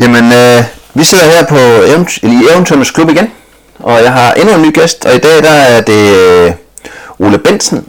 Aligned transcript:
Jamen, 0.00 0.32
øh, 0.32 0.64
vi 0.94 1.04
sidder 1.04 1.24
her 1.24 1.44
på 1.44 1.56
eventy- 1.84 2.26
i 2.26 2.46
Eventyrens 2.52 2.90
Klub 2.90 3.10
igen, 3.10 3.30
og 3.78 4.02
jeg 4.02 4.12
har 4.12 4.32
endnu 4.32 4.54
en 4.54 4.62
ny 4.62 4.74
gæst, 4.74 5.04
og 5.06 5.14
i 5.14 5.18
dag 5.18 5.42
der 5.42 5.50
er 5.50 5.80
det 5.80 6.16
øh, 6.16 6.52
Ole 7.18 7.38
Bensen 7.38 7.84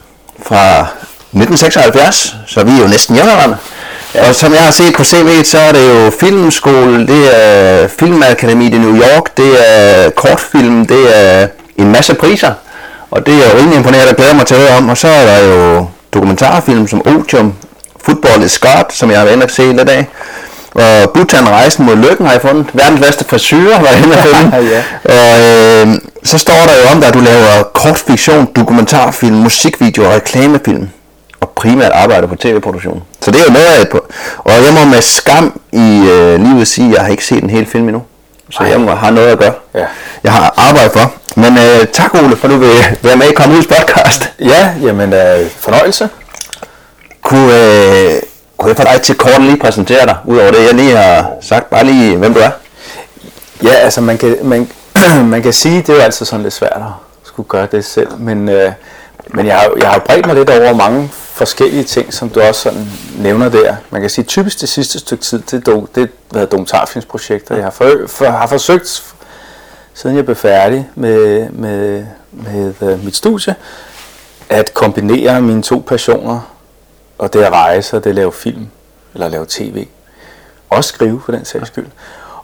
fra 0.45 0.79
1976, 0.79 2.35
så 2.47 2.63
vi 2.63 2.71
er 2.71 2.81
jo 2.81 2.87
næsten 2.87 3.15
jævnaldrende. 3.15 3.57
Ja. 4.15 4.29
Og 4.29 4.35
som 4.35 4.53
jeg 4.53 4.63
har 4.63 4.71
set 4.71 4.93
på 4.95 5.01
CV'et, 5.03 5.43
så 5.43 5.59
er 5.59 5.71
det 5.71 5.89
jo 5.89 6.11
filmskole, 6.19 7.07
det 7.07 7.43
er 7.43 7.87
Filmakademiet 7.99 8.73
i 8.73 8.77
New 8.77 8.95
York, 8.97 9.37
det 9.37 9.55
er 9.67 10.09
kortfilm, 10.09 10.85
det 10.85 11.17
er 11.17 11.47
en 11.77 11.91
masse 11.91 12.13
priser, 12.13 12.53
og 13.11 13.25
det 13.25 13.33
er 13.33 13.51
jo 13.51 13.57
rimelig 13.59 13.77
imponerende, 13.77 14.09
og 14.09 14.15
glæder 14.15 14.33
mig 14.33 14.45
til 14.45 14.55
at 14.55 14.61
høre 14.61 14.77
om. 14.77 14.89
Og 14.89 14.97
så 14.97 15.07
er 15.07 15.25
der 15.25 15.47
jo 15.47 15.87
dokumentarfilm 16.13 16.87
som 16.87 17.07
Otium, 17.07 17.53
Football 18.05 18.43
is 18.43 18.59
God, 18.59 18.83
som 18.89 19.11
jeg 19.11 19.17
har 19.19 19.25
været 19.25 19.35
inde 19.35 19.45
og 19.45 19.51
se 19.51 19.71
lidt 19.73 19.89
af. 19.89 20.05
Og 20.75 21.11
Bhutan 21.13 21.49
Rejsen 21.49 21.85
mod 21.85 21.95
Lykken 21.95 22.25
har 22.25 22.33
jeg 22.33 22.41
fundet. 22.41 22.65
Verdens 22.73 23.01
bedste 23.01 23.25
frisyrer 23.25 23.81
var 23.81 23.87
jeg 23.87 24.03
finde. 24.03 24.57
Ja. 24.71 24.83
Og 25.03 25.39
øh, 25.87 25.99
så 26.23 26.37
står 26.37 26.53
der 26.53 26.73
jo 26.83 26.89
om 26.91 26.99
dig, 26.99 27.07
at 27.07 27.13
du 27.13 27.19
laver 27.19 27.63
kortfiktion, 27.73 28.47
dokumentarfilm, 28.55 29.35
musikvideo 29.35 30.03
og 30.05 30.11
reklamefilm. 30.13 30.89
Og 31.41 31.49
primært 31.49 31.91
arbejder 31.91 32.27
på 32.27 32.35
tv-produktion. 32.35 33.03
Så 33.21 33.31
det 33.31 33.39
er 33.39 33.43
jo 33.47 33.51
noget 33.51 33.65
af 33.65 33.81
et 33.81 33.89
på. 33.89 34.05
Og 34.37 34.51
jeg 34.51 34.73
må 34.73 34.85
med 34.85 35.01
skam 35.01 35.59
i 35.71 36.07
øh, 36.11 36.43
livet 36.43 36.67
sige, 36.67 36.87
at 36.87 36.93
jeg 36.93 37.01
har 37.01 37.09
ikke 37.09 37.25
set 37.25 37.43
en 37.43 37.49
hel 37.49 37.65
film 37.65 37.83
endnu. 37.87 38.03
Så 38.51 38.63
jeg 38.63 38.81
må 38.81 38.95
have 38.95 39.13
noget 39.13 39.27
at 39.27 39.39
gøre. 39.39 39.53
Ja. 39.73 39.85
Jeg 40.23 40.31
har 40.31 40.53
arbejdet 40.57 40.91
for. 40.91 41.13
Men 41.35 41.57
øh, 41.57 41.87
tak 41.93 42.13
Ole, 42.13 42.35
for 42.37 42.47
du 42.47 42.57
vil 42.57 42.69
være 43.01 43.15
med 43.15 43.27
i 43.27 43.33
Komme 43.33 43.57
Ud 43.57 43.63
podcast. 43.63 44.29
Ja, 44.39 44.69
jamen 44.83 45.13
øh, 45.13 45.49
fornøjelse. 45.59 46.09
Kunne, 47.21 47.53
øh, 47.53 48.21
kunne 48.61 48.69
jeg 48.69 48.77
få 48.77 48.83
dig 48.93 49.01
til 49.01 49.15
kort 49.15 49.41
lige 49.41 49.57
præsentere 49.57 50.05
dig, 50.05 50.17
udover 50.25 50.51
det 50.51 50.65
jeg 50.65 50.73
lige 50.73 50.95
har 50.95 51.31
sagt, 51.41 51.69
bare 51.69 51.83
lige 51.83 52.17
hvem 52.17 52.33
du 52.33 52.39
er? 52.39 52.51
Ja, 53.63 53.73
altså 53.73 54.01
man 54.01 54.17
kan, 54.17 54.37
man, 54.43 54.71
man 55.33 55.41
kan 55.41 55.53
sige, 55.53 55.77
det 55.77 55.89
er 55.89 55.93
jo 55.93 55.99
altid 55.99 56.25
sådan 56.25 56.43
lidt 56.43 56.53
svært 56.53 56.75
at 56.75 56.91
skulle 57.23 57.49
gøre 57.49 57.67
det 57.71 57.85
selv, 57.85 58.19
men, 58.19 58.49
øh, 58.49 58.71
men 59.27 59.45
jeg, 59.45 59.55
har, 59.55 59.71
jeg 59.81 59.89
har 59.89 59.99
bredt 59.99 60.25
mig 60.25 60.35
lidt 60.35 60.49
over 60.49 60.73
mange 60.73 61.09
forskellige 61.13 61.83
ting, 61.83 62.13
som 62.13 62.29
du 62.29 62.41
også 62.41 62.61
sådan 62.61 62.87
nævner 63.17 63.49
der. 63.49 63.75
Man 63.89 64.01
kan 64.01 64.09
sige, 64.09 64.25
typisk 64.25 64.61
det 64.61 64.69
sidste 64.69 64.99
stykke 64.99 65.23
tid, 65.23 65.39
det 65.39 65.67
er, 65.67 65.85
det 65.95 65.97
har 65.97 66.07
været 66.33 66.51
dokumentarfilmsprojekter. 66.51 67.55
Jeg 67.55 67.63
har, 67.63 67.71
for, 67.71 67.91
for, 68.07 68.25
har 68.25 68.47
forsøgt, 68.47 69.03
siden 69.93 70.15
jeg 70.15 70.25
blev 70.25 70.35
færdig 70.35 70.89
med, 70.95 71.49
med, 71.49 72.05
med 72.31 72.73
øh, 72.81 73.05
mit 73.05 73.15
studie, 73.15 73.55
at 74.49 74.73
kombinere 74.73 75.41
mine 75.41 75.63
to 75.63 75.83
passioner, 75.87 76.50
og 77.21 77.33
det 77.33 77.43
at 77.43 77.51
rejse, 77.51 77.97
og 77.97 78.03
det 78.03 78.09
at 78.09 78.15
lave 78.15 78.31
film, 78.31 78.67
eller 79.13 79.27
lave 79.27 79.45
tv. 79.49 79.87
Også 80.69 80.87
skrive, 80.87 81.21
for 81.25 81.31
den 81.31 81.45
sags 81.45 81.67
skyld. 81.67 81.87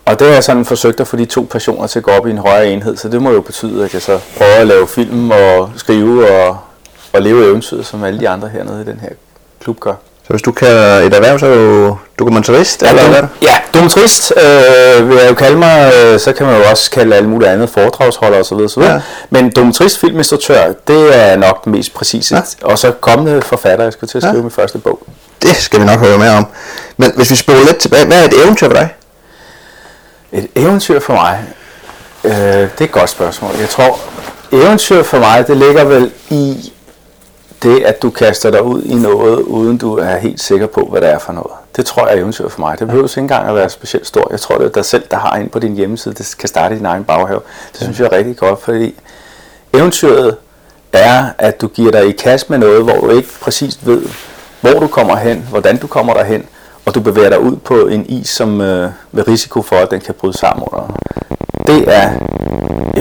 Og 0.05 0.19
det 0.19 0.27
har 0.27 0.33
jeg 0.33 0.43
sådan 0.43 0.65
forsøgt 0.65 0.99
at 0.99 1.07
få 1.07 1.17
de 1.17 1.25
to 1.25 1.47
passioner 1.51 1.87
til 1.87 1.99
at 1.99 2.03
gå 2.03 2.11
op 2.11 2.27
i 2.27 2.29
en 2.31 2.37
højere 2.37 2.67
enhed, 2.67 2.97
så 2.97 3.09
det 3.09 3.21
må 3.21 3.31
jo 3.31 3.41
betyde, 3.41 3.85
at 3.85 3.93
jeg 3.93 4.01
så 4.01 4.19
prøver 4.37 4.55
at 4.55 4.67
lave 4.67 4.87
film 4.87 5.31
og 5.31 5.71
skrive 5.75 6.31
og, 6.31 6.59
og 7.13 7.21
leve 7.21 7.45
eventyret, 7.45 7.85
som 7.85 8.03
alle 8.03 8.19
de 8.19 8.29
andre 8.29 8.49
hernede 8.49 8.81
i 8.81 8.85
den 8.85 8.99
her 8.99 9.09
klub 9.59 9.79
gør. 9.79 9.93
Så 10.27 10.33
hvis 10.33 10.41
du 10.41 10.51
kan 10.51 10.67
et 10.67 11.13
erhverv, 11.13 11.39
så 11.39 11.45
er 11.45 11.55
du 11.55 11.97
dokumentarist, 12.19 12.83
eller 12.83 13.07
hvad 13.07 13.17
er 13.17 13.21
du? 13.21 13.27
Ja, 13.41 13.55
dokumentarist 13.73 14.33
øh, 14.37 15.09
vil 15.09 15.17
jeg 15.17 15.29
jo 15.29 15.33
kalde 15.35 15.57
mig, 15.57 15.91
øh, 15.95 16.19
så 16.19 16.33
kan 16.33 16.45
man 16.45 16.55
jo 16.61 16.69
også 16.69 16.91
kalde 16.91 17.15
alle 17.15 17.29
mulige 17.29 17.49
andre 17.49 17.67
foredragsholder 17.67 18.39
osv. 18.39 18.53
osv. 18.53 18.81
Ja. 18.81 18.93
Ja. 18.93 19.01
Men 19.29 19.49
dokumentarist, 19.49 19.99
filminstruktør, 19.99 20.73
det 20.87 21.15
er 21.25 21.35
nok 21.35 21.63
den 21.65 21.71
mest 21.71 21.93
præcise. 21.93 22.35
Ja. 22.35 22.41
Ja. 22.61 22.67
Og 22.67 22.79
så 22.79 22.91
kommende 22.91 23.41
forfatter, 23.41 23.83
jeg 23.85 23.93
skal 23.93 24.07
til 24.07 24.17
at 24.17 24.21
skrive 24.21 24.33
Ja. 24.33 24.37
ja. 24.37 24.41
min 24.41 24.51
første 24.51 24.77
bog. 24.77 24.99
Det 25.41 25.55
skal 25.55 25.79
vi 25.79 25.85
nok 25.85 25.99
høre 25.99 26.17
mere 26.17 26.31
om. 26.37 26.45
Men 26.97 27.11
hvis 27.15 27.31
vi 27.31 27.35
spoler 27.35 27.59
lidt 27.65 27.77
tilbage, 27.77 28.05
hvad 28.05 28.19
er 28.21 28.23
et 28.25 28.43
eventyr 28.43 28.67
for 28.67 28.73
dig? 28.73 28.89
Et 30.31 30.47
eventyr 30.55 30.99
for 30.99 31.13
mig, 31.13 31.39
øh, 32.23 32.31
det 32.31 32.71
er 32.79 32.83
et 32.83 32.91
godt 32.91 33.09
spørgsmål. 33.09 33.51
Jeg 33.59 33.69
tror, 33.69 33.99
eventyr 34.51 35.03
for 35.03 35.19
mig, 35.19 35.47
det 35.47 35.57
ligger 35.57 35.83
vel 35.83 36.11
i 36.29 36.71
det, 37.63 37.83
at 37.83 38.01
du 38.01 38.09
kaster 38.09 38.51
dig 38.51 38.63
ud 38.63 38.81
i 38.83 38.95
noget, 38.95 39.41
uden 39.41 39.77
du 39.77 39.97
er 39.97 40.17
helt 40.17 40.41
sikker 40.41 40.67
på, 40.67 40.87
hvad 40.91 41.01
det 41.01 41.09
er 41.09 41.19
for 41.19 41.33
noget. 41.33 41.51
Det 41.75 41.85
tror 41.85 42.07
jeg 42.07 42.15
er 42.15 42.19
eventyr 42.21 42.49
for 42.49 42.59
mig. 42.59 42.79
Det 42.79 42.87
behøver 42.87 43.07
ikke 43.07 43.19
engang 43.21 43.49
at 43.49 43.55
være 43.55 43.69
specielt 43.69 44.07
stort. 44.07 44.27
Jeg 44.31 44.39
tror, 44.39 44.57
det 44.57 44.65
er 44.65 44.69
dig 44.69 44.85
selv, 44.85 45.03
der 45.11 45.17
har 45.17 45.37
ind 45.37 45.49
på 45.49 45.59
din 45.59 45.75
hjemmeside, 45.75 46.13
det 46.15 46.35
kan 46.39 46.49
starte 46.49 46.75
i 46.75 46.77
din 46.77 46.85
egen 46.85 47.03
baghave. 47.03 47.41
Det 47.71 47.81
synes 47.81 47.99
jeg 47.99 48.05
er 48.05 48.11
rigtig 48.11 48.37
godt, 48.37 48.61
fordi 48.61 48.95
eventyret 49.73 50.35
er, 50.93 51.25
at 51.37 51.61
du 51.61 51.67
giver 51.67 51.91
dig 51.91 52.07
i 52.07 52.11
kast 52.11 52.49
med 52.49 52.57
noget, 52.57 52.83
hvor 52.83 52.99
du 52.99 53.09
ikke 53.09 53.29
præcis 53.41 53.79
ved, 53.85 54.01
hvor 54.61 54.79
du 54.79 54.87
kommer 54.87 55.15
hen, 55.15 55.47
hvordan 55.49 55.77
du 55.77 55.87
kommer 55.87 56.13
derhen, 56.13 56.45
og 56.85 56.95
du 56.95 56.99
bevæger 56.99 57.29
dig 57.29 57.39
ud 57.39 57.55
på 57.55 57.87
en 57.87 58.05
is, 58.05 58.29
som 58.29 58.61
øh, 58.61 58.91
med 59.11 59.27
risiko 59.27 59.61
for, 59.61 59.75
at 59.75 59.91
den 59.91 60.01
kan 60.01 60.13
bryde 60.13 60.37
sammen 60.37 60.67
under. 60.71 60.97
Det 61.67 61.83
er 62.01 62.07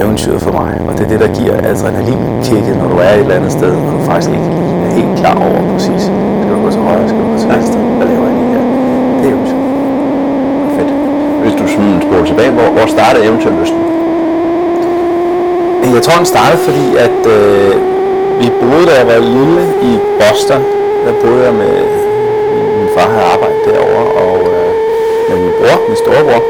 eventyret 0.03 0.41
for 0.47 0.53
mig, 0.61 0.73
og 0.89 0.93
det 0.97 1.03
er 1.07 1.11
det, 1.15 1.21
der 1.25 1.31
giver 1.39 1.55
adrenalinkicket, 1.71 2.75
når 2.81 2.89
du 2.93 2.97
er 3.07 3.11
et 3.15 3.21
eller 3.21 3.35
andet 3.39 3.53
sted, 3.59 3.73
og 3.87 3.93
du 3.93 4.01
faktisk 4.11 4.31
ikke 4.37 4.49
er 4.87 4.93
helt 5.01 5.15
klar 5.21 5.37
over 5.47 5.61
præcis, 5.73 6.03
skal 6.43 6.51
du 6.55 6.59
gå 6.65 6.71
til 6.77 6.81
højre, 6.89 7.09
skal 7.09 7.21
du 7.25 7.29
gå 7.33 7.39
til 7.43 7.49
venstre, 7.55 7.79
hvad 7.99 8.07
laver 8.11 8.27
jeg 8.29 8.37
lige 8.39 8.51
her? 8.55 8.65
Det 9.21 9.27
er 9.29 9.33
eventyr. 9.35 9.59
Fedt. 10.77 10.91
Hvis 11.43 11.55
du 11.61 11.65
sådan 11.75 11.97
spoler 12.07 12.27
tilbage, 12.31 12.51
hvor, 12.57 12.69
hvor 12.77 12.87
startede 12.97 13.25
eventyrlysten? 13.29 13.81
Jeg 15.97 16.03
tror, 16.03 16.17
den 16.23 16.29
startede, 16.35 16.61
fordi 16.69 16.87
at 17.07 17.21
øh, 17.37 17.73
vi 18.41 18.47
boede, 18.61 18.85
da 18.91 18.95
jeg 19.01 19.07
var 19.13 19.19
lille 19.39 19.63
i 19.91 19.93
Boston. 20.21 20.63
Der 21.05 21.13
boede 21.23 21.43
jeg 21.49 21.55
med 21.63 21.75
min, 22.77 22.89
far 22.95 23.09
havde 23.15 23.27
arbejdet 23.35 23.61
derovre, 23.69 24.05
og 24.23 24.35
øh, 24.55 24.71
med 25.29 25.37
min 25.45 25.53
bror, 25.59 25.77
min 25.89 25.99
storebror. 26.05 26.43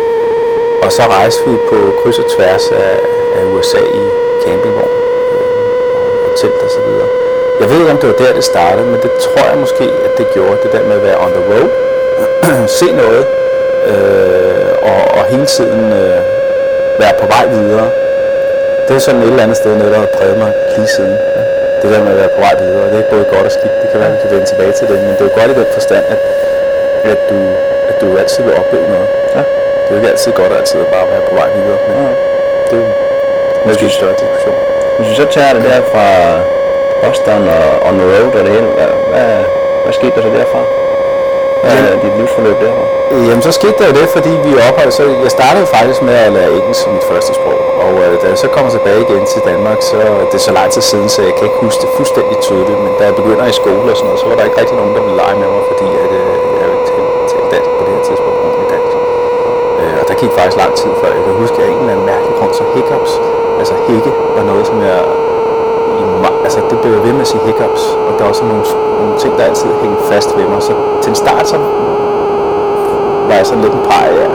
Og 0.85 0.93
så 0.93 1.03
rejste 1.17 1.41
vi 1.51 1.57
på 1.71 1.79
kryds 2.01 2.19
og 2.19 2.27
tværs 2.37 2.65
af, 2.85 2.97
af 3.37 3.43
USA 3.55 3.83
i 4.03 4.03
campingvogn 4.45 4.95
øh, 5.35 6.27
og 6.27 6.31
telt 6.41 6.61
og 6.67 6.71
så 6.77 6.81
videre. 6.89 7.09
Jeg 7.61 7.67
ved 7.71 7.79
ikke, 7.81 7.93
om 7.97 7.99
det 7.99 8.09
var 8.09 8.19
der, 8.25 8.33
det 8.41 8.45
startede, 8.45 8.87
men 8.93 9.01
det 9.05 9.11
tror 9.25 9.45
jeg 9.51 9.59
måske, 9.65 9.85
at 10.07 10.13
det 10.19 10.27
gjorde. 10.35 10.57
Det 10.63 10.73
der 10.73 10.83
med 10.89 10.97
at 11.01 11.05
være 11.09 11.19
on 11.25 11.33
the 11.37 11.45
road, 11.53 11.69
se 12.81 12.89
noget, 13.03 13.25
øh, 13.91 14.71
og, 14.91 15.01
og 15.19 15.23
hele 15.33 15.47
tiden 15.47 15.85
øh, 16.03 16.21
være 17.03 17.15
på 17.21 17.27
vej 17.35 17.45
videre. 17.57 17.91
Det 18.89 18.97
er 18.97 19.03
sådan 19.07 19.23
et 19.23 19.29
eller 19.29 19.43
andet 19.43 19.57
sted 19.57 19.77
noget, 19.77 19.93
der 19.93 19.99
har 19.99 20.11
præget 20.19 20.39
mig 20.39 20.53
lige 20.77 20.89
siden. 20.97 21.17
Det 21.83 21.89
der 21.93 22.01
med 22.05 22.13
at 22.15 22.19
være 22.23 22.33
på 22.37 22.41
vej 22.47 22.55
videre, 22.63 22.87
det 22.93 22.99
er 22.99 23.11
både 23.15 23.25
godt 23.35 23.47
og 23.51 23.53
skidt. 23.59 23.75
Det 23.83 23.89
kan 23.91 24.01
være, 24.01 24.09
at 24.11 24.15
vi 24.15 24.21
kan 24.23 24.31
vende 24.31 24.47
tilbage 24.53 24.73
til 24.79 24.87
det, 24.89 24.97
men 25.05 25.13
det 25.17 25.23
er 25.25 25.29
jo 25.31 25.35
godt 25.39 25.51
i 25.51 25.55
den 25.61 25.69
forstand, 25.79 26.05
at, 26.15 26.21
at, 27.13 27.21
du, 27.31 27.39
at 27.91 27.97
du 28.01 28.07
altid 28.21 28.43
vil 28.45 28.55
opleve 28.61 28.87
noget. 28.95 29.09
Ja. 29.37 29.43
Det 29.87 29.93
er 29.93 29.97
jo 29.97 30.01
ikke 30.01 30.11
altid 30.15 30.33
godt 30.41 30.53
altid 30.61 30.79
at 30.81 30.87
bare 30.97 31.07
være 31.13 31.25
på 31.29 31.35
vej 31.41 31.49
videre, 31.57 31.79
men 31.89 31.97
det 32.69 32.75
er 32.79 32.83
jo 32.83 32.89
måske 33.67 33.85
en 33.85 33.95
større 34.01 34.17
diskussion. 34.23 34.59
Hvis 34.97 35.09
vi 35.11 35.15
så 35.23 35.27
tager 35.37 35.53
det 35.57 35.63
der 35.69 35.81
fra 35.93 36.07
Boston 37.03 37.43
og 37.59 37.67
on 37.89 37.95
the 38.01 38.07
road 38.15 38.31
og 38.39 38.43
det 38.47 38.53
hele, 38.57 38.69
hvad, 38.77 38.91
hvad, 39.13 39.31
hvad 39.85 39.93
skete 39.99 40.13
der 40.17 40.23
så 40.27 40.31
derfra? 40.39 40.63
Hvad 41.63 41.73
er 41.93 41.99
dit 42.05 42.15
livsforløb 42.19 42.57
derfra? 42.65 42.85
Jamen, 43.29 43.43
så 43.49 43.53
skete 43.61 43.77
der 43.81 43.87
jo 43.91 43.95
det, 44.01 44.07
fordi 44.17 44.33
vi 44.45 44.51
opholdt, 44.69 44.95
så 44.99 45.03
jeg 45.25 45.33
startede 45.39 45.67
faktisk 45.77 46.01
med 46.09 46.17
at 46.27 46.33
lære 46.37 46.51
engelsk 46.59 46.81
som 46.83 46.91
mit 46.97 47.07
første 47.11 47.33
sprog. 47.39 47.61
Og 47.85 47.93
øh, 48.05 48.13
da 48.23 48.27
jeg 48.33 48.39
så 48.45 48.49
kommer 48.55 48.71
tilbage 48.77 49.01
igen 49.07 49.23
til 49.33 49.41
Danmark, 49.51 49.79
så 49.91 49.99
det 50.31 50.37
er 50.41 50.45
så 50.49 50.53
lang 50.59 50.69
tid 50.75 50.83
siden, 50.91 51.09
så 51.15 51.19
jeg 51.29 51.35
kan 51.37 51.45
ikke 51.49 51.61
huske 51.67 51.81
det 51.85 51.91
fuldstændig 51.99 52.37
tydeligt. 52.49 52.79
Men 52.85 52.93
da 52.99 53.03
jeg 53.11 53.15
begynder 53.21 53.47
i 53.53 53.55
skole 53.63 53.89
og 53.93 53.97
sådan 53.97 54.07
noget, 54.09 54.21
så 54.23 54.27
var 54.29 54.37
der 54.39 54.45
ikke 54.49 54.59
rigtig 54.61 54.77
nogen, 54.81 54.95
der 54.97 55.03
ville 55.07 55.19
lege 55.23 55.37
med 55.43 55.49
mig, 55.55 55.63
fordi 55.71 55.89
at, 56.05 56.11
øh, 56.21 56.33
jeg 56.59 56.65
jo 56.69 56.73
ikke 56.79 56.91
talte 57.31 57.49
dansk 57.55 57.71
på 57.79 57.83
det 57.87 57.93
her 57.97 58.05
tidspunkt 58.11 58.46
der 60.17 60.23
gik 60.23 60.33
faktisk 60.39 60.57
lang 60.65 60.73
tid 60.81 60.91
før. 61.01 61.09
Jeg 61.19 61.23
kan 61.27 61.35
huske, 61.43 61.57
at 61.63 61.69
en 61.73 61.79
eller 61.83 61.93
anden 61.93 62.07
mærkelig 62.13 62.35
grund, 62.39 62.53
så 62.61 62.65
hiccups, 62.75 63.13
altså 63.61 63.75
hække, 63.89 64.11
var 64.37 64.45
noget, 64.51 64.67
som 64.67 64.77
jeg 64.91 64.99
i 66.01 66.03
altså 66.47 66.59
det 66.71 66.79
blev 66.81 66.93
jeg 66.97 67.03
ved 67.07 67.13
med 67.13 67.21
at 67.27 67.31
sige 67.33 67.43
hiccups, 67.49 67.83
og 68.07 68.11
der 68.17 68.23
var 68.25 68.31
også 68.35 68.45
nogle, 68.45 68.65
nogle 69.01 69.17
ting, 69.23 69.33
der 69.39 69.45
altid 69.51 69.69
hængte 69.83 70.03
fast 70.13 70.29
ved 70.39 70.47
mig. 70.53 70.63
Så 70.63 70.73
til 71.03 71.11
en 71.11 71.19
start, 71.25 71.49
så 71.53 71.57
var 73.29 73.35
jeg 73.41 73.47
sådan 73.47 73.63
lidt 73.65 73.75
en 73.79 73.85
pege 73.91 74.13
ja. 74.23 74.29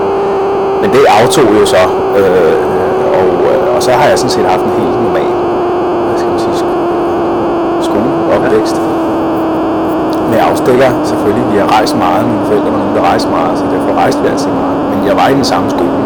Men 0.81 0.87
det 0.95 1.01
aftog 1.21 1.47
jo 1.59 1.65
så, 1.65 1.83
øh, 2.19 2.55
og, 3.19 3.27
øh, 3.51 3.75
og 3.75 3.83
så 3.83 3.91
har 3.91 4.07
jeg 4.09 4.17
sådan 4.19 4.29
set 4.37 4.45
haft 4.53 4.63
en 4.69 4.73
helt 4.81 4.95
normal, 5.07 5.33
hvad 6.07 6.17
skal 6.19 6.29
man 6.33 6.39
sige, 6.39 6.55
sk- 6.61 6.81
Ja 8.31 9.00
med 10.31 10.39
afstikker 10.49 10.89
selvfølgelig, 11.11 11.45
vi 11.53 11.57
har 11.61 11.67
rejst 11.77 11.95
meget, 12.03 12.21
mine 12.31 12.45
forældre 12.47 12.69
var 12.73 12.79
nogen, 12.83 12.95
der 12.95 13.03
rejste 13.11 13.29
meget, 13.37 13.53
så 13.59 13.65
derfor 13.73 13.91
rejste 14.03 14.19
vi 14.23 14.27
altid 14.33 14.51
meget. 14.61 14.77
Men 14.91 14.99
jeg 15.09 15.15
var 15.21 15.27
i 15.33 15.35
den 15.39 15.47
samme 15.51 15.67
skole, 15.75 16.01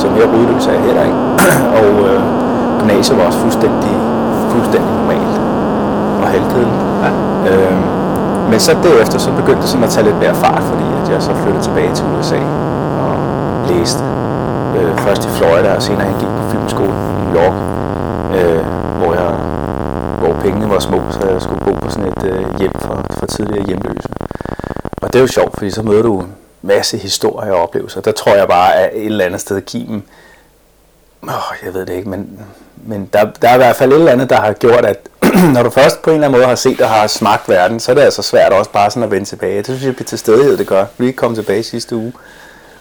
så 0.00 0.06
mere 0.16 0.26
rydløs 0.32 0.66
er 0.66 0.72
jeg 0.78 0.82
heller 0.88 1.04
ikke. 1.08 1.18
og 1.80 1.90
øh, 2.08 2.20
gymnasiet 2.78 3.18
var 3.18 3.24
også 3.28 3.38
fuldstændig, 3.38 3.94
fuldstændig 4.52 4.90
normalt 5.00 5.36
og 6.22 6.26
halvkedeligt. 6.34 6.82
Ja. 7.04 7.10
Øh, 7.50 7.76
men 8.50 8.60
så 8.60 8.72
derefter 8.82 9.18
så 9.18 9.30
begyndte 9.40 9.62
det 9.62 9.70
sådan 9.72 9.84
at 9.84 9.90
tage 9.90 10.06
lidt 10.08 10.18
mere 10.24 10.34
fart, 10.34 10.62
fordi 10.70 10.86
at 11.00 11.06
jeg 11.12 11.22
så 11.22 11.32
flyttede 11.42 11.64
tilbage 11.64 11.92
til 11.94 12.04
USA 12.18 12.40
og 13.06 13.14
læste 13.70 14.02
øh, 14.76 14.92
først 15.04 15.24
i 15.24 15.28
Florida, 15.36 15.70
og 15.76 15.82
senere 15.82 16.06
jeg 16.12 16.16
gik 16.22 16.32
på 16.38 16.44
filmskole 16.50 16.94
i 17.12 17.14
New 17.24 17.34
York, 17.42 17.56
øh, 18.38 18.62
hvor 19.00 19.12
jeg 19.14 19.32
hvor 20.20 20.32
pengene 20.42 20.70
var 20.70 20.78
små, 20.78 21.00
så 21.10 21.20
jeg 21.32 21.42
skulle 21.42 21.60
bo 21.64 21.72
på 21.82 21.90
sådan 21.90 22.12
et 22.12 22.22
øh, 22.32 22.58
hjem 22.58 22.72
tidligere 23.38 23.66
hjemløse. 23.66 24.08
Og 25.02 25.12
det 25.12 25.14
er 25.16 25.20
jo 25.20 25.26
sjovt, 25.26 25.54
fordi 25.54 25.70
så 25.70 25.82
møder 25.82 26.02
du 26.02 26.24
masse 26.62 26.98
historier 26.98 27.52
og 27.52 27.62
oplevelser. 27.62 28.00
Der 28.00 28.12
tror 28.12 28.34
jeg 28.34 28.48
bare, 28.48 28.74
at 28.74 28.90
et 28.94 29.06
eller 29.06 29.24
andet 29.24 29.40
sted 29.40 29.60
kimen, 29.60 30.04
dem, 31.20 31.28
åh, 31.28 31.64
jeg 31.64 31.74
ved 31.74 31.86
det 31.86 31.92
ikke, 31.92 32.08
men, 32.08 32.40
men 32.76 33.10
der, 33.12 33.30
der 33.42 33.48
er 33.48 33.54
i 33.54 33.56
hvert 33.56 33.76
fald 33.76 33.92
et 33.92 33.98
eller 33.98 34.12
andet, 34.12 34.30
der 34.30 34.40
har 34.40 34.52
gjort, 34.52 34.84
at 34.84 35.08
når 35.54 35.62
du 35.62 35.70
først 35.70 36.02
på 36.02 36.10
en 36.10 36.14
eller 36.14 36.26
anden 36.26 36.38
måde 36.38 36.48
har 36.48 36.54
set 36.54 36.80
og 36.80 36.88
har 36.88 37.06
smagt 37.06 37.48
verden, 37.48 37.80
så 37.80 37.92
er 37.92 37.94
det 37.94 38.02
altså 38.02 38.22
svært 38.22 38.52
også 38.52 38.70
bare 38.70 38.90
sådan 38.90 39.02
at 39.02 39.10
vende 39.10 39.26
tilbage. 39.26 39.56
Det 39.56 39.66
synes 39.66 39.82
jeg, 39.82 39.94
at 40.00 40.06
til 40.06 40.18
stedighed 40.18 40.56
det 40.56 40.66
gør. 40.66 40.84
Vi 40.98 41.12
kom 41.12 41.34
tilbage 41.34 41.62
sidste 41.62 41.96
uge, 41.96 42.12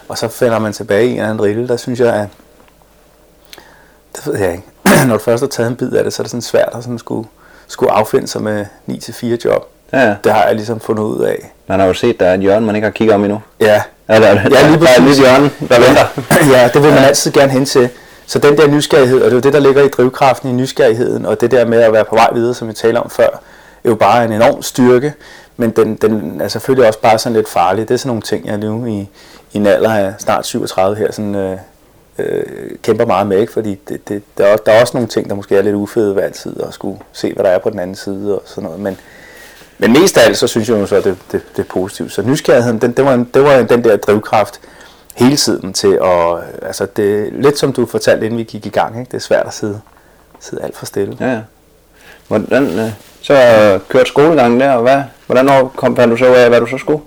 og 0.07 0.17
så 0.17 0.27
finder 0.27 0.59
man 0.59 0.73
tilbage 0.73 1.05
i 1.05 1.09
en 1.09 1.15
eller 1.15 1.29
anden 1.29 1.43
rille. 1.43 1.67
Der 1.67 1.77
synes 1.77 1.99
jeg, 1.99 2.13
at 2.15 2.27
det 4.15 4.27
ved 4.27 4.39
jeg 4.39 4.51
ikke. 4.51 4.63
når 5.07 5.17
du 5.17 5.23
først 5.23 5.41
har 5.41 5.47
taget 5.47 5.69
en 5.69 5.75
bid 5.75 5.93
af 5.93 6.03
det, 6.03 6.13
så 6.13 6.21
er 6.21 6.23
det 6.23 6.31
sådan 6.31 6.41
svært 6.41 6.69
at 6.73 6.83
sådan 6.83 6.99
skulle, 6.99 7.27
skulle 7.67 7.91
affinde 7.91 8.27
sig 8.27 8.41
med 8.41 8.65
9-4 8.89 9.25
job. 9.45 9.67
Ja, 9.93 9.99
ja. 10.07 10.15
Det 10.23 10.31
har 10.31 10.43
jeg 10.45 10.55
ligesom 10.55 10.79
fundet 10.79 11.03
ud 11.03 11.19
af. 11.23 11.51
Man 11.67 11.79
har 11.79 11.87
jo 11.87 11.93
set, 11.93 12.19
der 12.19 12.25
er 12.25 12.33
et 12.33 12.39
hjørne, 12.39 12.65
man 12.65 12.75
ikke 12.75 12.85
har 12.85 12.91
kigget 12.91 13.15
om 13.15 13.23
endnu. 13.23 13.41
Ja, 13.59 13.81
Eller, 14.09 14.27
Ja, 14.27 14.33
ja, 14.33 14.67
lige 14.67 14.79
der 14.79 14.87
er 14.87 14.97
et 14.97 15.03
lille 15.03 15.19
hjørne, 15.21 15.49
der 15.69 15.79
venter. 15.87 16.05
ja, 16.57 16.69
det 16.73 16.83
vil 16.83 16.89
man 16.93 17.03
altid 17.03 17.31
gerne 17.31 17.51
hen 17.51 17.65
til. 17.65 17.89
Så 18.25 18.39
den 18.39 18.57
der 18.57 18.67
nysgerrighed, 18.67 19.17
og 19.17 19.23
det 19.25 19.31
er 19.31 19.35
jo 19.35 19.39
det, 19.39 19.53
der 19.53 19.59
ligger 19.59 19.83
i 19.83 19.87
drivkraften 19.87 20.49
i 20.49 20.53
nysgerrigheden, 20.53 21.25
og 21.25 21.41
det 21.41 21.51
der 21.51 21.65
med 21.65 21.81
at 21.81 21.93
være 21.93 22.05
på 22.05 22.15
vej 22.15 22.29
videre, 22.33 22.53
som 22.53 22.67
vi 22.67 22.73
talte 22.73 22.97
om 22.97 23.09
før, 23.09 23.27
er 23.83 23.89
jo 23.89 23.95
bare 23.95 24.25
en 24.25 24.31
enorm 24.31 24.61
styrke, 24.61 25.13
men 25.57 25.69
den, 25.71 25.95
den 25.95 26.41
er 26.41 26.47
selvfølgelig 26.47 26.87
også 26.87 26.99
bare 26.99 27.17
sådan 27.19 27.35
lidt 27.35 27.49
farlig. 27.49 27.87
Det 27.87 27.93
er 27.93 27.97
sådan 27.97 28.07
nogle 28.09 28.21
ting, 28.21 28.47
jeg 28.47 28.57
nu 28.57 28.85
i, 28.85 29.09
i 29.53 29.57
en 29.57 29.67
alder 29.67 29.93
af 29.93 30.13
snart 30.17 30.45
37 30.45 30.95
her 30.95 31.11
sådan, 31.11 31.35
øh, 31.35 31.57
øh, 32.19 32.43
kæmper 32.83 33.05
meget 33.05 33.27
med, 33.27 33.37
ikke? 33.39 33.53
fordi 33.53 33.79
det, 33.89 34.07
det, 34.09 34.23
der, 34.37 34.45
er, 34.45 34.51
også- 34.51 34.63
der 34.65 34.71
er 34.71 34.81
også 34.81 34.97
nogle 34.97 35.07
ting, 35.07 35.29
der 35.29 35.35
måske 35.35 35.57
er 35.57 35.61
lidt 35.61 35.75
ufede 35.75 36.15
ved 36.15 36.23
altid, 36.23 36.55
at 36.67 36.73
skulle 36.73 36.99
se, 37.13 37.33
hvad 37.33 37.43
der 37.43 37.49
er 37.49 37.59
på 37.59 37.69
den 37.69 37.79
anden 37.79 37.95
side 37.95 38.35
og 38.35 38.41
sådan 38.45 38.63
noget, 38.63 38.79
men, 38.79 38.97
men 39.77 39.93
mest 39.93 40.17
af 40.17 40.25
alt, 40.25 40.37
så 40.37 40.47
synes 40.47 40.69
jeg 40.69 40.79
jo 40.79 40.85
så, 40.85 40.95
at 40.95 41.03
det, 41.03 41.17
det, 41.31 41.41
det 41.55 41.61
er 41.63 41.67
positivt. 41.69 42.11
Så 42.11 42.21
nysgerrigheden, 42.21 42.77
den, 42.81 42.91
det, 42.91 43.05
var, 43.05 43.13
en- 43.13 43.29
det 43.33 43.43
var 43.43 43.61
den 43.61 43.83
der 43.83 43.97
drivkraft 43.97 44.59
hele 45.15 45.37
tiden 45.37 45.73
til 45.73 45.99
at, 46.03 46.37
altså 46.61 46.85
det, 46.95 47.29
lidt 47.33 47.59
som 47.59 47.73
du 47.73 47.85
fortalte, 47.85 48.25
inden 48.25 48.37
vi 48.39 48.43
gik 48.43 48.65
i 48.65 48.69
gang, 48.69 48.99
ikke? 48.99 49.09
det 49.11 49.17
er 49.17 49.21
svært 49.21 49.45
at 49.47 49.53
sidde, 49.53 49.81
sidde 50.39 50.63
alt 50.63 50.77
for 50.77 50.85
stille. 50.85 51.17
Ja, 51.19 51.31
ja. 51.31 51.39
Hvordan, 52.27 52.79
øh, 52.79 52.89
så 53.21 53.33
kørte 53.89 54.05
skolegangen 54.09 54.59
der, 54.59 54.71
og 54.73 54.81
hvad, 54.81 55.01
hvordan 55.25 55.69
kom 55.75 55.95
fandt 55.95 56.11
du 56.11 56.17
så 56.17 56.29
ud 56.31 56.35
af, 56.35 56.49
hvad 56.49 56.59
du 56.59 56.65
så 56.65 56.77
skulle? 56.77 57.01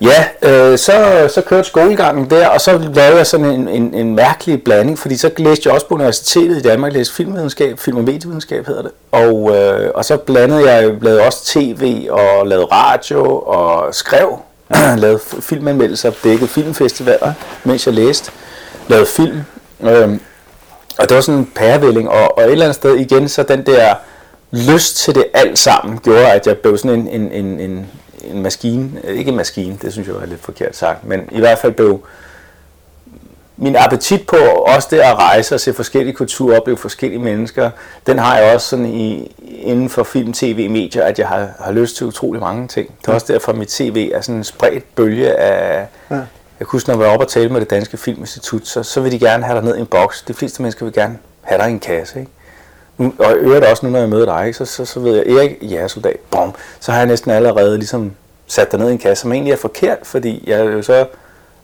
Ja, 0.00 0.24
øh, 0.42 0.78
så, 0.78 1.28
så 1.34 1.42
kørte 1.46 1.68
skolegangen 1.68 2.30
der, 2.30 2.48
og 2.48 2.60
så 2.60 2.78
lavede 2.78 3.16
jeg 3.16 3.26
sådan 3.26 3.46
en, 3.46 3.68
en, 3.68 3.94
en 3.94 4.14
mærkelig 4.14 4.64
blanding, 4.64 4.98
fordi 4.98 5.16
så 5.16 5.30
læste 5.36 5.66
jeg 5.66 5.74
også 5.74 5.86
på 5.86 5.94
universitetet 5.94 6.56
i 6.56 6.62
Danmark, 6.62 6.92
læste 6.92 7.14
filmvidenskab, 7.14 7.78
film- 7.78 7.96
og 7.96 8.04
medievidenskab 8.04 8.66
hedder 8.66 8.82
det, 8.82 8.90
og, 9.12 9.56
øh, 9.56 9.90
og 9.94 10.04
så 10.04 10.16
blandede 10.16 10.70
jeg, 10.70 10.94
lavede 11.02 11.22
også 11.22 11.44
tv 11.44 12.06
og 12.10 12.46
lavede 12.46 12.66
radio 12.66 13.38
og 13.38 13.94
skrev, 13.94 14.38
lavede 15.02 15.18
filmanmeldelser, 15.40 16.12
dækkede 16.24 16.48
filmfestivaler, 16.48 17.32
mens 17.64 17.86
jeg 17.86 17.94
læste, 17.94 18.30
lavede 18.88 19.06
film, 19.16 19.40
øh, 19.80 20.18
og 20.98 21.08
det 21.08 21.14
var 21.14 21.20
sådan 21.20 21.40
en 21.40 21.50
pærevælling, 21.54 22.08
og, 22.08 22.38
og 22.38 22.44
et 22.44 22.52
eller 22.52 22.64
andet 22.64 22.76
sted 22.76 22.96
igen, 22.96 23.28
så 23.28 23.42
den 23.42 23.66
der 23.66 23.94
lyst 24.50 24.96
til 24.96 25.14
det 25.14 25.24
alt 25.34 25.58
sammen, 25.58 25.98
gjorde, 25.98 26.26
at 26.32 26.46
jeg 26.46 26.56
blev 26.56 26.78
sådan 26.78 27.00
en, 27.00 27.08
en, 27.08 27.32
en, 27.32 27.60
en, 27.60 27.86
en 28.24 28.42
maskine, 28.42 28.90
øh, 29.04 29.18
ikke 29.18 29.28
en 29.28 29.36
maskine, 29.36 29.78
det 29.82 29.92
synes 29.92 30.08
jeg 30.08 30.16
var 30.16 30.26
lidt 30.26 30.40
forkert 30.40 30.76
sagt, 30.76 31.04
men 31.04 31.28
i 31.32 31.38
hvert 31.38 31.58
fald 31.58 31.72
blev 31.72 32.00
min 33.56 33.76
appetit 33.76 34.26
på 34.26 34.36
også 34.66 34.88
det 34.90 34.98
at 34.98 35.14
rejse 35.14 35.54
og 35.54 35.60
se 35.60 35.74
forskellige 35.74 36.14
kulturer, 36.14 36.60
opleve 36.60 36.76
forskellige 36.76 37.20
mennesker, 37.20 37.70
den 38.06 38.18
har 38.18 38.38
jeg 38.38 38.54
også 38.54 38.68
sådan 38.68 38.86
i, 38.86 39.34
inden 39.48 39.88
for 39.88 40.02
film, 40.02 40.32
tv, 40.32 40.70
medier, 40.70 41.04
at 41.04 41.18
jeg 41.18 41.28
har, 41.28 41.48
har 41.60 41.72
lyst 41.72 41.96
til 41.96 42.06
utrolig 42.06 42.40
mange 42.40 42.68
ting. 42.68 42.90
Det 43.00 43.08
er 43.08 43.12
også 43.12 43.32
derfor, 43.32 43.52
at 43.52 43.58
mit 43.58 43.68
tv 43.68 44.10
er 44.14 44.20
sådan 44.20 44.36
en 44.36 44.44
spredt 44.44 44.94
bølge 44.94 45.34
af... 45.34 45.86
Ja. 46.10 46.14
Jeg 46.58 46.66
kunne 46.66 46.76
huske, 46.76 46.88
når 46.88 46.94
jeg 46.94 47.06
var 47.06 47.12
oppe 47.12 47.24
og 47.24 47.28
tale 47.28 47.48
med 47.48 47.60
det 47.60 47.70
Danske 47.70 47.96
Filminstitut, 47.96 48.68
så, 48.68 48.82
så 48.82 49.00
vil 49.00 49.12
de 49.12 49.18
gerne 49.18 49.44
have 49.44 49.56
dig 49.56 49.64
ned 49.64 49.76
i 49.76 49.80
en 49.80 49.86
boks. 49.86 50.22
De 50.22 50.34
fleste 50.34 50.62
mennesker 50.62 50.84
vil 50.84 50.94
gerne 50.94 51.18
have 51.42 51.62
dig 51.62 51.68
i 51.68 51.72
en 51.72 51.80
kasse, 51.80 52.20
ikke? 52.20 52.30
Nu, 52.98 53.12
og 53.18 53.32
i 53.32 53.34
øvrigt 53.34 53.64
også 53.64 53.86
nu, 53.86 53.92
når 53.92 53.98
jeg 53.98 54.08
møder 54.08 54.24
dig, 54.24 54.54
så, 54.54 54.64
så, 54.64 54.84
så 54.84 55.00
ved 55.00 55.16
jeg, 55.16 55.26
Erik, 55.26 55.56
ja, 55.62 55.88
soldat, 55.88 56.16
bom, 56.30 56.54
så 56.80 56.92
har 56.92 56.98
jeg 56.98 57.06
næsten 57.06 57.30
allerede 57.30 57.78
ligesom 57.78 58.12
sat 58.46 58.72
dig 58.72 58.80
ned 58.80 58.88
i 58.88 58.92
en 58.92 58.98
kasse, 58.98 59.22
som 59.22 59.32
egentlig 59.32 59.52
er 59.52 59.56
forkert, 59.56 59.98
fordi 60.02 60.44
jeg 60.46 60.66
jo 60.66 60.82
så 60.82 61.06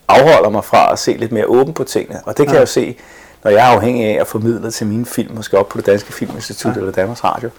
afholder 0.09 0.49
mig 0.49 0.65
fra 0.65 0.93
at 0.93 0.99
se 0.99 1.13
lidt 1.13 1.33
mere 1.33 1.47
åben 1.47 1.75
på 1.75 1.85
tingene. 1.85 2.21
Og 2.25 2.39
det 2.39 2.47
kan 2.47 2.55
ja. 2.55 2.61
jeg 2.61 2.61
jo 2.61 2.67
se, 2.67 2.97
når 3.45 3.51
jeg 3.51 3.71
er 3.71 3.77
afhængig 3.77 4.07
af 4.07 4.21
at 4.21 4.27
formidle 4.27 4.71
til 4.71 4.87
mine 4.87 5.07
film, 5.07 5.37
måske 5.37 5.59
op 5.59 5.69
på 5.69 5.79
det 5.79 5.87
Danske 5.87 6.13
Filminstitut 6.13 6.73
ja. 6.73 6.81
eller 6.81 6.93
Danmarks 6.93 7.25
Radio, 7.25 7.51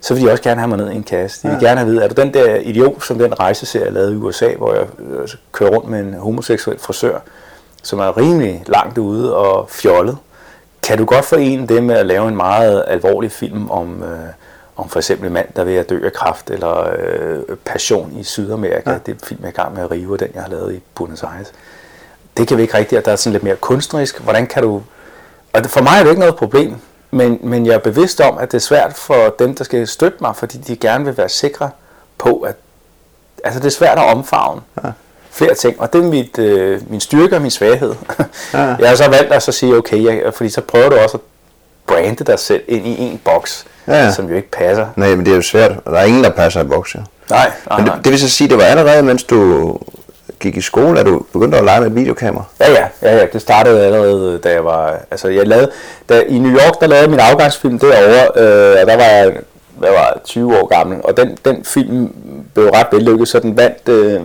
så 0.00 0.14
vil 0.14 0.22
de 0.22 0.30
også 0.30 0.42
gerne 0.42 0.60
have 0.60 0.68
mig 0.68 0.78
ned 0.78 0.90
i 0.90 0.94
en 0.94 1.02
kasse. 1.02 1.42
De 1.42 1.48
vil 1.48 1.58
ja. 1.62 1.66
gerne 1.68 1.80
have 1.80 1.88
at 1.88 1.92
vide, 1.92 2.04
er 2.04 2.08
du 2.08 2.22
den 2.22 2.34
der 2.34 2.56
idiot, 2.56 3.04
som 3.04 3.18
den 3.18 3.40
rejseserie, 3.40 3.84
jeg 3.84 3.92
lavede 3.92 4.12
i 4.12 4.16
USA, 4.16 4.54
hvor 4.54 4.74
jeg 4.74 4.86
øh, 4.98 5.28
kører 5.52 5.70
rundt 5.70 5.88
med 5.88 6.00
en 6.00 6.14
homoseksuel 6.14 6.78
frisør, 6.78 7.18
som 7.82 7.98
er 7.98 8.16
rimelig 8.16 8.64
langt 8.66 8.98
ude 8.98 9.36
og 9.36 9.70
fjollet. 9.70 10.16
Kan 10.86 10.98
du 10.98 11.04
godt 11.04 11.24
forene 11.24 11.66
det 11.66 11.82
med 11.82 11.94
at 11.94 12.06
lave 12.06 12.28
en 12.28 12.36
meget 12.36 12.84
alvorlig 12.86 13.32
film 13.32 13.70
om, 13.70 14.02
øh, 14.02 14.18
om 14.76 14.88
for 14.88 14.98
eksempel 14.98 15.26
en 15.26 15.32
mand, 15.32 15.48
der 15.56 15.62
er 15.62 15.66
ved 15.66 15.76
at 15.76 15.90
dø 15.90 16.06
af 16.06 16.12
kræft, 16.12 16.50
eller 16.50 16.90
øh, 16.98 17.56
Passion 17.64 18.16
i 18.20 18.24
Sydamerika, 18.24 18.90
ja. 18.90 18.98
det 19.06 19.14
er 19.22 19.26
film, 19.26 19.40
jeg 19.40 19.46
er 19.46 19.52
i 19.52 19.54
gang 19.54 19.74
med 19.74 19.82
at 19.82 19.90
rive, 19.90 20.16
den 20.16 20.28
jeg 20.34 20.42
har 20.42 20.50
lavet 20.50 20.74
i 20.74 20.82
Buenos 20.94 21.22
Aires. 21.22 21.52
Det 22.36 22.48
kan 22.48 22.56
vi 22.56 22.62
ikke 22.62 22.78
rigtigt, 22.78 22.98
at 22.98 23.04
der 23.04 23.12
er 23.12 23.16
sådan 23.16 23.32
lidt 23.32 23.42
mere 23.42 23.56
kunstnerisk. 23.56 24.20
Hvordan 24.20 24.46
kan 24.46 24.62
du... 24.62 24.82
Og 25.52 25.64
for 25.66 25.82
mig 25.82 25.98
er 25.98 26.02
det 26.02 26.10
ikke 26.10 26.20
noget 26.20 26.36
problem, 26.36 26.74
men, 27.10 27.38
men 27.42 27.66
jeg 27.66 27.74
er 27.74 27.78
bevidst 27.78 28.20
om, 28.20 28.38
at 28.38 28.52
det 28.52 28.58
er 28.58 28.62
svært 28.62 28.94
for 28.94 29.34
dem, 29.38 29.54
der 29.54 29.64
skal 29.64 29.86
støtte 29.86 30.18
mig, 30.20 30.36
fordi 30.36 30.58
de 30.58 30.76
gerne 30.76 31.04
vil 31.04 31.16
være 31.16 31.28
sikre 31.28 31.70
på, 32.18 32.40
at 32.40 32.56
altså 33.44 33.60
det 33.60 33.66
er 33.66 33.70
svært 33.70 33.98
at 33.98 34.04
omfavne 34.04 34.60
ja. 34.84 34.90
Flere 35.36 35.54
ting, 35.54 35.80
og 35.80 35.92
det 35.92 36.04
er 36.04 36.08
mit, 36.08 36.38
øh, 36.38 36.80
min 36.90 37.00
styrke 37.00 37.36
og 37.36 37.42
min 37.42 37.50
svaghed. 37.50 37.94
Ja. 38.54 38.58
jeg 38.80 38.88
har 38.88 38.94
så 38.96 39.08
valgt 39.10 39.32
at 39.32 39.42
så 39.42 39.52
sige, 39.52 39.76
okay, 39.76 40.04
jeg, 40.04 40.34
fordi 40.34 40.50
så 40.50 40.60
prøver 40.60 40.88
du 40.88 40.96
også 40.96 41.16
at 41.16 41.20
brande 41.86 42.24
dig 42.24 42.38
selv 42.38 42.62
ind 42.68 42.86
i 42.86 42.98
en 43.02 43.20
boks, 43.24 43.64
Ja, 43.88 44.12
som 44.12 44.28
jo 44.28 44.36
ikke 44.36 44.50
passer. 44.50 44.86
Nej, 44.96 45.08
men 45.14 45.24
det 45.26 45.32
er 45.32 45.36
jo 45.36 45.42
svært. 45.42 45.72
og 45.84 45.92
Der 45.92 45.98
er 45.98 46.04
ingen, 46.04 46.24
der 46.24 46.30
passer 46.30 46.60
i 46.60 46.64
boks, 46.64 46.94
jo. 46.94 47.00
Nej, 47.30 47.50
nej, 47.70 47.78
Men 47.78 47.86
nej. 47.86 47.94
det, 47.96 48.04
det 48.04 48.12
vil 48.12 48.20
så 48.20 48.28
sige, 48.28 48.48
det 48.48 48.56
var 48.58 48.64
allerede, 48.64 49.02
mens 49.02 49.24
du 49.24 49.78
gik 50.40 50.56
i 50.56 50.60
skole, 50.60 51.00
at 51.00 51.06
du 51.06 51.22
begyndte 51.32 51.58
at 51.58 51.64
lege 51.64 51.80
med 51.80 51.88
et 51.88 51.94
videokamera. 51.94 52.44
Ja, 52.60 52.70
ja, 52.70 52.86
ja, 53.02 53.16
ja, 53.16 53.26
det 53.32 53.40
startede 53.42 53.84
allerede, 53.86 54.38
da 54.38 54.52
jeg 54.52 54.64
var, 54.64 54.98
altså 55.10 55.28
jeg 55.28 55.46
lavede, 55.46 55.70
da, 56.08 56.20
i 56.20 56.38
New 56.38 56.52
York, 56.52 56.80
der 56.80 56.86
lavede 56.86 57.08
min 57.10 57.20
afgangsfilm 57.20 57.78
derovre, 57.78 58.22
øh, 58.36 58.80
og 58.80 58.86
der 58.86 58.96
var 58.96 59.02
jeg, 59.04 59.32
hvad 59.78 59.90
var 59.90 59.96
jeg, 59.96 60.12
20 60.24 60.58
år 60.58 60.66
gammel, 60.66 61.00
og 61.04 61.16
den, 61.16 61.38
den 61.44 61.64
film 61.64 62.12
blev 62.54 62.66
ret 62.68 62.86
vellykket, 62.92 63.28
så 63.28 63.38
den 63.38 63.56
vandt, 63.56 63.88
øh, 63.88 64.20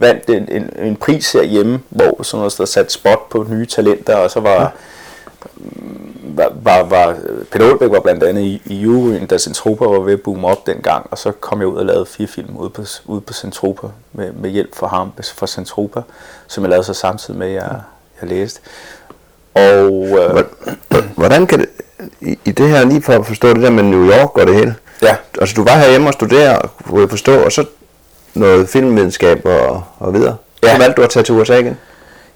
vandt 0.00 0.30
en, 0.30 0.48
en, 0.50 0.70
en 0.78 0.96
pris 0.96 1.32
herhjemme, 1.32 1.80
hvor 1.88 2.22
sådan 2.22 2.38
noget, 2.38 2.54
der 2.58 2.64
sat 2.64 2.92
spot 2.92 3.28
på 3.28 3.46
nye 3.50 3.66
talenter, 3.66 4.16
og 4.16 4.30
så 4.30 4.40
var, 4.40 4.72
var, 6.36 6.52
var, 6.62 6.82
var 6.82 7.16
Peter 7.52 7.70
Olbæk 7.72 7.90
var 7.90 8.00
blandt 8.00 8.22
andet 8.22 8.42
i, 8.42 8.62
i 8.64 8.74
juryen, 8.74 9.26
da 9.26 9.38
Centropa 9.38 9.84
var 9.84 10.00
ved 10.00 10.12
at 10.12 10.20
boome 10.22 10.46
op 10.48 10.66
dengang, 10.66 11.06
og 11.10 11.18
så 11.18 11.32
kom 11.32 11.58
jeg 11.60 11.66
ud 11.68 11.76
og 11.76 11.86
lavede 11.86 12.06
fire 12.06 12.26
film 12.26 12.56
ude 12.56 12.70
på, 12.70 12.82
ude 13.06 13.20
på 13.20 13.32
Centropa, 13.32 13.86
med, 14.12 14.32
med 14.32 14.50
hjælp 14.50 14.74
fra 14.76 14.86
ham, 14.86 15.12
fra 15.34 15.46
Centropa, 15.46 16.00
som 16.46 16.64
jeg 16.64 16.70
lavede 16.70 16.84
så 16.84 16.94
samtidig 16.94 17.38
med, 17.38 17.46
at 17.46 17.54
jeg, 17.54 17.80
jeg 18.20 18.28
læste. 18.30 18.60
Og 19.54 19.62
øh, 20.08 20.30
Hvor- 20.32 20.44
Hvordan 21.16 21.46
kan 21.46 21.58
det, 21.60 21.68
i, 22.20 22.38
i 22.44 22.50
det 22.50 22.68
her, 22.68 22.84
lige 22.84 23.02
for 23.02 23.12
at 23.12 23.26
forstå 23.26 23.48
det 23.54 23.62
der 23.62 23.70
med 23.70 23.82
New 23.82 24.10
York 24.10 24.38
og 24.38 24.46
det 24.46 24.54
hele, 24.54 24.74
ja, 25.02 25.16
altså 25.40 25.54
du 25.54 25.64
var 25.64 25.76
herhjemme 25.78 26.08
og 26.08 26.12
studere, 26.12 26.58
kunne 26.86 27.00
jeg 27.00 27.10
forstå, 27.10 27.44
og 27.44 27.52
så 27.52 27.64
noget 28.34 28.68
filmvidenskab 28.68 29.46
og, 29.46 29.82
og 29.98 30.14
videre. 30.14 30.36
Ja. 30.62 30.72
Så 30.72 30.78
valgte 30.78 30.96
du 30.96 31.02
at 31.04 31.10
tage 31.10 31.22
til 31.22 31.34
USA 31.34 31.58
igen. 31.58 31.78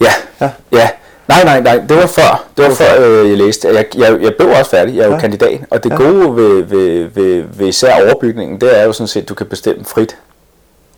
ja, 0.01 0.07
Ja. 0.41 0.51
ja, 0.73 0.79
ja. 0.79 0.89
Nej, 1.29 1.45
nej, 1.45 1.61
nej, 1.61 1.77
det 1.89 1.97
var 1.97 2.07
før, 2.07 2.45
det 2.57 2.65
var 2.65 2.75
før 2.75 3.01
øh, 3.01 3.29
jeg 3.31 3.39
læste. 3.39 3.69
Jeg, 3.69 3.87
jeg, 3.97 4.19
jeg 4.23 4.35
blev 4.39 4.49
også 4.51 4.71
færdig, 4.71 4.97
jeg 4.97 5.03
er 5.03 5.07
jo 5.07 5.13
Ja. 5.13 5.21
kandidat, 5.21 5.61
og 5.71 5.85
det 5.85 5.93
gode 5.97 6.37
ved, 6.37 6.63
ved, 6.63 7.05
ved, 7.05 7.45
ved 7.53 7.67
især 7.67 8.05
overbygningen, 8.07 8.61
det 8.61 8.81
er 8.81 8.85
jo 8.85 8.93
sådan 8.93 9.09
set, 9.09 9.23
at 9.23 9.29
du 9.29 9.35
kan 9.35 9.47
bestemme 9.47 9.85
frit. 9.85 10.17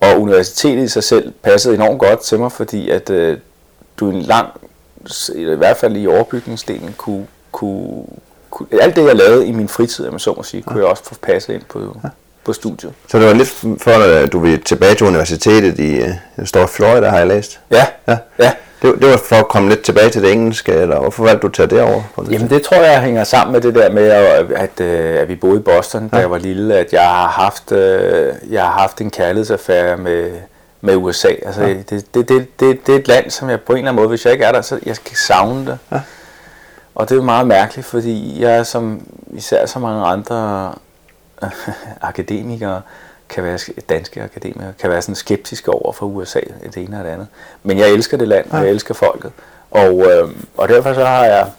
Og 0.00 0.20
universitetet 0.20 0.84
i 0.84 0.88
sig 0.88 1.04
selv 1.04 1.32
passede 1.42 1.74
enormt 1.74 1.98
godt 1.98 2.20
til 2.20 2.38
mig, 2.38 2.52
fordi 2.52 2.90
at 2.90 3.10
øh, 3.10 3.38
du 4.00 4.10
en 4.10 4.22
lang, 4.22 4.48
i 5.34 5.44
hvert 5.44 5.76
fald 5.76 5.96
i 5.96 6.06
overbygningsdelen, 6.06 6.94
kunne, 6.98 7.26
kunne, 7.52 8.04
kunne, 8.50 8.68
alt 8.80 8.96
det 8.96 9.04
jeg 9.06 9.16
lavede 9.16 9.46
i 9.46 9.52
min 9.52 9.68
fritid, 9.68 10.06
om 10.06 10.12
jeg 10.12 10.20
så 10.20 10.34
må 10.36 10.42
sige, 10.42 10.62
kunne 10.62 10.78
jeg 10.78 10.86
også 10.86 11.04
få 11.04 11.14
passet 11.22 11.54
ind 11.54 11.62
på, 11.68 11.96
på 12.46 12.52
studiet. 12.52 12.92
Så 13.08 13.18
det 13.18 13.26
var 13.26 13.32
lidt 13.34 13.48
for, 13.82 13.90
at 14.22 14.32
du 14.32 14.38
ville 14.38 14.58
tilbage 14.58 14.94
til 14.94 15.06
universitetet 15.06 15.78
i, 15.78 15.96
øh, 15.96 16.46
står 16.46 16.66
Florida, 16.66 17.08
har 17.08 17.18
jeg 17.18 17.26
læst. 17.26 17.60
Ja, 17.70 17.86
Ja. 18.08 18.16
ja. 18.38 18.52
Det, 18.82 18.94
det 19.00 19.10
var 19.10 19.16
for 19.16 19.36
at 19.36 19.48
komme 19.48 19.68
lidt 19.68 19.82
tilbage 19.82 20.10
til 20.10 20.22
det 20.22 20.32
engelske, 20.32 20.72
eller 20.72 21.00
hvorfor 21.00 21.24
valgte 21.24 21.42
du 21.42 21.46
at 21.46 21.52
tage 21.52 21.66
derover? 21.66 22.02
Jamen 22.30 22.50
det 22.50 22.62
tror 22.62 22.76
jeg 22.76 23.00
hænger 23.02 23.24
sammen 23.24 23.52
med 23.52 23.60
det 23.60 23.74
der 23.74 23.90
med, 23.90 24.08
at, 24.08 24.52
at, 24.52 24.80
øh, 24.80 25.20
at 25.20 25.28
vi 25.28 25.34
boede 25.34 25.56
i 25.56 25.62
Boston, 25.62 26.08
da 26.08 26.16
jeg 26.16 26.30
var 26.30 26.38
lille, 26.38 26.74
at 26.74 26.92
jeg 26.92 27.02
har 27.02 27.26
haft, 27.28 27.72
øh, 27.72 28.32
jeg 28.50 28.62
har 28.62 28.70
haft 28.72 29.00
en 29.00 29.10
kærlighedsaffære 29.10 29.96
med, 29.96 30.30
med 30.80 30.96
USA. 30.96 31.28
Altså, 31.28 31.62
ja. 31.62 31.68
det, 31.68 31.90
det, 31.90 32.28
det, 32.28 32.60
det, 32.60 32.86
det 32.86 32.94
er 32.94 32.98
et 32.98 33.08
land, 33.08 33.30
som 33.30 33.50
jeg 33.50 33.60
på 33.60 33.72
en 33.72 33.78
eller 33.78 33.88
anden 33.90 34.02
måde, 34.02 34.08
hvis 34.08 34.24
jeg 34.24 34.32
ikke 34.32 34.44
er 34.44 34.52
der, 34.52 34.60
så 34.60 34.78
jeg 34.86 34.96
skal 34.96 35.16
savne 35.16 35.66
det. 35.66 35.78
Ja. 35.92 36.00
Og 36.94 37.08
det 37.08 37.14
er 37.14 37.16
jo 37.16 37.22
meget 37.22 37.46
mærkeligt, 37.46 37.86
fordi 37.86 38.42
jeg 38.42 38.56
er 38.56 38.62
som 38.62 39.00
især 39.32 39.66
så 39.66 39.78
mange 39.78 40.04
andre 40.06 40.72
akademikere, 42.00 42.82
kan 43.28 43.44
være 43.44 43.58
danske 43.88 44.22
akademikere, 44.22 44.72
kan 44.80 44.90
være 44.90 45.02
sådan 45.02 45.14
skeptiske 45.14 45.70
over 45.70 45.92
for 45.92 46.06
USA, 46.06 46.40
det 46.62 46.76
ene 46.76 46.98
og 46.98 47.04
det 47.04 47.10
andet. 47.10 47.26
Men 47.62 47.78
jeg 47.78 47.90
elsker 47.90 48.16
det 48.16 48.28
land, 48.28 48.50
og 48.50 48.58
jeg 48.58 48.70
elsker 48.70 48.94
folket. 48.94 49.32
Og, 49.70 50.12
øh, 50.12 50.28
og 50.56 50.68
derfor 50.68 50.94
så 50.94 51.04
har 51.04 51.24
jeg, 51.24 51.50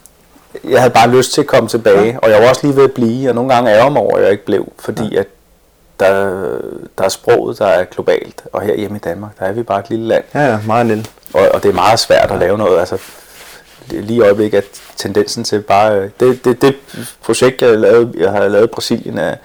jeg 0.63 0.79
havde 0.79 0.93
bare 0.93 1.10
lyst 1.10 1.34
til 1.34 1.41
at 1.41 1.48
komme 1.48 1.69
tilbage, 1.69 2.05
ja. 2.05 2.17
og 2.17 2.29
jeg 2.29 2.41
var 2.41 2.50
også 2.50 2.67
lige 2.67 2.75
ved 2.75 2.84
at 2.84 2.91
blive, 2.91 3.29
og 3.29 3.36
nogle 3.36 3.53
gange 3.53 3.72
ærger 3.72 3.89
mig 3.89 4.01
over, 4.01 4.17
at 4.17 4.24
jeg 4.24 4.31
ikke 4.31 4.46
blev, 4.46 4.67
fordi 4.79 5.13
ja. 5.13 5.19
at 5.19 5.27
der, 6.00 6.41
der 6.98 7.03
er 7.03 7.10
sproget, 7.10 7.60
der 7.60 7.65
er 7.65 7.84
globalt, 7.84 8.43
og 8.53 8.62
her 8.62 8.75
hjemme 8.75 8.98
i 8.98 9.00
Danmark, 9.00 9.39
der 9.39 9.46
er 9.46 9.51
vi 9.51 9.63
bare 9.63 9.79
et 9.79 9.89
lille 9.89 10.07
land. 10.07 10.24
Ja, 10.34 10.46
ja, 10.46 10.60
meget 10.65 10.86
lille. 10.86 11.05
Og, 11.34 11.50
og 11.53 11.63
det 11.63 11.69
er 11.69 11.74
meget 11.74 12.00
svært 12.00 12.31
at 12.31 12.39
lave 12.39 12.57
noget, 12.57 12.79
altså 12.79 12.98
lige 13.89 14.17
i 14.17 14.22
øjeblikket, 14.22 14.57
at 14.57 14.65
tendensen 14.96 15.43
til 15.43 15.62
bare, 15.62 16.10
det, 16.19 16.46
det, 16.46 16.62
det 16.62 16.75
projekt, 17.24 17.62
jeg, 17.62 17.77
lavede, 17.77 18.13
jeg 18.17 18.31
har 18.31 18.48
lavet 18.48 18.65
i 18.65 18.67
Brasilien, 18.67 19.17
er, 19.17 19.36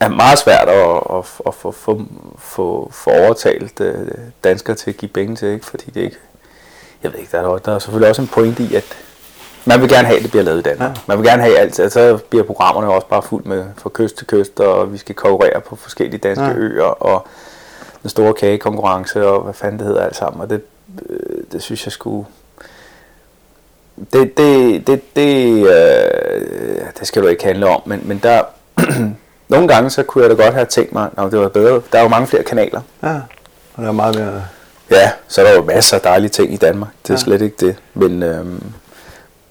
er 0.00 0.08
meget 0.08 0.38
svært 0.38 0.68
at, 0.68 1.00
at, 1.10 1.24
at 1.46 1.54
få, 1.54 1.70
få, 1.70 2.02
få, 2.38 2.90
få 2.92 3.10
overtalt 3.10 3.80
øh, 3.80 4.08
danskere 4.44 4.76
til 4.76 4.90
at 4.90 4.96
give 4.96 5.08
penge 5.08 5.36
til, 5.36 5.48
ikke? 5.48 5.66
fordi 5.66 5.90
det 5.90 6.00
ikke, 6.00 6.16
jeg 7.02 7.12
ved 7.12 7.18
ikke, 7.18 7.32
der 7.32 7.54
er, 7.54 7.58
der 7.58 7.74
er 7.74 7.78
selvfølgelig 7.78 8.08
også 8.08 8.22
en 8.22 8.28
point 8.28 8.58
i, 8.58 8.74
at 8.74 8.84
man 9.64 9.80
vil 9.80 9.88
gerne 9.88 10.06
have, 10.06 10.16
at 10.16 10.22
det 10.22 10.30
bliver 10.30 10.44
lavet 10.44 10.58
i 10.58 10.62
Danmark. 10.62 10.90
Ja. 10.90 10.94
Man 11.06 11.18
vil 11.18 11.26
gerne 11.26 11.42
have 11.42 11.58
alt, 11.58 11.76
så 11.76 11.82
altså 11.82 12.18
bliver 12.30 12.44
programmerne 12.44 12.92
også 12.92 13.06
bare 13.06 13.22
fuldt 13.22 13.46
med 13.46 13.64
fra 13.76 13.90
kyst 13.92 14.16
til 14.16 14.26
kyst, 14.26 14.60
og 14.60 14.92
vi 14.92 14.98
skal 14.98 15.14
konkurrere 15.14 15.60
på 15.60 15.76
forskellige 15.76 16.18
danske 16.18 16.44
ja. 16.44 16.54
øer, 16.54 16.84
og 16.84 17.26
den 18.02 18.10
store 18.10 18.34
kagekonkurrence, 18.34 19.26
og 19.26 19.42
hvad 19.42 19.54
fanden 19.54 19.78
det 19.78 19.86
hedder 19.86 20.04
alt 20.04 20.16
sammen, 20.16 20.40
og 20.40 20.50
det, 20.50 20.62
øh, 21.08 21.42
det 21.52 21.62
synes 21.62 21.86
jeg 21.86 21.92
skulle... 21.92 22.26
Det, 24.12 24.36
det, 24.36 24.86
det, 24.86 25.16
det, 25.16 25.66
øh, 25.66 26.84
det 26.98 27.06
skal 27.06 27.22
du 27.22 27.26
ikke 27.28 27.44
handle 27.44 27.68
om, 27.68 27.82
men, 27.84 28.00
men 28.04 28.18
der, 28.18 28.42
nogle 29.50 29.68
gange 29.68 29.90
så 29.90 30.02
kunne 30.02 30.22
jeg 30.22 30.30
da 30.30 30.42
godt 30.44 30.54
have 30.54 30.66
tænkt 30.66 30.92
mig, 30.92 31.08
at 31.18 31.32
det 31.32 31.38
var 31.38 31.48
bedre. 31.48 31.80
Der 31.92 31.98
er 31.98 32.02
jo 32.02 32.08
mange 32.08 32.26
flere 32.26 32.42
kanaler. 32.42 32.80
Ja, 33.02 33.14
og 33.74 33.82
der 33.82 33.88
er 33.88 33.92
meget 33.92 34.18
mere... 34.18 34.42
Ja, 34.90 35.10
så 35.28 35.40
er 35.40 35.46
der 35.46 35.54
jo 35.54 35.64
masser 35.64 35.96
af 35.96 36.00
dejlige 36.00 36.30
ting 36.30 36.52
i 36.52 36.56
Danmark. 36.56 36.90
Det 37.02 37.10
er 37.10 37.14
ja. 37.14 37.18
slet 37.18 37.42
ikke 37.42 37.66
det. 37.66 37.76
Men, 37.94 38.22
øhm, 38.22 38.62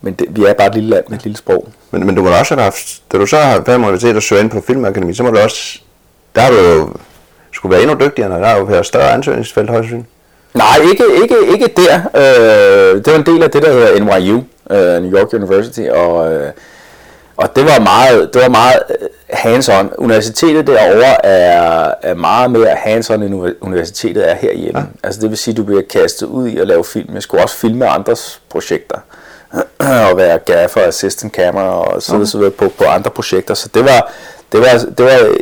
men 0.02 0.14
det, 0.14 0.28
vi 0.30 0.46
er 0.46 0.54
bare 0.54 0.68
et 0.68 0.74
lille 0.74 0.90
land 0.90 1.04
med 1.08 1.18
et 1.18 1.24
lille 1.24 1.38
sprog. 1.38 1.68
Men, 1.92 2.06
men 2.06 2.16
du 2.16 2.24
må 2.24 2.30
også 2.30 2.56
have 2.56 2.64
haft, 2.64 3.02
da 3.12 3.18
du 3.18 3.26
så 3.26 3.38
har 3.38 3.60
været 3.60 3.80
motiveret 3.80 4.18
at 4.18 4.24
søge 4.24 4.42
ind 4.42 4.50
på 4.50 4.62
Filmakademi, 4.68 5.14
så 5.14 5.24
må 5.24 5.30
du 5.30 5.40
også, 5.40 5.80
der 6.36 6.42
har 6.42 6.50
du 6.50 6.58
jo 6.58 6.94
skulle 7.52 7.72
være 7.72 7.82
endnu 7.82 8.06
dygtigere, 8.06 8.30
når 8.30 8.38
der 8.40 8.48
er 8.48 8.58
jo 8.58 8.64
været 8.64 8.86
større 8.86 9.12
ansøgningsfelt 9.12 9.70
højst 9.70 9.90
Nej, 10.54 10.78
ikke, 10.92 11.04
ikke, 11.24 11.36
ikke 11.54 11.68
der. 11.78 11.96
Øh, 12.16 12.96
det 12.96 13.14
var 13.14 13.20
en 13.20 13.26
del 13.26 13.44
af 13.44 13.52
det, 13.52 13.62
der 13.62 13.72
hedder 13.72 14.20
NYU, 14.20 14.44
øh, 14.72 15.04
New 15.04 15.20
York 15.20 15.34
University, 15.34 15.82
og, 15.82 16.34
øh, 16.34 16.52
og 17.40 17.56
det 17.56 17.64
var 17.66 17.80
meget, 17.80 18.34
det 18.34 18.42
var 18.42 18.50
meget 18.50 18.80
øh, 18.90 19.08
hands-on. 19.30 19.96
Universitetet 19.98 20.68
derovre 20.68 21.26
er, 21.26 21.94
er 22.02 22.14
meget 22.14 22.52
mere 22.52 22.72
hands-on, 22.72 23.14
end 23.14 23.56
universitetet 23.62 24.32
er 24.32 24.36
herhjemme. 24.36 24.80
Ja. 24.80 24.86
Altså 25.04 25.22
det 25.22 25.30
vil 25.30 25.38
sige, 25.38 25.54
at 25.54 25.58
du 25.58 25.64
bliver 25.64 25.82
kastet 25.82 26.28
ud 26.28 26.48
i 26.48 26.58
at 26.58 26.68
lave 26.68 26.84
film. 26.84 27.14
Jeg 27.14 27.24
skulle 27.24 27.44
også 27.44 27.56
filme 27.56 27.88
andres 27.88 28.42
projekter 28.50 28.98
og 30.12 30.18
være 30.18 30.38
gaffer, 30.38 30.82
assistant 30.82 31.34
camera 31.34 31.64
og 31.64 32.02
så 32.02 32.18
videre, 32.18 32.48
okay. 32.48 32.58
på, 32.58 32.70
på 32.78 32.84
andre 32.84 33.10
projekter. 33.12 33.54
Så 33.54 33.70
det 33.74 33.84
var, 33.84 34.12
det 34.52 34.60
var, 34.60 34.86
det 34.98 35.06
var, 35.06 35.36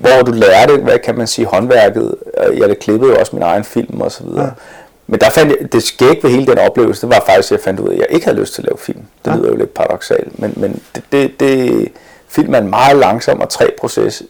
hvor 0.00 0.22
du 0.22 0.32
lærte, 0.32 0.76
hvad 0.76 0.98
kan 0.98 1.18
man 1.18 1.26
sige, 1.26 1.46
håndværket. 1.46 2.14
Jeg 2.56 2.78
klippet 2.78 3.08
jo 3.08 3.16
også 3.16 3.36
min 3.36 3.42
egen 3.42 3.64
film 3.64 4.00
og 4.00 4.12
så 4.12 4.24
videre. 4.24 4.44
Ja. 4.44 4.50
Men 5.06 5.20
der 5.20 5.30
fandt 5.30 5.72
det 5.72 5.82
skæg 5.82 6.22
ved 6.22 6.30
hele 6.30 6.46
den 6.46 6.58
oplevelse, 6.58 7.00
det 7.00 7.08
var 7.08 7.22
faktisk, 7.26 7.52
at 7.52 7.58
jeg 7.58 7.64
fandt 7.64 7.80
ud 7.80 7.88
af, 7.88 7.92
at 7.92 7.98
jeg 7.98 8.06
ikke 8.10 8.26
havde 8.26 8.38
lyst 8.38 8.54
til 8.54 8.62
at 8.62 8.66
lave 8.66 8.78
film. 8.78 9.02
Det 9.24 9.30
ja. 9.30 9.36
lyder 9.36 9.48
jo 9.48 9.56
lidt 9.56 9.74
paradoxalt, 9.74 10.38
men, 10.38 10.52
men 10.56 10.82
det, 10.94 11.02
det, 11.12 11.40
det, 11.40 11.88
film 12.28 12.54
er 12.54 12.58
en 12.58 12.70
meget 12.70 12.96
langsom 12.96 13.40
og 13.40 13.48
træ 13.48 13.66
proces. 13.78 14.22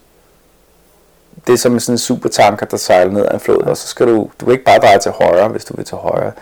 Det 1.47 1.53
er 1.53 1.57
som 1.57 1.81
sådan 1.81 1.95
en 1.95 1.99
supertanker, 1.99 2.67
der 2.67 2.77
sejler 2.77 3.13
ned 3.13 3.25
ad 3.25 3.35
en 3.35 3.41
flod, 3.41 3.63
ja. 3.65 3.71
og 3.71 3.77
så 3.77 3.87
skal 3.87 4.07
du, 4.07 4.31
du 4.41 4.45
kan 4.45 4.53
ikke 4.53 4.65
bare 4.65 4.79
dreje 4.79 4.99
til 4.99 5.11
højre, 5.11 5.49
hvis 5.49 5.65
du 5.65 5.77
vil 5.77 5.85
til 5.85 5.97
højre. 5.97 6.33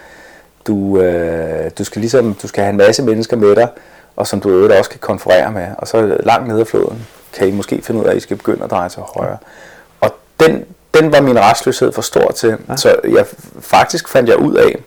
Du, 0.67 1.01
øh, 1.01 1.71
du 1.79 1.85
skal 1.85 2.01
ligesom, 2.01 2.35
du 2.35 2.49
skal 2.49 2.65
have 2.65 2.71
en 2.71 2.77
masse 2.77 3.03
mennesker 3.03 3.37
med 3.37 3.57
dig, 3.57 3.69
og 4.17 4.27
som 4.27 4.41
du 4.41 4.49
øvrigt 4.49 4.73
også 4.73 4.91
kan 4.91 5.01
konferere 5.01 5.53
med, 5.53 5.67
og 5.79 5.89
så 5.89 6.19
langt 6.25 6.49
nede 6.49 6.61
af 6.61 6.67
floden 6.67 7.07
kan 7.33 7.49
I 7.49 7.51
måske 7.51 7.83
finde 7.83 8.01
ud 8.01 8.07
af, 8.07 8.11
at 8.11 8.17
I 8.17 8.21
skal 8.21 8.37
begynde 8.37 8.65
at 8.65 8.71
dreje 8.71 8.89
til 8.89 9.03
højre. 9.03 9.37
Og 10.01 10.15
den, 10.41 10.65
den 10.95 11.13
var 11.13 11.21
min 11.21 11.41
restløshed 11.41 11.93
for 11.93 12.03
stor 12.03 12.31
til, 12.31 12.57
ja. 12.69 12.77
så 12.77 12.97
jeg 13.05 13.27
faktisk 13.61 14.09
fandt 14.09 14.29
jeg 14.29 14.37
ud 14.37 14.55
af, 14.55 14.79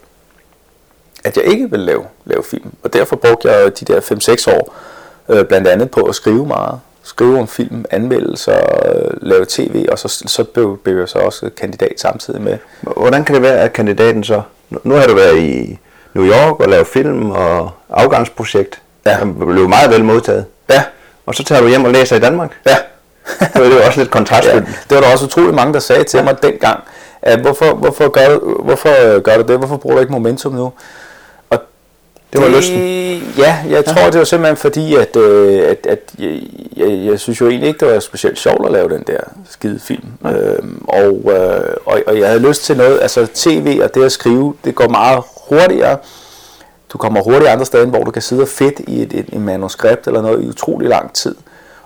at 1.23 1.37
jeg 1.37 1.45
ikke 1.45 1.71
ville 1.71 1.85
lave, 1.85 2.03
lave 2.25 2.43
film. 2.43 2.71
Og 2.83 2.93
derfor 2.93 3.15
brugte 3.15 3.51
jeg 3.51 3.79
de 3.79 3.85
der 3.85 4.01
5-6 4.49 4.55
år 4.55 4.75
øh, 5.29 5.45
blandt 5.45 5.67
andet 5.67 5.91
på 5.91 6.01
at 6.01 6.15
skrive 6.15 6.45
meget. 6.45 6.79
Skrive 7.03 7.39
om 7.39 7.47
film, 7.47 7.85
anmeldelser, 7.91 8.59
øh, 8.85 9.11
lave 9.21 9.45
tv, 9.49 9.85
og 9.91 9.99
så, 9.99 10.23
så 10.27 10.43
blev, 10.43 10.79
blev 10.83 10.97
jeg 10.97 11.09
så 11.09 11.19
også 11.19 11.49
kandidat 11.57 11.93
samtidig 11.97 12.41
med. 12.41 12.57
Hvordan 12.81 13.25
kan 13.25 13.35
det 13.35 13.41
være, 13.41 13.59
at 13.59 13.73
kandidaten 13.73 14.23
så... 14.23 14.41
Nu 14.83 14.93
har 14.93 15.07
du 15.07 15.15
været 15.15 15.37
i 15.37 15.79
New 16.13 16.25
York 16.25 16.59
og 16.59 16.69
lavet 16.69 16.87
film 16.87 17.31
og 17.31 17.71
afgangsprojekt. 17.89 18.81
Ja. 19.05 19.17
Det 19.19 19.37
blev 19.37 19.69
meget 19.69 19.91
vel 19.91 20.03
modtaget. 20.03 20.45
Ja. 20.69 20.83
Og 21.25 21.35
så 21.35 21.43
tager 21.43 21.61
du 21.61 21.67
hjem 21.67 21.85
og 21.85 21.91
læser 21.91 22.15
i 22.15 22.19
Danmark. 22.19 22.51
Ja. 22.65 22.77
det 23.53 23.61
var 23.61 23.67
jo 23.67 23.85
også 23.85 23.99
lidt 23.99 24.11
kontrastfyldt. 24.11 24.67
Ja, 24.67 24.73
det 24.89 24.95
var 24.95 25.01
der 25.01 25.11
også 25.11 25.25
utrolig 25.25 25.53
mange, 25.53 25.73
der 25.73 25.79
sagde 25.79 26.03
til 26.03 26.17
ja. 26.17 26.23
mig 26.23 26.43
dengang, 26.43 26.83
at 27.21 27.39
hvorfor, 27.39 27.73
hvorfor, 27.73 28.09
gør, 28.09 28.37
hvorfor 28.63 29.19
gør 29.19 29.37
du 29.37 29.43
det? 29.51 29.57
Hvorfor 29.57 29.77
bruger 29.77 29.95
du 29.95 30.01
ikke 30.01 30.13
momentum 30.13 30.53
nu? 30.53 30.71
Og 31.49 31.59
det 32.33 32.41
var 32.41 32.47
det, 32.47 32.57
lysten. 32.57 32.77
Ja, 33.37 33.57
jeg 33.69 33.85
tror, 33.85 34.09
det 34.09 34.17
var 34.17 34.23
simpelthen 34.23 34.57
fordi, 34.57 34.95
at, 34.95 35.15
øh, 35.15 35.69
at, 35.69 35.87
at 35.89 35.99
jeg, 36.19 36.41
jeg, 36.77 37.05
jeg 37.05 37.19
synes 37.19 37.41
jo 37.41 37.47
egentlig 37.47 37.67
ikke, 37.67 37.85
det 37.85 37.93
var 37.93 37.99
specielt 37.99 38.39
sjovt 38.39 38.65
at 38.65 38.71
lave 38.71 38.89
den 38.89 39.03
der 39.07 39.19
skide 39.49 39.79
film. 39.79 40.07
Ja. 40.23 40.31
Øhm, 40.31 40.85
og, 40.87 41.33
øh, 41.33 41.75
og, 41.85 42.01
og 42.07 42.19
jeg 42.19 42.27
havde 42.27 42.47
lyst 42.47 42.63
til 42.63 42.77
noget, 42.77 42.99
altså 43.01 43.27
tv 43.33 43.79
og 43.83 43.95
det 43.95 44.03
at 44.03 44.11
skrive, 44.11 44.55
det 44.65 44.75
går 44.75 44.87
meget 44.87 45.23
hurtigere. 45.49 45.97
Du 46.89 46.97
kommer 46.97 47.21
hurtigt 47.23 47.47
andre 47.47 47.65
steder, 47.65 47.85
hvor 47.85 48.03
du 48.03 48.11
kan 48.11 48.21
sidde 48.21 48.41
og 48.41 48.47
fedt 48.47 48.79
i 48.87 49.01
et, 49.01 49.13
et, 49.13 49.25
et 49.33 49.41
manuskript 49.41 50.07
eller 50.07 50.21
noget 50.21 50.43
i 50.43 50.47
utrolig 50.47 50.89
lang 50.89 51.13
tid. 51.13 51.35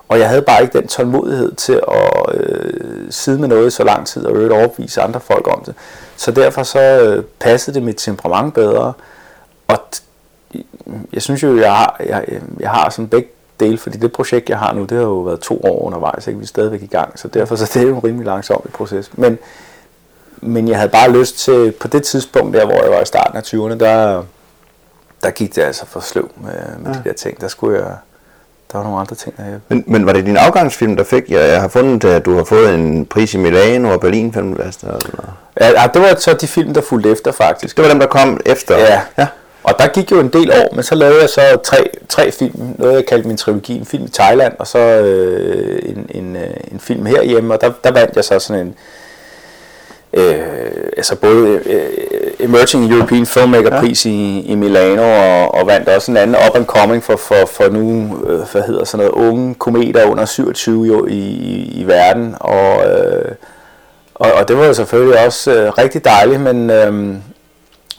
Og 0.10 0.20
jeg 0.20 0.30
havde 0.30 0.42
bare 0.42 0.62
ikke 0.62 0.78
den 0.78 0.88
tålmodighed 0.88 1.52
til 1.52 1.82
at 1.88 2.36
øh, 2.36 3.08
sidde 3.10 3.40
med 3.40 3.48
noget 3.48 3.74
så 3.74 3.84
lang 3.84 4.08
tid 4.08 4.26
og 4.26 4.36
øvrigt 4.36 4.54
overbevise 4.54 5.02
andre 5.02 5.20
folk 5.20 5.48
om 5.48 5.64
det. 5.66 5.76
Så 6.18 6.32
derfor 6.32 6.64
så 6.64 6.80
øh, 6.80 7.24
passede 7.40 7.76
det 7.76 7.84
mit 7.84 7.96
temperament 7.98 8.54
bedre. 8.54 8.94
Og 9.68 9.78
jeg 11.14 11.22
synes 11.22 11.44
jo, 11.44 11.58
jeg 11.58 11.76
har, 11.76 12.02
jeg, 12.06 12.42
jeg 12.60 12.70
har 12.70 12.90
sådan 12.90 13.08
begge 13.08 13.30
dele, 13.60 13.78
fordi 13.78 13.98
det 13.98 14.12
projekt, 14.12 14.50
jeg 14.50 14.60
har 14.60 14.74
nu, 14.74 14.82
det 14.82 14.98
har 14.98 15.06
jo 15.06 15.20
været 15.20 15.40
to 15.40 15.62
år 15.64 15.82
undervejs, 15.86 16.28
ikke? 16.28 16.40
vi 16.40 16.44
er 16.44 16.48
stadigvæk 16.48 16.82
i 16.82 16.88
gang, 16.88 17.20
så 17.20 17.28
derfor 17.28 17.56
så 17.56 17.66
det 17.74 17.82
er 17.84 17.88
jo 17.88 17.96
en 17.96 18.04
rimelig 18.04 18.26
langsom 18.26 18.62
proces. 18.74 19.18
Men, 19.18 19.38
men 20.42 20.68
jeg 20.68 20.78
havde 20.78 20.90
bare 20.90 21.12
lyst 21.12 21.38
til, 21.38 21.72
på 21.72 21.88
det 21.88 22.04
tidspunkt 22.04 22.58
der, 22.58 22.66
hvor 22.66 22.84
jeg 22.84 22.92
var 22.92 23.02
i 23.02 23.06
starten 23.06 23.38
af 23.38 23.42
20'erne, 23.42 23.80
der, 23.80 24.24
der 25.24 25.30
gik 25.30 25.56
det 25.56 25.62
altså 25.62 25.86
for 25.86 26.00
sløv 26.00 26.32
med, 26.38 26.54
med 26.80 26.92
ja. 26.92 27.00
de 27.00 27.04
der 27.04 27.14
ting. 27.14 27.42
Der 27.42 27.48
skulle 27.48 27.80
jeg, 27.80 27.96
der 28.72 28.78
var 28.78 28.84
nogle 28.84 29.00
andre 29.00 29.16
ting, 29.16 29.38
der 29.38 29.44
men, 29.68 29.84
men 29.88 30.06
var 30.06 30.14
det 30.14 30.26
din 30.26 30.38
afgangsfilm, 30.38 30.96
der 30.96 31.04
fik? 31.04 31.30
Jeg, 31.30 31.50
jeg 31.50 31.62
har 31.62 31.68
fundet, 31.68 32.10
at 32.10 32.26
du 32.26 32.36
har 32.36 32.44
fået 32.44 32.74
en 32.74 33.06
pris 33.06 33.34
i 33.34 33.38
Milano 33.38 33.90
og 33.90 34.02
Berlin 34.02 34.34
Filmfestival. 34.34 35.02
Ja, 35.62 35.88
det 35.94 36.02
var 36.02 36.16
så 36.18 36.34
de 36.34 36.48
film, 36.48 36.74
der 36.74 36.82
fulgte 36.82 37.12
efter 37.12 37.32
faktisk. 37.32 37.78
Det 37.78 37.84
var 37.84 37.90
dem, 37.90 38.00
der 38.00 38.08
kom 38.08 38.40
efter? 38.46 38.78
Ja. 38.78 39.02
ja. 39.18 39.28
Og 39.64 39.74
der 39.80 39.88
gik 39.88 40.12
jo 40.12 40.20
en 40.20 40.30
del 40.30 40.52
år, 40.52 40.76
men 40.76 40.84
så 40.84 40.96
lavede 40.96 41.22
jeg 41.22 41.30
så 41.30 41.42
tre, 41.64 41.90
tre 42.10 42.32
film. 42.32 42.76
Noget 42.78 42.96
jeg 42.96 43.06
kaldte 43.06 43.28
min 43.28 43.38
trilogi. 43.38 43.78
En 43.78 43.86
film 43.86 44.04
i 44.04 44.10
Thailand, 44.10 44.54
og 44.60 44.68
så 44.68 44.80
øh, 44.80 45.80
en, 45.86 46.10
en, 46.10 46.36
øh, 46.36 46.54
en 46.72 46.80
film 46.80 47.06
herhjemme. 47.06 47.54
Og 47.54 47.62
der, 47.62 47.72
der 47.84 47.92
vandt 47.92 48.16
jeg 48.16 48.24
så 48.24 48.40
sådan 48.40 48.68
en... 48.68 48.76
Øh, 50.14 50.90
altså 50.98 51.16
både 51.16 51.62
øh, 51.66 51.90
Emerging 52.40 52.92
European 52.92 53.26
Filmmaker 53.26 53.76
ja. 53.76 53.82
pris 53.82 54.06
i, 54.06 54.42
i 54.42 54.56
Milano 54.56 55.02
og, 55.02 55.56
og 55.56 55.68
vandt 55.68 55.90
også 55.90 56.12
en 56.12 56.18
anden 56.18 56.36
up 56.50 56.56
and 56.56 56.66
coming 56.66 57.04
for, 57.04 57.16
for, 57.16 57.46
for 57.46 57.70
nu, 57.70 58.18
øh, 58.28 58.40
hvad 58.52 58.62
hedder 58.62 58.84
sådan 58.84 59.06
noget, 59.06 59.28
unge 59.28 59.56
kometer 59.56 60.06
under 60.06 60.26
27 60.26 60.86
jo 60.86 61.06
i, 61.06 61.18
i, 61.18 61.82
i 61.82 61.88
verden 61.88 62.36
og, 62.40 62.90
øh, 62.90 63.32
og, 64.16 64.32
og 64.34 64.48
det 64.48 64.58
var 64.58 64.66
jo 64.66 64.74
selvfølgelig 64.74 65.26
også 65.26 65.54
øh, 65.54 65.70
rigtig 65.78 66.06
dejligt, 66.06 66.42
men, 66.42 66.70
øh, 66.70 66.94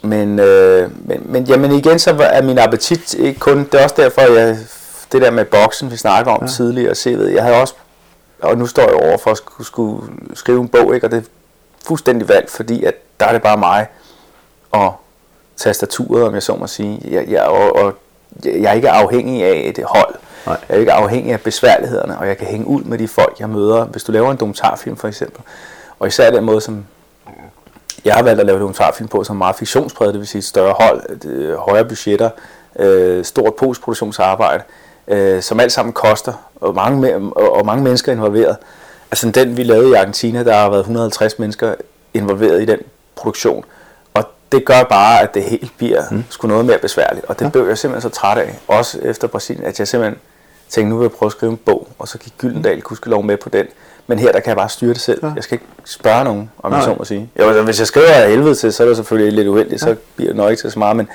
men, 0.03 0.39
øh, 0.39 0.91
men, 1.09 1.23
men 1.25 1.45
jamen 1.45 1.73
igen 1.73 1.99
så 1.99 2.17
er 2.21 2.43
min 2.43 2.59
appetit 2.59 3.15
ikke 3.15 3.41
kun, 3.41 3.69
det 3.73 3.81
er 3.81 3.85
også 3.85 3.97
derfor 3.99 4.21
jeg, 4.21 4.57
det 5.13 5.23
der 5.23 5.31
med 5.31 5.45
boksen 5.45 5.91
vi 5.91 5.97
snakker 5.97 6.33
om 6.33 6.43
ja. 6.43 6.49
tidligere, 6.49 6.95
se 6.95 7.19
ved, 7.19 7.29
jeg 7.29 7.43
havde 7.43 7.61
også, 7.61 7.75
og 8.43 8.59
nu 8.59 8.67
står 8.67 8.83
jeg 8.83 9.09
over 9.09 9.19
for 9.19 9.31
at 9.31 9.37
skulle, 9.37 9.67
skulle 9.67 10.03
skrive 10.35 10.61
en 10.61 10.69
bog, 10.69 10.95
ikke, 10.95 11.07
og 11.07 11.11
det 11.11 11.25
fuldstændig 11.85 12.29
valgt, 12.29 12.51
fordi 12.51 12.85
at 12.85 12.95
der 13.21 13.27
er 13.27 13.33
det 13.33 13.43
bare 13.43 13.57
mig, 13.57 13.87
og 14.71 14.95
tastaturet, 15.57 16.25
om 16.25 16.35
jeg 16.35 16.43
så 16.43 16.55
må 16.55 16.67
sige. 16.67 17.01
Jeg, 17.11 17.29
jeg, 17.29 17.43
og, 17.43 17.77
og 17.77 17.95
jeg 18.45 18.71
er 18.71 18.73
ikke 18.73 18.91
afhængig 18.91 19.45
af 19.45 19.73
et 19.77 19.85
hold. 19.85 20.15
Nej. 20.47 20.57
Jeg 20.69 20.75
er 20.75 20.81
ikke 20.81 20.93
afhængig 20.93 21.33
af 21.33 21.41
besværlighederne, 21.41 22.19
og 22.19 22.27
jeg 22.27 22.39
kan 22.39 22.47
hænge 22.47 22.67
ud 22.67 22.83
med 22.83 22.99
de 22.99 23.09
folk, 23.09 23.41
jeg 23.41 23.49
møder. 23.49 23.85
Hvis 23.85 24.05
du 24.05 24.13
laver 24.13 24.31
en 24.31 24.37
dokumentarfilm 24.37 24.97
for 24.97 25.09
eksempel, 25.09 25.43
og 25.99 26.09
især 26.09 26.31
den 26.31 26.45
måde, 26.45 26.61
som 26.61 26.85
jeg 28.05 28.15
har 28.15 28.23
valgt 28.23 28.41
at 28.41 28.47
lave 28.47 28.59
dokumentarfilm 28.59 29.09
på, 29.09 29.25
som 29.25 29.37
er 29.37 29.39
meget 29.39 29.57
fiktionspræget, 29.57 30.15
det 30.15 30.21
vil 30.21 30.29
sige 30.29 30.39
et 30.39 30.45
større 30.45 30.75
hold, 30.81 31.27
øh, 31.27 31.55
højere 31.55 31.85
budgetter, 31.85 32.31
øh, 32.79 33.25
stort 33.25 33.55
postproduktionsarbejde, 33.55 34.63
øh, 35.09 35.43
som 35.43 35.61
alt 35.61 35.73
sammen 35.73 35.93
koster, 35.93 36.33
og 36.61 36.75
mange, 36.75 37.17
og 37.37 37.67
mange 37.67 37.85
mennesker 37.85 38.13
involveret, 38.13 38.57
Altså 39.11 39.31
den 39.31 39.57
vi 39.57 39.63
lavede 39.63 39.91
i 39.91 39.93
Argentina, 39.93 40.45
der 40.45 40.55
har 40.55 40.71
været 40.71 40.81
150 40.81 41.39
mennesker 41.39 41.75
involveret 42.15 42.63
i 42.63 42.65
den 42.65 42.79
produktion. 43.17 43.65
Og 44.15 44.25
det 44.53 44.65
gør 44.65 44.83
bare, 44.83 45.21
at 45.21 45.35
det 45.35 45.43
helt 45.43 45.73
bliver 45.79 46.03
mm. 46.11 46.25
sgu 46.31 46.49
noget 46.49 46.65
mere 46.65 46.79
besværligt. 46.79 47.25
Og 47.25 47.39
det 47.39 47.45
ja. 47.45 47.51
blev 47.51 47.69
jeg 47.69 47.79
simpelthen 47.79 48.11
så 48.11 48.19
træt 48.21 48.39
af, 48.39 48.59
også 48.69 48.99
efter 49.03 49.29
Brasilien, 49.29 49.65
at 49.65 49.79
jeg 49.79 49.89
simpelthen 49.89 50.21
tænkte, 50.69 50.91
nu 50.91 50.99
vil 50.99 51.05
jeg 51.05 51.13
prøve 51.13 51.29
at 51.29 51.33
skrive 51.33 51.53
en 51.53 51.57
bog, 51.57 51.89
og 51.99 52.09
så 52.09 52.19
gik 52.19 52.33
Gyldendal 52.39 52.83
lov 53.07 53.25
med 53.25 53.37
på 53.37 53.49
den. 53.49 53.67
Men 54.07 54.19
her, 54.19 54.33
der 54.33 54.41
kan 54.41 54.49
jeg 54.49 54.57
bare 54.57 54.69
styre 54.69 54.93
det 54.93 55.01
selv. 55.01 55.21
Ja. 55.23 55.33
Jeg 55.35 55.45
skal 55.45 55.55
ikke 55.55 55.67
spørge 55.85 56.25
nogen, 56.25 56.51
om 56.59 56.73
jeg 56.73 56.83
så 56.83 56.95
må 56.99 57.05
sige. 57.05 57.31
Jo, 57.39 57.47
altså, 57.47 57.63
hvis 57.63 57.79
jeg 57.79 57.87
skriver 57.87 58.09
af 58.09 58.31
helvede 58.31 58.55
til, 58.55 58.73
så 58.73 58.83
er 58.83 58.87
det 58.87 58.97
selvfølgelig 58.97 59.33
lidt 59.33 59.49
uheldigt, 59.49 59.83
ja. 59.83 59.87
så 59.87 59.97
bliver 60.17 60.29
det 60.29 60.37
nok 60.37 60.51
ikke 60.51 60.63
til 60.63 60.73
så 60.73 60.79
meget, 60.79 60.97
men, 60.97 61.09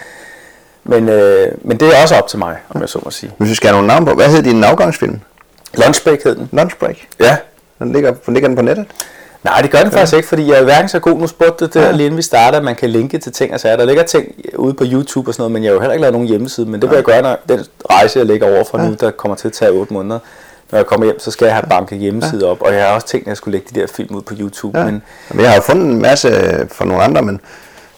men, 0.83 1.09
øh, 1.09 1.51
men 1.61 1.79
det 1.79 1.97
er 1.97 2.01
også 2.01 2.15
op 2.15 2.27
til 2.27 2.39
mig, 2.39 2.57
om 2.69 2.81
jeg 2.81 2.89
så 2.89 2.99
må 3.03 3.11
sige. 3.11 3.31
Hvis 3.37 3.49
vi 3.49 3.55
skal 3.55 3.67
have 3.67 3.75
nogle 3.75 3.87
navn 3.87 4.05
på, 4.05 4.13
hvad 4.13 4.27
hedder 4.27 4.41
din 4.41 4.63
afgangsfilm? 4.63 5.19
Lunchbreak 5.73 6.23
hed 6.23 6.35
den. 6.35 6.49
Lunchbreak? 6.51 6.97
Ja. 7.19 7.37
Den 7.79 7.93
ligger, 7.93 8.13
ligger 8.27 8.47
den 8.47 8.55
på 8.55 8.61
nettet? 8.61 8.85
Nej, 9.43 9.61
det 9.61 9.71
gør 9.71 9.79
den 9.79 9.91
ja. 9.91 9.97
faktisk 9.97 10.15
ikke, 10.15 10.27
fordi 10.27 10.47
jeg 10.47 10.59
er 10.59 10.63
hverken 10.63 10.89
så 10.89 10.99
god. 10.99 11.19
Nu 11.19 11.27
spurgte 11.27 11.65
det 11.65 11.73
der 11.73 11.85
ja. 11.85 11.91
lige 11.91 12.05
inden 12.05 12.17
vi 12.17 12.21
starter, 12.21 12.61
man 12.61 12.75
kan 12.75 12.89
linke 12.89 13.17
til 13.17 13.31
ting 13.31 13.53
og 13.53 13.59
sager. 13.59 13.77
Der 13.77 13.85
ligger 13.85 14.03
ting 14.03 14.35
ude 14.55 14.73
på 14.73 14.83
YouTube 14.87 15.29
og 15.29 15.33
sådan 15.33 15.41
noget, 15.41 15.51
men 15.51 15.63
jeg 15.63 15.69
har 15.69 15.73
jo 15.73 15.79
heller 15.79 15.93
ikke 15.93 16.01
lavet 16.01 16.13
nogen 16.13 16.27
hjemmeside. 16.27 16.65
Men 16.65 16.81
det 16.81 16.89
vil 16.89 16.95
jeg 16.95 17.03
gøre, 17.03 17.21
når 17.21 17.37
den 17.49 17.59
rejse, 17.89 18.19
jeg 18.19 18.25
ligger 18.25 18.55
over 18.55 18.63
for 18.63 18.79
ja. 18.79 18.87
nu, 18.87 18.95
der 18.99 19.11
kommer 19.11 19.35
til 19.35 19.47
at 19.47 19.53
tage 19.53 19.71
8 19.71 19.93
måneder. 19.93 20.19
Når 20.71 20.79
jeg 20.79 20.85
kommer 20.85 21.05
hjem, 21.05 21.19
så 21.19 21.31
skal 21.31 21.45
jeg 21.45 21.55
have 21.55 21.67
banket 21.69 21.99
hjemmeside 21.99 22.45
ja. 22.45 22.51
op, 22.51 22.61
og 22.61 22.73
jeg 22.73 22.87
har 22.87 22.95
også 22.95 23.07
tænkt, 23.07 23.25
at 23.25 23.29
jeg 23.29 23.37
skulle 23.37 23.57
lægge 23.57 23.67
de 23.75 23.79
der 23.79 23.87
film 23.87 24.15
ud 24.15 24.21
på 24.21 24.33
YouTube. 24.39 24.79
Ja. 24.79 24.85
Men, 24.85 25.03
men 25.31 25.39
jeg 25.39 25.49
har 25.49 25.55
jo 25.55 25.61
fundet 25.61 25.85
en 25.85 26.01
masse 26.01 26.29
for 26.71 26.85
nogle 26.85 27.03
andre, 27.03 27.21
men 27.21 27.41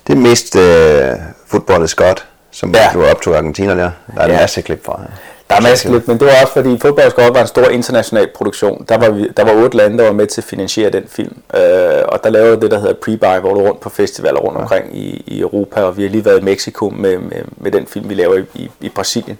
det 0.07 0.13
er 0.13 0.17
mest 0.17 0.55
uh, 0.55 1.21
Football 1.47 1.83
is 1.83 1.95
God, 1.95 2.15
som 2.51 2.75
ja. 2.75 2.89
du 2.93 3.05
optog 3.05 3.35
Argentina 3.35 3.75
der. 3.75 3.91
Der 4.15 4.21
er 4.21 4.27
ja. 4.27 4.33
en 4.33 4.39
masse 4.39 4.61
klip 4.61 4.85
fra. 4.85 5.01
Ja. 5.01 5.07
Der 5.49 5.55
er 5.55 5.61
masser 5.61 5.91
lidt, 5.91 6.07
men 6.07 6.19
det 6.19 6.27
var 6.27 6.33
også 6.41 6.53
fordi 6.53 6.77
fodbold 6.77 7.33
var 7.33 7.41
en 7.41 7.47
stor 7.47 7.65
international 7.69 8.27
produktion. 8.35 8.85
Der 8.89 8.97
var, 8.97 9.09
vi, 9.09 9.27
der 9.37 9.43
var 9.43 9.63
otte 9.63 9.77
lande, 9.77 9.97
der 9.97 10.03
var 10.03 10.11
med 10.11 10.27
til 10.27 10.41
at 10.41 10.45
finansiere 10.45 10.89
den 10.89 11.03
film. 11.07 11.37
Øh, 11.53 12.03
og 12.07 12.23
der 12.23 12.29
lavede 12.29 12.61
det, 12.61 12.71
der 12.71 12.79
hedder 12.79 12.93
pre-buy, 12.93 13.39
hvor 13.39 13.53
du 13.53 13.61
rundt 13.61 13.79
på 13.79 13.89
festivaler 13.89 14.39
rundt 14.39 14.57
ja. 14.57 14.61
omkring 14.61 14.97
i, 14.97 15.23
i 15.27 15.39
Europa, 15.39 15.81
og 15.81 15.97
vi 15.97 16.03
har 16.03 16.09
lige 16.09 16.25
været 16.25 16.39
i 16.39 16.43
Mexico 16.43 16.89
med, 16.89 17.17
med, 17.17 17.41
med 17.57 17.71
den 17.71 17.87
film, 17.87 18.09
vi 18.09 18.13
laver 18.13 18.35
i, 18.35 18.43
i, 18.55 18.71
i 18.81 18.89
Brasilien. 18.89 19.37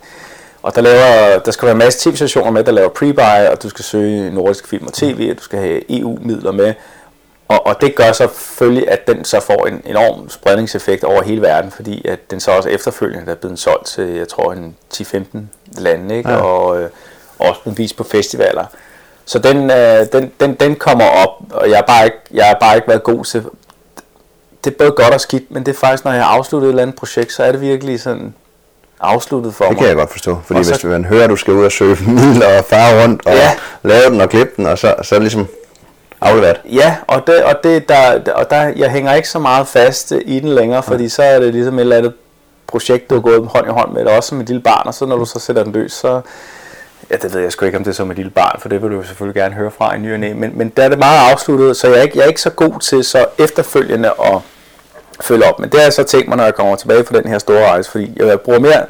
Og 0.64 0.76
der, 0.76 0.82
laver, 0.82 1.40
der 1.40 1.52
skal 1.52 1.66
være 1.66 1.72
en 1.72 1.78
masse 1.78 2.10
tv-stationer 2.10 2.52
med, 2.52 2.64
der 2.64 2.72
laver 2.72 2.90
pre-buy, 2.90 3.52
og 3.52 3.64
du 3.64 3.70
skal 3.70 3.86
søge 3.86 4.32
nordisk 4.32 4.68
film 4.68 4.88
og 4.88 4.94
tv, 4.94 5.28
og 5.32 5.38
du 5.38 5.44
skal 5.44 5.60
have 5.60 6.00
EU-midler 6.00 6.52
med. 6.52 6.74
Og, 7.48 7.68
og 7.68 7.82
det 7.82 7.96
gør 7.96 8.12
selvfølgelig, 8.12 8.92
at 8.92 9.08
den 9.08 9.26
så 9.26 9.40
får 9.40 9.68
en 9.68 9.82
enorm 9.86 10.30
spredningseffekt 10.30 11.04
over 11.04 11.24
hele 11.24 11.42
verden, 11.42 11.72
fordi 11.72 12.08
at 12.08 12.32
den 12.32 12.40
så 12.40 12.52
også 12.52 12.70
efterfølgende 12.70 13.32
er 13.32 13.36
blevet 13.36 13.60
solgt 13.60 13.86
til, 13.86 14.08
jeg 14.08 14.28
tror, 14.28 14.54
en 14.54 14.76
10-15 14.94 15.38
lande, 15.78 16.18
ikke? 16.18 16.30
Ja. 16.30 16.38
og 16.38 16.82
øh, 16.82 16.90
også 17.40 17.62
blevet 17.62 17.78
vist 17.78 17.98
på 17.98 18.04
festivaler. 18.04 18.66
Så 19.26 19.40
den, 19.40 19.72
øh, 19.72 20.06
den, 20.14 20.32
den, 20.40 20.54
den 20.54 20.76
kommer 20.76 21.06
op, 21.06 21.30
og 21.52 21.70
jeg 21.70 21.78
har, 21.78 21.84
bare 21.84 22.06
ikke, 22.06 22.18
jeg 22.32 22.46
har 22.46 22.58
bare 22.60 22.76
ikke 22.76 22.88
været 22.88 23.04
god 23.04 23.26
til... 23.26 23.44
Det 24.64 24.74
er 24.74 24.78
både 24.78 24.92
godt 24.92 25.14
og 25.14 25.22
skidt, 25.22 25.52
men 25.52 25.66
det 25.66 25.72
er 25.72 25.78
faktisk, 25.78 26.06
når 26.06 26.12
jeg 26.12 26.24
har 26.24 26.30
afsluttet 26.30 26.68
et 26.68 26.72
eller 26.72 26.82
andet 26.82 26.96
projekt, 26.96 27.32
så 27.32 27.44
er 27.44 27.52
det 27.52 27.62
virkelig 27.62 28.02
sådan 28.02 28.34
afsluttet 29.00 29.56
for 29.56 29.64
mig. 29.66 29.70
Det 29.70 29.78
kan 29.78 29.88
jeg 29.88 29.96
godt 29.96 30.12
forstå, 30.12 30.38
fordi 30.46 30.64
så, 30.64 30.72
hvis 30.72 30.84
man 30.84 31.06
hører, 31.06 31.24
at 31.24 31.30
du 31.30 31.36
skal 31.36 31.54
ud 31.54 31.66
og 31.66 31.72
søge 31.72 31.98
midler 32.08 32.48
og 32.58 32.66
fare 32.66 33.04
rundt 33.04 33.26
og 33.26 33.34
ja. 33.34 33.52
lave 33.84 34.10
den 34.10 34.22
og 34.22 34.30
klippe 34.30 34.54
den, 34.58 34.66
og 34.66 34.78
så, 34.78 34.96
så 35.04 35.20
ligesom 35.20 35.48
afleveret. 36.22 36.62
Ja, 36.66 36.96
og, 37.08 37.28
det, 37.28 37.44
og, 37.44 37.56
det, 37.64 37.90
der, 37.90 38.32
og 38.34 38.50
der, 38.50 38.74
jeg 38.76 38.92
hænger 38.92 39.14
ikke 39.14 39.30
så 39.30 39.40
meget 39.40 39.68
fast 39.68 40.12
i 40.26 40.40
den 40.40 40.50
længere, 40.50 40.84
fordi 40.84 41.04
ja. 41.04 41.10
så 41.10 41.24
er 41.24 41.40
det 41.40 41.54
ligesom 41.54 41.76
et 41.76 41.82
eller 41.82 41.98
andet 41.98 42.14
projekt, 42.68 43.10
du 43.10 43.16
har 43.16 43.22
gået 43.22 43.48
hånd 43.48 43.68
i 43.68 43.70
hånd 43.70 43.94
med, 43.94 44.06
også 44.06 44.30
som 44.30 44.42
et 44.42 44.48
lille 44.48 44.62
barn, 44.62 44.88
og 44.88 44.94
så 44.94 45.06
når 45.06 45.18
du 45.18 45.26
så 45.26 45.40
sætter 45.40 45.64
den 45.64 45.74
løs, 45.74 45.94
så, 45.94 46.22
ja, 47.10 47.16
det 47.16 47.34
ved 47.34 47.42
jeg 47.42 47.52
sgu 47.52 47.66
ikke, 47.66 47.78
om 47.78 47.84
det 47.84 47.92
er 47.92 47.96
som 47.96 48.12
et 48.12 48.18
lille 48.18 48.32
barn, 48.32 48.60
for 48.60 48.70
det 48.70 48.82
vil 48.82 48.92
du 48.92 49.04
selvfølgelig 49.04 49.42
gerne 49.42 49.56
høre 49.56 49.72
fra 49.72 49.96
i 49.96 50.00
ny 50.00 50.14
og 50.14 50.20
næ, 50.20 50.34
men, 50.34 50.52
men 50.58 50.70
der 50.70 50.84
er 50.84 50.90
det 50.90 51.00
meget 51.00 51.32
afsluttet, 51.32 51.78
så 51.78 51.88
jeg 51.88 51.98
er, 51.98 52.02
ikke, 52.02 52.18
jeg 52.18 52.24
er 52.24 52.28
ikke 52.28 52.42
så 52.42 52.50
god 52.50 52.80
til 52.80 53.04
så 53.04 53.26
efterfølgende 53.38 54.10
at 54.24 54.40
følge 55.22 55.46
op, 55.46 55.60
men 55.60 55.70
det 55.70 55.80
har 55.80 55.86
jeg 55.86 55.94
så 55.94 56.04
tænkt 56.04 56.28
mig, 56.28 56.38
når 56.38 56.44
jeg 56.44 56.56
kommer 56.56 56.76
tilbage 56.76 57.06
fra 57.06 57.18
den 57.18 57.30
her 57.30 57.40
store 57.40 57.68
rejse, 57.70 57.92
fordi 57.92 58.14
jeg 58.16 58.42
bruger 58.42 58.60
mere 58.60 58.86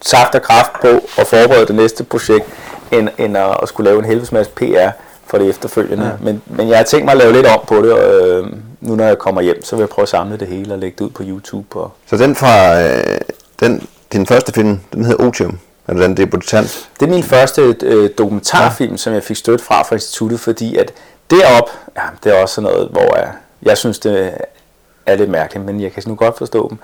saft 0.00 0.34
og 0.34 0.42
kraft 0.42 0.72
på 0.80 0.88
at 1.18 1.26
forberede 1.26 1.66
det 1.66 1.74
næste 1.74 2.04
projekt, 2.04 2.46
end, 2.92 3.08
end 3.18 3.36
at, 3.36 3.56
at 3.62 3.68
skulle 3.68 3.90
lave 3.90 3.98
en 3.98 4.04
helvedes 4.04 4.32
masse 4.32 4.52
PR 4.52 4.90
for 5.26 5.38
det 5.38 5.48
efterfølgende. 5.48 6.06
Ja. 6.06 6.12
Men, 6.20 6.42
men 6.46 6.68
jeg 6.68 6.76
har 6.76 6.84
tænkt 6.84 7.04
mig 7.04 7.12
at 7.12 7.18
lave 7.18 7.32
lidt 7.32 7.46
om 7.46 7.60
på 7.68 7.76
det, 7.76 7.92
og 7.92 8.28
øh, 8.28 8.46
nu 8.80 8.94
når 8.94 9.04
jeg 9.04 9.18
kommer 9.18 9.40
hjem, 9.40 9.64
så 9.64 9.76
vil 9.76 9.82
jeg 9.82 9.88
prøve 9.88 10.02
at 10.02 10.08
samle 10.08 10.36
det 10.36 10.48
hele 10.48 10.74
og 10.74 10.78
lægge 10.78 10.96
det 10.98 11.04
ud 11.04 11.10
på 11.10 11.22
YouTube. 11.26 11.78
Og... 11.78 11.92
Så 12.06 12.16
den 12.16 12.36
fra 12.36 12.82
øh, 12.82 13.20
den, 13.60 13.86
din 14.12 14.26
første 14.26 14.52
film, 14.52 14.80
den 14.92 15.04
hedder 15.04 15.24
Otium? 15.24 15.58
Er 15.86 15.92
det 15.92 16.02
den 16.02 16.16
debutant? 16.16 16.88
Det 17.00 17.06
er 17.06 17.10
min 17.10 17.22
første 17.22 17.76
øh, 17.82 18.10
dokumentarfilm, 18.18 18.92
ja. 18.92 18.96
som 18.96 19.12
jeg 19.12 19.22
fik 19.22 19.36
støtte 19.36 19.64
fra 19.64 19.82
fra 19.82 19.94
instituttet, 19.94 20.40
fordi 20.40 20.76
at 20.76 20.92
derop, 21.30 21.70
ja, 21.96 22.02
det 22.24 22.36
er 22.36 22.42
også 22.42 22.54
sådan 22.54 22.70
noget, 22.70 22.88
hvor 22.88 23.16
jeg, 23.16 23.32
jeg 23.62 23.78
synes, 23.78 23.98
det 23.98 24.34
er 25.06 25.14
lidt 25.16 25.30
mærkeligt, 25.30 25.66
men 25.66 25.80
jeg 25.80 25.92
kan 25.92 26.02
nu 26.06 26.14
godt 26.14 26.38
forstå 26.38 26.68
dem. 26.68 26.78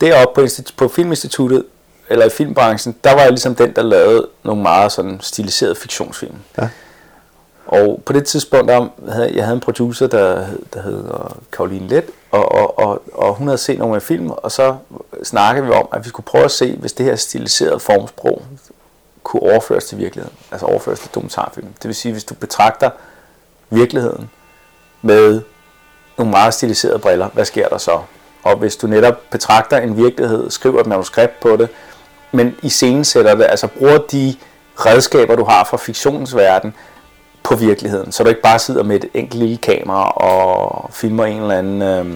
Deroppe 0.00 0.42
på, 0.42 0.46
på 0.76 0.88
Filminstituttet, 0.88 1.64
eller 2.10 2.26
i 2.26 2.30
filmbranchen, 2.30 2.96
der 3.04 3.12
var 3.14 3.20
jeg 3.20 3.30
ligesom 3.30 3.54
den, 3.54 3.72
der 3.76 3.82
lavede 3.82 4.26
nogle 4.42 4.62
meget 4.62 4.92
sådan 4.92 5.18
stiliserede 5.20 5.74
fiktionsfilm. 5.74 6.34
Ja. 6.58 6.68
Og 7.70 8.02
på 8.06 8.12
det 8.12 8.26
tidspunkt, 8.26 8.68
der 8.68 8.88
havde, 9.12 9.36
jeg 9.36 9.44
havde 9.44 9.54
en 9.54 9.60
producer, 9.60 10.06
der, 10.06 10.46
der 10.74 10.82
hed 10.82 11.04
Karoline 11.52 11.88
Let, 11.88 12.04
og, 12.30 12.52
og, 12.52 12.78
og, 12.78 13.02
og 13.12 13.34
hun 13.34 13.46
havde 13.46 13.58
set 13.58 13.78
nogle 13.78 13.96
af 13.96 14.02
film, 14.02 14.30
og 14.30 14.52
så 14.52 14.76
snakkede 15.24 15.66
vi 15.66 15.72
om, 15.72 15.88
at 15.92 16.04
vi 16.04 16.08
skulle 16.08 16.26
prøve 16.26 16.44
at 16.44 16.50
se, 16.50 16.76
hvis 16.76 16.92
det 16.92 17.06
her 17.06 17.16
stiliserede 17.16 17.80
formsprog 17.80 18.42
kunne 19.22 19.42
overføres 19.42 19.84
til 19.84 19.98
virkeligheden, 19.98 20.36
altså 20.52 20.66
overføres 20.66 21.00
til 21.00 21.10
dokumentarfilm. 21.14 21.66
Det 21.66 21.84
vil 21.84 21.94
sige, 21.94 22.12
hvis 22.12 22.24
du 22.24 22.34
betragter 22.34 22.90
virkeligheden 23.70 24.30
med 25.02 25.42
nogle 26.18 26.30
meget 26.30 26.54
stiliserede 26.54 26.98
briller, 26.98 27.28
hvad 27.28 27.44
sker 27.44 27.68
der 27.68 27.78
så? 27.78 28.00
Og 28.42 28.56
hvis 28.56 28.76
du 28.76 28.86
netop 28.86 29.14
betragter 29.30 29.78
en 29.78 29.96
virkelighed, 29.96 30.50
skriver 30.50 30.80
et 30.80 30.86
manuskript 30.86 31.40
på 31.40 31.56
det, 31.56 31.68
men 32.32 32.56
i 32.62 32.68
scenen 32.68 33.04
sætter 33.04 33.34
det, 33.34 33.46
altså 33.48 33.66
bruger 33.66 33.98
de 33.98 34.36
redskaber, 34.76 35.36
du 35.36 35.44
har 35.44 35.64
fra 35.64 35.76
fiktionens 35.76 36.36
verden, 36.36 36.74
på 37.50 37.56
virkeligheden, 37.56 38.12
så 38.12 38.22
du 38.22 38.28
ikke 38.28 38.40
bare 38.40 38.58
sidder 38.58 38.82
med 38.82 38.96
et 38.96 39.10
enkelt 39.14 39.40
lille 39.40 39.56
kamera 39.56 40.10
og 40.10 40.90
filmer 40.92 41.24
en 41.24 41.42
eller 41.42 41.58
anden, 41.58 41.82
øh, 41.82 42.06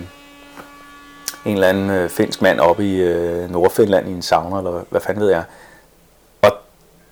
en 1.45 1.55
eller 1.55 1.69
anden 1.69 1.91
øh, 1.91 2.11
finsk 2.11 2.43
mand 2.43 2.61
oppe 2.61 2.85
i 2.85 2.97
øh, 2.97 3.51
Nordfinland 3.51 4.09
i 4.09 4.13
en 4.13 4.23
sauna, 4.23 4.59
eller 4.59 4.85
hvad 4.91 5.01
fanden 5.01 5.23
ved 5.23 5.31
jeg. 5.31 5.43
Og 6.43 6.53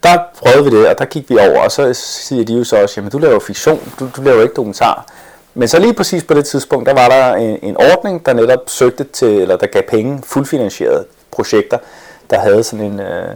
der 0.03 0.19
prøvede 0.39 0.65
vi 0.65 0.79
det, 0.79 0.89
og 0.89 0.99
der 0.99 1.05
gik 1.05 1.31
vi 1.31 1.39
over, 1.39 1.61
og 1.65 1.73
så 1.73 1.95
siger 1.95 2.45
de 2.45 2.55
jo 2.55 2.65
så 2.65 2.83
også, 2.83 3.01
jamen 3.01 3.11
du 3.11 3.19
laver 3.19 3.41
fiktion, 3.41 3.93
du, 3.99 4.09
du 4.17 4.23
laver 4.23 4.43
ikke 4.43 4.55
dokumentar. 4.55 5.07
Men 5.55 5.69
så 5.69 5.79
lige 5.79 5.95
præcis 5.95 6.25
på 6.25 6.35
det 6.35 6.45
tidspunkt, 6.45 6.89
der 6.89 6.95
var 6.95 7.09
der 7.09 7.35
en, 7.35 7.59
en 7.63 7.77
ordning, 7.77 8.27
der 8.27 8.33
netop 8.33 8.61
søgte 8.67 9.05
til, 9.05 9.29
eller 9.29 9.57
der 9.57 9.67
gav 9.67 9.83
penge, 9.89 10.23
fuldfinansierede 10.25 11.05
projekter, 11.31 11.79
der 12.31 12.39
havde 12.39 12.65
sådan 12.65 12.85
en, 12.85 13.01
øh, 13.01 13.35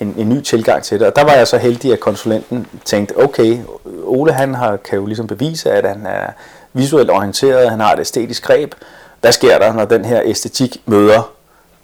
en, 0.00 0.14
en 0.18 0.28
ny 0.28 0.40
tilgang 0.40 0.82
til 0.82 1.00
det. 1.00 1.06
Og 1.06 1.16
der 1.16 1.24
var 1.24 1.32
jeg 1.32 1.48
så 1.48 1.58
heldig, 1.58 1.92
at 1.92 2.00
konsulenten 2.00 2.66
tænkte, 2.84 3.18
okay, 3.18 3.58
Ole 4.04 4.32
han 4.32 4.54
har, 4.54 4.76
kan 4.76 4.98
jo 4.98 5.06
ligesom 5.06 5.26
bevise, 5.26 5.70
at 5.70 5.88
han 5.88 6.06
er 6.06 6.26
visuelt 6.72 7.10
orienteret, 7.10 7.70
han 7.70 7.80
har 7.80 7.92
et 7.92 8.00
æstetisk 8.00 8.44
greb. 8.44 8.74
Hvad 9.20 9.32
sker 9.32 9.58
der, 9.58 9.72
når 9.72 9.84
den 9.84 10.04
her 10.04 10.20
æstetik 10.24 10.82
møder 10.86 11.32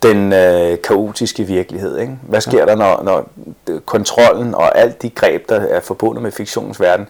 den 0.03 0.33
øh, 0.33 0.79
kaotiske 0.83 1.45
virkelighed? 1.45 1.99
Ikke? 1.99 2.19
Hvad 2.23 2.41
sker 2.41 2.65
der, 2.65 2.75
når, 2.75 3.03
når 3.03 3.31
kontrollen 3.87 4.55
og 4.55 4.79
alt 4.79 5.03
de 5.03 5.11
greb, 5.11 5.49
der 5.49 5.61
er 5.61 5.81
forbundet 5.81 6.23
med 6.23 6.33
fiktionens 6.33 6.81
verden, 6.81 7.07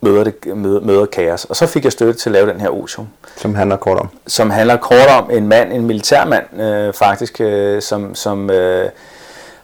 møder, 0.00 0.24
det, 0.24 0.56
møder, 0.56 0.80
møder 0.80 1.06
kaos. 1.06 1.44
Og 1.44 1.56
så 1.56 1.66
fik 1.66 1.84
jeg 1.84 1.92
støtte 1.92 2.20
til 2.20 2.28
at 2.28 2.32
lave 2.32 2.50
den 2.50 2.60
her 2.60 2.68
Otium. 2.68 3.08
Som 3.36 3.54
handler 3.54 3.76
kort 3.76 3.98
om? 3.98 4.08
Som 4.26 4.50
handler 4.50 4.76
kort 4.76 5.08
om 5.18 5.30
en 5.30 5.48
mand, 5.48 5.72
en 5.72 5.86
militærmand 5.86 6.60
øh, 6.60 6.92
faktisk, 6.92 7.40
øh, 7.40 7.82
som, 7.82 8.14
som 8.14 8.50
øh, 8.50 8.90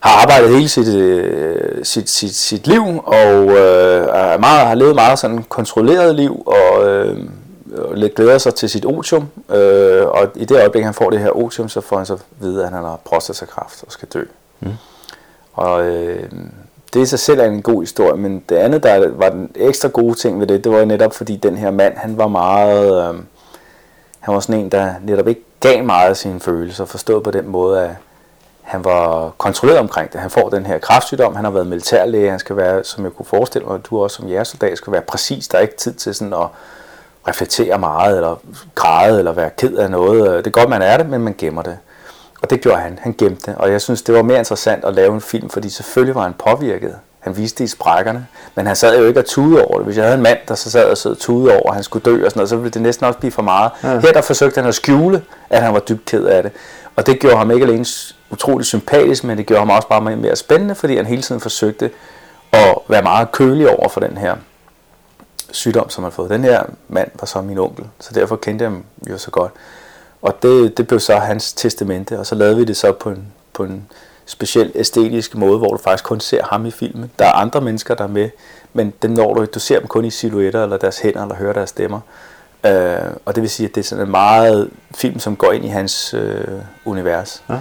har 0.01 0.23
arbejdet 0.23 0.51
hele 0.51 0.69
sit, 0.69 0.89
øh, 0.89 1.85
sit, 1.85 2.11
sit, 2.11 2.35
sit 2.35 2.67
liv, 2.67 2.83
og 3.07 3.33
øh, 3.33 4.09
er 4.09 4.39
meget, 4.39 4.67
har 4.67 4.75
levet 4.75 4.95
meget 4.95 5.19
sådan 5.19 5.43
kontrolleret 5.49 6.15
liv, 6.15 6.43
og 6.47 6.89
øh, 6.89 7.19
lidt 7.95 8.15
glæder 8.15 8.39
sig 8.39 8.55
til 8.55 8.71
sit 8.71 8.85
otium, 8.85 9.29
øh, 9.51 10.07
og 10.07 10.29
i 10.35 10.45
det 10.45 10.57
øjeblik, 10.57 10.85
han 10.85 10.95
får 10.95 11.11
det 11.11 11.21
her 11.21 11.37
otium, 11.37 11.69
så 11.69 11.81
får 11.81 11.97
han 11.97 12.07
så 12.07 12.13
at 12.15 12.21
vide, 12.41 12.65
at 12.65 12.71
han 12.71 12.85
har 12.85 13.01
prostatakræft 13.05 13.85
og 13.87 13.93
skal 13.93 14.09
dø. 14.15 14.25
Mm. 14.61 14.73
Og 15.53 15.87
øh, 15.87 16.31
det 16.95 17.01
i 17.01 17.07
sig 17.07 17.19
selv 17.19 17.41
er 17.41 17.45
en 17.45 17.63
god 17.63 17.83
historie, 17.83 18.17
men 18.17 18.43
det 18.49 18.57
andet, 18.57 18.83
der 18.83 19.09
var 19.09 19.29
den 19.29 19.51
ekstra 19.55 19.89
gode 19.89 20.15
ting 20.15 20.41
ved 20.41 20.47
det, 20.47 20.65
det 20.65 20.73
var 20.73 20.85
netop 20.85 21.15
fordi 21.15 21.37
den 21.37 21.57
her 21.57 21.71
mand, 21.71 21.97
han 21.97 22.19
var 22.19 22.29
meget, 22.29 23.09
øh, 23.09 23.21
han 24.21 24.35
var 24.35 24.41
sådan 24.41 24.61
en, 24.61 24.69
der 24.69 24.95
netop 25.03 25.29
ikke 25.29 25.45
gav 25.61 25.85
meget 25.85 26.09
af 26.09 26.17
sine 26.17 26.41
følelser, 26.41 26.85
forstået 26.85 27.23
på 27.23 27.31
den 27.31 27.49
måde, 27.49 27.83
at 27.83 27.91
han 28.62 28.85
var 28.85 29.31
kontrolleret 29.38 29.79
omkring 29.79 30.12
det. 30.12 30.20
Han 30.20 30.31
får 30.31 30.49
den 30.49 30.66
her 30.66 30.79
kraftsygdom, 30.79 31.37
han 31.37 31.44
har 31.44 31.53
været 31.53 31.66
militærlæge, 31.66 32.31
han 32.31 32.38
skal 32.38 32.57
være, 32.57 32.85
som 32.85 33.05
jeg 33.05 33.12
kunne 33.12 33.27
forestille 33.27 33.66
mig, 33.66 33.81
du 33.85 34.03
også 34.03 34.16
som 34.16 34.29
jægersoldat, 34.29 34.79
skal 34.79 34.92
være 34.92 35.03
præcis. 35.03 35.49
Der 35.49 35.59
er 35.59 35.62
ikke 35.62 35.77
tid 35.77 35.92
til 35.92 36.14
sådan 36.14 36.33
at 36.33 36.46
reflektere 37.29 37.79
meget, 37.79 38.16
eller 38.16 38.37
græde, 38.75 39.18
eller 39.18 39.33
være 39.33 39.51
ked 39.51 39.77
af 39.77 39.90
noget. 39.90 40.44
Det 40.44 40.46
er 40.46 40.61
godt, 40.61 40.68
man 40.68 40.83
er 40.83 40.96
det, 40.96 41.09
men 41.09 41.20
man 41.20 41.35
gemmer 41.38 41.62
det. 41.62 41.79
Og 42.42 42.51
det 42.51 42.61
gjorde 42.61 42.81
han. 42.81 42.99
Han 43.03 43.14
gemte 43.18 43.51
det. 43.51 43.59
Og 43.59 43.73
jeg 43.73 43.81
synes, 43.81 44.03
det 44.03 44.14
var 44.14 44.23
mere 44.23 44.38
interessant 44.38 44.85
at 44.85 44.94
lave 44.94 45.14
en 45.14 45.20
film, 45.20 45.51
fordi 45.51 45.68
selvfølgelig 45.68 46.14
var 46.14 46.23
han 46.23 46.35
påvirket 46.38 46.94
Han 47.20 47.37
viste 47.37 47.59
det 47.59 47.64
i 47.64 47.73
sprækkerne. 47.73 48.27
Men 48.55 48.66
han 48.66 48.77
sad 48.77 48.99
jo 48.99 49.07
ikke 49.07 49.20
og 49.20 49.27
tude 49.27 49.64
over 49.64 49.77
det. 49.77 49.85
Hvis 49.85 49.96
jeg 49.96 50.05
havde 50.05 50.16
en 50.16 50.23
mand, 50.23 50.38
der 50.49 50.55
så 50.55 50.70
sad 50.70 50.85
og 50.85 50.99
sad 50.99 51.16
tude 51.16 51.53
over, 51.53 51.68
at 51.68 51.75
han 51.75 51.85
skulle 51.85 52.03
dø 52.05 52.25
og 52.25 52.31
sådan 52.31 52.38
noget, 52.38 52.49
så 52.49 52.57
ville 52.57 52.70
det 52.70 52.83
næsten 52.83 53.07
også 53.07 53.18
blive 53.18 53.33
for 53.33 53.42
meget. 53.42 53.70
Ja. 53.83 53.99
Her 53.99 54.12
der 54.12 54.20
forsøgte 54.20 54.61
han 54.61 54.68
at 54.68 54.75
skjule, 54.75 55.23
at 55.51 55.62
han 55.62 55.75
var 55.75 55.81
dybt 55.81 56.05
ked 56.05 56.25
af 56.25 56.42
det. 56.42 56.53
Og 57.01 57.07
det 57.07 57.21
gjorde 57.21 57.37
ham 57.37 57.51
ikke 57.51 57.67
alene 57.67 57.85
utrolig 58.31 58.67
sympatisk, 58.67 59.25
men 59.25 59.39
det 59.39 59.47
gjorde 59.47 59.61
ham 59.61 59.71
også 59.71 59.89
bare 59.89 60.17
mere 60.17 60.37
spændende, 60.37 60.75
fordi 60.75 60.97
han 60.97 61.07
hele 61.07 61.23
tiden 61.23 61.41
forsøgte 61.41 61.91
at 62.53 62.79
være 62.89 63.03
meget 63.03 63.33
kølig 63.33 63.71
over 63.71 63.89
for 63.89 64.01
den 64.01 64.17
her 64.17 64.37
sygdom, 65.53 65.91
som 65.91 66.05
han 66.05 66.11
har 66.11 66.15
fået. 66.15 66.31
Den 66.31 66.45
her 66.45 66.63
mand 66.89 67.11
var 67.21 67.27
så 67.27 67.41
min 67.41 67.59
onkel, 67.59 67.85
så 68.01 68.11
derfor 68.15 68.37
kendte 68.37 68.63
jeg 68.63 68.71
ham 68.71 68.85
jo 69.11 69.19
så 69.19 69.31
godt. 69.31 69.53
Og 70.23 70.43
det, 70.43 70.77
det 70.77 70.87
blev 70.87 71.01
så 71.01 71.17
hans 71.17 71.53
testamente, 71.53 72.19
og 72.19 72.27
så 72.27 72.35
lavede 72.35 72.57
vi 72.57 72.65
det 72.65 72.77
så 72.77 72.93
på 72.93 73.11
en, 73.11 73.27
på 73.53 73.65
en 73.65 73.89
speciel 74.27 74.73
æstetisk 74.75 75.35
måde, 75.35 75.59
hvor 75.59 75.73
du 75.73 75.79
faktisk 75.79 76.05
kun 76.05 76.21
ser 76.21 76.45
ham 76.45 76.67
i 76.67 76.71
filmen. 76.71 77.11
Der 77.19 77.25
er 77.25 77.33
andre 77.33 77.61
mennesker, 77.61 77.95
der 77.95 78.05
er 78.05 78.09
med, 78.09 78.31
men 78.73 78.93
den 79.03 79.11
når 79.11 79.35
du, 79.35 79.45
du 79.55 79.59
ser 79.59 79.79
dem 79.79 79.89
kun 79.89 80.05
i 80.05 80.11
silhuetter, 80.11 80.63
eller 80.63 80.77
deres 80.77 80.99
hænder, 80.99 81.23
eller 81.23 81.35
hører 81.35 81.53
deres 81.53 81.71
stemmer. 81.71 82.01
Øh, 82.66 83.11
og 83.25 83.35
det 83.35 83.42
vil 83.42 83.51
sige, 83.51 83.68
at 83.68 83.75
det 83.75 83.81
er 83.81 83.85
sådan 83.85 84.05
en 84.05 84.11
meget 84.11 84.70
film, 84.94 85.18
som 85.18 85.37
går 85.37 85.53
ind 85.53 85.64
i 85.64 85.68
hans 85.68 86.14
øh, 86.14 86.44
univers. 86.85 87.42
Ja. 87.51 87.61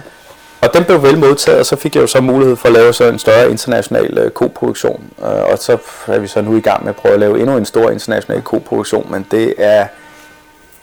Og 0.60 0.74
den 0.74 0.84
blev 0.84 1.02
vel 1.02 1.18
modtaget, 1.18 1.60
og 1.60 1.66
så 1.66 1.76
fik 1.76 1.94
jeg 1.94 2.02
jo 2.02 2.06
så 2.06 2.20
mulighed 2.20 2.56
for 2.56 2.68
at 2.68 2.72
lave 2.72 2.92
så 2.92 3.04
en 3.04 3.18
større 3.18 3.50
international 3.50 4.18
øh, 4.18 4.30
koproduktion. 4.30 5.04
Øh, 5.18 5.26
og 5.26 5.58
så 5.58 5.78
er 6.06 6.18
vi 6.18 6.26
så 6.26 6.40
nu 6.40 6.56
i 6.56 6.60
gang 6.60 6.84
med 6.84 6.90
at 6.90 6.96
prøve 6.96 7.14
at 7.14 7.20
lave 7.20 7.40
endnu 7.40 7.56
en 7.56 7.64
stor 7.64 7.90
international 7.90 8.42
koproduktion, 8.42 9.06
men 9.10 9.26
det 9.30 9.54
er, 9.58 9.86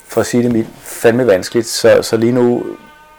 for 0.07 0.21
at 0.21 0.27
sige 0.27 0.43
det 0.43 0.51
mildt, 0.51 0.69
fandme 0.81 1.27
vanskeligt. 1.27 1.67
Så, 1.67 1.99
så 2.01 2.17
lige 2.17 2.31
nu, 2.31 2.65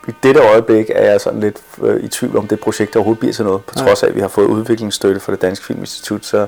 i 0.08 0.12
dette 0.22 0.40
øjeblik, 0.40 0.90
er 0.94 1.10
jeg 1.10 1.20
sådan 1.20 1.40
lidt 1.40 1.56
øh, 1.82 2.04
i 2.04 2.08
tvivl 2.08 2.36
om 2.36 2.48
det 2.48 2.60
projekt 2.60 2.96
overhovedet 2.96 3.18
bliver 3.18 3.32
til 3.32 3.44
noget, 3.44 3.64
på 3.64 3.74
trods 3.74 4.02
af, 4.02 4.06
at 4.06 4.14
vi 4.14 4.20
har 4.20 4.28
fået 4.28 4.46
udviklingsstøtte 4.46 5.20
fra 5.20 5.32
det 5.32 5.42
Danske 5.42 5.64
Filminstitut. 5.66 6.26
Så, 6.26 6.46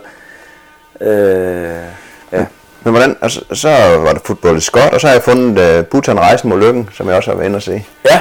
øh, 1.00 1.08
ja. 2.32 2.46
Men 2.82 2.92
hvordan, 2.92 3.16
altså, 3.22 3.40
så 3.52 3.68
var 3.98 4.12
det 4.12 4.22
fodbold 4.24 4.56
i 4.56 4.60
Skot, 4.60 4.92
og 4.92 5.00
så 5.00 5.06
har 5.06 5.14
jeg 5.14 5.22
fundet 5.22 5.78
uh, 5.78 5.84
Bhutan 5.84 6.20
Rejsen 6.20 6.48
mod 6.48 6.60
Lykken, 6.60 6.88
som 6.96 7.08
jeg 7.08 7.16
også 7.16 7.30
har 7.30 7.36
været 7.36 7.46
inde 7.46 7.56
og 7.56 7.62
se. 7.62 7.84
Ja, 8.10 8.20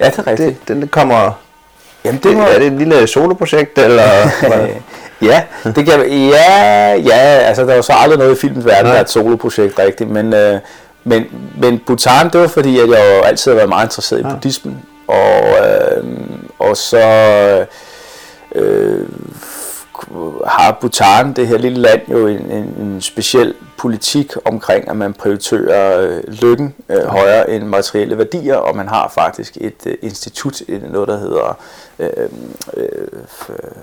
Ja, 0.00 0.06
det 0.06 0.18
er 0.18 0.26
rigtigt. 0.26 0.68
Det, 0.68 0.76
den 0.76 0.88
kommer... 0.88 1.40
Jamen, 2.04 2.20
det, 2.22 2.36
var... 2.36 2.44
Er 2.44 2.58
det 2.58 2.66
et 2.66 2.72
lille 2.72 3.06
soloprojekt, 3.06 3.78
eller... 3.78 4.08
ja, 5.22 5.42
det 5.64 5.86
kan, 5.86 6.10
ja, 6.10 6.94
ja, 6.94 7.18
altså 7.18 7.62
der 7.66 7.74
var 7.74 7.82
så 7.82 7.92
aldrig 7.96 8.18
noget 8.18 8.36
i 8.36 8.40
filmens 8.40 8.66
verden, 8.66 8.86
der 8.86 8.92
er 8.92 9.00
et 9.00 9.10
soloprojekt 9.10 9.78
rigtigt, 9.78 10.10
men, 10.10 10.34
øh, 10.34 10.60
men, 11.04 11.24
men 11.58 11.80
Bhutan, 11.86 12.30
det 12.32 12.40
var 12.40 12.46
fordi, 12.46 12.80
at 12.80 12.90
jeg 12.90 13.16
jo 13.18 13.22
altid 13.22 13.50
har 13.50 13.56
været 13.56 13.68
meget 13.68 13.86
interesseret 13.86 14.20
i 14.20 14.22
ja. 14.22 14.30
buddhismen, 14.30 14.82
og, 15.08 15.44
øh, 15.66 16.04
og 16.58 16.76
så 16.76 17.06
øh, 18.54 19.08
har 20.46 20.78
Bhutan, 20.80 21.32
det 21.32 21.48
her 21.48 21.58
lille 21.58 21.78
land, 21.78 22.00
jo 22.10 22.26
en, 22.26 22.50
en, 22.50 22.64
en 22.80 23.00
speciel 23.00 23.54
politik 23.78 24.32
omkring, 24.44 24.88
at 24.88 24.96
man 24.96 25.14
prioriterer 25.14 26.00
øh, 26.00 26.22
lykken 26.28 26.74
øh, 26.88 27.04
højere 27.04 27.50
end 27.50 27.64
materielle 27.64 28.18
værdier, 28.18 28.56
og 28.56 28.76
man 28.76 28.88
har 28.88 29.12
faktisk 29.14 29.56
et 29.60 29.86
øh, 29.86 29.94
institut, 30.02 30.62
noget 30.68 31.08
der 31.08 31.18
hedder 31.18 31.58
øh, 31.98 32.08
øh, 32.76 32.88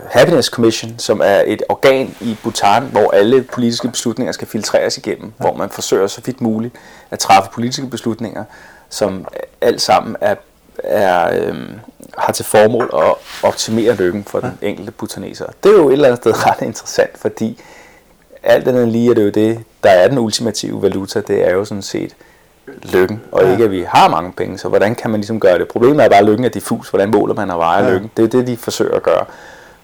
Happiness 0.10 0.49
Commission, 0.49 0.99
som 0.99 1.21
er 1.23 1.43
et 1.45 1.63
organ 1.69 2.15
i 2.21 2.38
Bhutan, 2.43 2.84
hvor 2.84 3.12
alle 3.12 3.43
politiske 3.43 3.88
beslutninger 3.88 4.32
skal 4.32 4.47
filtreres 4.47 4.97
igennem, 4.97 5.34
ja. 5.39 5.43
hvor 5.43 5.58
man 5.58 5.69
forsøger 5.69 6.08
så 6.08 6.21
vidt 6.26 6.41
muligt 6.41 6.76
at 7.12 7.19
træffe 7.19 7.49
politiske 7.54 7.88
beslutninger, 7.88 8.43
som 8.89 9.28
alt 9.62 9.82
sammen 9.82 10.15
er, 10.21 10.36
er 10.84 11.48
øh, 11.48 11.56
har 12.17 12.34
til 12.34 12.46
formål 12.46 12.89
at 12.93 13.13
optimere 13.43 13.96
lykken 13.96 14.24
for 14.24 14.39
den 14.39 14.58
enkelte 14.62 14.91
butaneser. 14.91 15.46
Det 15.63 15.72
er 15.72 15.76
jo 15.76 15.89
et 15.89 15.93
eller 15.93 16.08
andet 16.08 16.22
sted 16.22 16.34
ret 16.48 16.62
interessant, 16.62 17.17
fordi 17.17 17.62
alt 18.43 18.67
andet 18.67 18.88
lige 18.88 19.10
er 19.10 19.13
det 19.13 19.24
jo 19.24 19.30
det, 19.30 19.60
der 19.84 19.89
er 19.89 20.08
den 20.08 20.17
ultimative 20.17 20.82
valuta, 20.82 21.22
det 21.22 21.48
er 21.48 21.52
jo 21.52 21.65
sådan 21.65 21.82
set 21.82 22.15
lykken, 22.84 23.22
og 23.32 23.43
ja. 23.43 23.52
ikke 23.52 23.63
at 23.63 23.72
vi 23.72 23.86
har 23.88 24.10
mange 24.10 24.32
penge, 24.32 24.58
så 24.58 24.69
hvordan 24.69 24.96
kan 24.96 25.12
man 25.12 25.19
ligesom 25.19 25.39
gøre 25.39 25.60
det? 25.60 25.67
Problemet 25.67 26.06
er 26.06 26.10
bare, 26.10 26.19
at 26.19 26.26
lykken 26.26 26.46
er 26.46 26.50
diffus, 26.50 26.89
hvordan 26.89 27.12
måler 27.12 27.34
man 27.34 27.52
at 27.52 27.58
veje 27.58 27.84
ja. 27.84 27.93
lykken? 27.93 28.12
Det 28.17 28.26
er 28.26 28.30
det, 28.30 28.48
de 28.48 28.58
forsøger 28.58 28.96
at 28.96 29.04
gøre. 29.04 29.26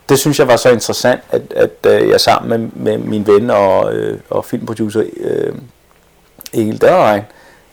Det 0.10 0.20
synes 0.20 0.40
jeg 0.40 0.48
var 0.48 0.56
så 0.56 0.70
interessant, 0.70 1.22
at, 1.32 1.42
at, 1.56 1.72
at 1.86 2.02
øh, 2.02 2.10
jeg 2.10 2.22
sammen 2.22 2.50
med, 2.50 2.98
med 2.98 2.98
min 2.98 3.28
ven 3.28 3.50
og, 3.50 3.94
øh, 3.94 4.20
og 4.30 4.46
filmproducer 4.46 5.04
øh, 5.18 5.54
Egil 6.54 6.82
Dørrein, 6.82 7.24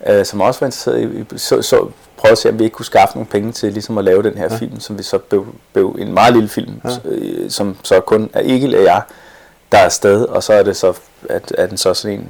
øh, 0.06 0.24
som 0.24 0.40
også 0.40 0.60
var 0.60 0.66
interesseret 0.66 1.26
i, 1.32 1.38
så, 1.38 1.62
så 1.62 1.88
prøvede 2.26 2.32
at 2.32 2.38
se, 2.38 2.48
om 2.48 2.58
vi 2.58 2.64
ikke 2.64 2.74
kunne 2.74 2.86
skaffe 2.86 3.14
nogle 3.14 3.26
penge 3.26 3.52
til 3.52 3.72
ligesom 3.72 3.98
at 3.98 4.04
lave 4.04 4.22
den 4.22 4.38
her 4.38 4.48
ja. 4.50 4.56
film, 4.56 4.80
som 4.80 4.98
vi 4.98 5.02
så 5.02 5.18
blev, 5.18 5.46
blev 5.72 5.96
en 5.98 6.14
meget 6.14 6.34
lille 6.34 6.48
film, 6.48 6.80
ja. 6.84 6.90
øh, 7.04 7.50
som 7.50 7.76
så 7.82 8.00
kun 8.00 8.30
er 8.32 8.40
Egil 8.40 8.76
og 8.76 8.84
jeg, 8.84 9.02
der 9.72 9.78
er 9.78 9.84
afsted, 9.84 10.22
og 10.24 10.42
så 10.42 10.52
er 10.52 10.62
det 10.62 10.76
så, 10.76 10.92
at, 11.30 11.52
at 11.58 11.70
den 11.70 11.78
så 11.78 11.94
sådan 11.94 12.18
en, 12.18 12.28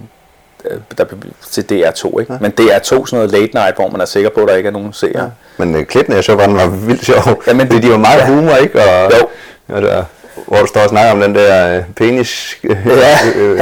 øh, 0.64 0.80
der 0.98 1.04
til 1.50 1.62
DR2, 1.62 2.20
ikke? 2.20 2.32
Ja. 2.32 2.38
Men 2.40 2.52
DR2 2.60 2.82
sådan 2.82 3.06
noget 3.12 3.30
late 3.30 3.54
night, 3.54 3.76
hvor 3.76 3.88
man 3.88 4.00
er 4.00 4.04
sikker 4.04 4.30
på, 4.30 4.40
at 4.40 4.48
der 4.48 4.54
ikke 4.54 4.66
er 4.66 4.72
nogen 4.72 4.92
seere. 4.92 5.22
Ja. 5.22 5.28
Men 5.56 5.74
uh, 5.74 5.82
klippene, 5.82 6.16
jeg 6.16 6.24
så 6.24 6.34
var, 6.34 6.46
den 6.46 6.56
var 6.56 6.66
vildt 6.68 7.04
sjov. 7.04 7.42
Ja, 7.46 7.54
men, 7.54 7.70
de 7.82 7.90
var 7.90 7.96
meget 7.96 8.18
ja. 8.18 8.26
humor, 8.26 8.56
ikke? 8.56 8.82
Og, 8.82 9.12
jo. 9.12 9.28
Ja, 9.68 9.80
der, 9.80 10.04
hvor 10.46 10.58
du 10.58 10.66
står 10.66 10.80
og 10.80 10.88
snakker 10.88 11.12
om 11.12 11.20
den 11.20 11.34
der 11.34 11.78
uh, 11.78 11.84
penis, 11.96 12.58
ja. 12.64 12.76
øh, 13.36 13.60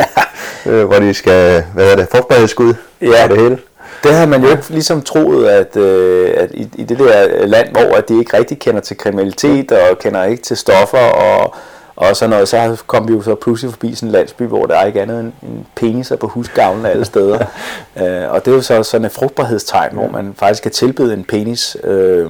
øh, 0.66 0.84
hvor 0.84 0.98
de 0.98 1.14
skal, 1.14 1.64
hvad 1.74 1.92
er 1.92 1.96
det, 1.96 2.08
frugtbarhedsskud 2.10 2.74
ja. 3.00 3.24
og 3.24 3.30
det 3.30 3.40
hele. 3.40 3.58
Det 4.04 4.14
havde 4.14 4.26
man 4.26 4.44
jo 4.44 4.50
ikke 4.50 4.64
ligesom 4.68 5.02
troet, 5.02 5.46
at, 5.46 5.76
øh, 5.76 6.34
at 6.36 6.50
i, 6.54 6.68
i 6.74 6.84
det 6.84 6.98
der 6.98 7.46
land, 7.46 7.68
hvor 7.70 7.96
at 7.96 8.08
de 8.08 8.18
ikke 8.18 8.36
rigtig 8.38 8.58
kender 8.58 8.80
til 8.80 8.96
kriminalitet 8.96 9.72
og 9.72 9.98
kender 9.98 10.24
ikke 10.24 10.42
til 10.42 10.56
stoffer 10.56 10.98
og, 10.98 11.54
og 11.96 12.16
så 12.16 12.26
noget, 12.26 12.48
så 12.48 12.82
kom 12.86 13.08
vi 13.08 13.12
jo 13.12 13.22
så 13.22 13.34
pludselig 13.34 13.72
forbi 13.72 13.94
sådan 13.94 14.08
en 14.08 14.12
landsby, 14.12 14.42
hvor 14.42 14.66
der 14.66 14.76
er 14.76 14.86
ikke 14.86 15.02
andet 15.02 15.20
end 15.20 15.32
en 15.42 15.66
peniser 15.74 16.16
på 16.16 16.26
husgavlen 16.26 16.86
alle 16.86 17.04
steder. 17.04 17.38
øh, 18.02 18.32
og 18.32 18.44
det 18.44 18.50
er 18.50 18.54
jo 18.54 18.62
så 18.62 18.82
sådan 18.82 19.04
et 19.04 19.12
frugtbarhedstegn, 19.12 19.94
hvor 19.94 20.08
man 20.08 20.34
faktisk 20.38 20.62
kan 20.62 20.72
tilbyde 20.72 21.14
en 21.14 21.24
penis. 21.24 21.76
Øh, 21.84 22.26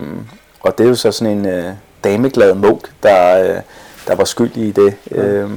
og 0.61 0.79
det 0.79 0.85
er 0.85 0.89
jo 0.89 0.95
så 0.95 1.13
sådan 1.13 1.39
en 1.39 1.47
øh, 1.47 1.65
dameglad 2.05 2.55
munk, 2.55 2.91
der, 3.03 3.43
øh, 3.43 3.61
der 4.09 4.15
var 4.15 4.25
skyldig 4.25 4.63
i 4.63 4.73
det. 4.73 4.95
Øh, 5.11 5.51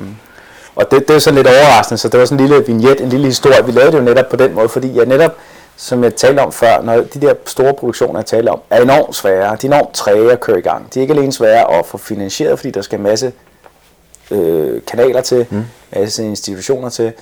og 0.75 0.91
det, 0.91 1.07
det 1.07 1.15
er 1.15 1.19
sådan 1.19 1.35
lidt 1.35 1.47
overraskende, 1.47 1.97
så 1.97 2.09
det 2.09 2.19
var 2.19 2.25
sådan 2.25 2.39
en 2.39 2.47
lille 2.47 2.65
vignet, 2.65 3.01
en 3.01 3.09
lille 3.09 3.25
historie. 3.25 3.65
Vi 3.65 3.71
lavede 3.71 3.91
det 3.91 3.97
jo 3.97 4.03
netop 4.03 4.29
på 4.29 4.35
den 4.35 4.53
måde, 4.53 4.69
fordi 4.69 4.97
jeg 4.97 5.05
netop 5.05 5.35
som 5.77 6.03
jeg 6.03 6.15
talte 6.15 6.39
om 6.39 6.51
før, 6.51 6.81
når 6.81 6.95
de 6.95 7.21
der 7.21 7.33
store 7.45 7.73
produktioner, 7.73 8.19
jeg 8.19 8.25
talte 8.25 8.49
om, 8.49 8.61
er 8.69 8.81
enormt 8.81 9.15
svære. 9.15 9.57
De 9.61 9.67
er 9.67 9.71
enormt 9.71 9.93
træge 9.93 10.31
at 10.31 10.39
køre 10.39 10.59
i 10.59 10.61
gang. 10.61 10.93
De 10.93 10.99
er 10.99 11.01
ikke 11.01 11.13
alene 11.13 11.31
svære 11.31 11.79
at 11.79 11.85
få 11.85 11.97
finansieret, 11.97 12.59
fordi 12.59 12.71
der 12.71 12.81
skal 12.81 12.99
en 12.99 13.03
masse 13.03 13.33
øh, 14.31 14.81
kanaler 14.87 15.21
til, 15.21 15.45
mm. 15.49 15.63
masse 15.95 16.25
institutioner 16.25 16.89
til. 16.89 17.13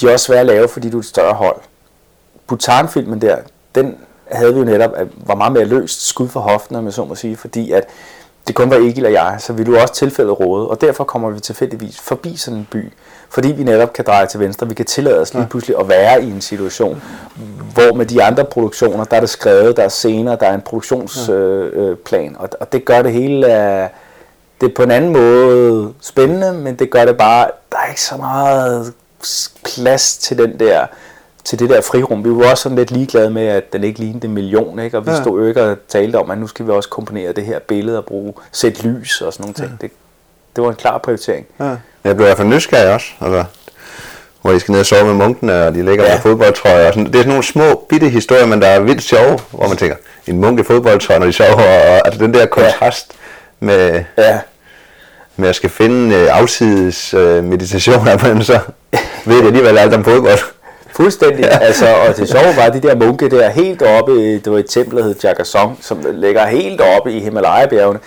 De 0.00 0.08
er 0.08 0.12
også 0.12 0.26
svære 0.26 0.40
at 0.40 0.46
lave, 0.46 0.68
fordi 0.68 0.90
du 0.90 0.96
er 0.96 1.00
et 1.00 1.06
større 1.06 1.34
hold. 1.34 1.56
Bhutan-filmen 2.46 3.20
der, 3.20 3.36
den 3.74 3.98
havde 4.30 4.54
vi 4.54 4.58
jo 4.58 4.64
netop, 4.64 4.90
var 5.16 5.34
meget 5.34 5.52
mere 5.52 5.64
løst 5.64 6.06
skud 6.06 6.28
for 6.28 6.40
hoften, 6.40 6.76
om 6.76 6.84
jeg 6.84 6.92
så 6.92 7.04
må 7.04 7.14
sige, 7.14 7.36
fordi 7.36 7.72
at 7.72 7.84
det 8.46 8.54
kun 8.54 8.70
var 8.70 8.76
Egil 8.76 9.06
og 9.06 9.12
jeg, 9.12 9.36
så 9.38 9.52
ville 9.52 9.72
du 9.72 9.78
også 9.78 9.94
tilfældet 9.94 10.40
råde, 10.40 10.68
og 10.68 10.80
derfor 10.80 11.04
kommer 11.04 11.30
vi 11.30 11.40
tilfældigvis 11.40 12.00
forbi 12.00 12.36
sådan 12.36 12.58
en 12.58 12.68
by, 12.70 12.92
fordi 13.28 13.48
vi 13.48 13.62
netop 13.62 13.92
kan 13.92 14.04
dreje 14.04 14.26
til 14.26 14.40
venstre, 14.40 14.68
vi 14.68 14.74
kan 14.74 14.86
tillade 14.86 15.20
os 15.20 15.34
lige 15.34 15.46
pludselig 15.50 15.76
at 15.80 15.88
være 15.88 16.22
i 16.22 16.30
en 16.30 16.40
situation, 16.40 17.02
hvor 17.74 17.94
med 17.94 18.06
de 18.06 18.22
andre 18.22 18.44
produktioner, 18.44 19.04
der 19.04 19.16
er 19.16 19.20
det 19.20 19.30
skrevet, 19.30 19.76
der 19.76 19.82
er 19.82 19.88
scener, 19.88 20.36
der 20.36 20.46
er 20.46 20.54
en 20.54 20.60
produktionsplan, 20.60 22.24
øh, 22.24 22.30
øh, 22.30 22.40
og, 22.40 22.48
og 22.60 22.72
det 22.72 22.84
gør 22.84 23.02
det 23.02 23.12
hele, 23.12 23.46
øh, 23.46 23.88
det 24.60 24.70
er 24.70 24.74
på 24.76 24.82
en 24.82 24.90
anden 24.90 25.12
måde 25.12 25.92
spændende, 26.00 26.52
men 26.52 26.74
det 26.74 26.90
gør 26.90 27.04
det 27.04 27.16
bare, 27.16 27.50
der 27.72 27.78
er 27.78 27.88
ikke 27.88 28.02
så 28.02 28.16
meget 28.16 28.92
plads 29.64 30.16
til 30.16 30.38
den 30.38 30.60
der 30.60 30.86
til 31.44 31.58
det 31.58 31.70
der 31.70 31.80
frirum. 31.80 32.24
Vi 32.24 32.30
var 32.30 32.50
også 32.50 32.62
sådan 32.62 32.78
lidt 32.78 32.90
ligeglade 32.90 33.30
med, 33.30 33.46
at 33.46 33.72
den 33.72 33.84
ikke 33.84 34.00
lignede 34.00 34.26
en 34.26 34.34
million, 34.34 34.78
ikke? 34.78 34.96
og 34.96 35.06
vi 35.06 35.10
ja. 35.10 35.22
stod 35.22 35.40
jo 35.40 35.46
ikke 35.46 35.62
og 35.62 35.76
talte 35.88 36.16
om, 36.16 36.30
at 36.30 36.38
nu 36.38 36.46
skal 36.46 36.66
vi 36.66 36.70
også 36.70 36.88
komponere 36.88 37.32
det 37.32 37.44
her 37.44 37.58
billede 37.58 37.98
og 37.98 38.04
bruge, 38.04 38.32
sætte 38.52 38.82
lys 38.82 39.20
og 39.20 39.32
sådan 39.32 39.42
nogle 39.42 39.54
ting. 39.54 39.68
Ja. 39.68 39.86
Det, 39.86 39.90
det 40.56 40.64
var 40.64 40.70
en 40.70 40.76
klar 40.76 40.98
prioritering. 40.98 41.46
Ja. 41.60 41.76
Jeg 42.04 42.16
blev 42.16 42.20
i 42.20 42.28
hvert 42.28 42.36
fald 42.36 42.48
nysgerrig 42.48 42.94
også, 42.94 43.06
altså, 43.20 43.44
hvor 44.42 44.50
de 44.50 44.60
skal 44.60 44.72
ned 44.72 44.80
og 44.80 44.86
sove 44.86 45.04
med 45.04 45.14
munkene, 45.14 45.66
og 45.66 45.74
de 45.74 45.84
ligger 45.84 46.04
ja. 46.04 46.12
med 46.12 46.20
fodboldtrøjer. 46.20 46.86
Og 46.86 46.94
sådan. 46.94 47.06
Det 47.06 47.14
er 47.14 47.18
sådan 47.18 47.28
nogle 47.28 47.44
små, 47.44 47.86
bitte 47.88 48.08
historier, 48.08 48.46
men 48.46 48.62
der 48.62 48.68
er 48.68 48.80
vildt 48.80 49.02
sjove, 49.02 49.38
hvor 49.50 49.68
man 49.68 49.76
tænker, 49.76 49.96
en 50.26 50.40
munk 50.40 50.60
i 50.60 50.62
fodboldtrøje, 50.62 51.18
når 51.18 51.26
de 51.26 51.32
sover, 51.32 51.54
og 51.54 52.06
altså 52.06 52.20
den 52.20 52.34
der 52.34 52.46
kontrast 52.46 53.12
ja. 53.12 53.66
med, 53.66 54.04
ja. 54.18 54.40
med 55.36 55.48
at 55.48 55.54
skal 55.54 55.70
finde 55.70 56.16
uh, 56.16 56.38
afsides 56.38 57.14
uh, 57.14 57.44
meditationer, 57.44 58.34
men 58.34 58.44
så 58.44 58.58
ved 59.24 59.36
jeg 59.36 59.46
alligevel 59.46 59.78
alt 59.78 59.94
om 59.94 60.04
fodbold. 60.04 60.38
Fuldstændig. 61.00 61.44
Ja. 61.44 61.58
Altså, 61.58 61.86
og 62.08 62.16
det 62.16 62.28
sjove 62.28 62.56
var, 62.56 62.68
de 62.68 62.80
der 62.80 62.94
munke 62.94 63.30
der 63.30 63.48
helt 63.48 63.82
oppe, 63.82 64.34
det 64.34 64.52
var 64.52 64.58
et 64.58 64.70
tempel, 64.70 64.98
der 64.98 65.04
hed 65.04 65.14
Jagasong, 65.24 65.78
som 65.80 66.06
ligger 66.12 66.46
helt 66.46 66.80
oppe 66.80 67.12
i 67.12 67.20
Himalaya-bjergene. 67.20 68.00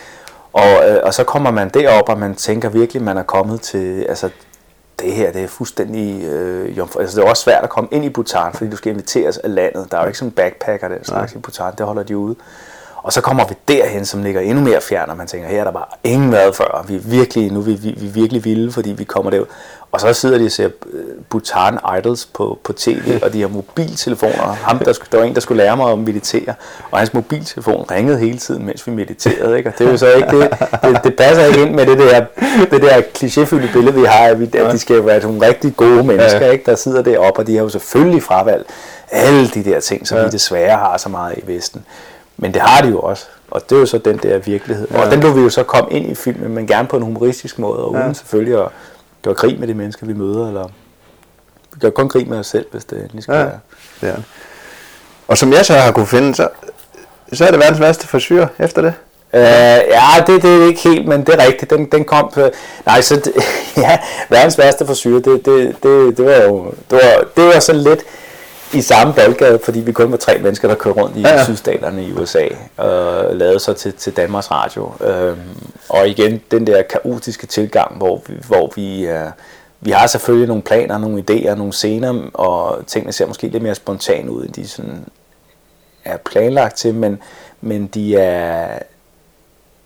Og, 0.54 0.90
øh, 0.90 1.00
og 1.04 1.14
så 1.14 1.24
kommer 1.24 1.52
man 1.52 1.70
derop, 1.70 2.10
og 2.10 2.20
man 2.20 2.36
tænker 2.36 2.70
virkelig, 2.70 3.04
man 3.04 3.18
er 3.18 3.24
kommet 3.24 3.62
til, 3.62 4.06
altså 4.10 4.30
det 5.00 5.14
her, 5.14 5.32
det 5.32 5.44
er 5.44 5.48
fuldstændig 5.48 6.24
øh, 6.24 6.78
jomfru. 6.78 7.00
Altså 7.00 7.20
det 7.20 7.26
er 7.26 7.30
også 7.30 7.44
svært 7.44 7.64
at 7.64 7.70
komme 7.70 7.88
ind 7.92 8.06
i 8.06 8.10
Bhutan, 8.10 8.54
fordi 8.54 8.70
du 8.70 8.76
skal 8.76 8.92
inviteres 8.92 9.38
af 9.38 9.56
landet. 9.56 9.88
Der 9.92 9.98
er 9.98 10.02
jo 10.02 10.08
ikke 10.08 10.20
sådan 10.20 10.30
en 10.30 10.36
backpacker, 10.36 10.88
der 10.88 10.96
slags 11.04 11.34
i 11.34 11.38
Bhutan, 11.38 11.72
det 11.78 11.86
holder 11.86 12.04
de 12.04 12.18
ude. 12.18 12.36
Og 13.04 13.14
så 13.14 13.22
kommer 13.22 13.48
vi 13.48 13.56
derhen, 13.68 14.06
som 14.06 14.24
ligger 14.24 14.42
endnu 14.42 14.64
mere 14.64 14.82
fjern, 14.82 15.10
og 15.10 15.18
man 15.18 15.28
tænker, 15.28 15.48
her 15.48 15.60
er 15.60 15.64
der 15.64 15.72
bare 15.72 15.86
ingen 16.04 16.32
været 16.32 16.56
før. 16.56 16.86
Vi 16.88 16.96
er 16.96 17.00
virkelig, 17.00 17.52
nu 17.52 17.60
er 17.60 17.64
vi, 17.64 17.74
vi, 17.74 17.96
vi 17.98 18.08
er 18.08 18.12
virkelig 18.12 18.46
vilde, 18.46 18.72
fordi 18.72 18.92
vi 18.92 19.04
kommer 19.04 19.32
derud. 19.32 19.46
Og 19.94 20.02
så 20.02 20.14
sidder 20.14 20.38
de 20.38 20.46
og 20.46 20.52
ser 20.52 20.70
øh, 20.94 21.04
Bhutan 21.30 21.80
Idols 22.00 22.26
på, 22.26 22.60
på 22.64 22.74
tv, 22.74 23.20
og 23.24 23.34
de 23.34 23.42
har 23.42 23.48
mobiltelefoner. 23.48 24.44
Ham, 24.44 24.80
der, 24.80 24.94
der 25.12 25.18
var 25.18 25.24
en, 25.24 25.36
der 25.36 25.42
skulle 25.42 25.64
lære 25.64 25.78
mig 25.78 25.92
at 25.92 26.00
meditere, 26.00 26.54
og 26.92 27.00
hans 27.00 27.14
mobiltelefon 27.14 27.86
ringede 27.92 28.18
hele 28.18 28.38
tiden, 28.38 28.66
mens 28.66 28.88
vi 28.88 28.92
mediterede. 28.92 29.58
Ikke? 29.58 29.70
Og 29.70 29.80
det 29.80 29.88
er 29.88 29.92
jo 29.92 29.98
så 29.98 30.12
ikke 30.14 30.38
det, 30.38 30.50
det, 30.84 31.04
det 31.04 31.16
passer 31.16 31.46
ikke 31.46 31.62
ind 31.62 31.76
med 31.76 31.86
det 31.86 31.98
der, 31.98 32.26
det 32.72 32.82
der 32.82 33.02
klichéfyldte 33.18 33.74
billede, 33.74 33.94
vi 33.94 34.06
har, 34.06 34.26
at, 34.26 34.40
vi, 34.40 34.50
at 34.54 34.72
de 34.72 34.80
skal 34.80 35.06
være 35.06 35.20
nogle 35.20 35.48
rigtig 35.48 35.76
gode 35.76 36.04
mennesker, 36.04 36.52
ikke? 36.52 36.66
der 36.66 36.76
sidder 36.76 37.02
deroppe, 37.02 37.40
og 37.40 37.48
de 37.48 37.56
har 37.56 37.64
jo 37.64 37.70
selvfølgelig 37.70 38.24
fravalgt 38.24 38.70
alle 39.12 39.48
de 39.48 39.64
der 39.64 39.80
ting, 39.80 40.08
som 40.08 40.18
ja. 40.18 40.24
vi 40.24 40.30
desværre 40.30 40.78
har 40.78 40.98
så 40.98 41.10
meget 41.10 41.38
i 41.38 41.42
Vesten. 41.48 41.86
Men 42.38 42.54
det 42.54 42.62
har 42.62 42.82
de 42.82 42.90
jo 42.90 43.00
også. 43.00 43.26
Og 43.52 43.70
det 43.70 43.76
er 43.76 43.80
jo 43.80 43.86
så 43.86 43.98
den 43.98 44.18
der 44.18 44.38
virkelighed. 44.38 44.88
Ja. 44.92 45.06
Og 45.06 45.12
den 45.12 45.24
vil 45.24 45.36
vi 45.36 45.42
jo 45.42 45.50
så 45.50 45.64
komme 45.64 45.92
ind 45.92 46.12
i 46.12 46.16
filmen, 46.16 46.56
men 46.56 46.68
gerne 46.68 46.88
på 46.88 46.98
en 46.98 47.04
humoristisk 47.04 47.60
måde, 47.60 47.80
og 47.80 47.92
uden 47.92 48.08
ja. 48.08 48.14
selvfølgelig 48.14 48.60
at 48.60 48.68
gøre 49.24 49.36
krig 49.36 49.60
med 49.60 49.68
de 49.68 49.74
mennesker, 49.74 50.06
vi 50.06 50.14
møder, 50.14 50.48
eller 50.48 50.68
vi 51.74 51.80
gør 51.80 51.90
kun 51.90 52.10
krig 52.10 52.30
med 52.30 52.40
os 52.40 52.48
selv, 52.48 52.66
hvis 52.72 52.86
det 52.86 52.98
endelig 53.02 53.24
skal 53.24 53.36
ja. 53.36 53.44
være. 53.44 53.60
Ja. 54.02 54.14
Og 55.28 55.38
som 55.38 55.54
jeg 55.54 55.66
så 55.66 55.74
har 55.74 55.92
kunne 55.92 56.08
finde, 56.08 56.36
så, 56.36 56.50
så 57.34 57.46
er 57.46 57.52
det 57.52 57.60
verdens 57.60 57.80
værste 57.80 58.08
forsyre 58.08 58.48
efter 58.60 58.82
det. 58.82 58.94
Uh, 59.34 59.40
ja, 59.40 60.24
det, 60.28 60.42
det 60.44 60.62
er 60.62 60.68
ikke 60.68 60.90
helt, 60.90 61.08
men 61.08 61.26
det 61.26 61.42
er 61.42 61.46
rigtigt. 61.48 61.72
Den, 61.72 61.86
den 61.86 62.06
kom 62.06 62.32
på... 62.34 62.50
Nej, 62.86 63.02
så 63.02 63.16
det, 63.16 63.34
ja, 63.84 63.98
verdens 64.30 64.58
værste 64.58 64.86
forsyre, 64.86 65.16
det, 65.16 65.46
det, 65.46 65.76
det, 65.84 66.18
det 66.18 66.26
var 66.26 66.44
jo... 66.44 66.74
Det 66.90 67.00
var, 67.04 67.24
det 67.36 67.46
var 67.46 67.60
så 67.60 67.74
lidt 67.74 68.00
i 68.74 68.82
samme 68.82 69.14
boldgade, 69.14 69.60
fordi 69.64 69.80
vi 69.80 69.92
kun 69.92 70.12
var 70.12 70.18
tre 70.18 70.38
mennesker, 70.38 70.68
der 70.68 70.76
kørte 70.76 71.02
rundt 71.02 71.18
i 71.18 71.22
ja, 71.22 71.30
ja. 71.30 71.44
sydstaterne 71.44 72.06
i 72.06 72.14
USA 72.14 72.48
og 72.78 73.36
lavede 73.36 73.60
sig 73.60 73.76
til, 73.76 73.94
til 73.94 74.18
Danmarks 74.18 74.52
Radio. 74.52 74.92
Øhm, 75.02 75.40
og 75.90 76.10
igen, 76.10 76.42
den 76.52 76.68
der 76.68 76.82
kaotiske 76.82 77.48
tilgang, 77.48 77.98
hvor 77.98 78.22
vi, 78.28 78.34
hvor 78.48 78.72
vi, 78.76 79.08
øh, 79.08 79.30
vi 79.82 79.92
har 79.92 80.08
selvfølgelig 80.08 80.48
nogle 80.48 80.64
planer, 80.64 80.98
nogle 80.98 81.24
idéer, 81.30 81.56
nogle 81.56 81.74
scener, 81.74 82.30
og 82.34 82.88
tingene 82.88 83.14
ser 83.14 83.28
måske 83.28 83.48
lidt 83.48 83.64
mere 83.64 83.76
spontan 83.76 84.30
ud, 84.30 84.44
end 84.46 84.54
de 84.54 84.68
sådan 84.68 85.06
er 86.06 86.18
planlagt 86.18 86.76
til, 86.76 86.94
men, 86.94 87.20
men 87.62 87.88
de, 87.88 88.16
er, 88.16 88.80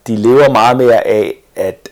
de 0.08 0.16
lever 0.16 0.50
meget 0.50 0.78
mere 0.78 1.08
af, 1.08 1.34
at 1.56 1.90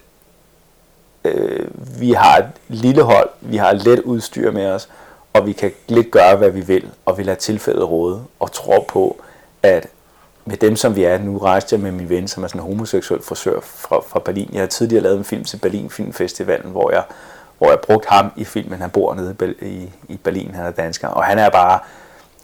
øh, 1.24 1.68
vi 2.00 2.12
har 2.12 2.38
et 2.38 2.46
lille 2.68 3.02
hold, 3.02 3.30
vi 3.42 3.58
har 3.58 3.74
let 3.74 4.00
udstyr 4.00 4.52
med 4.52 4.66
os, 4.66 4.90
og 5.36 5.46
vi 5.46 5.52
kan 5.52 5.72
lidt 5.88 6.12
gøre, 6.12 6.36
hvad 6.36 6.50
vi 6.50 6.62
vil, 6.62 6.90
og 7.06 7.18
vi 7.18 7.24
lader 7.24 7.38
tilfældet 7.38 7.90
råde, 7.90 8.24
og 8.40 8.52
tror 8.52 8.86
på, 8.88 9.22
at 9.64 9.88
med 10.46 10.58
dem, 10.58 10.76
som 10.76 10.96
vi 10.96 11.04
er, 11.04 11.18
nu 11.18 11.38
rejste 11.38 11.74
jeg 11.74 11.82
med 11.84 11.92
min 11.92 12.10
ven, 12.10 12.28
som 12.28 12.44
er 12.44 12.48
sådan 12.48 12.62
en 12.62 12.68
homoseksuel 12.68 13.22
frisør 13.22 13.60
fra, 13.62 14.00
fra 14.08 14.20
Berlin. 14.20 14.50
Jeg 14.54 14.62
har 14.62 14.68
tidligere 14.68 15.04
lavet 15.04 15.18
en 15.18 15.24
film 15.24 15.44
til 15.44 15.58
Berlin 15.58 15.90
Filmfestivalen, 15.90 16.72
hvor 16.72 16.92
jeg, 16.92 17.04
hvor 17.58 17.70
jeg 17.70 17.80
brugte 17.80 18.10
ham 18.10 18.32
i 18.36 18.44
filmen. 18.44 18.82
Han 18.82 18.90
bor 18.90 19.14
nede 19.14 19.56
i, 19.62 19.90
i 20.10 20.18
Berlin, 20.18 20.52
han 20.56 20.66
er 20.66 20.72
dansker, 20.72 21.08
og 21.08 21.24
han 21.24 21.40
er 21.40 21.50
bare, 21.50 21.80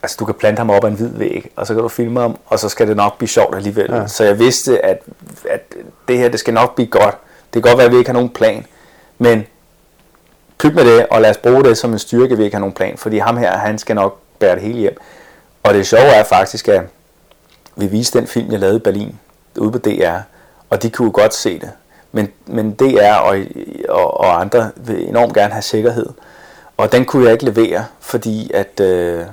altså 0.04 0.17
du 0.19 0.25
kan 0.25 0.36
plante 0.36 0.60
ham 0.60 0.69
op 0.69 0.84
ad 0.84 0.89
en 0.89 0.95
hvid 0.95 1.10
væg, 1.17 1.51
og 1.56 1.67
så 1.67 1.73
kan 1.73 1.84
du 1.84 1.89
filme 1.89 2.19
ham, 2.19 2.38
og 2.45 2.60
så 2.60 2.69
skal 2.69 2.88
det 2.88 2.95
nok 2.95 3.17
blive 3.17 3.30
sjovt 3.30 3.56
alligevel. 3.56 3.91
Ja. 3.91 4.08
Så 4.08 4.23
jeg 4.23 4.39
vidste, 4.39 4.86
at, 4.86 5.01
at 5.49 5.73
det 6.08 6.17
her, 6.17 6.30
det 6.30 6.39
skal 6.39 6.54
nok 6.54 6.75
blive 6.75 6.88
godt. 6.88 7.17
Det 7.54 7.63
kan 7.63 7.69
godt 7.69 7.77
være, 7.77 7.86
at 7.86 7.93
vi 7.93 7.97
ikke 7.97 8.10
har 8.10 8.13
nogen 8.13 8.30
plan, 8.30 8.65
men 9.17 9.45
pyt 10.62 10.76
med 10.76 10.86
det, 10.86 11.06
og 11.12 11.21
lad 11.21 11.30
os 11.30 11.38
bruge 11.38 11.63
det 11.63 11.78
som 11.78 11.93
en 11.93 12.00
styrke, 12.00 12.38
vi 12.38 12.43
ikke 12.43 12.56
har 12.56 12.60
nogen 12.60 12.74
plan, 12.74 12.97
fordi 12.97 13.17
ham 13.17 13.38
her, 13.38 13.58
han 13.58 13.78
skal 13.78 13.95
nok 13.95 14.19
bære 14.39 14.56
det 14.56 14.63
hele 14.63 14.80
hjem. 14.80 14.97
Og 15.63 15.74
det 15.74 15.88
sjove 15.88 16.04
er 16.04 16.24
faktisk, 16.24 16.67
at 16.67 16.82
vi 17.76 17.86
viste 17.86 18.19
den 18.19 18.28
film, 18.28 18.52
jeg 18.52 18.60
lavede 18.60 18.78
i 18.78 18.80
Berlin, 18.80 19.19
ude 19.58 19.71
på 19.71 19.78
DR, 19.78 20.17
og 20.69 20.84
de 20.84 20.89
kunne 20.89 21.12
godt 21.12 21.34
se 21.34 21.60
det. 21.60 21.71
Men, 22.12 22.30
men 22.45 22.74
DR 22.74 23.13
og, 23.13 23.38
og, 23.89 24.19
og 24.19 24.41
andre 24.41 24.71
vil 24.76 25.10
enormt 25.10 25.34
gerne 25.34 25.54
have 25.54 25.62
sikkerhed. 25.62 26.06
Og 26.78 26.91
den 26.91 27.06
kunne 27.06 27.24
jeg 27.24 27.34
ikke 27.34 27.45
levere, 27.45 27.86
fordi 28.00 28.52
at... 28.54 28.80
Øh, 28.80 29.26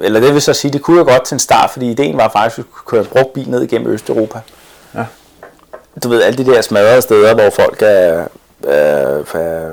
eller 0.00 0.20
det 0.20 0.34
vil 0.34 0.42
så 0.42 0.52
sige, 0.52 0.72
det 0.72 0.82
kunne 0.82 0.96
jeg 0.96 1.06
godt 1.06 1.24
til 1.24 1.34
en 1.34 1.38
start, 1.38 1.70
fordi 1.70 1.90
ideen 1.90 2.16
var 2.16 2.28
faktisk, 2.28 2.58
at 2.58 2.64
vi 2.64 2.68
kunne 2.72 2.98
køre 2.98 3.04
brugt 3.04 3.32
bil 3.32 3.50
ned 3.50 3.62
igennem 3.62 3.92
Østeuropa. 3.92 4.40
Ja. 4.94 5.04
Du 6.02 6.08
ved, 6.08 6.22
alle 6.22 6.44
de 6.44 6.50
der 6.52 6.60
smadrede 6.60 7.02
steder, 7.02 7.34
hvor 7.34 7.50
folk 7.50 7.82
er, 7.82 8.26
er, 8.62 9.34
er 9.34 9.72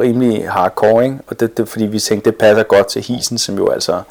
rimelig 0.00 0.50
hardcore, 0.50 1.04
ikke? 1.04 1.18
og 1.26 1.40
det, 1.40 1.58
det 1.58 1.68
fordi 1.68 1.86
vi 1.86 2.00
tænkte, 2.00 2.30
det 2.30 2.38
passer 2.38 2.62
godt 2.62 2.86
til 2.86 3.02
Hisen, 3.02 3.38
som 3.38 3.56
jo 3.56 3.68
altså, 3.68 4.02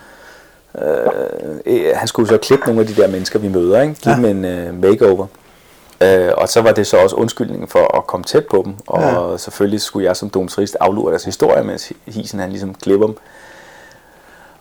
øh, 1.66 1.82
han 1.96 2.08
skulle 2.08 2.30
så 2.30 2.38
klippe 2.38 2.66
nogle 2.66 2.82
af 2.82 2.88
de 2.88 2.96
der 2.96 3.08
mennesker, 3.08 3.40
vi 3.40 3.48
møder, 3.48 3.82
ikke? 3.82 3.94
give 3.94 4.16
ja. 4.16 4.22
dem 4.22 4.26
en 4.26 4.46
øh, 4.46 4.82
makeover. 4.82 5.28
Øh, 6.02 6.32
og 6.38 6.50
så 6.50 6.62
var 6.62 6.72
det 6.72 6.88
så 6.88 6.98
også 6.98 7.16
undskyldningen 7.16 7.68
for 7.68 7.98
at 7.98 8.08
komme 8.08 8.24
tæt 8.24 8.46
på 8.46 8.62
dem, 8.66 8.76
og 8.88 9.32
ja. 9.32 9.38
selvfølgelig 9.38 9.82
skulle 9.82 10.06
jeg 10.06 10.16
som 10.16 10.30
domitrist 10.30 10.78
aflure 10.80 11.12
deres 11.12 11.24
historie, 11.24 11.64
mens 11.64 11.92
Hisen 12.06 12.40
han 12.40 12.50
ligesom 12.50 12.74
klipper 12.74 13.08
dem. 13.08 13.16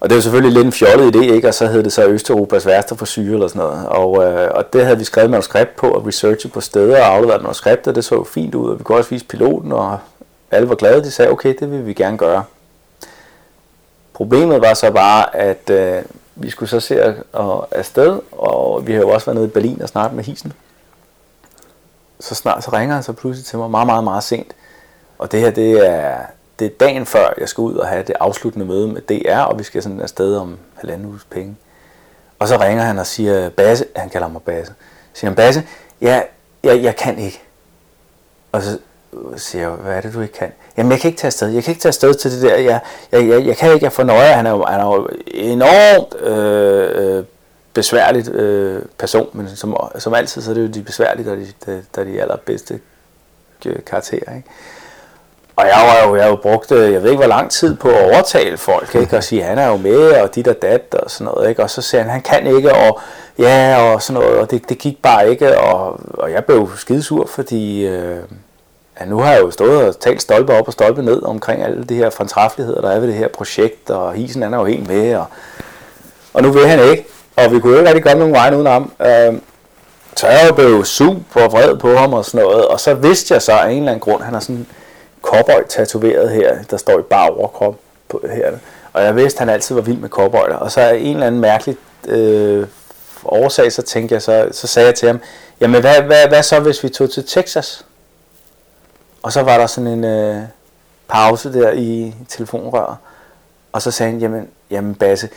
Og 0.01 0.11
det 0.11 0.17
var 0.17 0.23
selvfølgelig 0.23 0.53
lidt 0.55 0.67
en 0.67 0.73
fjollet 0.73 1.17
idé, 1.17 1.33
ikke? 1.33 1.49
og 1.49 1.55
så 1.55 1.67
hed 1.67 1.83
det 1.83 1.93
så 1.93 2.07
Østeuropas 2.07 2.67
værste 2.67 2.97
for 2.97 3.05
syge 3.05 3.33
eller 3.33 3.49
sådan 3.49 3.63
noget. 3.63 3.87
Og, 3.87 4.25
øh, 4.25 4.51
og 4.55 4.73
det 4.73 4.85
havde 4.85 4.99
vi 4.99 5.05
skrevet 5.05 5.31
manuskript 5.31 5.77
på, 5.77 5.89
og 5.89 6.07
researchet 6.07 6.53
på 6.53 6.61
steder 6.61 7.01
og 7.01 7.07
afleveret 7.07 7.43
manuskriptet, 7.43 7.95
det 7.95 8.05
så 8.05 8.25
fint 8.25 8.55
ud, 8.55 8.71
og 8.71 8.79
vi 8.79 8.85
kunne 8.85 8.99
også 8.99 9.11
vise 9.11 9.25
piloten, 9.25 9.73
og 9.73 9.99
alle 10.51 10.69
var 10.69 10.75
glade, 10.75 11.05
de 11.05 11.11
sagde, 11.11 11.31
okay, 11.31 11.55
det 11.61 11.71
vil 11.71 11.87
vi 11.87 11.93
gerne 11.93 12.19
gøre. 12.19 12.45
Problemet 14.13 14.61
var 14.61 14.75
så 14.75 14.91
bare, 14.91 15.37
at 15.37 15.71
øh, 15.71 16.03
vi 16.35 16.51
skulle 16.51 16.69
så 16.69 16.81
se 16.81 17.15
og 17.33 17.69
afsted, 17.71 18.21
og 18.33 18.87
vi 18.87 18.93
har 18.93 19.01
jo 19.01 19.09
også 19.09 19.27
været 19.27 19.37
nede 19.37 19.47
i 19.47 19.51
Berlin 19.51 19.83
og 19.83 19.89
snakket 19.89 20.17
med 20.17 20.25
hisen. 20.25 20.53
Så 22.21 22.35
snart 22.35 22.65
så 22.65 22.71
ringer 22.73 22.95
han 22.95 23.03
så 23.03 23.13
pludselig 23.13 23.47
til 23.47 23.59
mig 23.59 23.71
meget, 23.71 23.87
meget, 23.87 24.05
meget 24.05 24.25
sent. 24.25 24.53
Og 25.19 25.33
det 25.33 25.41
her, 25.41 25.51
det 25.51 25.87
er, 25.89 26.19
det 26.59 26.65
er 26.67 26.71
dagen 26.81 27.07
før, 27.07 27.35
jeg 27.39 27.49
skal 27.49 27.63
ud 27.63 27.75
og 27.75 27.89
have 27.89 28.03
det 28.03 28.17
afsluttende 28.21 28.67
møde 28.67 28.89
med 28.89 29.01
DR, 29.01 29.39
og 29.39 29.59
vi 29.59 29.65
skal 29.65 29.83
sådan 29.83 30.01
afsted 30.01 30.37
om 30.37 30.59
halvanden 30.75 31.07
uges 31.07 31.25
penge. 31.25 31.57
Og 32.39 32.49
så 32.49 32.57
ringer 32.57 32.85
han 32.85 32.99
og 32.99 33.07
siger, 33.07 33.51
Basse, 33.51 33.85
han 33.97 34.11
kalder 34.11 34.29
mig 34.29 34.43
Basse, 34.43 34.75
siger 35.13 35.31
han, 35.31 35.37
Basse, 35.37 35.67
ja, 36.01 36.23
jeg, 36.63 36.83
jeg 36.83 36.97
kan 36.97 37.19
ikke. 37.19 37.43
Og 38.53 38.63
så, 38.63 38.79
siger 39.37 39.71
hvad 39.71 39.97
er 39.97 40.01
det, 40.01 40.15
du 40.15 40.21
ikke 40.21 40.35
kan? 40.35 40.53
Jamen, 40.77 40.93
jeg 40.93 41.01
kan 41.01 41.09
ikke 41.09 41.21
tage 41.21 41.29
afsted. 41.29 41.49
Jeg 41.49 41.65
kan 41.65 41.71
ikke 41.71 41.81
tage 41.81 41.91
afsted 41.91 42.15
til 42.15 42.33
det 42.33 42.43
der. 42.43 42.57
Jeg, 42.57 42.81
jeg, 43.13 43.29
jeg, 43.29 43.47
jeg 43.47 43.57
kan 43.57 43.73
ikke, 43.73 43.85
jeg 43.85 43.93
får 43.93 44.03
nøje. 44.03 44.33
Han 44.33 44.47
er 44.47 44.51
jo, 44.51 44.65
han 44.65 44.81
er 44.81 44.85
jo 44.85 45.09
enormt 45.27 46.21
øh, 46.21 47.19
øh 47.19 47.25
besværligt 47.77 48.29
øh, 48.29 48.83
person, 48.99 49.29
men 49.33 49.49
som, 49.57 49.77
som 49.99 50.15
altid, 50.15 50.43
så 50.43 50.51
er 50.51 50.55
det 50.55 50.63
jo 50.63 50.67
de 50.67 50.83
besværlige, 50.83 51.27
der 51.27 51.33
er 51.33 51.37
de, 51.37 51.47
der, 51.67 51.81
der 51.95 52.01
er 52.01 52.05
de 52.05 52.23
allerbedste 52.23 52.81
øh, 53.67 53.77
karakterer, 53.87 54.37
ikke? 54.37 54.49
Og 55.57 55.67
jeg 55.67 55.75
har 55.75 56.09
jo, 56.09 56.17
jeg 56.17 56.25
har 56.25 56.31
jo 56.31 56.37
brugt, 56.37 56.73
øh, 56.73 56.93
jeg 56.93 57.03
ved 57.03 57.11
ikke 57.11 57.21
hvor 57.21 57.29
lang 57.29 57.51
tid 57.51 57.77
på 57.77 57.89
at 57.89 58.05
overtale 58.05 58.57
folk, 58.57 58.95
ikke? 58.95 59.17
og 59.17 59.25
sige, 59.25 59.43
han 59.43 59.59
er 59.59 59.67
jo 59.67 59.77
med, 59.77 60.13
og 60.13 60.35
dit 60.35 60.49
og 60.49 60.63
dat, 60.63 60.95
og 60.95 61.11
sådan 61.11 61.25
noget, 61.25 61.49
ikke? 61.49 61.63
og 61.63 61.71
så 61.71 61.83
siger 61.83 62.03
han, 62.03 62.11
han 62.11 62.23
kan 62.23 62.57
ikke, 62.57 62.75
og 62.75 63.01
ja, 63.39 63.83
og 63.83 64.03
sådan 64.03 64.23
noget, 64.23 64.39
og 64.39 64.51
det, 64.51 64.69
det 64.69 64.79
gik 64.79 65.03
bare 65.03 65.31
ikke, 65.31 65.59
og, 65.59 66.01
og 66.09 66.33
jeg 66.33 66.45
blev 66.45 66.71
skidesur, 66.77 67.27
fordi 67.27 67.87
øh, 67.87 68.19
Ja, 69.01 69.05
nu 69.05 69.19
har 69.19 69.33
jeg 69.33 69.43
jo 69.43 69.51
stået 69.51 69.89
og 69.89 70.01
talt 70.01 70.23
stolpe 70.23 70.53
op 70.53 70.67
og 70.67 70.73
stolpe 70.73 71.03
ned 71.03 71.23
omkring 71.23 71.63
alle 71.63 71.85
de 71.85 71.95
her 71.95 72.11
fortræffeligheder, 72.11 72.81
der 72.81 72.91
er 72.91 73.01
ved 73.01 73.09
det 73.09 73.17
her 73.17 73.29
projekt, 73.29 73.91
og 73.91 74.13
Hisen 74.13 74.43
han 74.43 74.55
er 74.55 74.59
jo 74.59 74.65
helt 74.65 74.89
med, 74.89 75.15
og, 75.15 75.27
og 76.35 76.43
nu 76.43 76.51
vil 76.51 76.69
han 76.69 76.91
ikke, 76.91 77.07
og 77.37 77.53
vi 77.53 77.61
kunne 77.61 77.73
jo 77.73 77.79
ikke 77.79 77.89
rigtig 77.89 78.05
gøre 78.05 78.19
nogen 78.19 78.35
vej 78.35 78.55
uden 78.55 78.67
ham. 78.67 78.93
Øh, 79.01 79.35
så 80.17 80.27
jeg 80.29 80.55
blev 80.55 80.85
super 80.85 81.49
vred 81.49 81.77
på 81.77 81.97
ham 81.97 82.13
og 82.13 82.25
sådan 82.25 82.47
noget, 82.47 82.69
og 82.69 82.81
så 82.81 82.95
vidste 82.95 83.35
jeg 83.35 83.43
så 83.43 83.53
af 83.53 83.71
en 83.71 83.79
eller 83.79 83.93
anden 83.93 84.01
grund, 84.01 84.23
han 84.23 84.35
har 84.35 84.41
sådan 84.41 84.57
en 84.57 84.67
cowboy 85.23 85.67
tatoveret 85.69 86.31
her, 86.31 86.57
der 86.71 86.77
står 86.77 86.99
i 86.99 87.03
bare 87.03 87.31
overkrop 87.31 87.75
på 88.09 88.21
her. 88.33 88.53
Og 88.93 89.03
jeg 89.03 89.17
vidste, 89.17 89.37
at 89.37 89.39
han 89.39 89.49
altid 89.49 89.75
var 89.75 89.83
vild 89.83 89.99
med 89.99 90.09
cowboyer. 90.09 90.57
Og 90.57 90.73
så 90.73 90.81
er 90.81 90.93
en 90.93 91.15
eller 91.15 91.27
anden 91.27 91.41
mærkelig 91.41 91.77
øh, 92.09 92.67
årsag, 93.25 93.73
så 93.73 93.83
tænkte 93.83 94.13
jeg 94.15 94.23
så, 94.23 94.49
så 94.53 94.67
sagde 94.67 94.87
jeg 94.87 94.95
til 94.95 95.09
ham, 95.09 95.21
jamen 95.61 95.81
hvad, 95.81 96.03
hvad, 96.03 96.29
hvad 96.29 96.43
så 96.43 96.61
hvis 96.61 96.85
vi 96.85 96.89
tog 96.89 97.11
til 97.11 97.25
Texas? 97.27 97.85
Og 99.27 99.33
så 99.33 99.43
var 99.43 99.59
der 99.59 99.67
sådan 99.67 99.87
en 99.91 100.05
øh, 100.05 100.43
pause 101.09 101.53
der 101.53 101.73
i 101.73 102.15
telefonrøret. 102.29 102.97
Og 103.73 103.83
så 103.83 103.91
sagde 103.91 104.13
han, 104.13 104.21
jamen, 104.21 104.49
jamen 104.71 104.95
Basse, 104.95 105.29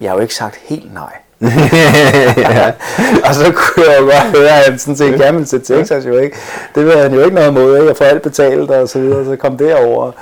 jeg 0.00 0.10
har 0.10 0.16
jo 0.16 0.22
ikke 0.22 0.34
sagt 0.34 0.56
helt 0.56 0.94
nej. 0.94 1.12
og 3.28 3.34
så 3.34 3.52
kunne 3.56 3.86
jeg 3.90 4.00
jo 4.00 4.04
godt 4.04 4.38
høre, 4.38 4.48
at 4.48 4.70
han 4.70 4.78
sådan 4.78 4.96
set 4.96 5.18
gerne 5.20 5.44
til 5.44 5.64
Texas 5.64 6.06
jo 6.06 6.18
ikke. 6.18 6.36
Det 6.74 6.86
vil 6.86 6.98
han 6.98 7.14
jo 7.14 7.24
ikke 7.24 7.34
noget 7.34 7.54
mod, 7.54 7.78
ikke? 7.78 7.90
at 7.90 7.96
få 7.96 8.04
alt 8.04 8.22
betalt 8.22 8.70
og 8.70 8.88
så 8.88 8.98
videre, 8.98 9.24
så 9.24 9.36
kom 9.36 9.58
derover. 9.58 10.12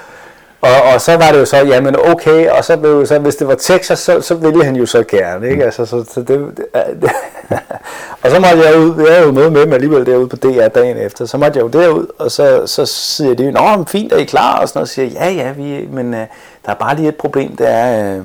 Og, 0.64 0.92
og 0.94 1.00
så 1.00 1.16
var 1.16 1.33
det 1.33 1.38
jo 1.38 1.44
så, 1.44 1.57
jamen 1.57 1.96
okay, 1.96 2.48
og 2.48 2.64
så 2.64 2.77
blev 2.77 3.07
så, 3.07 3.18
hvis 3.18 3.37
det 3.37 3.48
var 3.48 3.55
Texas, 3.55 3.98
så, 3.98 4.20
så 4.20 4.35
ville 4.35 4.64
han 4.64 4.77
jo 4.77 4.87
så 4.87 5.05
gerne, 5.09 5.50
ikke? 5.50 5.64
Altså, 5.64 5.87
så, 5.87 6.05
så 6.14 6.20
det, 6.20 6.57
det, 6.57 6.66
og 8.22 8.31
så 8.31 8.40
måtte 8.40 8.68
jeg 8.68 8.79
ud, 8.79 9.07
jeg 9.09 9.18
er 9.18 9.22
jo 9.22 9.31
noget 9.31 9.53
med 9.53 9.66
mig 9.66 9.74
alligevel 9.74 10.07
derude 10.07 10.29
på 10.29 10.37
DR 10.37 10.68
dagen 10.68 10.96
efter, 10.96 11.27
så 11.27 11.37
måtte 11.37 11.59
jeg 11.59 11.62
jo 11.62 11.68
derud, 11.68 12.07
og 12.18 12.31
så, 12.31 12.66
så 12.66 12.87
siger 12.87 13.35
de, 13.35 13.50
nå, 13.50 13.85
fint, 13.88 14.12
er 14.12 14.16
I 14.16 14.24
klar? 14.24 14.61
Og 14.61 14.68
sådan 14.68 14.79
noget, 14.79 14.85
og 14.85 14.88
siger 14.88 15.09
ja, 15.09 15.31
ja, 15.31 15.53
vi, 15.53 15.88
men 15.90 16.07
uh, 16.14 16.20
der 16.66 16.72
er 16.72 16.74
bare 16.74 16.96
lige 16.96 17.09
et 17.09 17.16
problem, 17.16 17.57
det 17.57 17.70
er, 17.70 18.16
uh, 18.16 18.24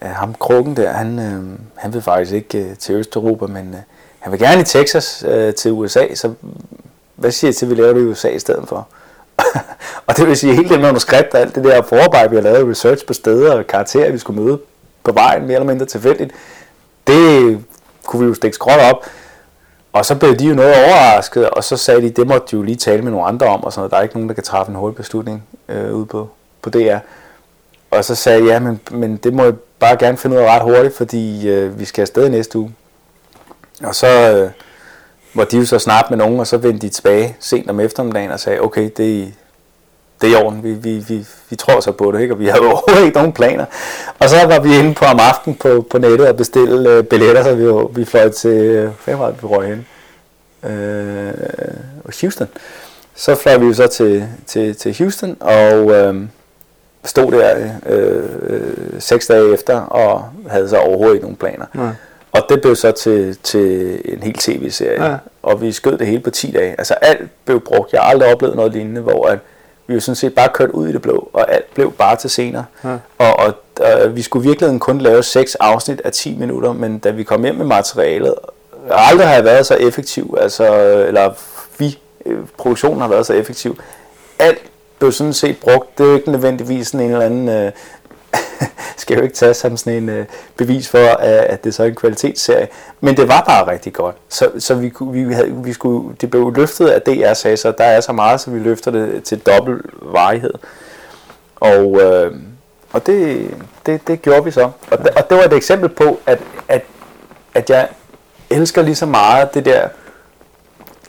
at 0.00 0.10
ham 0.10 0.34
krukken 0.34 0.76
der, 0.76 0.92
han, 0.92 1.18
øh, 1.18 1.58
han 1.74 1.92
vil 1.92 2.02
faktisk 2.02 2.32
ikke 2.32 2.58
øh, 2.58 2.76
til 2.76 2.94
Østeuropa, 2.94 3.46
men 3.46 3.68
øh, 3.74 3.80
han 4.18 4.32
vil 4.32 4.40
gerne 4.40 4.60
i 4.60 4.64
Texas 4.64 5.24
øh, 5.28 5.54
til 5.54 5.72
USA, 5.72 6.14
så 6.14 6.32
hvad 7.16 7.30
siger 7.30 7.50
I 7.50 7.54
til, 7.54 7.66
at 7.66 7.70
vi 7.70 7.74
laver 7.74 7.92
det 7.92 8.00
i 8.00 8.04
USA 8.04 8.28
i 8.28 8.38
stedet 8.38 8.68
for? 8.68 8.88
og 10.06 10.16
det 10.16 10.26
vil 10.26 10.36
sige, 10.36 10.54
hele 10.54 10.68
det 10.68 10.80
manuskript 10.80 11.34
og 11.34 11.40
alt 11.40 11.54
det 11.54 11.64
der 11.64 11.82
forarbejde, 11.82 12.30
vi 12.30 12.36
har 12.36 12.42
lavet, 12.42 12.70
research 12.70 13.06
på 13.06 13.12
steder 13.12 13.54
og 13.54 13.66
karakterer, 13.66 14.12
vi 14.12 14.18
skulle 14.18 14.42
møde 14.42 14.58
på 15.04 15.12
vejen, 15.12 15.42
mere 15.42 15.54
eller 15.54 15.66
mindre 15.66 15.86
tilfældigt, 15.86 16.32
det 17.06 17.58
kunne 18.06 18.22
vi 18.22 18.28
jo 18.28 18.34
stikke 18.34 18.54
skråt 18.54 18.80
op. 18.92 19.06
Og 19.92 20.06
så 20.06 20.14
blev 20.14 20.36
de 20.36 20.44
jo 20.44 20.54
noget 20.54 20.74
overrasket, 20.74 21.50
og 21.50 21.64
så 21.64 21.76
sagde 21.76 22.02
de, 22.02 22.10
det 22.10 22.26
måtte 22.26 22.46
de 22.50 22.56
jo 22.56 22.62
lige 22.62 22.76
tale 22.76 23.02
med 23.02 23.10
nogle 23.10 23.26
andre 23.26 23.46
om, 23.46 23.64
og 23.64 23.72
sådan 23.72 23.80
noget. 23.80 23.90
Der 23.90 23.96
er 23.96 24.02
ikke 24.02 24.14
nogen, 24.14 24.28
der 24.28 24.34
kan 24.34 24.44
træffe 24.44 24.70
en 24.70 24.76
hurtig 24.76 24.96
beslutning 24.96 25.42
øh, 25.68 25.94
ude 25.94 26.06
på, 26.06 26.28
på 26.62 26.70
DR. 26.70 26.98
Og 27.90 28.04
så 28.04 28.14
sagde 28.14 28.38
jeg, 28.38 28.46
ja, 28.46 28.58
men, 28.58 28.80
men 28.90 29.16
det 29.16 29.34
må 29.34 29.44
jeg 29.44 29.54
bare 29.78 29.96
gerne 29.96 30.16
finde 30.16 30.36
ud 30.36 30.42
af 30.42 30.56
ret 30.56 30.62
hurtigt, 30.62 30.96
fordi 30.96 31.48
øh, 31.48 31.78
vi 31.78 31.84
skal 31.84 32.02
afsted 32.02 32.28
næste 32.28 32.58
uge. 32.58 32.74
Og 33.82 33.94
så 33.94 34.06
øh, 34.06 34.50
hvor 35.32 35.44
de 35.44 35.56
jo 35.56 35.64
så 35.64 35.78
snart 35.78 36.10
med 36.10 36.18
nogen, 36.18 36.40
og 36.40 36.46
så 36.46 36.56
vendte 36.56 36.86
de 36.86 36.92
tilbage 36.92 37.36
sent 37.40 37.70
om 37.70 37.80
eftermiddagen 37.80 38.30
og 38.30 38.40
sagde, 38.40 38.60
okay, 38.60 38.90
det, 38.96 39.32
det 40.20 40.32
er 40.32 40.40
i 40.40 40.42
orden, 40.42 40.62
vi, 40.62 40.72
vi, 40.72 41.04
vi, 41.08 41.26
vi 41.50 41.56
tror 41.56 41.80
så 41.80 41.92
på 41.92 42.12
det, 42.12 42.20
ikke? 42.20 42.34
og 42.34 42.40
vi 42.40 42.46
havde 42.46 42.60
overhovedet 42.70 43.04
ikke 43.04 43.16
nogen 43.16 43.32
planer. 43.32 43.64
Og 44.18 44.28
så 44.28 44.46
var 44.46 44.60
vi 44.60 44.78
inde 44.78 44.94
på 44.94 45.04
om 45.04 45.18
aftenen 45.20 45.56
på, 45.56 45.86
på 45.90 45.98
nettet 45.98 46.28
og 46.28 46.36
bestille 46.36 46.90
øh, 46.90 47.04
billetter, 47.04 47.42
så 47.42 47.54
vi, 47.54 48.00
vi 48.00 48.04
fløj 48.04 48.28
til, 48.28 48.50
øh, 48.50 48.90
hvad 49.04 49.16
var 49.16 49.26
det, 49.26 49.42
vi 49.42 49.46
røg 49.46 49.68
hen? 49.68 49.86
Øh, 50.70 51.28
øh, 51.28 51.34
Houston. 52.20 52.48
Så 53.14 53.34
fløj 53.34 53.56
vi 53.56 53.66
jo 53.66 53.72
så 53.72 53.86
til, 53.86 54.28
til, 54.46 54.76
til 54.76 54.96
Houston, 54.98 55.36
og 55.40 55.90
øh, 55.90 56.24
stod 57.04 57.32
der 57.32 57.70
øh, 57.86 58.24
øh, 58.42 58.60
seks 58.98 59.26
dage 59.26 59.52
efter, 59.52 59.80
og 59.80 60.24
havde 60.48 60.68
så 60.68 60.76
overhovedet 60.76 61.14
ikke 61.14 61.24
nogen 61.24 61.36
planer. 61.36 61.66
Nej. 61.74 61.92
Og 62.32 62.46
det 62.48 62.60
blev 62.60 62.76
så 62.76 62.90
til, 62.90 63.36
til 63.42 64.00
en 64.04 64.22
hel 64.22 64.34
tv-serie, 64.34 65.04
ja. 65.04 65.16
og 65.42 65.62
vi 65.62 65.72
skød 65.72 65.98
det 65.98 66.06
hele 66.06 66.20
på 66.20 66.30
10 66.30 66.50
dage. 66.50 66.74
Altså 66.78 66.94
alt 66.94 67.30
blev 67.44 67.60
brugt. 67.60 67.92
Jeg 67.92 68.00
har 68.00 68.10
aldrig 68.10 68.32
oplevet 68.32 68.56
noget 68.56 68.72
lignende, 68.72 69.00
hvor 69.00 69.26
at 69.26 69.38
vi 69.86 69.94
jo 69.94 70.00
sådan 70.00 70.16
set 70.16 70.34
bare 70.34 70.48
kørt 70.54 70.70
ud 70.70 70.88
i 70.88 70.92
det 70.92 71.02
blå, 71.02 71.30
og 71.32 71.52
alt 71.52 71.74
blev 71.74 71.92
bare 71.92 72.16
til 72.16 72.30
scener. 72.30 72.64
Ja. 72.84 72.96
Og, 73.18 73.38
og, 73.38 73.54
og 73.80 74.16
vi 74.16 74.22
skulle 74.22 74.48
virkelig 74.48 74.80
kun 74.80 74.98
lave 74.98 75.22
seks 75.22 75.54
afsnit 75.54 76.00
af 76.04 76.12
10 76.12 76.36
minutter, 76.36 76.72
men 76.72 76.98
da 76.98 77.10
vi 77.10 77.22
kom 77.22 77.42
hjem 77.42 77.54
med 77.54 77.66
materialet, 77.66 78.34
aldrig 78.90 79.26
har 79.26 79.34
jeg 79.34 79.44
været 79.44 79.66
så 79.66 79.74
effektiv, 79.74 80.36
altså, 80.40 80.74
eller 81.08 81.32
vi, 81.78 81.98
øh, 82.26 82.38
produktionen 82.58 83.00
har 83.00 83.08
været 83.08 83.26
så 83.26 83.32
effektiv. 83.32 83.78
Alt 84.38 84.58
blev 84.98 85.12
sådan 85.12 85.32
set 85.32 85.58
brugt. 85.58 85.98
Det 85.98 86.04
er 86.04 86.08
jo 86.08 86.16
ikke 86.16 86.30
nødvendigvis 86.30 86.88
sådan 86.88 87.06
en 87.06 87.12
eller 87.12 87.26
anden 87.26 87.48
øh, 87.48 87.72
skal 89.00 89.16
jo 89.16 89.22
ikke 89.22 89.34
tage 89.34 89.54
som 89.54 89.76
sådan 89.76 90.02
en 90.02 90.08
øh, 90.08 90.26
bevis 90.56 90.88
for, 90.88 90.98
at, 90.98 91.32
at 91.32 91.64
det 91.64 91.74
så 91.74 91.82
er 91.82 91.86
en 91.86 91.94
kvalitetsserie. 91.94 92.68
Men 93.00 93.16
det 93.16 93.28
var 93.28 93.44
bare 93.46 93.70
rigtig 93.70 93.92
godt. 93.92 94.16
Så, 94.28 94.50
så 94.58 94.74
vi, 94.74 94.92
vi, 95.00 95.32
havde, 95.32 95.52
vi 95.64 95.72
skulle, 95.72 96.16
det 96.20 96.30
blev 96.30 96.52
løftet 96.56 96.88
af 96.88 97.02
DR 97.02 97.32
sagde, 97.32 97.56
så 97.56 97.72
der 97.78 97.84
er 97.84 98.00
så 98.00 98.12
meget, 98.12 98.40
så 98.40 98.50
vi 98.50 98.58
løfter 98.58 98.90
det 98.90 99.24
til 99.24 99.38
dobbelt 99.38 99.86
varighed. 100.02 100.54
Og, 101.56 102.00
øh, 102.02 102.32
og 102.92 103.06
det, 103.06 103.50
det, 103.86 104.08
det 104.08 104.22
gjorde 104.22 104.44
vi 104.44 104.50
så. 104.50 104.70
Og, 104.90 104.98
det, 104.98 105.08
og 105.08 105.30
det 105.30 105.36
var 105.36 105.44
et 105.44 105.52
eksempel 105.52 105.88
på, 105.88 106.20
at, 106.26 106.38
at, 106.68 106.82
at 107.54 107.70
jeg 107.70 107.88
elsker 108.50 108.82
lige 108.82 108.94
så 108.94 109.06
meget 109.06 109.54
det 109.54 109.64
der, 109.64 109.88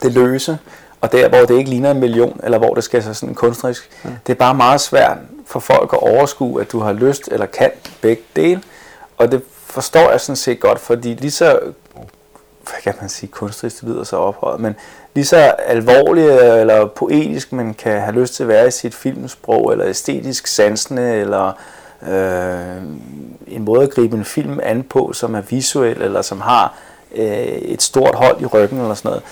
det 0.02 0.14
løse, 0.14 0.58
og 1.02 1.12
der, 1.12 1.30
hvor 1.30 1.40
det 1.40 1.58
ikke 1.58 1.70
ligner 1.70 1.92
en 1.92 2.00
million, 2.00 2.40
eller 2.44 2.58
hvor 2.58 2.74
det 2.74 2.84
skal 2.84 3.04
så 3.04 3.14
sådan 3.14 3.36
kunstnerisk. 3.36 3.90
Ja. 4.06 4.10
Det 4.28 4.34
er 4.34 4.38
bare 4.38 4.56
meget 4.56 4.82
svært 4.82 5.18
for 5.46 5.60
folk 5.60 5.94
at 5.94 6.00
overskue, 6.00 6.62
at 6.62 6.72
du 6.72 6.80
har 6.80 6.94
lyst 6.94 7.30
eller 7.32 7.46
kan 7.46 7.72
begge 8.02 8.24
dele. 8.36 8.62
Og 9.18 9.32
det 9.32 9.42
forstår 9.66 10.12
jeg 10.12 10.22
sådan 10.22 10.36
set 10.36 10.60
godt, 10.60 10.80
fordi 10.80 11.14
lige 11.14 11.32
så, 11.32 11.60
hvad 12.64 12.82
kan 12.84 12.94
man 13.02 13.10
sige, 13.10 13.30
kunstnerisk, 13.30 13.82
det 13.82 13.90
lyder 13.90 14.04
så 14.04 14.16
ophøjet, 14.16 14.60
men 14.60 14.76
lige 15.16 15.26
så 15.26 15.38
alvorlig 15.68 16.26
eller 16.26 16.86
poetisk 16.86 17.52
man 17.52 17.74
kan 17.74 18.02
have 18.02 18.16
lyst 18.16 18.34
til 18.34 18.44
at 18.44 18.50
være 18.50 18.68
i 18.68 18.72
sit 18.72 18.96
filmsprog, 18.96 19.72
eller 19.72 19.86
æstetisk 19.88 20.48
sansende, 20.48 21.16
eller 21.16 21.52
øh, 22.08 22.84
en 23.48 23.66
måde 23.66 23.84
at 23.84 23.90
gribe 23.90 24.18
en 24.18 24.26
film 24.26 24.60
an 24.64 24.84
på, 24.84 25.14
som 25.14 25.36
er 25.36 25.42
visuel, 25.42 26.02
eller 26.02 26.22
som 26.22 26.42
har 26.42 26.74
øh, 27.16 27.26
et 27.46 27.82
stort 27.82 28.16
hold 28.16 28.42
i 28.42 28.46
ryggen, 28.46 28.80
eller 28.80 28.94
sådan 28.94 29.10
noget 29.10 29.24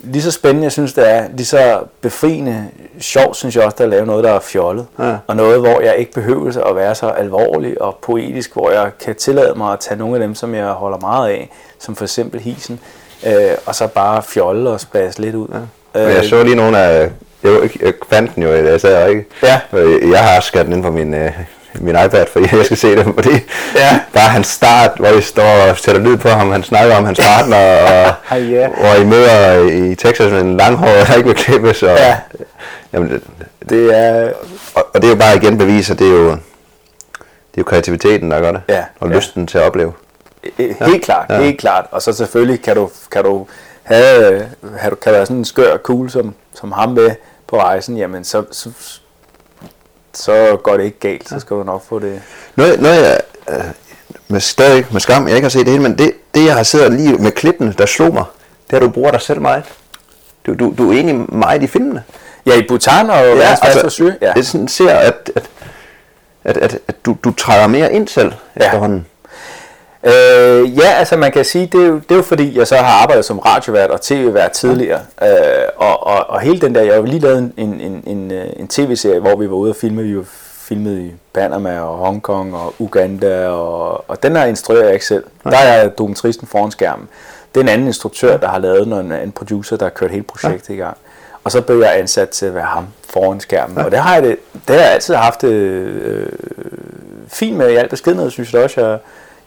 lige 0.00 0.22
så 0.22 0.30
spændende, 0.30 0.64
jeg 0.64 0.72
synes, 0.72 0.92
det 0.92 1.10
er, 1.10 1.28
lige 1.34 1.46
så 1.46 1.80
befriende 2.00 2.68
sjovt, 3.00 3.36
synes 3.36 3.56
jeg 3.56 3.64
også, 3.64 3.76
at 3.80 3.88
lave 3.88 4.06
noget, 4.06 4.24
der 4.24 4.32
er 4.32 4.40
fjollet. 4.40 4.86
Ja. 4.98 5.16
Og 5.26 5.36
noget, 5.36 5.60
hvor 5.60 5.80
jeg 5.80 5.96
ikke 5.96 6.12
behøver 6.12 6.64
at 6.64 6.76
være 6.76 6.94
så 6.94 7.08
alvorlig 7.08 7.82
og 7.82 7.98
poetisk, 8.02 8.52
hvor 8.52 8.70
jeg 8.70 8.90
kan 9.04 9.14
tillade 9.14 9.54
mig 9.56 9.72
at 9.72 9.80
tage 9.80 9.98
nogle 9.98 10.14
af 10.14 10.20
dem, 10.20 10.34
som 10.34 10.54
jeg 10.54 10.66
holder 10.66 10.98
meget 10.98 11.30
af, 11.30 11.50
som 11.78 11.96
for 11.96 12.04
eksempel 12.04 12.40
Hisen, 12.40 12.80
øh, 13.26 13.32
og 13.66 13.74
så 13.74 13.86
bare 13.86 14.22
fjolle 14.22 14.70
og 14.70 14.80
spas 14.80 15.18
lidt 15.18 15.34
ud. 15.34 15.48
Ja. 15.94 16.08
Øh, 16.08 16.14
jeg 16.14 16.24
så 16.24 16.42
lige 16.42 16.56
nogle 16.56 16.78
af, 16.78 17.10
jeg, 17.42 17.70
jeg 17.82 17.92
fandt 18.10 18.34
den 18.34 18.42
jo, 18.42 18.48
jeg 18.52 18.80
sagde 18.80 19.10
ikke. 19.10 19.24
Ja. 19.42 19.60
Jeg 20.10 20.24
har 20.24 20.36
også 20.36 20.52
den 20.54 20.72
ind 20.72 20.82
på 20.82 20.90
min, 20.90 21.14
øh, 21.14 21.32
min 21.80 21.96
iPad, 22.04 22.26
fordi 22.32 22.56
jeg 22.56 22.64
skal 22.64 22.76
se 22.76 22.96
det, 22.96 23.04
fordi 23.14 23.30
ja. 23.74 24.00
bare 24.12 24.28
hans 24.28 24.46
start, 24.46 24.90
hvor 24.98 25.08
I 25.08 25.20
står 25.20 25.70
og 25.70 25.78
sætter 25.78 26.00
lyd 26.00 26.16
på 26.16 26.28
ham, 26.28 26.50
han 26.50 26.62
snakker 26.62 26.96
om 26.96 27.04
hans 27.04 27.20
partner, 27.20 27.56
og 28.30 28.40
ja. 28.42 28.68
hvor 28.68 28.94
I 28.94 29.04
møder 29.04 29.58
i 29.68 29.94
Texas 29.94 30.32
med 30.32 30.40
en 30.40 30.56
langhår, 30.56 30.86
der 30.86 31.14
ikke 31.14 31.28
vil 31.28 31.36
klippes, 31.36 31.82
og, 31.82 31.96
ja. 31.96 32.18
jamen, 32.92 33.10
det, 33.10 33.22
det 33.68 33.98
er, 33.98 34.32
og, 34.74 34.86
og, 34.94 35.02
det 35.02 35.04
er 35.04 35.12
jo 35.12 35.18
bare 35.18 35.36
igen 35.36 35.58
bevis, 35.58 35.90
at 35.90 35.98
det 35.98 36.06
er 36.06 36.12
jo, 36.12 36.30
det 36.30 37.54
er 37.54 37.58
jo 37.58 37.64
kreativiteten, 37.64 38.30
der 38.30 38.40
gør 38.40 38.52
det, 38.52 38.60
ja. 38.68 38.84
og 39.00 39.08
lysten 39.08 39.42
ja. 39.42 39.46
til 39.46 39.58
at 39.58 39.64
opleve. 39.64 39.92
Helt 40.56 40.80
ja. 40.80 40.98
klart, 40.98 41.26
ja. 41.30 41.40
helt 41.40 41.60
klart, 41.60 41.86
og 41.90 42.02
så 42.02 42.12
selvfølgelig 42.12 42.62
kan 42.62 42.76
du, 42.76 42.90
kan 43.10 43.24
du 43.24 43.46
have, 43.82 44.46
have, 44.78 44.96
kan 44.96 45.12
være 45.12 45.26
sådan 45.26 45.36
en 45.36 45.44
skør 45.44 45.76
cool 45.76 46.10
som, 46.10 46.34
som 46.54 46.72
ham 46.72 46.88
med 46.88 47.10
på 47.46 47.60
rejsen, 47.60 47.96
jamen 47.96 48.24
så, 48.24 48.44
så 48.50 48.70
så 50.14 50.58
går 50.62 50.76
det 50.76 50.84
ikke 50.84 50.98
galt, 50.98 51.28
så 51.28 51.40
skal 51.40 51.56
du 51.56 51.62
nok 51.62 51.84
få 51.88 51.98
det. 51.98 52.22
Noget, 52.56 52.80
noget 52.80 53.02
jeg, 53.02 53.20
øh, 53.50 53.64
med, 54.28 54.40
stadig 54.40 54.86
med 54.90 55.00
skam, 55.00 55.28
jeg 55.28 55.36
ikke 55.36 55.44
har 55.44 55.50
set 55.50 55.66
det 55.66 55.70
hele, 55.70 55.82
men 55.82 55.98
det, 55.98 56.12
det 56.34 56.44
jeg 56.44 56.54
har 56.54 56.62
siddet 56.62 56.92
lige 56.92 57.12
med 57.12 57.32
klippene, 57.32 57.74
der 57.78 57.86
slog 57.86 58.14
mig, 58.14 58.24
det 58.66 58.72
er, 58.72 58.76
at 58.76 58.82
du 58.82 58.88
bruger 58.88 59.10
dig 59.10 59.20
selv 59.20 59.40
meget. 59.40 59.64
Du, 60.46 60.54
du, 60.54 60.74
du 60.78 60.88
er 60.88 60.92
egentlig 60.92 61.34
meget 61.34 61.62
i 61.62 61.66
filmene. 61.66 62.04
Ja, 62.46 62.54
i 62.54 62.62
Bhutan 62.68 63.10
og 63.10 63.24
ja, 63.36 63.56
altså, 63.62 63.90
syge. 63.90 64.16
Ja. 64.20 64.32
Det 64.32 64.46
sådan 64.46 64.68
ser, 64.68 64.94
at, 64.94 65.30
at, 65.36 65.50
at, 66.44 66.56
at, 66.56 66.78
at 66.88 67.06
du, 67.06 67.16
du 67.24 67.32
træder 67.32 67.66
mere 67.66 67.92
ind 67.92 68.08
selv 68.08 68.32
ja. 68.60 68.64
efterhånden. 68.64 69.06
Øh, 70.04 70.78
ja, 70.78 70.88
altså 70.98 71.16
man 71.16 71.32
kan 71.32 71.44
sige, 71.44 71.66
det 71.66 71.82
er, 71.82 71.86
jo, 71.86 71.94
det 71.94 72.10
er 72.10 72.16
jo 72.16 72.22
fordi, 72.22 72.58
jeg 72.58 72.66
så 72.66 72.76
har 72.76 73.02
arbejdet 73.02 73.24
som 73.24 73.38
radiovært 73.38 73.90
og 73.90 74.00
tv-vært 74.00 74.50
tidligere. 74.50 75.00
Øh, 75.22 75.28
og, 75.76 76.06
og, 76.06 76.30
og 76.30 76.40
hele 76.40 76.60
den 76.60 76.74
der, 76.74 76.80
jeg 76.80 76.92
har 76.92 76.98
jo 76.98 77.04
lige 77.04 77.20
lavet 77.20 77.38
en, 77.38 77.52
en, 77.56 78.02
en, 78.06 78.32
en 78.56 78.68
tv-serie, 78.68 79.20
hvor 79.20 79.36
vi 79.36 79.50
var 79.50 79.56
ude 79.56 79.70
og 79.70 79.76
filme, 79.76 80.02
vi 80.02 80.16
var 80.16 80.24
filmet 80.68 80.98
i 80.98 81.12
Panama 81.34 81.80
og 81.80 81.96
Hongkong 81.96 82.54
og 82.54 82.74
Uganda, 82.78 83.48
og, 83.48 84.10
og 84.10 84.22
den 84.22 84.36
her 84.36 84.44
instruerer 84.44 84.84
jeg 84.84 84.92
ikke 84.92 85.06
selv. 85.06 85.24
Der 85.44 85.58
er 85.58 85.78
jeg 85.78 85.98
dokumentaristen 85.98 86.46
foran 86.46 86.70
skærmen. 86.70 87.08
Det 87.54 87.60
er 87.60 87.64
en 87.64 87.68
anden 87.68 87.86
instruktør, 87.86 88.36
der 88.36 88.48
har 88.48 88.58
lavet 88.58 88.88
noget, 88.88 89.22
en 89.22 89.32
producer, 89.32 89.76
der 89.76 89.84
har 89.84 89.90
kørt 89.90 90.10
hele 90.10 90.22
projektet 90.22 90.74
i 90.74 90.76
gang. 90.76 90.96
Og 91.44 91.52
så 91.52 91.60
blev 91.60 91.78
jeg 91.80 91.98
ansat 91.98 92.28
til 92.28 92.46
at 92.46 92.54
være 92.54 92.64
ham 92.64 92.86
foran 93.08 93.40
skærmen. 93.40 93.78
Og 93.78 93.90
det 93.90 93.98
har 93.98 94.14
jeg, 94.14 94.22
det, 94.22 94.36
det 94.52 94.76
har 94.76 94.82
jeg 94.82 94.92
altid 94.92 95.14
haft 95.14 95.42
det 95.42 95.52
øh, 95.52 96.26
fint 97.28 97.56
med 97.56 97.70
i 97.70 97.74
al 97.74 97.88
beskedenhed, 97.88 98.30
synes 98.30 98.54
jeg 98.54 98.62
også. 98.62 98.80
Jeg, 98.80 98.98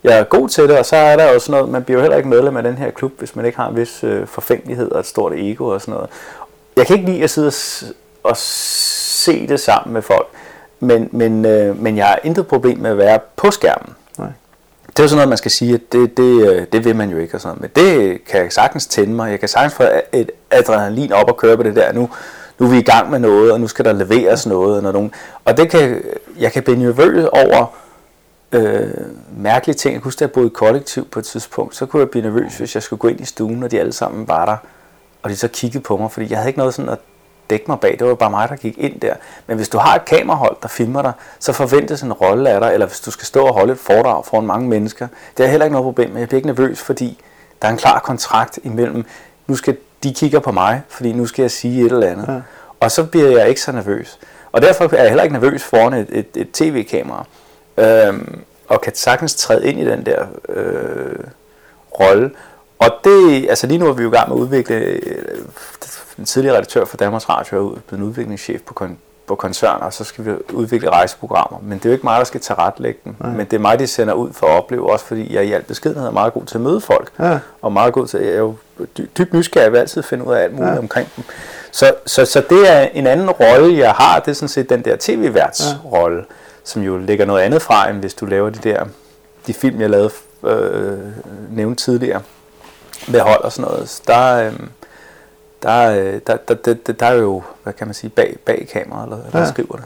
jeg 0.03 0.19
er 0.19 0.23
god 0.23 0.49
til 0.49 0.63
det, 0.63 0.79
og 0.79 0.85
så 0.85 0.95
er 0.95 1.15
der 1.15 1.39
sådan 1.39 1.51
noget, 1.51 1.69
man 1.69 1.83
bliver 1.83 1.97
jo 1.97 2.01
heller 2.01 2.17
ikke 2.17 2.29
medlem 2.29 2.57
af 2.57 2.63
den 2.63 2.77
her 2.77 2.91
klub, 2.91 3.11
hvis 3.19 3.35
man 3.35 3.45
ikke 3.45 3.57
har 3.57 3.69
en 3.69 3.75
vis 3.75 4.03
øh, 4.03 4.27
forfængelighed 4.27 4.91
og 4.91 4.99
et 4.99 5.05
stort 5.05 5.33
ego 5.35 5.67
og 5.67 5.81
sådan 5.81 5.93
noget. 5.93 6.09
Jeg 6.75 6.87
kan 6.87 6.95
ikke 6.99 7.11
lide 7.11 7.23
at 7.23 7.29
sidde 7.29 7.47
og, 7.47 7.53
og 8.31 8.37
se 8.37 9.47
det 9.47 9.59
sammen 9.59 9.93
med 9.93 10.01
folk, 10.01 10.27
men, 10.79 11.09
men, 11.11 11.45
øh, 11.45 11.81
men 11.81 11.97
jeg 11.97 12.05
har 12.05 12.19
intet 12.23 12.47
problem 12.47 12.77
med 12.77 12.91
at 12.91 12.97
være 12.97 13.19
på 13.35 13.51
skærmen. 13.51 13.95
Nej. 14.17 14.27
Det 14.87 14.99
er 14.99 15.03
jo 15.03 15.07
sådan 15.07 15.17
noget, 15.17 15.29
man 15.29 15.37
skal 15.37 15.51
sige, 15.51 15.73
at 15.73 15.81
det, 15.91 16.17
det, 16.17 16.49
øh, 16.49 16.65
det 16.71 16.85
vil 16.85 16.95
man 16.95 17.09
jo 17.09 17.17
ikke 17.17 17.35
og 17.35 17.41
sådan 17.41 17.57
Men 17.61 17.69
det 17.75 18.25
kan 18.25 18.41
jeg 18.41 18.51
sagtens 18.51 18.87
tænde 18.87 19.13
mig. 19.13 19.31
Jeg 19.31 19.39
kan 19.39 19.49
sagtens 19.49 19.73
få 19.73 19.83
et 20.11 20.31
adrenalin 20.51 21.13
op 21.13 21.29
og 21.29 21.37
køre 21.37 21.57
på 21.57 21.63
det 21.63 21.75
der. 21.75 21.93
Nu, 21.93 22.09
nu 22.59 22.65
er 22.65 22.69
vi 22.69 22.77
i 22.77 22.83
gang 22.83 23.11
med 23.11 23.19
noget, 23.19 23.51
og 23.51 23.59
nu 23.59 23.67
skal 23.67 23.85
der 23.85 23.93
leveres 23.93 24.45
noget. 24.45 24.85
Og, 24.85 24.93
nogen. 24.93 25.13
og 25.45 25.57
det 25.57 25.69
kan, 25.69 26.01
jeg 26.39 26.51
kan 26.51 26.63
blive 26.63 26.79
nervøs 26.79 27.25
over, 27.25 27.75
øh, 28.51 28.89
mærkelige 29.37 29.75
ting. 29.75 29.93
Jeg 29.93 30.01
kunne 30.01 30.07
huske, 30.07 30.17
at 30.17 30.21
jeg 30.21 30.31
boede 30.31 30.47
i 30.47 30.51
kollektiv 30.53 31.07
på 31.07 31.19
et 31.19 31.25
tidspunkt, 31.25 31.75
så 31.75 31.85
kunne 31.85 31.99
jeg 31.99 32.09
blive 32.09 32.23
nervøs, 32.23 32.57
hvis 32.57 32.75
jeg 32.75 32.83
skulle 32.83 32.99
gå 32.99 33.07
ind 33.07 33.21
i 33.21 33.25
stuen, 33.25 33.63
og 33.63 33.71
de 33.71 33.79
alle 33.79 33.93
sammen 33.93 34.27
var 34.27 34.45
der, 34.45 34.57
og 35.23 35.29
de 35.29 35.35
så 35.35 35.47
kiggede 35.47 35.83
på 35.83 35.97
mig, 35.97 36.11
fordi 36.11 36.29
jeg 36.29 36.37
havde 36.37 36.49
ikke 36.49 36.59
noget 36.59 36.73
sådan 36.73 36.89
at 36.89 36.99
dække 37.49 37.65
mig 37.67 37.79
bag. 37.79 37.95
Det 37.99 38.07
var 38.07 38.15
bare 38.15 38.29
mig, 38.29 38.49
der 38.49 38.55
gik 38.55 38.77
ind 38.77 38.99
der. 38.99 39.13
Men 39.47 39.57
hvis 39.57 39.69
du 39.69 39.77
har 39.77 39.95
et 39.95 40.05
kamerahold, 40.05 40.55
der 40.61 40.67
filmer 40.67 41.01
dig, 41.01 41.13
så 41.39 41.53
forventes 41.53 42.01
en 42.01 42.13
rolle 42.13 42.49
af 42.49 42.59
dig, 42.59 42.73
eller 42.73 42.85
hvis 42.85 42.99
du 42.99 43.11
skal 43.11 43.25
stå 43.25 43.45
og 43.45 43.53
holde 43.53 43.73
et 43.73 43.79
foredrag 43.79 44.25
foran 44.25 44.45
mange 44.45 44.69
mennesker, 44.69 45.07
det 45.37 45.45
er 45.45 45.49
heller 45.49 45.65
ikke 45.65 45.73
noget 45.73 45.85
problem, 45.85 46.09
men 46.09 46.19
jeg 46.19 46.27
bliver 46.27 46.37
ikke 46.37 46.47
nervøs, 46.47 46.81
fordi 46.81 47.19
der 47.61 47.67
er 47.67 47.71
en 47.71 47.77
klar 47.77 47.99
kontrakt 47.99 48.59
imellem, 48.63 49.05
nu 49.47 49.55
skal 49.55 49.77
de 50.03 50.13
kigger 50.13 50.39
på 50.39 50.51
mig, 50.51 50.81
fordi 50.89 51.13
nu 51.13 51.25
skal 51.25 51.43
jeg 51.43 51.51
sige 51.51 51.85
et 51.85 51.91
eller 51.91 52.07
andet. 52.07 52.27
Ja. 52.27 52.41
Og 52.79 52.91
så 52.91 53.03
bliver 53.03 53.29
jeg 53.29 53.49
ikke 53.49 53.61
så 53.61 53.71
nervøs. 53.71 54.19
Og 54.51 54.61
derfor 54.61 54.83
er 54.83 55.01
jeg 55.01 55.07
heller 55.07 55.23
ikke 55.23 55.33
nervøs 55.33 55.63
foran 55.63 55.93
et, 55.93 56.07
et, 56.09 56.27
et 56.35 56.51
tv-kamera. 56.51 57.25
Øhm, 57.77 58.41
og 58.67 58.81
kan 58.81 58.95
sagtens 58.95 59.35
træde 59.35 59.65
ind 59.65 59.79
i 59.79 59.85
den 59.85 60.05
der 60.05 60.25
øh, 60.49 61.15
rolle. 61.99 62.31
Og 62.79 62.89
det, 63.03 63.45
altså 63.49 63.67
lige 63.67 63.77
nu 63.77 63.87
er 63.87 63.93
vi 63.93 64.03
jo 64.03 64.09
i 64.09 64.15
gang 64.15 64.29
med 64.29 64.37
at 64.37 64.41
udvikle, 64.41 64.75
øh, 64.75 65.37
den 66.17 66.25
tidligere 66.25 66.55
redaktør 66.55 66.85
for 66.85 66.97
Danmarks 66.97 67.29
Radio 67.29 67.69
er 67.69 67.79
blevet 67.87 68.03
udviklingschef 68.03 68.61
på, 68.61 68.73
kon, 68.73 68.97
på 69.27 69.35
koncerner, 69.35 69.85
og 69.85 69.93
så 69.93 70.03
skal 70.03 70.25
vi 70.25 70.31
udvikle 70.53 70.89
rejseprogrammer. 70.89 71.59
Men 71.63 71.77
det 71.77 71.85
er 71.85 71.89
jo 71.89 71.93
ikke 71.93 72.05
mig, 72.05 72.17
der 72.19 72.23
skal 72.23 72.41
tilrettelægge 72.41 72.99
dem, 73.05 73.15
Nej. 73.19 73.31
men 73.31 73.45
det 73.45 73.53
er 73.53 73.59
mig, 73.59 73.79
de 73.79 73.87
sender 73.87 74.13
ud 74.13 74.33
for 74.33 74.47
at 74.47 74.57
opleve, 74.57 74.91
også 74.91 75.05
fordi 75.05 75.35
jeg 75.35 75.45
i 75.45 75.51
al 75.51 75.63
beskedenhed 75.63 76.07
er 76.07 76.11
meget 76.11 76.33
god 76.33 76.45
til 76.45 76.55
at 76.57 76.61
møde 76.61 76.81
folk, 76.81 77.11
ja. 77.19 77.39
og 77.61 77.71
meget 77.71 77.93
god 77.93 78.07
til, 78.07 78.19
jeg 78.19 78.33
er 78.33 78.37
jo 78.37 78.55
dybt 79.17 79.33
nysgerrig, 79.33 79.63
jeg 79.63 79.71
vil 79.71 79.77
altid 79.77 80.03
finde 80.03 80.27
ud 80.27 80.33
af 80.33 80.43
alt 80.43 80.53
muligt 80.53 80.73
ja. 80.73 80.79
omkring 80.79 81.09
dem. 81.15 81.23
Så, 81.71 81.93
så, 82.05 82.25
så 82.25 82.43
det 82.49 82.71
er 82.71 82.79
en 82.93 83.07
anden 83.07 83.29
rolle, 83.29 83.77
jeg 83.77 83.91
har, 83.91 84.19
det 84.19 84.31
er 84.31 84.35
sådan 84.35 84.47
set 84.47 84.69
den 84.69 84.85
der 84.85 84.95
tv-værtsrolle, 84.99 86.17
ja. 86.17 86.23
Som 86.63 86.81
jo 86.81 86.97
ligger 86.97 87.25
noget 87.25 87.41
andet 87.41 87.61
fra, 87.61 87.89
end 87.89 87.97
hvis 87.97 88.13
du 88.13 88.25
laver 88.25 88.49
de 88.49 88.69
der 88.69 88.85
de 89.47 89.53
film, 89.53 89.81
jeg 89.81 89.89
lavede 89.89 90.11
øh, 90.43 90.99
nævnt 91.49 91.79
tidligere 91.79 92.21
med 93.07 93.19
hold 93.19 93.43
og 93.43 93.51
sådan 93.51 93.71
noget. 93.71 94.01
Der, 94.07 94.45
øh, 94.45 94.53
der, 95.63 96.17
der, 96.27 96.37
der, 96.37 96.55
der, 96.55 96.73
der, 96.73 96.93
der 96.93 97.05
er 97.05 97.13
jo, 97.13 97.43
hvad 97.63 97.73
kan 97.73 97.87
man 97.87 97.93
sige, 97.93 98.09
bag, 98.09 98.37
bag 98.45 98.67
kameraet, 98.73 99.05
eller 99.05 99.31
der 99.31 99.39
ja. 99.39 99.49
skriver 99.49 99.75
det. 99.75 99.85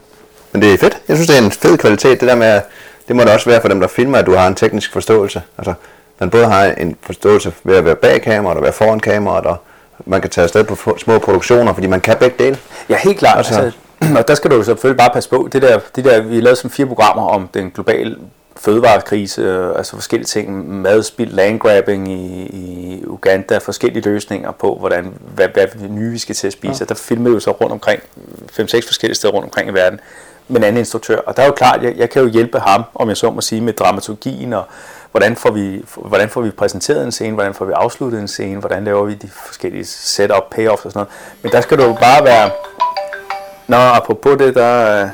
Men 0.52 0.62
det 0.62 0.74
er 0.74 0.78
fedt. 0.78 1.02
Jeg 1.08 1.18
synes, 1.18 1.28
det 1.28 1.38
er 1.38 1.42
en 1.46 1.52
fed 1.52 1.78
kvalitet, 1.78 2.22
det 2.22 2.30
der 2.30 2.36
med, 2.36 2.62
det 3.08 3.16
må 3.16 3.22
det 3.22 3.34
også 3.34 3.50
være 3.50 3.62
for 3.62 3.68
dem, 3.68 3.80
der 3.80 3.88
filmer, 3.88 4.18
at 4.18 4.26
du 4.26 4.34
har 4.34 4.48
en 4.48 4.56
teknisk 4.56 4.94
forståelse. 4.94 5.42
Altså, 5.58 5.74
man 6.20 6.30
både 6.30 6.46
har 6.46 6.66
en 6.66 6.98
forståelse 7.02 7.54
ved 7.64 7.76
at 7.76 7.86
være 7.86 7.96
bag 7.96 8.22
kameraet 8.22 8.58
og 8.58 8.64
være 8.64 8.74
foran 8.74 9.00
kameraet, 9.00 9.46
og 9.46 9.58
man 10.06 10.22
kan 10.22 10.30
tage 10.30 10.44
afsted 10.44 10.64
på 10.64 10.98
små 10.98 11.20
produktioner, 11.20 11.74
fordi 11.74 11.88
man 11.88 12.02
kan 12.02 12.18
begge 12.18 12.44
dele. 12.44 12.58
Ja, 12.90 12.98
helt 12.98 13.20
klart. 13.20 13.38
Altså, 13.38 13.60
altså, 13.60 13.80
og 14.18 14.28
der 14.28 14.36
skal 14.36 14.52
du 14.52 14.64
selvfølgelig 14.64 14.98
bare 14.98 15.10
passe 15.14 15.30
på. 15.30 15.50
Det 15.52 15.62
der, 15.62 15.80
det 15.96 16.06
der, 16.06 16.22
vi 16.22 16.40
lavede 16.42 16.56
som 16.60 16.70
fire 16.70 16.88
programmer 16.88 17.28
om 17.28 17.50
den 17.54 17.72
globale 17.72 18.18
fødevarekrise, 18.58 19.42
øh, 19.42 19.78
altså 19.78 19.96
forskellige 19.96 20.28
ting, 20.28 20.82
madspild, 20.82 21.32
landgrabbing 21.32 22.12
i, 22.12 22.46
i 22.46 23.04
Uganda, 23.06 23.58
forskellige 23.58 24.04
løsninger 24.04 24.52
på, 24.52 24.76
hvordan, 24.80 25.14
hvad, 25.36 25.48
hvad 25.54 25.68
det 25.68 25.92
nye 25.92 26.12
vi 26.12 26.18
skal 26.18 26.36
til 26.36 26.48
at 26.48 26.54
spise. 26.54 26.78
Ja. 26.80 26.86
Der 26.86 26.96
filmer 26.96 27.30
jo 27.30 27.40
så 27.40 27.52
rundt 27.52 27.72
omkring, 27.72 28.02
5-6 28.60 28.62
forskellige 28.62 29.16
steder 29.16 29.34
rundt 29.34 29.46
omkring 29.46 29.70
i 29.70 29.74
verden, 29.74 30.00
med 30.48 30.58
en 30.58 30.64
anden 30.64 30.80
instruktør. 30.80 31.18
Og 31.18 31.38
der 31.38 31.44
er 31.44 31.48
jo 31.48 31.54
klart, 31.54 31.84
jeg, 31.84 31.94
jeg 31.98 32.10
kan 32.10 32.22
jo 32.22 32.28
hjælpe 32.28 32.60
ham, 32.60 32.84
om 32.96 33.10
jeg 33.10 33.18
så 33.18 33.32
må 33.32 33.42
sige, 33.42 33.62
med 33.62 33.74
dramaturgien 33.74 34.54
og 34.54 34.64
hvordan 35.12 35.36
får, 35.36 35.52
vi, 35.52 35.86
hvordan 35.96 36.30
får 36.30 36.42
vi 36.42 36.52
præsenteret 36.52 37.06
en 37.06 37.12
scene, 37.12 37.34
hvordan 37.34 37.54
får 37.54 37.66
vi 37.66 37.72
afsluttet 37.76 38.20
en 38.20 38.28
scene, 38.28 38.60
hvordan 38.60 38.84
laver 38.84 39.06
vi 39.06 39.14
de 39.14 39.30
forskellige 39.46 39.86
setup, 39.86 40.44
payoffs 40.52 40.86
og 40.86 40.92
sådan 40.92 41.00
noget. 41.00 41.42
Men 41.44 41.52
der 41.52 41.62
skal 41.62 41.78
du 41.78 41.84
jo 41.84 41.94
bare 41.94 42.24
være... 42.24 42.52
Nå, 43.68 43.78
apropos 43.78 44.38
det, 44.38 44.56
der... 44.56 45.10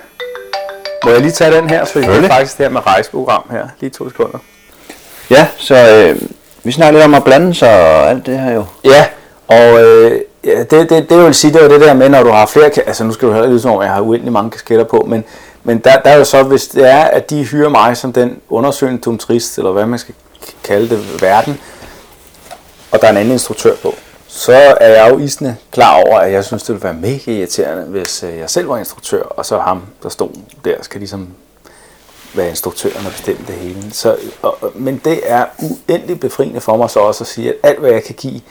Må 1.05 1.11
jeg 1.11 1.21
lige 1.21 1.31
tage 1.31 1.55
den 1.55 1.69
her, 1.69 1.85
så 1.85 1.99
det 1.99 2.07
er 2.07 2.27
faktisk 2.27 2.57
det 2.57 2.65
her 2.65 2.71
med 2.71 2.87
rejseprogram 2.87 3.43
her, 3.51 3.67
lige 3.79 3.89
to 3.89 4.09
sekunder. 4.09 4.37
Ja, 5.29 5.47
så 5.57 5.75
øh, 5.75 6.21
vi 6.63 6.71
snakker 6.71 6.91
lidt 6.91 7.05
om 7.05 7.13
at 7.13 7.23
blande 7.23 7.53
sig 7.53 7.69
og 7.69 8.09
alt 8.09 8.25
det 8.25 8.39
her 8.39 8.51
jo. 8.53 8.65
Ja, 8.83 9.05
og 9.47 9.83
øh, 9.83 10.21
ja, 10.43 10.63
det, 10.63 10.89
det, 10.89 11.09
det, 11.09 11.17
vil 11.17 11.33
sige, 11.33 11.53
det 11.53 11.59
er 11.59 11.63
jo 11.63 11.71
det 11.71 11.81
der 11.81 11.93
med, 11.93 12.09
når 12.09 12.23
du 12.23 12.29
har 12.29 12.45
flere, 12.45 12.71
altså 12.87 13.03
nu 13.03 13.13
skal 13.13 13.27
du 13.27 13.33
høre 13.33 13.51
lidt 13.51 13.61
som 13.61 13.71
om, 13.71 13.81
jeg 13.81 13.91
har 13.91 14.01
uendelig 14.01 14.33
mange 14.33 14.51
kasketter 14.51 14.85
på, 14.85 15.05
men 15.07 15.23
men 15.63 15.79
der, 15.79 15.99
der 15.99 16.09
er 16.09 16.17
jo 16.17 16.23
så, 16.23 16.43
hvis 16.43 16.67
det 16.67 16.89
er, 16.89 17.03
at 17.03 17.29
de 17.29 17.43
hyrer 17.43 17.69
mig 17.69 17.97
som 17.97 18.13
den 18.13 18.41
undersøgende 18.49 19.01
dumtrist, 19.01 19.57
eller 19.57 19.71
hvad 19.71 19.85
man 19.85 19.99
skal 19.99 20.15
kalde 20.63 20.89
det, 20.89 21.21
verden, 21.21 21.59
og 22.91 23.01
der 23.01 23.07
er 23.07 23.11
en 23.11 23.17
anden 23.17 23.31
instruktør 23.31 23.75
på, 23.75 23.95
så 24.33 24.53
er 24.81 25.03
jeg 25.03 25.11
jo 25.13 25.17
isende 25.17 25.55
klar 25.71 26.03
over, 26.03 26.19
at 26.19 26.31
jeg 26.31 26.45
synes, 26.45 26.63
det 26.63 26.73
ville 26.73 26.83
være 26.83 26.93
mega 26.93 27.31
irriterende, 27.31 27.83
hvis 27.83 28.23
øh, 28.23 28.37
jeg 28.37 28.49
selv 28.49 28.69
var 28.69 28.77
instruktør, 28.77 29.23
og 29.23 29.45
så 29.45 29.59
ham, 29.59 29.81
der 30.03 30.09
stod 30.09 30.29
der, 30.65 30.75
skal 30.81 30.99
ligesom 30.99 31.27
være 32.33 32.49
instruktøren 32.49 33.05
og 33.05 33.11
bestemme 33.11 33.41
det 33.47 33.55
hele. 33.55 33.91
Så, 33.91 34.17
og, 34.41 34.57
men 34.75 35.01
det 35.05 35.19
er 35.25 35.45
uendelig 35.59 36.19
befriende 36.19 36.61
for 36.61 36.77
mig 36.77 36.89
så 36.89 36.99
også 36.99 37.23
at 37.23 37.27
sige, 37.27 37.49
at 37.49 37.55
alt 37.63 37.79
hvad 37.79 37.91
jeg 37.91 38.03
kan 38.03 38.15
give, 38.15 38.41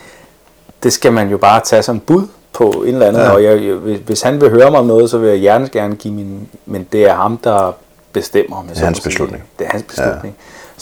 det 0.82 0.92
skal 0.92 1.12
man 1.12 1.28
jo 1.28 1.38
bare 1.38 1.60
tage 1.60 1.82
som 1.82 2.00
bud 2.00 2.26
på 2.52 2.70
en 2.70 2.94
eller 2.94 3.06
anden, 3.06 3.22
ja. 3.22 3.30
og 3.30 3.44
jeg, 3.44 3.62
jeg, 3.62 3.74
hvis 3.74 4.22
han 4.22 4.40
vil 4.40 4.50
høre 4.50 4.70
mig 4.70 4.80
om 4.80 4.86
noget, 4.86 5.10
så 5.10 5.18
vil 5.18 5.30
jeg 5.30 5.40
gerne 5.40 5.68
gerne 5.68 5.96
give 5.96 6.14
min, 6.14 6.48
men 6.66 6.88
det 6.92 7.08
er 7.08 7.14
ham, 7.14 7.36
der 7.36 7.72
bestemmer. 8.12 8.56
Om 8.56 8.66
jeg 8.66 8.74
det 8.74 8.80
er 8.80 8.86
hans 8.86 9.00
beslutning. 9.00 9.44
Det 9.58 9.66
er 9.66 9.70
hans 9.70 9.82
beslutning. 9.82 10.36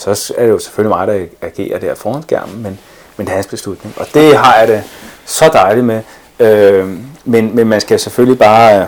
Ja. 0.07 0.13
Så 0.15 0.33
er 0.37 0.43
det 0.43 0.51
jo 0.51 0.59
selvfølgelig 0.59 0.97
mig, 0.97 1.07
der 1.07 1.25
agerer 1.41 1.79
der 1.79 1.95
foran 1.95 2.23
skærmen, 2.23 2.63
men, 2.63 2.79
men 3.19 3.27
det 3.27 3.31
er 3.31 3.35
hans 3.35 3.47
beslutning. 3.47 3.93
Og 3.97 4.07
det 4.13 4.37
har 4.37 4.57
jeg 4.59 4.67
det 4.67 4.83
så 5.25 5.49
dejligt 5.53 5.85
med. 5.85 6.01
Øh, 6.39 6.89
men, 7.25 7.55
men 7.55 7.67
man 7.67 7.81
skal 7.81 7.99
selvfølgelig 7.99 8.39
bare 8.39 8.81
øh, 8.81 8.87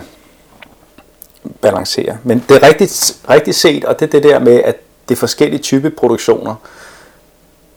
balancere. 1.62 2.18
Men 2.24 2.44
det 2.50 2.64
er 2.64 2.68
rigtigt, 2.68 3.18
rigtigt 3.30 3.58
set, 3.58 3.86
og 3.86 4.00
det 4.00 4.06
er 4.06 4.12
det 4.12 4.24
der 4.24 4.40
med, 4.40 4.62
at 4.64 4.76
det 5.10 5.16
er 5.16 5.20
forskellige 5.20 5.62
type 5.62 5.90
produktioner. 5.90 6.56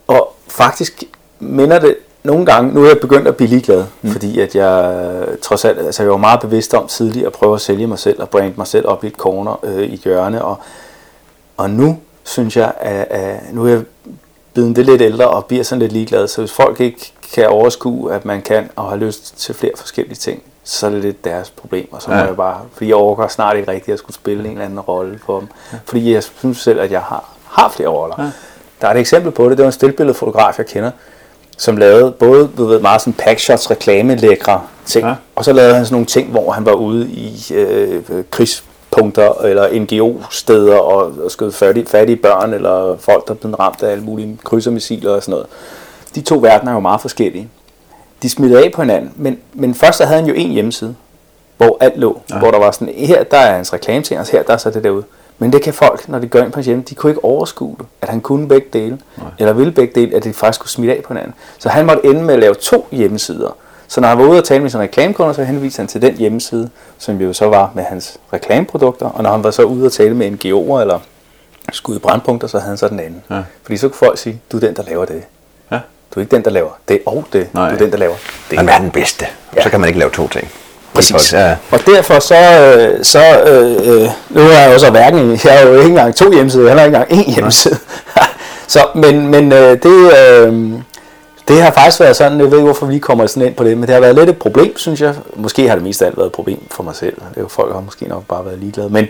Og 0.06 0.34
faktisk 0.48 1.04
minder 1.40 1.78
det 1.78 1.96
nogle 2.22 2.46
gange, 2.46 2.74
nu 2.74 2.84
er 2.84 2.88
jeg 2.88 2.98
begyndt 3.00 3.28
at 3.28 3.36
blive 3.36 3.48
ligeglad, 3.48 3.84
mm. 4.02 4.10
fordi 4.12 4.40
at 4.40 4.54
jeg 4.54 5.26
trods 5.42 5.64
alt, 5.64 5.78
altså 5.78 6.02
jeg 6.02 6.10
var 6.10 6.16
meget 6.16 6.40
bevidst 6.40 6.74
om 6.74 6.86
tidligere 6.86 7.26
at 7.26 7.32
prøve 7.32 7.54
at 7.54 7.60
sælge 7.60 7.86
mig 7.86 7.98
selv 7.98 8.20
og 8.20 8.28
brande 8.28 8.54
mig 8.56 8.66
selv 8.66 8.88
op 8.88 9.04
i 9.04 9.06
et 9.06 9.14
corner 9.14 9.64
øh, 9.64 9.82
i 9.82 9.96
hjørne, 10.04 10.44
og, 10.44 10.58
og 11.56 11.70
nu 11.70 11.98
synes 12.24 12.56
jeg, 12.56 12.72
at, 12.80 13.06
at 13.10 13.54
nu 13.54 13.64
er 13.64 13.70
jeg 13.70 13.82
blevet 14.54 14.76
det 14.76 14.86
lidt 14.86 15.02
ældre 15.02 15.28
og 15.28 15.44
bliver 15.44 15.64
sådan 15.64 15.80
lidt 15.80 15.92
ligeglad, 15.92 16.28
så 16.28 16.40
hvis 16.40 16.52
folk 16.52 16.80
ikke 16.80 17.12
kan 17.34 17.48
overskue, 17.48 18.14
at 18.14 18.24
man 18.24 18.42
kan 18.42 18.70
og 18.76 18.88
har 18.88 18.96
lyst 18.96 19.38
til 19.38 19.54
flere 19.54 19.72
forskellige 19.76 20.16
ting, 20.16 20.42
så 20.64 20.86
er 20.86 20.90
det 20.90 21.00
lidt 21.00 21.24
deres 21.24 21.50
problem, 21.50 21.92
og 21.92 22.02
så 22.02 22.10
må 22.10 22.16
ja. 22.16 22.24
jeg 22.24 22.36
bare, 22.36 22.60
fordi 22.72 22.88
jeg 22.88 22.96
overgår 22.96 23.28
snart 23.28 23.56
ikke 23.56 23.70
rigtigt 23.70 23.92
at 23.92 23.98
skulle 23.98 24.14
spille 24.14 24.44
en 24.44 24.50
eller 24.50 24.64
anden 24.64 24.80
rolle 24.80 25.20
for 25.26 25.38
dem, 25.38 25.48
ja. 25.72 25.78
fordi 25.84 26.12
jeg 26.12 26.22
synes 26.22 26.58
selv, 26.58 26.80
at 26.80 26.90
jeg 26.90 27.00
har, 27.00 27.24
har 27.44 27.68
flere 27.68 27.88
roller. 27.88 28.14
Ja. 28.18 28.30
Der 28.80 28.88
er 28.88 28.94
et 28.94 29.00
eksempel 29.00 29.32
på 29.32 29.48
det, 29.48 29.58
det 29.58 29.64
var 29.64 29.68
en 29.68 29.72
stillbilledfotograf, 29.72 30.58
jeg 30.58 30.66
kender, 30.66 30.90
som 31.56 31.76
lavede 31.76 32.12
både 32.12 32.50
du 32.56 32.64
ved, 32.64 32.80
meget 32.80 33.00
sådan 33.00 33.12
packshots, 33.12 33.70
reklamelækre 33.70 34.62
ting, 34.86 35.06
ja. 35.06 35.14
og 35.36 35.44
så 35.44 35.52
lavede 35.52 35.74
han 35.74 35.84
sådan 35.84 35.94
nogle 35.94 36.06
ting, 36.06 36.30
hvor 36.30 36.50
han 36.50 36.64
var 36.64 36.72
ude 36.72 37.08
i 37.08 37.54
øh, 37.54 38.02
krigspunkter 38.94 39.32
eller 39.32 39.80
NGO-steder 39.80 40.76
og, 40.76 41.12
og 41.24 41.30
skød 41.30 41.52
fattige, 41.52 41.86
fattige 41.86 42.16
børn 42.16 42.54
eller 42.54 42.96
folk, 42.98 43.28
der 43.28 43.34
blev 43.34 43.54
ramt 43.54 43.82
af 43.82 43.90
alle 43.90 44.04
mulige 44.04 44.38
krydsermissiler 44.44 45.10
og 45.10 45.22
sådan 45.22 45.32
noget. 45.32 45.46
De 46.14 46.20
to 46.20 46.36
verdener 46.36 46.70
er 46.70 46.74
jo 46.74 46.80
meget 46.80 47.00
forskellige. 47.00 47.48
De 48.22 48.30
smittede 48.30 48.64
af 48.64 48.72
på 48.72 48.82
hinanden, 48.82 49.12
men, 49.16 49.38
men 49.52 49.74
først 49.74 49.98
så 49.98 50.04
havde 50.04 50.20
han 50.20 50.28
jo 50.28 50.34
en 50.34 50.50
hjemmeside, 50.50 50.94
hvor 51.56 51.76
alt 51.80 51.98
lå, 51.98 52.20
ja. 52.30 52.38
hvor 52.38 52.50
der 52.50 52.58
var 52.58 52.70
sådan, 52.70 52.94
her 52.94 53.24
der 53.24 53.36
er 53.36 53.56
hans 53.56 53.72
reklame 53.72 54.02
til 54.04 54.18
os, 54.18 54.30
her 54.30 54.42
der 54.42 54.52
er 54.52 54.56
så 54.56 54.70
det 54.70 54.84
derude. 54.84 55.04
Men 55.38 55.52
det 55.52 55.62
kan 55.62 55.74
folk, 55.74 56.08
når 56.08 56.18
de 56.18 56.28
går 56.28 56.38
ind 56.38 56.52
på 56.52 56.60
hjem, 56.60 56.82
de 56.82 56.94
kunne 56.94 57.10
ikke 57.10 57.24
overskue 57.24 57.76
det, 57.78 57.86
at 58.02 58.08
han 58.08 58.20
kunne 58.20 58.48
begge 58.48 58.66
dele, 58.72 58.98
Nej. 59.16 59.26
eller 59.38 59.52
ville 59.52 59.72
begge 59.72 60.00
dele, 60.00 60.16
at 60.16 60.24
det 60.24 60.34
faktisk 60.34 60.60
kunne 60.60 60.70
smitte 60.70 60.96
af 60.96 61.02
på 61.02 61.12
hinanden. 61.12 61.34
Så 61.58 61.68
han 61.68 61.86
måtte 61.86 62.06
ende 62.06 62.22
med 62.22 62.34
at 62.34 62.40
lave 62.40 62.54
to 62.54 62.86
hjemmesider. 62.90 63.56
Så 63.88 64.00
når 64.00 64.08
han 64.08 64.18
var 64.18 64.24
ude 64.24 64.38
og 64.38 64.44
tale 64.44 64.62
med 64.62 64.70
sin 64.70 64.80
reklamekunder, 64.80 65.32
så 65.32 65.44
henviste 65.44 65.80
han 65.80 65.86
til 65.86 66.02
den 66.02 66.14
hjemmeside, 66.14 66.70
som 66.98 67.20
jo 67.20 67.32
så 67.32 67.48
var 67.48 67.70
med 67.74 67.84
hans 67.84 68.16
reklameprodukter, 68.32 69.06
og 69.06 69.22
når 69.22 69.30
han 69.30 69.44
var 69.44 69.50
så 69.50 69.62
ude 69.62 69.86
og 69.86 69.92
tale 69.92 70.14
med 70.14 70.30
NGO'er 70.30 70.80
eller 70.80 70.98
skulle 71.72 71.96
i 71.96 72.00
brandpunkter, 72.00 72.48
så 72.48 72.58
havde 72.58 72.68
han 72.68 72.76
så 72.76 72.88
den 72.88 73.00
anden. 73.00 73.22
Ja. 73.30 73.40
Fordi 73.62 73.76
så 73.76 73.88
kunne 73.88 73.98
folk 73.98 74.18
sige, 74.18 74.40
du 74.52 74.56
er 74.56 74.60
den, 74.60 74.76
der 74.76 74.82
laver 74.82 75.04
det. 75.04 75.22
Ja. 75.72 75.78
Du 76.14 76.20
er 76.20 76.24
ikke 76.24 76.36
den, 76.36 76.44
der 76.44 76.50
laver 76.50 76.70
det 76.88 77.00
og 77.06 77.24
det. 77.32 77.48
Nej. 77.54 77.68
Du 77.68 77.74
er 77.74 77.78
den, 77.78 77.92
der 77.92 77.98
laver 77.98 78.14
det. 78.50 78.56
Man 78.56 78.68
er 78.68 78.78
den 78.78 78.90
bedste. 78.90 79.26
Ja. 79.56 79.62
Så 79.62 79.70
kan 79.70 79.80
man 79.80 79.88
ikke 79.88 79.98
lave 79.98 80.10
to 80.10 80.28
ting. 80.28 80.50
Præcis. 80.94 81.32
Ja. 81.32 81.56
Og 81.70 81.80
derfor 81.86 82.18
så, 82.18 82.34
øh, 82.34 83.04
så 83.04 83.40
øh, 83.40 84.02
øh, 84.02 84.08
nu 84.30 84.40
er 84.40 84.58
jeg 84.58 84.74
også 84.74 84.90
hverken, 84.90 85.40
jeg 85.44 85.58
har 85.58 85.66
jo 85.66 85.74
ikke 85.74 85.88
engang 85.88 86.14
to 86.14 86.32
hjemmesider, 86.32 86.66
jeg 86.66 86.76
har 86.76 86.84
ikke 86.84 86.96
engang 86.96 87.26
én 87.26 87.34
hjemmeside. 87.34 87.78
så, 88.66 88.86
men 88.94 89.26
men 89.26 89.52
øh, 89.52 89.82
det, 89.82 90.12
øh, 90.18 90.72
det 91.48 91.62
har 91.62 91.70
faktisk 91.70 92.00
været 92.00 92.16
sådan, 92.16 92.38
jeg 92.40 92.50
ved 92.50 92.58
ikke 92.58 92.64
hvorfor 92.64 92.86
vi 92.86 92.98
kommer 92.98 93.26
sådan 93.26 93.48
ind 93.48 93.54
på 93.54 93.64
det, 93.64 93.78
men 93.78 93.86
det 93.86 93.94
har 93.94 94.00
været 94.00 94.14
lidt 94.14 94.30
et 94.30 94.38
problem, 94.38 94.76
synes 94.76 95.00
jeg. 95.00 95.14
Måske 95.36 95.68
har 95.68 95.74
det 95.74 95.84
mest 95.84 96.02
af 96.02 96.06
alt 96.06 96.16
været 96.16 96.26
et 96.26 96.32
problem 96.32 96.66
for 96.70 96.82
mig 96.82 96.96
selv. 96.96 97.14
Det 97.16 97.36
er 97.36 97.40
jo 97.40 97.48
folk, 97.48 97.72
har 97.72 97.80
måske 97.80 98.08
nok 98.08 98.24
bare 98.28 98.44
været 98.44 98.58
ligeglade. 98.58 98.88
Men 98.88 99.06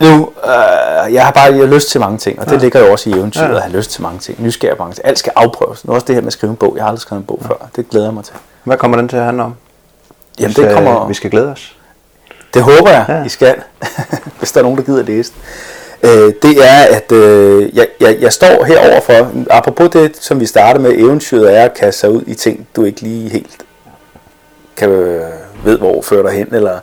nu, 0.00 0.32
øh, 0.44 1.14
jeg 1.14 1.24
har 1.24 1.32
bare 1.32 1.44
jeg 1.44 1.56
har 1.56 1.74
lyst 1.74 1.90
til 1.90 2.00
mange 2.00 2.18
ting, 2.18 2.40
og 2.40 2.46
det 2.46 2.52
ja. 2.52 2.58
ligger 2.58 2.80
jo 2.80 2.92
også 2.92 3.10
i 3.10 3.12
eventyret, 3.12 3.48
ja. 3.48 3.56
at 3.56 3.62
have 3.62 3.76
lyst 3.76 3.90
til 3.90 4.02
mange 4.02 4.18
ting. 4.18 4.42
Nysgerrig 4.42 4.78
mange 4.78 4.94
ting. 4.94 5.06
Alt 5.06 5.18
skal 5.18 5.32
afprøves. 5.36 5.84
Nu 5.84 5.92
også 5.92 6.06
det 6.06 6.14
her 6.14 6.22
med 6.22 6.26
at 6.26 6.32
skrive 6.32 6.50
en 6.50 6.56
bog. 6.56 6.72
Jeg 6.76 6.84
har 6.84 6.88
aldrig 6.88 7.00
skrevet 7.00 7.20
en 7.20 7.26
bog 7.26 7.38
ja. 7.42 7.48
før. 7.48 7.68
Det 7.76 7.90
glæder 7.90 8.06
jeg 8.06 8.14
mig 8.14 8.24
til. 8.24 8.34
Hvad 8.64 8.76
kommer 8.76 8.96
den 8.96 9.08
til 9.08 9.16
at 9.16 9.24
handle 9.24 9.42
om? 9.42 9.54
Jamen, 10.40 10.56
det 10.56 10.74
kommer... 10.74 11.06
Vi 11.08 11.14
skal 11.14 11.30
glæde 11.30 11.48
os. 11.48 11.76
Det 12.54 12.62
håber 12.62 12.90
jeg, 12.90 13.04
ja. 13.08 13.24
I 13.24 13.28
skal, 13.28 13.54
hvis 14.38 14.52
der 14.52 14.60
er 14.60 14.62
nogen, 14.62 14.78
der 14.78 14.84
gider 14.84 15.02
læse 15.02 15.32
øh, 16.02 16.32
det 16.42 16.56
er, 16.64 16.96
at 16.96 17.12
øh, 17.12 17.76
jeg, 17.76 17.88
jeg, 18.00 18.16
jeg 18.20 18.32
står 18.32 18.64
herover 18.64 19.00
for, 19.00 19.32
apropos 19.50 19.90
det, 19.90 20.16
som 20.20 20.40
vi 20.40 20.46
startede 20.46 20.82
med, 20.82 20.92
eventyret 20.98 21.56
er 21.56 21.64
at 21.64 21.74
kaste 21.74 22.00
sig 22.00 22.10
ud 22.10 22.22
i 22.26 22.34
ting, 22.34 22.68
du 22.76 22.84
ikke 22.84 23.00
lige 23.00 23.30
helt 23.30 23.56
kan 24.76 24.90
øh, 24.90 25.22
ved, 25.64 25.78
hvor 25.78 26.02
fører 26.02 26.22
dig 26.22 26.32
hen, 26.38 26.54
eller 26.54 26.78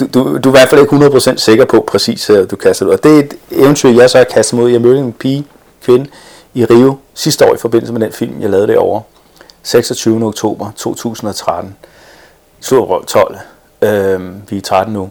du, 0.00 0.06
du, 0.14 0.38
du 0.38 0.48
er 0.48 0.52
i 0.52 0.58
hvert 0.58 0.68
fald 0.68 0.80
ikke 0.80 0.96
100% 0.96 1.36
sikker 1.36 1.64
på 1.64 1.84
præcis, 1.88 2.30
at 2.30 2.50
du 2.50 2.56
kaster 2.56 2.86
ud. 2.86 2.90
Og 2.90 3.04
det 3.04 3.14
er 3.14 3.18
et 3.18 3.34
eventyr, 3.50 3.90
jeg 3.90 4.10
så 4.10 4.18
har 4.18 4.24
kastet 4.24 4.58
mod. 4.58 4.70
Jeg 4.70 4.80
mødte 4.80 4.98
en 5.00 5.12
pige, 5.12 5.46
kvinde, 5.84 6.06
i 6.54 6.64
Rio 6.64 6.96
sidste 7.14 7.46
år 7.46 7.54
i 7.54 7.58
forbindelse 7.58 7.92
med 7.92 8.00
den 8.00 8.12
film, 8.12 8.40
jeg 8.40 8.50
lavede 8.50 8.68
derovre. 8.68 9.02
26. 9.62 10.26
oktober 10.26 10.70
2013. 10.76 11.76
Super 12.60 13.00
12. 13.06 13.38
Øhm, 13.82 14.34
vi 14.50 14.56
er 14.56 14.60
13 14.60 14.94
nu. 14.94 15.10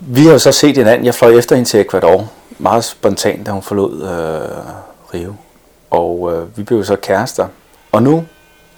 Vi 0.00 0.24
har 0.24 0.32
jo 0.32 0.38
så 0.38 0.52
set 0.52 0.76
hinanden. 0.76 1.06
Jeg 1.06 1.14
fløj 1.14 1.30
efter 1.30 1.56
hende 1.56 1.68
til 1.68 1.80
Ecuador 1.80 2.28
meget 2.58 2.84
spontant, 2.84 3.46
da 3.46 3.50
hun 3.50 3.62
forlod 3.62 4.02
øh, 4.02 4.64
Rio. 5.14 5.34
Og 5.90 6.32
øh, 6.32 6.58
vi 6.58 6.62
blev 6.62 6.84
så 6.84 6.96
kærester. 6.96 7.48
Og 7.92 8.02
nu 8.02 8.24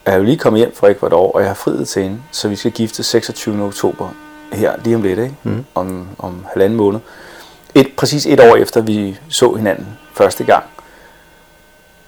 er 0.05 0.12
jeg 0.12 0.18
jo 0.18 0.25
lige 0.25 0.39
kommet 0.39 0.59
hjem 0.61 0.75
fra 0.75 0.91
Ecuador, 0.91 1.33
og 1.33 1.41
jeg 1.41 1.49
har 1.49 1.55
friet 1.55 1.89
til 1.89 2.03
hende, 2.03 2.18
så 2.31 2.49
vi 2.49 2.57
skal 2.57 2.70
gifte 2.70 3.03
26. 3.03 3.64
oktober 3.64 4.09
her 4.53 4.73
lige 4.85 4.97
om 4.97 5.03
lidt, 5.03 5.18
ikke? 5.18 5.35
Mm. 5.43 5.64
Om, 5.75 6.09
om 6.18 6.47
halvanden 6.53 6.77
måned. 6.77 7.01
Et, 7.75 7.89
præcis 7.97 8.27
et 8.27 8.41
år 8.41 8.57
efter 8.57 8.81
vi 8.81 9.18
så 9.29 9.53
hinanden 9.53 9.87
første 10.14 10.45
gang. 10.45 10.64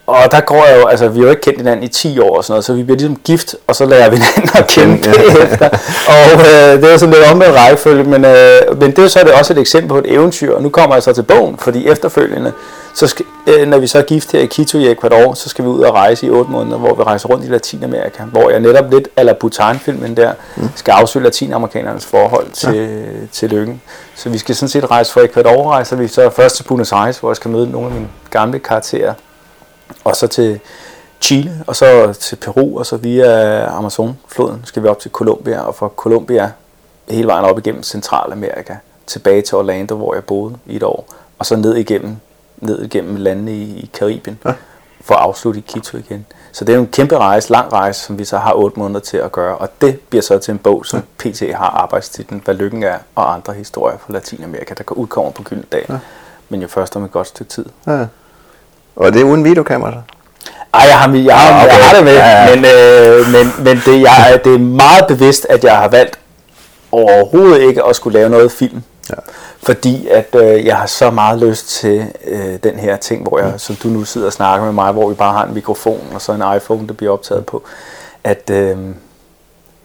Og 0.06 0.16
der 0.30 0.40
går 0.40 0.64
jeg 0.64 0.80
jo, 0.80 0.86
altså 0.86 1.08
vi 1.08 1.18
har 1.18 1.24
jo 1.24 1.30
ikke 1.30 1.42
kendt 1.42 1.58
hinanden 1.58 1.84
i 1.84 1.88
10 1.88 2.18
år 2.18 2.36
og 2.36 2.44
sådan 2.44 2.52
noget, 2.52 2.64
så 2.64 2.72
vi 2.72 2.82
bliver 2.82 2.98
ligesom 2.98 3.16
gift, 3.24 3.54
og 3.66 3.76
så 3.76 3.86
lærer 3.86 4.10
vi 4.10 4.16
hinanden 4.16 4.50
at 4.54 4.66
kende 4.66 4.98
efter. 5.42 5.68
Og 6.14 6.32
øh, 6.32 6.82
det 6.82 6.92
er 6.92 6.96
sådan 6.96 7.14
lidt 7.14 7.32
omvendt 7.32 7.56
rækkefølge, 7.56 8.04
men, 8.04 8.24
øh, 8.24 8.80
men 8.80 8.90
det 8.90 9.04
er 9.04 9.08
så 9.08 9.20
er 9.20 9.24
det 9.24 9.32
også 9.32 9.52
et 9.52 9.58
eksempel 9.58 9.88
på 9.88 9.98
et 9.98 10.12
eventyr, 10.12 10.54
og 10.54 10.62
nu 10.62 10.68
kommer 10.68 10.96
jeg 10.96 11.02
så 11.02 11.12
til 11.12 11.22
bogen, 11.22 11.58
fordi 11.58 11.88
efterfølgende, 11.88 12.52
så 12.94 13.06
skal, 13.06 13.24
øh, 13.46 13.68
når 13.68 13.78
vi 13.78 13.86
så 13.86 13.98
er 13.98 14.02
gift 14.02 14.32
her 14.32 14.40
i 14.40 14.46
Quito 14.46 14.78
i 14.78 14.92
Ecuador, 14.92 15.34
så 15.34 15.48
skal 15.48 15.64
vi 15.64 15.68
ud 15.70 15.80
og 15.80 15.94
rejse 15.94 16.26
i 16.26 16.30
8 16.30 16.50
måneder, 16.50 16.78
hvor 16.78 16.94
vi 16.94 17.02
rejser 17.02 17.28
rundt 17.28 17.44
i 17.44 17.48
Latinamerika, 17.48 18.22
hvor 18.22 18.50
jeg 18.50 18.60
netop 18.60 18.90
lidt, 18.90 19.08
eller 19.16 19.32
Bhutan-filmen 19.32 20.16
der, 20.16 20.32
mm. 20.56 20.68
skal 20.74 20.92
afsøge 20.92 21.22
latinamerikanernes 21.22 22.06
forhold 22.06 22.50
til, 22.50 22.74
ja. 22.74 23.26
til 23.32 23.50
lykken. 23.50 23.82
Så 24.16 24.28
vi 24.28 24.38
skal 24.38 24.54
sådan 24.54 24.68
set 24.68 24.90
rejse 24.90 25.12
fra 25.12 25.20
Ecuador, 25.20 25.70
rejser 25.70 25.96
vi 25.96 26.08
så 26.08 26.30
først 26.30 26.56
til 26.56 26.62
Buenos 26.62 26.92
Aires, 26.92 27.18
hvor 27.18 27.30
jeg 27.30 27.36
skal 27.36 27.50
møde 27.50 27.70
nogle 27.70 27.88
af 27.88 27.94
mine 27.94 28.08
gamle 28.30 28.58
karakterer, 28.58 29.14
og 30.04 30.16
så 30.16 30.26
til 30.26 30.60
Chile, 31.20 31.64
og 31.66 31.76
så 31.76 32.12
til 32.12 32.36
Peru, 32.36 32.78
og 32.78 32.86
så 32.86 32.96
via 32.96 33.66
Amazonfloden 33.78 34.60
skal 34.64 34.82
vi 34.82 34.88
op 34.88 34.98
til 34.98 35.10
Colombia, 35.10 35.60
og 35.60 35.74
fra 35.74 35.88
Colombia 35.96 36.52
hele 37.08 37.26
vejen 37.26 37.44
op 37.44 37.58
igennem 37.58 37.82
Centralamerika, 37.82 38.74
tilbage 39.06 39.42
til 39.42 39.58
Orlando, 39.58 39.96
hvor 39.96 40.14
jeg 40.14 40.24
boede 40.24 40.56
i 40.66 40.76
et 40.76 40.82
år, 40.82 41.14
og 41.38 41.46
så 41.46 41.56
ned 41.56 41.74
igennem, 41.76 42.16
ned 42.56 42.82
igennem 42.82 43.16
landene 43.16 43.52
i, 43.52 43.62
i 43.62 43.90
Karibien, 43.94 44.38
ja. 44.44 44.52
for 45.00 45.14
at 45.14 45.20
afslutte 45.20 45.60
i 45.60 45.64
Quito 45.72 45.98
igen. 45.98 46.26
Så 46.52 46.64
det 46.64 46.74
er 46.74 46.78
en 46.78 46.86
kæmpe 46.86 47.18
rejse, 47.18 47.50
lang 47.50 47.72
rejse, 47.72 48.00
som 48.00 48.18
vi 48.18 48.24
så 48.24 48.38
har 48.38 48.52
otte 48.54 48.78
måneder 48.78 49.00
til 49.00 49.16
at 49.16 49.32
gøre, 49.32 49.58
og 49.58 49.68
det 49.80 50.00
bliver 50.00 50.22
så 50.22 50.38
til 50.38 50.52
en 50.52 50.58
bog, 50.58 50.86
som 50.86 51.02
ja. 51.24 51.30
PT 51.30 51.54
har 51.54 51.70
arbejdstitlen, 51.70 52.42
Hvad 52.44 52.54
lykken 52.54 52.82
er, 52.82 52.98
og 53.14 53.34
andre 53.34 53.52
historier 53.52 53.98
fra 53.98 54.12
Latinamerika, 54.12 54.74
der 54.74 54.84
går 54.84 54.94
udkommer 54.94 55.32
på 55.32 55.42
Gyldendal, 55.42 55.86
ja. 55.88 55.98
men 56.48 56.62
jo 56.62 56.68
først 56.68 56.96
om 56.96 57.04
et 57.04 57.12
godt 57.12 57.26
stykke 57.26 57.50
tid. 57.50 57.66
Ja. 57.86 58.06
Og 58.96 59.12
det 59.12 59.20
er 59.20 59.24
uden 59.24 59.44
videokamera 59.44 59.92
så? 59.92 59.98
Ej, 60.74 60.86
jeg 60.88 60.98
har, 60.98 61.14
jeg 61.14 61.38
har, 61.38 61.64
okay. 61.64 61.76
jeg 61.76 61.86
har 61.86 61.96
det 61.96 62.04
med, 62.04 62.14
ja, 62.14 62.28
ja. 62.28 62.54
men, 62.54 62.64
øh, 62.64 63.32
men, 63.32 63.64
men 63.64 63.82
det, 63.86 64.00
jeg, 64.02 64.40
det 64.44 64.54
er 64.54 64.58
meget 64.58 65.06
bevidst, 65.06 65.46
at 65.50 65.64
jeg 65.64 65.76
har 65.76 65.88
valgt 65.88 66.18
overhovedet 66.92 67.60
ikke 67.60 67.84
at 67.84 67.96
skulle 67.96 68.18
lave 68.18 68.30
noget 68.30 68.52
film. 68.52 68.82
Ja. 69.10 69.14
Fordi 69.62 70.08
at 70.08 70.34
øh, 70.34 70.66
jeg 70.66 70.76
har 70.76 70.86
så 70.86 71.10
meget 71.10 71.38
lyst 71.38 71.68
til 71.68 72.06
øh, 72.24 72.58
den 72.62 72.78
her 72.78 72.96
ting, 72.96 73.28
hvor 73.28 73.38
jeg, 73.38 73.50
mm. 73.52 73.58
som 73.58 73.76
du 73.76 73.88
nu 73.88 74.04
sidder 74.04 74.26
og 74.26 74.32
snakker 74.32 74.64
med 74.64 74.72
mig, 74.72 74.92
hvor 74.92 75.08
vi 75.08 75.14
bare 75.14 75.32
har 75.32 75.46
en 75.46 75.54
mikrofon 75.54 76.00
og 76.14 76.22
så 76.22 76.32
en 76.32 76.56
iPhone, 76.56 76.88
der 76.88 76.94
bliver 76.94 77.12
optaget 77.12 77.46
på, 77.46 77.62
at, 78.24 78.50
øh, 78.50 78.76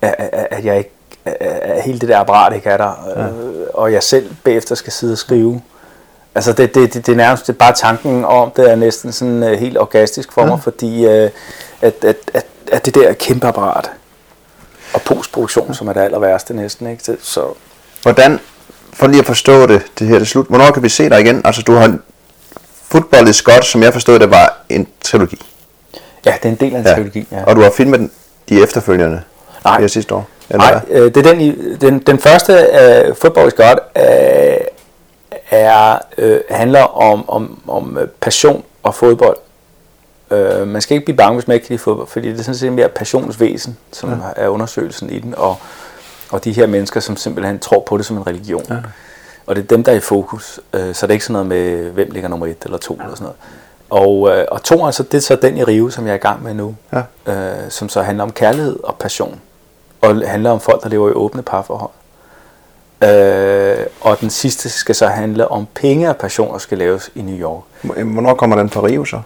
at, 0.01 0.29
at 0.51 0.65
jeg 0.65 0.77
ikke, 0.77 0.91
at 1.25 1.83
hele 1.83 1.99
det 1.99 2.09
der 2.09 2.19
apparat 2.19 2.53
ikke 2.55 2.69
er 2.69 2.77
der, 2.77 3.09
øh, 3.15 3.23
ja. 3.23 3.27
og 3.73 3.93
jeg 3.93 4.03
selv 4.03 4.29
bagefter 4.43 4.75
skal 4.75 4.93
sidde 4.93 5.13
og 5.13 5.17
skrive 5.17 5.61
Altså 6.35 6.53
det, 6.53 6.75
det, 6.75 6.93
det, 6.93 7.05
det 7.05 7.11
er 7.11 7.15
nærmest 7.15 7.47
det 7.47 7.53
er 7.53 7.57
bare 7.57 7.73
tanken 7.73 8.25
om, 8.25 8.51
det 8.55 8.71
er 8.71 8.75
næsten 8.75 9.11
sådan 9.11 9.43
uh, 9.43 9.49
helt 9.49 9.77
orgastisk 9.77 10.31
for 10.31 10.41
ja. 10.41 10.47
mig, 10.47 10.59
fordi 10.63 11.05
uh, 11.05 11.29
at, 11.81 11.93
at, 12.03 12.15
at, 12.33 12.45
at 12.71 12.85
det 12.85 12.95
der 12.95 13.13
kæmpe 13.13 13.47
apparat 13.47 13.91
og 14.93 15.01
postproduktion, 15.01 15.73
som 15.73 15.87
er 15.87 15.93
det 15.93 16.01
aller 16.01 16.19
værste 16.19 16.53
næsten, 16.53 16.87
ikke? 16.87 17.03
Så, 17.03 17.15
så 17.21 17.53
Hvordan, 18.01 18.39
for 18.93 19.07
lige 19.07 19.19
at 19.19 19.25
forstå 19.25 19.67
det, 19.67 19.81
det 19.99 20.07
her 20.07 20.19
det 20.19 20.27
slut, 20.27 20.47
hvornår 20.47 20.71
kan 20.71 20.83
vi 20.83 20.89
se 20.89 21.09
dig 21.09 21.19
igen? 21.19 21.41
Altså 21.45 21.61
du 21.61 21.73
har 21.73 21.97
Football 22.91 23.27
is 23.27 23.41
godt, 23.41 23.65
som 23.65 23.83
jeg 23.83 23.93
forstod 23.93 24.19
det, 24.19 24.31
var 24.31 24.57
en 24.69 24.87
trilogi. 25.01 25.41
Ja, 26.25 26.33
det 26.43 26.45
er 26.45 26.49
en 26.49 26.55
del 26.55 26.75
af 26.75 26.79
en 26.79 26.85
ja. 26.85 26.93
trilogi, 26.93 27.27
ja. 27.31 27.43
Og 27.43 27.55
du 27.55 27.61
har 27.61 27.71
filmet 27.71 27.99
den, 27.99 28.11
de 28.49 28.63
efterfølgende 28.63 29.21
Nej. 29.65 29.79
her 29.79 29.87
sidste 29.87 30.15
år? 30.15 30.27
Eller 30.49 30.63
Nej, 30.63 30.81
øh, 30.89 31.15
det 31.15 31.27
er 31.27 31.33
den, 31.33 31.77
den, 31.81 31.99
den 31.99 32.19
første 32.19 32.53
uh, 32.53 33.15
Football 33.15 33.47
is 33.47 33.53
godt, 33.53 33.79
uh, 33.95 34.65
er, 35.51 35.99
øh, 36.17 36.39
handler 36.49 36.83
om, 36.83 37.29
om, 37.29 37.59
om 37.67 37.97
øh, 37.97 38.07
passion 38.07 38.63
og 38.83 38.95
fodbold. 38.95 39.37
Øh, 40.31 40.67
man 40.67 40.81
skal 40.81 40.95
ikke 40.95 41.05
blive 41.05 41.17
bange, 41.17 41.33
hvis 41.33 41.47
man 41.47 41.55
ikke 41.55 41.67
kan 41.67 41.73
lide 41.73 41.83
fodbold, 41.83 42.07
fordi 42.07 42.31
det 42.31 42.39
er 42.39 42.43
sådan 42.43 42.55
set 42.55 42.73
mere 42.73 42.89
passionsvæsen, 42.89 43.77
som 43.91 44.09
ja. 44.09 44.15
er 44.35 44.47
undersøgelsen 44.47 45.09
i 45.09 45.19
den, 45.19 45.35
og, 45.37 45.57
og 46.31 46.43
de 46.43 46.51
her 46.51 46.67
mennesker, 46.67 46.99
som 46.99 47.17
simpelthen 47.17 47.59
tror 47.59 47.79
på 47.79 47.97
det 47.97 48.05
som 48.05 48.17
en 48.17 48.27
religion. 48.27 48.65
Ja. 48.69 48.75
Og 49.47 49.55
det 49.55 49.63
er 49.63 49.67
dem, 49.67 49.83
der 49.83 49.91
er 49.91 49.95
i 49.95 49.99
fokus. 49.99 50.59
Øh, 50.73 50.95
så 50.95 51.07
det 51.07 51.11
er 51.11 51.13
ikke 51.13 51.25
sådan 51.25 51.33
noget 51.33 51.47
med, 51.47 51.91
hvem 51.91 52.11
ligger 52.11 52.29
nummer 52.29 52.45
et 52.45 52.57
eller 52.65 52.77
to 52.77 52.95
ja. 52.99 53.03
eller 53.03 53.15
sådan 53.15 53.23
noget. 53.23 53.37
Og, 53.89 54.37
øh, 54.37 54.45
og 54.51 54.63
to, 54.63 54.85
altså, 54.85 55.03
det 55.03 55.13
er 55.13 55.21
så 55.21 55.35
den 55.35 55.57
i 55.57 55.63
Rio, 55.63 55.89
som 55.89 56.05
jeg 56.05 56.11
er 56.11 56.15
i 56.15 56.19
gang 56.19 56.43
med 56.43 56.53
nu, 56.53 56.75
ja. 56.93 57.33
øh, 57.33 57.71
som 57.71 57.89
så 57.89 58.01
handler 58.01 58.23
om 58.23 58.31
kærlighed 58.31 58.79
og 58.83 58.95
passion. 58.95 59.41
Og 60.01 60.29
handler 60.29 60.49
om 60.49 60.59
folk, 60.59 60.83
der 60.83 60.89
lever 60.89 61.09
i 61.09 61.13
åbne 61.13 61.41
parforhold. 61.41 61.91
Øh, 63.03 63.85
og 64.01 64.19
den 64.21 64.29
sidste 64.29 64.69
skal 64.69 64.95
så 64.95 65.07
handle 65.07 65.51
om 65.51 65.67
penge 65.75 66.09
og 66.09 66.17
passioner 66.17 66.57
skal 66.57 66.77
laves 66.77 67.09
i 67.15 67.21
New 67.21 67.37
York. 67.37 67.63
Hvornår 67.81 68.33
kommer 68.33 68.55
den 68.55 68.69
fra 68.69 68.81
Rio 68.83 69.05
så? 69.05 69.21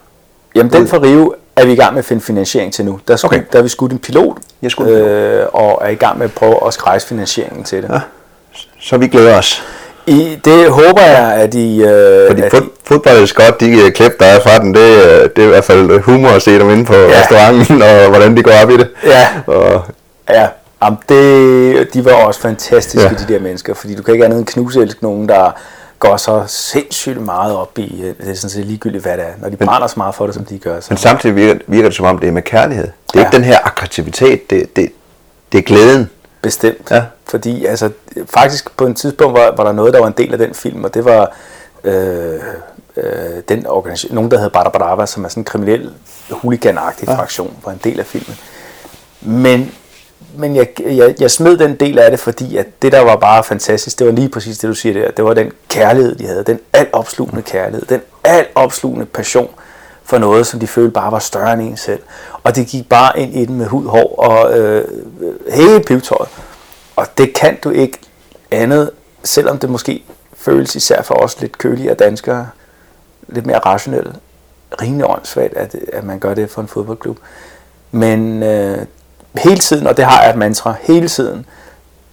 Jamen 0.55 0.74
den 0.74 0.88
fra 0.88 0.97
Rio 0.97 1.36
er 1.55 1.65
vi 1.65 1.71
i 1.71 1.76
gang 1.76 1.93
med 1.93 1.99
at 1.99 2.05
finde 2.05 2.21
finansiering 2.21 2.74
til 2.74 2.86
nu. 2.86 2.99
Der, 3.07 3.15
skulle, 3.15 3.38
okay. 3.38 3.45
der 3.51 3.57
har 3.57 3.63
vi 3.63 3.69
skudt 3.69 3.91
en 3.91 3.99
pilot, 3.99 4.38
Jeg 4.61 4.71
en 4.80 4.86
pilot. 4.86 4.99
Øh, 4.99 5.45
og 5.53 5.82
er 5.82 5.89
i 5.89 5.95
gang 5.95 6.17
med 6.17 6.26
at 6.26 6.32
prøve 6.32 6.67
at 6.67 6.74
skræse 6.74 7.07
finansieringen 7.07 7.63
til 7.63 7.84
det. 7.84 7.89
Ja. 7.89 7.99
Så 8.80 8.97
vi 8.97 9.07
glæder 9.07 9.38
os. 9.38 9.63
I, 10.07 10.39
det 10.45 10.71
håber 10.71 11.01
jeg, 11.01 11.34
at 11.34 11.53
I... 11.53 11.84
Øh, 11.84 12.28
Fordi 12.28 12.41
fod, 12.51 12.69
fodbold 12.84 13.15
er 13.15 13.34
godt, 13.36 13.59
de 13.59 13.86
øh, 13.86 13.91
klip, 13.91 14.19
der 14.19 14.26
er 14.26 14.39
fra 14.39 14.59
den, 14.59 14.74
det, 14.74 14.80
øh, 14.80 15.30
det 15.36 15.38
er 15.38 15.45
i 15.45 15.49
hvert 15.49 15.63
fald 15.63 15.99
humor 15.99 16.30
at 16.30 16.41
se 16.41 16.59
dem 16.59 16.69
inde 16.69 16.86
på 16.86 16.93
ja. 16.93 17.19
restauranten, 17.19 17.82
og 17.82 18.09
hvordan 18.09 18.38
de 18.38 18.43
går 18.43 18.51
op 18.63 18.69
i 18.69 18.78
det. 18.78 18.89
Ja, 19.05 19.28
og, 19.47 19.82
ja 20.30 20.47
Jamen, 20.84 20.99
det, 21.09 21.93
de 21.93 22.05
var 22.05 22.13
også 22.13 22.39
fantastiske, 22.39 23.09
ja. 23.09 23.15
de 23.27 23.34
der 23.34 23.39
mennesker, 23.39 23.73
fordi 23.73 23.95
du 23.95 24.03
kan 24.03 24.13
ikke 24.13 24.25
andet 24.25 24.39
end 24.39 24.45
knuselske 24.45 25.03
nogen, 25.03 25.29
der 25.29 25.51
går 25.99 26.17
så 26.17 26.43
sindssygt 26.47 27.21
meget 27.21 27.55
op 27.55 27.77
i, 27.77 28.01
øh, 28.01 28.07
det 28.17 28.29
er 28.29 28.34
sådan 28.36 28.49
set 28.49 28.65
ligegyldigt, 28.65 29.03
hvad 29.03 29.17
det 29.17 29.25
er, 29.25 29.31
når 29.38 29.49
de 29.49 29.57
brænder 29.57 29.88
så 29.88 29.93
meget 29.97 30.15
for 30.15 30.25
det, 30.25 30.36
som 30.36 30.45
de 30.45 30.57
gør. 30.57 30.79
Så. 30.79 30.88
Men 30.89 30.97
samtidig 30.97 31.36
virker, 31.36 31.59
virker 31.67 31.89
det 31.89 31.95
som 31.95 32.05
om, 32.05 32.19
det 32.19 32.27
er 32.27 32.31
med 32.31 32.41
kærlighed. 32.41 32.88
Det 32.88 33.15
er 33.15 33.19
ja. 33.19 33.25
ikke 33.25 33.38
den 33.38 33.43
her 33.43 33.67
aggressivitet, 33.67 34.49
det, 34.49 34.75
det, 34.75 34.89
det 35.51 35.57
er 35.57 35.61
glæden. 35.61 36.09
Bestemt. 36.41 36.91
Ja. 36.91 37.03
Fordi 37.27 37.65
altså, 37.65 37.89
faktisk 38.25 38.77
på 38.77 38.86
en 38.86 38.95
tidspunkt 38.95 39.39
var, 39.39 39.53
var 39.57 39.63
der 39.63 39.71
noget, 39.71 39.93
der 39.93 39.99
var 39.99 40.07
en 40.07 40.13
del 40.17 40.31
af 40.31 40.38
den 40.38 40.53
film, 40.53 40.84
og 40.84 40.93
det 40.93 41.05
var 41.05 41.36
øh, 41.84 42.39
øh, 42.97 43.03
den 43.49 43.67
organisation, 43.67 44.15
nogen, 44.15 44.31
der 44.31 44.39
hed 44.39 44.49
Bada 44.49 44.69
Badava, 44.69 45.05
som 45.05 45.25
er 45.25 45.29
sådan 45.29 45.41
en 45.41 45.45
kriminel, 45.45 45.93
huliganagtig 46.31 47.07
ja. 47.07 47.15
fraktion, 47.15 47.57
var 47.65 47.71
en 47.71 47.81
del 47.84 47.99
af 47.99 48.05
filmen. 48.05 48.38
Men 49.21 49.71
men 50.36 50.55
jeg, 50.55 50.67
jeg, 50.79 51.15
jeg 51.19 51.31
smed 51.31 51.57
den 51.57 51.75
del 51.75 51.99
af 51.99 52.11
det, 52.11 52.19
fordi 52.19 52.57
at 52.57 52.65
det, 52.81 52.91
der 52.91 52.99
var 52.99 53.15
bare 53.15 53.43
fantastisk, 53.43 53.99
det 53.99 54.07
var 54.07 54.13
lige 54.13 54.29
præcis 54.29 54.57
det, 54.57 54.67
du 54.67 54.73
siger 54.73 54.93
der. 54.93 55.11
Det 55.11 55.25
var 55.25 55.34
den 55.34 55.51
kærlighed, 55.69 56.15
de 56.15 56.27
havde. 56.27 56.43
Den 56.43 56.59
altopslugende 56.73 57.41
kærlighed. 57.41 57.86
Den 57.86 58.01
altopslugende 58.23 59.05
passion 59.05 59.49
for 60.03 60.17
noget, 60.17 60.47
som 60.47 60.59
de 60.59 60.67
følte 60.67 60.91
bare 60.91 61.11
var 61.11 61.19
større 61.19 61.53
end 61.53 61.61
en 61.61 61.77
selv. 61.77 61.99
Og 62.43 62.55
det 62.55 62.67
gik 62.67 62.89
bare 62.89 63.19
ind 63.19 63.36
i 63.36 63.45
den 63.45 63.57
med 63.57 63.65
hud, 63.65 63.88
hår 63.88 64.15
og 64.15 64.59
øh, 64.59 64.86
hele 65.53 65.84
pivtøjet. 65.84 66.29
Og 66.95 67.07
det 67.17 67.34
kan 67.34 67.57
du 67.63 67.69
ikke 67.69 67.99
andet, 68.51 68.91
selvom 69.23 69.57
det 69.57 69.69
måske 69.69 70.03
føles 70.38 70.75
især 70.75 71.01
for 71.01 71.15
os 71.15 71.41
lidt 71.41 71.57
kølige 71.57 71.93
danskere, 71.93 72.49
lidt 73.27 73.45
mere 73.45 73.59
rationelle, 73.59 74.13
rimelig 74.81 75.09
åndssvagt, 75.09 75.53
at, 75.53 75.75
at 75.93 76.03
man 76.03 76.19
gør 76.19 76.34
det 76.34 76.49
for 76.49 76.61
en 76.61 76.67
fodboldklub. 76.67 77.17
Men 77.91 78.43
øh, 78.43 78.77
hele 79.36 79.57
tiden, 79.57 79.88
og 79.88 79.97
det 79.97 80.05
har 80.05 80.21
jeg 80.21 80.29
et 80.29 80.36
mantra, 80.36 80.75
hele 80.81 81.07
tiden, 81.07 81.45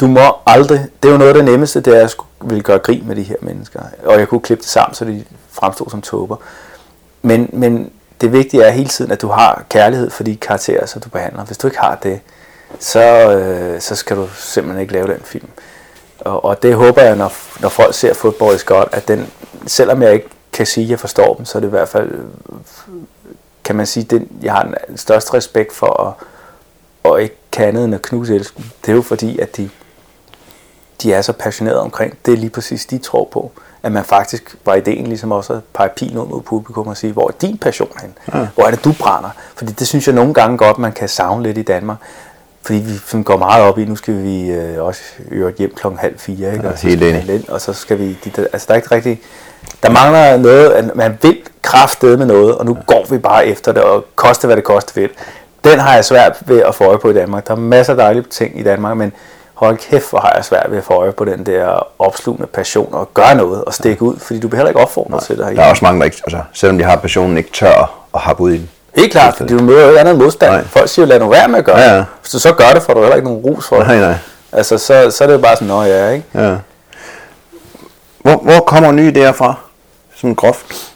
du 0.01 0.07
må 0.07 0.21
aldrig, 0.47 0.87
det 1.03 1.09
er 1.09 1.13
jo 1.13 1.19
noget 1.19 1.29
af 1.29 1.35
det 1.35 1.45
nemmeste, 1.45 1.81
det 1.81 1.99
er 1.99 2.05
at 2.05 2.17
ville 2.41 2.63
gøre 2.63 2.79
grin 2.79 3.05
med 3.07 3.17
de 3.17 3.23
her 3.23 3.37
mennesker, 3.41 3.81
og 4.05 4.19
jeg 4.19 4.29
kunne 4.29 4.41
klippe 4.41 4.63
det 4.63 4.71
sammen, 4.71 4.95
så 4.95 5.05
de 5.05 5.25
fremstod 5.51 5.91
som 5.91 6.03
tåber. 6.03 6.37
Men, 7.23 7.51
men 7.53 7.93
det 8.21 8.33
vigtige 8.33 8.63
er 8.63 8.71
hele 8.71 8.89
tiden, 8.89 9.11
at 9.11 9.23
du 9.23 9.29
har 9.29 9.65
kærlighed 9.69 10.11
for 10.11 10.25
de 10.25 10.37
karakterer, 10.37 10.87
som 10.87 11.01
du 11.01 11.09
behandler. 11.09 11.45
Hvis 11.45 11.59
du 11.59 11.67
ikke 11.67 11.79
har 11.79 11.95
det, 11.95 12.21
så, 12.79 13.31
øh, 13.37 13.81
så 13.81 13.95
skal 13.95 14.17
du 14.17 14.29
simpelthen 14.37 14.81
ikke 14.81 14.93
lave 14.93 15.07
den 15.07 15.21
film. 15.25 15.49
Og, 16.21 16.45
og 16.45 16.63
det 16.63 16.75
håber 16.75 17.03
jeg, 17.03 17.17
når, 17.17 17.33
når 17.61 17.69
folk 17.69 17.95
ser 17.95 18.15
fodbold 18.15 18.67
godt, 18.67 18.89
at 18.93 19.09
den, 19.09 19.31
selvom 19.67 20.03
jeg 20.03 20.15
ikke 20.15 20.29
kan 20.53 20.67
sige, 20.67 20.85
at 20.85 20.91
jeg 20.91 21.01
forstår 21.01 21.35
dem, 21.35 21.45
så 21.45 21.59
er 21.59 21.61
det 21.61 21.69
i 21.69 21.71
hvert 21.71 21.89
fald, 21.89 22.11
øh, 22.11 22.25
kan 23.65 23.77
man 23.77 23.87
sige, 23.87 24.05
den, 24.05 24.29
jeg 24.43 24.53
har 24.53 24.75
den 24.89 24.97
største 24.97 25.35
respekt 25.35 25.73
for 25.73 26.03
at 26.07 26.27
og 27.03 27.23
ikke 27.23 27.37
kan 27.53 27.69
andet 27.69 27.85
end 27.85 27.95
at 27.95 28.03
knuse 28.03 28.35
elsken. 28.35 28.73
Det 28.87 28.93
er 28.93 28.97
jo 28.97 29.03
fordi, 29.03 29.39
at 29.39 29.57
de, 29.57 29.71
de 31.03 31.13
er 31.13 31.23
så 31.23 31.33
passionerede 31.33 31.81
omkring, 31.81 32.19
det 32.27 32.33
er 32.33 32.37
lige 32.37 32.51
præcis 32.51 32.87
de 32.87 32.99
tror 32.99 33.29
på, 33.33 33.53
at 33.83 33.93
man 33.93 34.05
faktisk 34.05 34.57
var 34.65 34.75
ideen 34.75 35.07
ligesom 35.07 35.33
også 35.33 35.53
at 35.53 35.61
pege 35.75 35.89
pil 35.97 36.19
ud 36.19 36.27
mod 36.27 36.41
publikum 36.41 36.87
og 36.87 36.97
sige, 36.97 37.13
hvor 37.13 37.29
er 37.29 37.33
din 37.41 37.59
passion 37.59 37.91
hen? 38.01 38.15
Ja. 38.35 38.47
Hvor 38.55 38.65
er 38.65 38.71
det, 38.71 38.85
du 38.85 38.93
brænder? 38.99 39.31
Fordi 39.55 39.73
det 39.73 39.89
synes 39.89 40.07
jeg 40.07 40.15
nogle 40.15 40.35
gange 40.35 40.59
godt, 40.59 40.79
man 40.79 40.93
kan 40.93 41.09
savne 41.09 41.43
lidt 41.43 41.59
i 41.59 41.63
Danmark. 41.63 41.99
Fordi 42.63 42.79
vi 43.13 43.23
går 43.23 43.37
meget 43.37 43.65
op 43.65 43.79
i, 43.79 43.85
nu 43.85 43.97
skal 43.97 44.23
vi 44.23 44.51
øh, 44.51 44.85
også 44.85 45.03
øve 45.31 45.55
hjem 45.59 45.75
klokken 45.75 45.99
halv 45.99 46.19
fire, 46.19 46.53
ikke? 46.53 46.69
Og, 46.69 46.79
så 46.79 46.87
helt 46.87 47.31
ind, 47.31 47.49
og 47.49 47.61
så 47.61 47.73
skal 47.73 47.99
vi, 47.99 48.19
de, 48.25 48.31
der, 48.37 48.47
altså 48.53 48.67
der 48.69 48.75
er 48.75 48.77
ikke 48.77 48.95
rigtig, 48.95 49.21
Der 49.83 49.91
mangler 49.91 50.37
noget, 50.37 50.71
at 50.71 50.97
man 50.97 51.19
vil 51.23 51.39
kraftede 51.63 52.17
med 52.17 52.27
noget, 52.27 52.59
og 52.59 52.67
nu 52.67 52.79
går 52.87 53.07
vi 53.11 53.19
bare 53.19 53.47
efter 53.47 53.73
det, 53.73 53.83
og 53.83 54.07
koste 54.17 54.47
hvad 54.47 54.57
det 54.57 54.65
koste 54.65 54.95
vil. 54.95 55.11
Den 55.65 55.79
har 55.79 55.95
jeg 55.95 56.05
svært 56.05 56.37
ved 56.47 56.63
at 56.63 56.75
få 56.75 56.85
øje 56.85 56.99
på 56.99 57.11
i 57.11 57.15
Danmark. 57.15 57.47
Der 57.47 57.53
er 57.53 57.59
masser 57.59 57.93
af 57.93 57.97
dejlige 57.97 58.25
ting 58.31 58.61
i 58.61 58.63
Danmark, 58.63 58.97
men 58.97 59.13
hold 59.55 59.77
kæft, 59.77 60.11
hvor 60.11 60.19
har 60.19 60.33
jeg 60.37 60.45
svært 60.45 60.67
ved 60.71 60.79
at 60.79 60.85
få 60.85 60.93
øje 60.95 61.13
på 61.13 61.25
den 61.25 61.47
der 61.47 61.87
opslugende 61.99 62.47
passion 62.47 62.95
og 62.95 63.15
gøre 63.15 63.35
noget 63.35 63.65
og 63.65 63.75
stikke 63.75 64.03
ud, 64.03 64.17
fordi 64.19 64.41
du 64.41 64.49
bliver 64.49 64.59
heller 64.59 64.71
ikke 64.71 64.81
opfordret 64.81 65.23
til 65.23 65.39
det 65.39 65.47
her. 65.47 65.55
Der 65.55 65.63
er 65.63 65.71
også 65.71 65.85
mange, 65.85 65.99
der 66.01 66.05
ikke, 66.05 66.17
altså, 66.27 66.41
selvom 66.53 66.79
de 66.79 66.85
har 66.85 66.97
passionen, 66.97 67.39
ikke 67.39 67.51
tør 67.53 68.07
at 68.15 68.21
hoppe 68.21 68.43
ud 68.43 68.53
i 68.53 68.57
den. 68.57 68.71
Helt 68.97 69.13
klart, 69.13 69.37
fordi 69.37 69.57
du 69.57 69.63
møder 69.63 69.83
jo 69.83 69.89
ikke 69.89 70.01
andet 70.01 70.19
modstand. 70.19 70.53
Nej. 70.53 70.65
Folk 70.65 70.89
siger 70.89 71.07
jo, 71.07 71.09
lad 71.09 71.21
nu 71.21 71.29
være 71.29 71.49
med 71.49 71.59
at 71.59 71.65
gøre 71.65 71.79
Ja, 71.79 71.91
ja. 71.91 71.97
det. 71.97 72.07
Hvis 72.21 72.31
du 72.31 72.39
så 72.39 72.53
gør 72.53 72.69
det, 72.75 72.83
får 72.83 72.95
du 72.95 73.01
heller 73.01 73.17
ikke 73.17 73.29
nogen 73.29 73.45
ros 73.45 73.69
for 73.69 73.77
det. 73.77 73.87
Nej, 73.87 74.01
nej. 74.01 74.15
Altså, 74.53 74.79
så, 74.79 75.11
så 75.11 75.25
er 75.25 75.29
det 75.29 75.35
jo 75.35 75.39
bare 75.41 75.57
sådan, 75.57 75.69
nå 75.69 75.83
ja, 75.83 76.09
ikke? 76.11 76.25
Ja. 76.35 76.57
Hvor, 78.19 78.37
hvor 78.37 78.61
kommer 78.61 78.93
nye 78.93 79.13
idéer 79.17 79.31
fra? 79.31 79.55
Sådan 80.17 80.35
groft. 80.35 80.90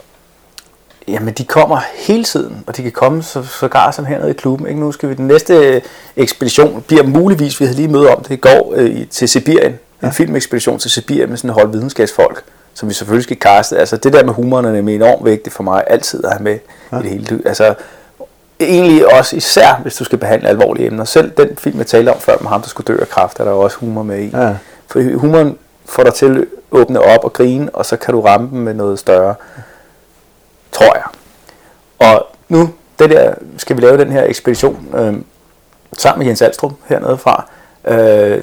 Jamen, 1.09 1.35
de 1.35 1.45
kommer 1.45 1.81
hele 1.95 2.25
tiden, 2.25 2.65
og 2.67 2.77
de 2.77 2.83
kan 2.83 2.93
komme 2.93 3.23
så, 3.23 3.43
sågar 3.43 3.91
sådan 3.91 4.11
hernede 4.11 4.31
i 4.31 4.33
klubben. 4.33 4.69
Ikke? 4.69 4.81
Nu 4.81 4.93
skal 4.93 5.09
vi, 5.09 5.15
den 5.15 5.27
næste 5.27 5.83
ekspedition 6.17 6.85
bliver 6.87 7.03
muligvis, 7.03 7.61
vi 7.61 7.65
havde 7.65 7.77
lige 7.77 7.89
møde 7.89 8.09
om 8.09 8.23
det 8.23 8.31
i 8.31 8.37
går, 8.37 8.73
øh, 8.77 9.07
til 9.11 9.29
Sibirien. 9.29 9.79
En 10.03 10.13
filmekspedition 10.13 10.79
til 10.79 10.91
Sibirien 10.91 11.29
med 11.29 11.37
sådan 11.37 11.51
en 11.51 11.55
hold 11.55 11.71
videnskabsfolk, 11.73 12.43
som 12.75 12.89
vi 12.89 12.95
selvfølgelig 12.95 13.25
skal 13.25 13.37
kaste. 13.37 13.79
Altså, 13.79 13.97
det 13.97 14.13
der 14.13 14.25
med 14.25 14.35
humoren 14.35 14.65
er 14.65 14.73
nemlig 14.73 14.95
enormt 14.95 15.25
vigtigt 15.25 15.55
for 15.55 15.63
mig 15.63 15.85
altid 15.87 16.25
at 16.25 16.31
have 16.31 16.43
med 16.43 16.59
ja. 16.93 16.99
i 16.99 17.03
det 17.03 17.11
hele. 17.11 17.43
Altså, 17.47 17.75
egentlig 18.61 19.19
også 19.19 19.37
især, 19.37 19.81
hvis 19.83 19.95
du 19.95 20.05
skal 20.05 20.19
behandle 20.19 20.49
alvorlige 20.49 20.87
emner. 20.87 21.05
Selv 21.05 21.31
den 21.31 21.49
film, 21.59 21.79
jeg 21.79 21.87
talte 21.87 22.11
om 22.11 22.21
før 22.21 22.37
med 22.41 22.49
ham, 22.49 22.61
der 22.61 22.69
skulle 22.69 22.95
dø 22.95 23.01
af 23.01 23.09
kræft, 23.09 23.41
er 23.41 23.45
der 23.45 23.51
også 23.51 23.77
humor 23.77 24.03
med 24.03 24.19
i. 24.19 24.31
Ja. 24.37 24.55
For 24.87 25.19
humoren 25.19 25.59
får 25.87 26.03
dig 26.03 26.15
til 26.15 26.39
at 26.39 26.45
åbne 26.71 27.01
op 27.01 27.25
og 27.25 27.33
grine, 27.33 27.75
og 27.75 27.87
så 27.87 27.97
kan 27.97 28.15
du 28.15 28.21
ramme 28.21 28.51
dem 28.51 28.59
med 28.59 28.75
noget 28.75 28.99
større 28.99 29.35
tror 30.75 30.95
jeg. 30.95 31.05
Og 31.99 32.27
nu 32.49 32.71
det 32.99 33.11
der, 33.11 33.35
skal 33.59 33.77
vi 33.77 33.83
lave 33.83 33.99
den 33.99 34.13
her 34.13 34.25
ekspedition 34.25 34.89
øh, 34.97 35.15
sammen 35.99 36.19
med 36.19 36.27
Jens 36.27 36.43
Alstrup 36.43 36.73
hernede 36.89 37.19
fra. 37.19 37.49
Øh, 37.89 38.43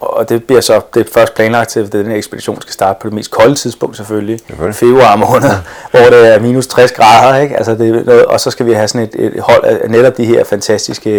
og 0.00 0.28
det 0.28 0.44
bliver 0.44 0.60
så 0.60 0.80
det 0.94 1.06
er 1.06 1.10
først 1.12 1.34
planlagt 1.34 1.70
til, 1.70 1.80
at 1.80 1.92
den 1.92 2.06
her 2.06 2.16
ekspedition 2.16 2.60
skal 2.60 2.72
starte 2.72 2.98
på 3.02 3.08
det 3.08 3.14
mest 3.14 3.30
kolde 3.30 3.54
tidspunkt 3.54 3.96
selvfølgelig. 3.96 4.40
Selvfølgelig. 4.46 4.74
Februar 4.74 5.16
måned, 5.16 5.50
hvor 5.90 6.16
det 6.16 6.34
er 6.34 6.40
minus 6.40 6.66
60 6.66 6.92
grader. 6.92 7.38
Ikke? 7.38 7.56
Altså 7.56 7.74
det, 7.74 8.06
noget, 8.06 8.26
og 8.26 8.40
så 8.40 8.50
skal 8.50 8.66
vi 8.66 8.72
have 8.72 8.88
sådan 8.88 9.08
et, 9.08 9.34
et 9.34 9.40
hold 9.40 9.64
af 9.64 9.90
netop 9.90 10.16
de 10.16 10.24
her 10.24 10.44
fantastiske 10.44 11.10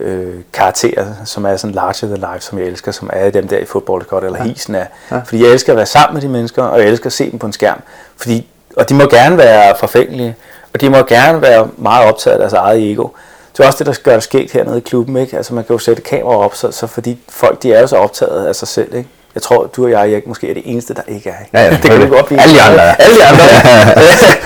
øh, 0.00 0.34
karakterer, 0.52 1.06
som 1.24 1.44
er 1.44 1.56
sådan 1.56 1.74
larger 1.74 2.06
than 2.06 2.32
life, 2.34 2.44
som 2.44 2.58
jeg 2.58 2.66
elsker, 2.66 2.92
som 2.92 3.10
er 3.12 3.30
dem 3.30 3.48
der 3.48 3.58
i 3.58 3.64
fodbold 3.64 4.04
godt, 4.04 4.24
eller 4.24 4.38
ja. 4.38 4.44
hisen 4.44 4.74
er. 4.74 4.86
Ja. 5.10 5.18
Fordi 5.24 5.44
jeg 5.44 5.52
elsker 5.52 5.72
at 5.72 5.76
være 5.76 5.86
sammen 5.86 6.14
med 6.14 6.22
de 6.22 6.28
mennesker, 6.28 6.62
og 6.62 6.80
jeg 6.80 6.88
elsker 6.88 7.06
at 7.06 7.12
se 7.12 7.30
dem 7.30 7.38
på 7.38 7.46
en 7.46 7.52
skærm. 7.52 7.80
Fordi, 8.16 8.48
og 8.76 8.88
de 8.88 8.94
må 8.94 9.06
gerne 9.06 9.38
være 9.38 9.74
forfængelige, 9.78 10.36
og 10.74 10.80
de 10.80 10.90
må 10.90 10.96
gerne 10.96 11.42
være 11.42 11.68
meget 11.76 12.08
optaget 12.08 12.34
af 12.34 12.38
deres 12.38 12.52
eget 12.52 12.92
ego. 12.92 13.08
Det 13.52 13.60
er 13.60 13.66
også 13.66 13.78
det, 13.78 13.86
der 13.86 14.02
gør 14.02 14.14
det 14.14 14.22
skægt 14.22 14.52
hernede 14.52 14.78
i 14.78 14.80
klubben. 14.80 15.16
Ikke? 15.16 15.36
Altså, 15.36 15.54
man 15.54 15.64
kan 15.64 15.74
jo 15.74 15.78
sætte 15.78 16.02
kameraer 16.02 16.38
op, 16.38 16.54
så, 16.54 16.70
så 16.70 16.86
fordi 16.86 17.18
folk 17.28 17.62
de 17.62 17.72
er 17.72 17.80
jo 17.80 17.86
så 17.86 17.96
optaget 17.96 18.46
af 18.46 18.54
sig 18.56 18.68
selv. 18.68 18.94
Ikke? 18.94 19.08
Jeg 19.34 19.42
tror, 19.42 19.70
du 19.76 19.84
og 19.84 19.90
jeg, 19.90 20.12
Erik, 20.12 20.26
måske 20.26 20.50
er 20.50 20.54
det 20.54 20.62
eneste, 20.66 20.94
der 20.94 21.02
ikke 21.08 21.30
er. 21.30 21.44
Ikke? 21.44 21.58
Ja, 21.58 21.64
ja, 21.64 21.70
det 21.82 21.90
kan 21.90 22.00
du 22.00 22.06
godt 22.06 22.26
blive. 22.26 22.40
Alle 22.40 22.54
de 22.54 22.62
andre. 22.62 23.02
Alle 23.02 23.16
de 23.16 23.24
andre. 23.24 23.44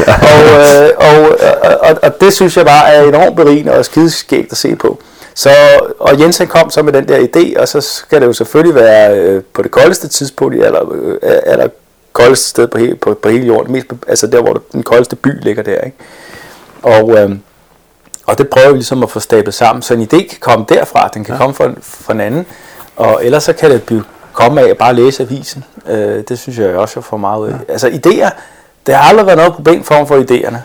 og, 0.30 0.40
øh, 0.74 0.90
og, 0.96 1.38
og, 1.62 1.90
og, 1.90 1.98
og, 2.02 2.20
det 2.20 2.32
synes 2.32 2.56
jeg 2.56 2.66
bare 2.66 2.94
er 2.94 3.02
enormt 3.02 3.36
berigende 3.36 3.72
og 3.72 3.84
skideskægt 3.84 4.52
at 4.52 4.58
se 4.58 4.76
på. 4.76 4.98
Så, 5.34 5.50
og 5.98 6.20
Jens 6.20 6.38
han 6.38 6.46
kom 6.46 6.70
så 6.70 6.82
med 6.82 6.92
den 6.92 7.08
der 7.08 7.18
idé, 7.18 7.60
og 7.60 7.68
så 7.68 7.80
skal 7.80 8.20
det 8.20 8.26
jo 8.26 8.32
selvfølgelig 8.32 8.74
være 8.74 9.18
øh, 9.18 9.42
på 9.54 9.62
det 9.62 9.70
koldeste 9.70 10.08
tidspunkt, 10.08 10.54
eller, 10.54 10.92
øh, 10.92 11.38
eller 11.46 11.68
koldeste 12.16 12.48
sted 12.48 12.66
på, 12.68 12.78
hele, 12.78 12.96
på, 12.96 13.14
på 13.14 13.28
hele 13.28 13.46
jorden, 13.46 13.72
mest, 13.72 13.86
altså 14.08 14.26
der, 14.26 14.42
hvor 14.42 14.62
den 14.72 14.82
koldeste 14.82 15.16
by 15.16 15.30
ligger 15.42 15.62
der. 15.62 15.80
Ikke? 15.80 15.96
Og, 16.82 17.18
øh, 17.18 17.30
og 18.26 18.38
det 18.38 18.48
prøver 18.48 18.68
vi 18.68 18.76
ligesom 18.76 19.02
at 19.02 19.10
få 19.10 19.20
stablet 19.20 19.54
sammen, 19.54 19.82
så 19.82 19.94
en 19.94 20.02
idé 20.02 20.28
kan 20.28 20.38
komme 20.40 20.66
derfra, 20.68 21.08
den 21.14 21.24
kan 21.24 21.34
ja. 21.34 21.38
komme 21.38 21.54
fra, 21.54 21.70
fra 21.82 22.12
en 22.12 22.20
anden, 22.20 22.46
og 22.96 23.24
ellers 23.24 23.44
så 23.44 23.52
kan 23.52 23.70
det 23.70 23.82
blive, 23.82 24.04
komme 24.32 24.60
af 24.60 24.68
at 24.68 24.78
bare 24.78 24.94
læse 24.94 25.22
avisen. 25.22 25.64
Øh, 25.88 26.24
det 26.28 26.38
synes 26.38 26.58
jeg 26.58 26.76
også, 26.76 26.92
jeg 26.96 27.04
får 27.04 27.16
meget 27.16 27.40
ud 27.40 27.48
af. 27.48 27.52
Ja. 27.52 27.72
Altså 27.72 27.88
idéer, 27.88 28.30
det 28.86 28.94
har 28.94 29.08
aldrig 29.08 29.26
været 29.26 29.38
noget 29.38 29.52
problem 29.52 29.84
for 29.84 30.04
for 30.04 30.16
idéerne. 30.16 30.56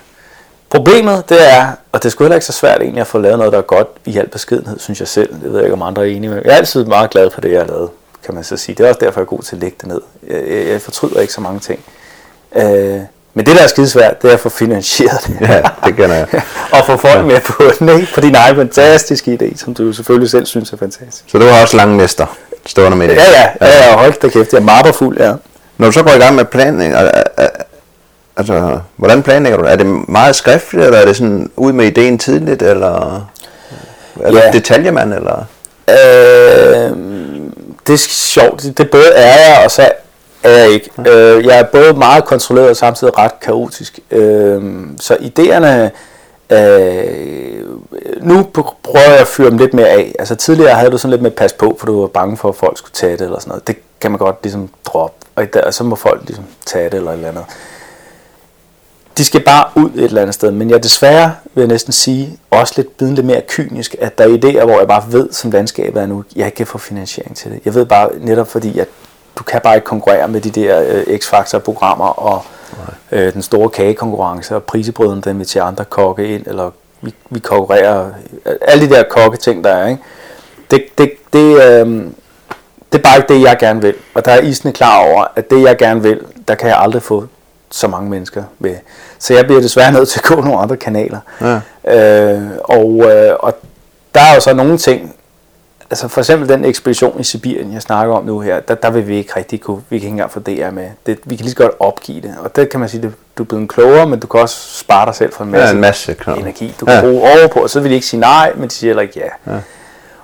Problemet, 0.69 1.29
det 1.29 1.53
er, 1.53 1.67
og 1.91 2.03
det 2.03 2.05
er 2.05 2.09
sgu 2.09 2.23
heller 2.23 2.35
ikke 2.35 2.45
så 2.45 2.51
svært 2.51 2.81
egentlig 2.81 3.01
at 3.01 3.07
få 3.07 3.17
lavet 3.17 3.37
noget, 3.37 3.53
der 3.53 3.57
er 3.57 3.61
godt 3.63 3.87
i 4.05 4.17
al 4.17 4.27
beskedenhed, 4.27 4.79
synes 4.79 4.99
jeg 4.99 5.07
selv. 5.07 5.33
Det 5.33 5.43
ved 5.43 5.55
jeg 5.55 5.63
ikke, 5.63 5.73
om 5.73 5.81
andre 5.81 6.01
er 6.01 6.15
enige 6.15 6.29
med. 6.29 6.41
Jeg 6.45 6.51
er 6.51 6.55
altid 6.55 6.85
meget 6.85 7.09
glad 7.09 7.31
for 7.31 7.41
det, 7.41 7.51
jeg 7.51 7.59
har 7.59 7.67
lavet, 7.67 7.89
kan 8.25 8.35
man 8.35 8.43
så 8.43 8.57
sige. 8.57 8.75
Det 8.75 8.83
er 8.85 8.87
også 8.89 8.99
derfor, 9.03 9.19
jeg 9.19 9.25
er 9.25 9.29
god 9.29 9.39
til 9.41 9.55
at 9.55 9.61
lægge 9.61 9.77
det 9.81 9.87
ned. 9.87 10.01
Jeg, 10.29 10.67
jeg, 10.67 10.81
fortryder 10.81 11.19
ikke 11.19 11.33
så 11.33 11.41
mange 11.41 11.59
ting. 11.59 11.79
Øh, 12.55 12.99
men 13.33 13.45
det, 13.45 13.55
der 13.55 13.63
er 13.63 13.67
skidesvært, 13.67 14.21
det 14.21 14.29
er 14.29 14.33
at 14.33 14.39
få 14.39 14.49
finansieret 14.49 15.19
det. 15.27 15.37
Ja, 15.49 15.61
det 15.85 15.95
kender 15.95 16.15
jeg. 16.15 16.27
og 16.73 16.85
få 16.85 16.97
folk 16.97 17.25
med 17.25 17.41
på 17.41 17.63
den, 17.79 17.89
ikke? 17.89 18.07
På 18.13 18.21
din 18.21 18.35
egen 18.35 18.55
fantastiske 18.55 19.37
idé, 19.41 19.57
som 19.57 19.73
du 19.73 19.93
selvfølgelig 19.93 20.29
selv 20.29 20.45
synes 20.45 20.73
er 20.73 20.77
fantastisk. 20.77 21.23
Så 21.27 21.37
du 21.37 21.45
har 21.45 21.61
også 21.61 21.77
lange 21.77 21.97
næster 21.97 22.37
stående 22.65 22.97
med 22.97 23.07
det. 23.07 23.15
Ja, 23.15 23.21
ja, 23.31 23.67
ja, 23.67 23.89
ja 23.89 23.97
hold 23.97 24.13
da 24.21 24.29
kæft, 24.29 24.53
jeg 24.53 24.59
er 24.59 24.63
mapperfuld, 24.63 25.17
ja. 25.19 25.33
Når 25.77 25.85
du 25.87 25.91
så 25.91 26.03
går 26.03 26.11
i 26.11 26.17
gang 26.19 26.35
med 26.35 26.45
al- 26.55 27.11
altså, 28.37 28.79
hvordan 28.95 29.23
planlægger 29.23 29.57
du 29.57 29.63
det? 29.63 29.71
Er 29.71 29.75
det 29.75 30.09
meget 30.09 30.35
skriftligt, 30.35 30.85
eller 30.85 30.99
er 30.99 31.05
det 31.05 31.15
sådan 31.15 31.51
ud 31.55 31.71
med 31.73 31.85
ideen 31.85 32.17
tidligt, 32.17 32.61
eller 32.61 33.25
er 34.21 34.33
Ja. 34.33 34.45
det 34.45 34.53
detaljemand, 34.53 35.13
eller? 35.13 35.45
Øh, 35.89 36.91
det 37.87 37.93
er 37.93 37.97
sjovt. 37.97 38.63
Det, 38.63 38.77
det 38.77 38.91
både 38.91 39.13
er 39.15 39.49
jeg, 39.49 39.61
og 39.65 39.71
så 39.71 39.91
er 40.43 40.49
jeg 40.49 40.69
ikke. 40.69 40.89
Øh, 40.97 41.45
jeg 41.45 41.59
er 41.59 41.63
både 41.63 41.93
meget 41.93 42.25
kontrolleret 42.25 42.69
og 42.69 42.77
samtidig 42.77 43.17
ret 43.17 43.39
kaotisk. 43.39 43.99
Øh, 44.11 44.61
så 44.99 45.13
idéerne... 45.13 45.89
Øh, 46.55 47.65
nu 48.21 48.43
prøver 48.83 49.09
jeg 49.09 49.19
at 49.19 49.27
fyre 49.27 49.49
dem 49.49 49.57
lidt 49.57 49.73
mere 49.73 49.89
af. 49.89 50.15
Altså 50.19 50.35
tidligere 50.35 50.75
havde 50.75 50.91
du 50.91 50.97
sådan 50.97 51.11
lidt 51.11 51.21
med 51.21 51.31
pas 51.31 51.53
på, 51.53 51.75
for 51.79 51.85
du 51.85 52.01
var 52.01 52.07
bange 52.07 52.37
for, 52.37 52.49
at 52.49 52.55
folk 52.55 52.77
skulle 52.77 52.93
tage 52.93 53.11
det 53.17 53.21
eller 53.21 53.39
sådan 53.39 53.49
noget. 53.49 53.67
Det 53.67 53.75
kan 54.01 54.11
man 54.11 54.17
godt 54.17 54.35
ligesom 54.43 54.69
droppe. 54.85 55.25
Og, 55.35 55.47
og 55.63 55.73
så 55.73 55.83
må 55.83 55.95
folk 55.95 56.21
ligesom 56.25 56.45
tage 56.65 56.85
det 56.85 56.93
eller 56.93 57.11
et 57.11 57.15
eller 57.15 57.27
andet. 57.29 57.45
De 59.17 59.25
skal 59.25 59.41
bare 59.41 59.65
ud 59.75 59.89
et 59.89 60.03
eller 60.03 60.21
andet 60.21 60.33
sted, 60.33 60.51
men 60.51 60.69
jeg 60.69 60.83
desværre, 60.83 61.31
vil 61.53 61.61
jeg 61.61 61.67
næsten 61.67 61.93
sige, 61.93 62.39
også 62.51 62.73
lidt 62.77 62.97
blevet 62.97 63.13
lidt 63.13 63.25
mere 63.25 63.41
kynisk, 63.47 63.95
at 63.99 64.17
der 64.17 64.23
er 64.23 64.27
idéer, 64.27 64.65
hvor 64.65 64.79
jeg 64.79 64.87
bare 64.87 65.03
ved, 65.07 65.31
som 65.31 65.51
landskabet 65.51 66.01
er 66.01 66.05
nu, 66.05 66.23
jeg 66.35 66.45
ikke 66.45 66.55
kan 66.55 66.67
få 66.67 66.77
finansiering 66.77 67.37
til 67.37 67.51
det. 67.51 67.59
Jeg 67.65 67.75
ved 67.75 67.85
bare 67.85 68.09
netop 68.19 68.47
fordi, 68.47 68.79
at 68.79 68.87
du 69.37 69.43
kan 69.43 69.61
bare 69.63 69.75
ikke 69.75 69.85
konkurrere 69.85 70.27
med 70.27 70.41
de 70.41 70.49
der 70.49 70.83
øh, 70.87 71.19
X-Factor-programmer 71.19 72.05
og 72.05 72.43
øh, 73.11 73.33
den 73.33 73.41
store 73.41 73.69
kagekonkurrence 73.69 74.55
og 74.55 74.63
prisebrøden, 74.63 75.21
der 75.21 75.31
inviterer 75.31 75.63
andre 75.63 75.85
kokke 75.85 76.35
ind, 76.35 76.47
eller 76.47 76.71
vi, 77.01 77.13
vi 77.29 77.39
konkurrerer, 77.39 78.09
alle 78.61 78.85
de 78.85 78.95
der 78.95 79.03
kokke-ting, 79.03 79.63
der 79.63 79.69
er, 79.69 79.87
ikke? 79.87 80.01
Det, 80.71 80.83
det, 80.97 81.11
det, 81.33 81.55
øh, 81.55 82.05
det 82.91 82.97
er 82.97 83.03
bare 83.03 83.17
ikke 83.17 83.33
det, 83.33 83.41
jeg 83.41 83.57
gerne 83.59 83.81
vil. 83.81 83.93
Og 84.13 84.25
der 84.25 84.31
er 84.31 84.41
isende 84.41 84.73
klar 84.73 84.99
over, 84.99 85.25
at 85.35 85.51
det, 85.51 85.61
jeg 85.63 85.77
gerne 85.77 86.01
vil, 86.01 86.19
der 86.47 86.55
kan 86.55 86.69
jeg 86.69 86.77
aldrig 86.77 87.03
få 87.03 87.27
så 87.71 87.87
mange 87.87 88.09
mennesker 88.09 88.43
med. 88.59 88.75
Så 89.19 89.33
jeg 89.33 89.45
bliver 89.45 89.61
desværre 89.61 89.91
nødt 89.97 90.09
til 90.09 90.19
at 90.19 90.23
gå 90.23 90.41
nogle 90.41 90.57
andre 90.59 90.77
kanaler. 90.77 91.19
Ja. 91.41 91.59
Øh, 92.33 92.41
og, 92.63 93.03
øh, 93.11 93.35
og 93.39 93.53
der 94.15 94.21
er 94.21 94.35
jo 94.35 94.39
så 94.41 94.53
nogle 94.53 94.77
ting, 94.77 95.15
altså 95.89 96.07
for 96.07 96.21
eksempel 96.21 96.49
den 96.49 96.65
ekspedition 96.65 97.19
i 97.19 97.23
Sibirien, 97.23 97.73
jeg 97.73 97.81
snakker 97.81 98.13
om 98.15 98.25
nu 98.25 98.39
her, 98.39 98.59
der, 98.59 98.75
der 98.75 98.89
vil 98.89 99.07
vi 99.07 99.17
ikke 99.17 99.33
rigtig 99.37 99.61
kunne, 99.61 99.81
vi 99.89 99.97
kan 99.99 100.05
ikke 100.05 100.07
engang 100.07 100.31
få 100.31 100.39
DR 100.39 100.69
med. 100.71 100.87
Det, 101.05 101.19
vi 101.25 101.35
kan 101.35 101.43
lige 101.43 101.51
så 101.51 101.57
godt 101.57 101.71
opgive 101.79 102.21
det. 102.21 102.35
Og 102.43 102.55
det 102.55 102.69
kan 102.69 102.79
man 102.79 102.89
sige, 102.89 103.01
det, 103.01 103.13
du 103.37 103.43
er 103.43 103.47
blevet 103.47 103.69
klogere, 103.69 104.07
men 104.07 104.19
du 104.19 104.27
kan 104.27 104.39
også 104.39 104.77
spare 104.79 105.05
dig 105.05 105.15
selv 105.15 105.33
for 105.33 105.43
en 105.43 105.51
masse, 105.51 105.67
Ja, 105.67 105.73
en 105.75 105.81
masse 105.81 106.15
energi, 106.37 106.75
du 106.79 106.85
kan 106.85 106.95
Ja. 106.95 107.01
bruge 107.01 107.21
over 107.21 107.47
på, 107.53 107.59
og 107.59 107.69
så 107.69 107.79
vil 107.79 107.89
de 107.89 107.95
ikke 107.95 108.07
sige 108.07 108.19
nej, 108.19 108.51
men 108.55 108.69
de 108.69 108.73
siger 108.73 108.89
heller 108.89 109.01
ikke 109.01 109.19
ja. 109.47 109.53
ja. 109.53 109.59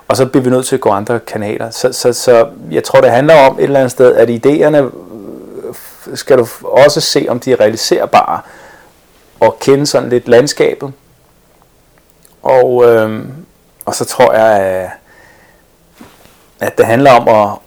Og 0.08 0.16
så 0.16 0.26
bliver 0.26 0.44
vi 0.44 0.50
nødt 0.50 0.66
til 0.66 0.74
at 0.76 0.80
gå 0.80 0.90
andre 0.90 1.20
kanaler. 1.20 1.70
Så, 1.70 1.92
så, 1.92 2.12
så 2.12 2.46
jeg 2.70 2.84
tror, 2.84 3.00
det 3.00 3.10
handler 3.10 3.34
om 3.48 3.58
et 3.58 3.62
eller 3.64 3.78
andet 3.78 3.90
sted, 3.90 4.14
at 4.14 4.28
idéerne 4.28 4.76
skal 6.14 6.38
du 6.38 6.46
også 6.62 7.00
se, 7.00 7.26
om 7.28 7.40
de 7.40 7.52
er 7.52 7.60
realiserbare, 7.60 8.40
og 9.40 9.58
kende 9.60 9.86
sådan 9.86 10.08
lidt 10.08 10.28
landskabet. 10.28 10.92
Og, 12.42 12.84
øh, 12.84 13.24
og 13.86 13.94
så 13.94 14.04
tror 14.04 14.32
jeg, 14.32 14.90
at, 16.60 16.78
det 16.78 16.86
handler 16.86 17.12
om 17.12 17.28
at 17.28 17.58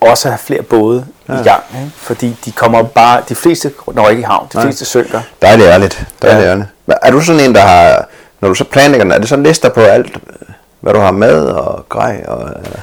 også 0.00 0.28
have 0.28 0.38
flere 0.38 0.62
både 0.62 1.06
ja. 1.28 1.40
i 1.40 1.42
gang. 1.42 1.62
Ikke? 1.74 1.92
Fordi 1.96 2.36
de 2.44 2.52
kommer 2.52 2.82
bare, 2.82 3.22
de 3.28 3.34
fleste 3.34 3.72
når 3.86 4.08
ikke 4.08 4.20
i 4.20 4.24
havn, 4.24 4.48
de 4.52 4.56
Nej. 4.56 4.64
fleste 4.64 4.84
synker. 4.84 5.20
Dejligt 5.42 5.68
ærligt. 5.68 6.06
Dejligt 6.22 6.44
Ja. 6.44 6.50
ærligt. 6.50 6.68
Er 7.02 7.10
du 7.10 7.20
sådan 7.20 7.40
en, 7.40 7.54
der 7.54 7.60
har, 7.60 8.08
når 8.40 8.48
du 8.48 8.54
så 8.54 8.64
planlægger 8.64 9.14
er 9.14 9.18
det 9.18 9.28
så 9.28 9.36
lister 9.36 9.68
på 9.68 9.80
alt, 9.80 10.16
hvad 10.80 10.94
du 10.94 11.00
har 11.00 11.10
med 11.10 11.42
og 11.42 11.88
grej? 11.88 12.24
Og, 12.28 12.42
eller? 12.42 12.80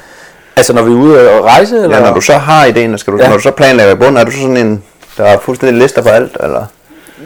Altså 0.55 0.73
når 0.73 0.81
vi 0.81 0.91
er 0.91 0.95
ude 0.95 1.29
og 1.29 1.45
rejse? 1.45 1.75
Eller? 1.75 1.97
Ja, 1.97 2.03
når 2.03 2.13
du 2.13 2.21
så 2.21 2.37
har 2.37 2.65
ideen, 2.65 2.97
skal 2.97 3.13
du, 3.13 3.17
ja. 3.17 3.27
når 3.29 3.35
du 3.37 3.41
så 3.41 3.51
planlægger 3.51 3.93
i 3.93 3.95
bunden, 3.95 4.17
er 4.17 4.23
du 4.23 4.31
så 4.31 4.37
sådan 4.37 4.57
en, 4.57 4.83
der 5.17 5.27
har 5.27 5.37
fuldstændig 5.37 5.81
lister 5.81 6.01
på 6.01 6.09
alt? 6.09 6.37
Eller? 6.39 6.65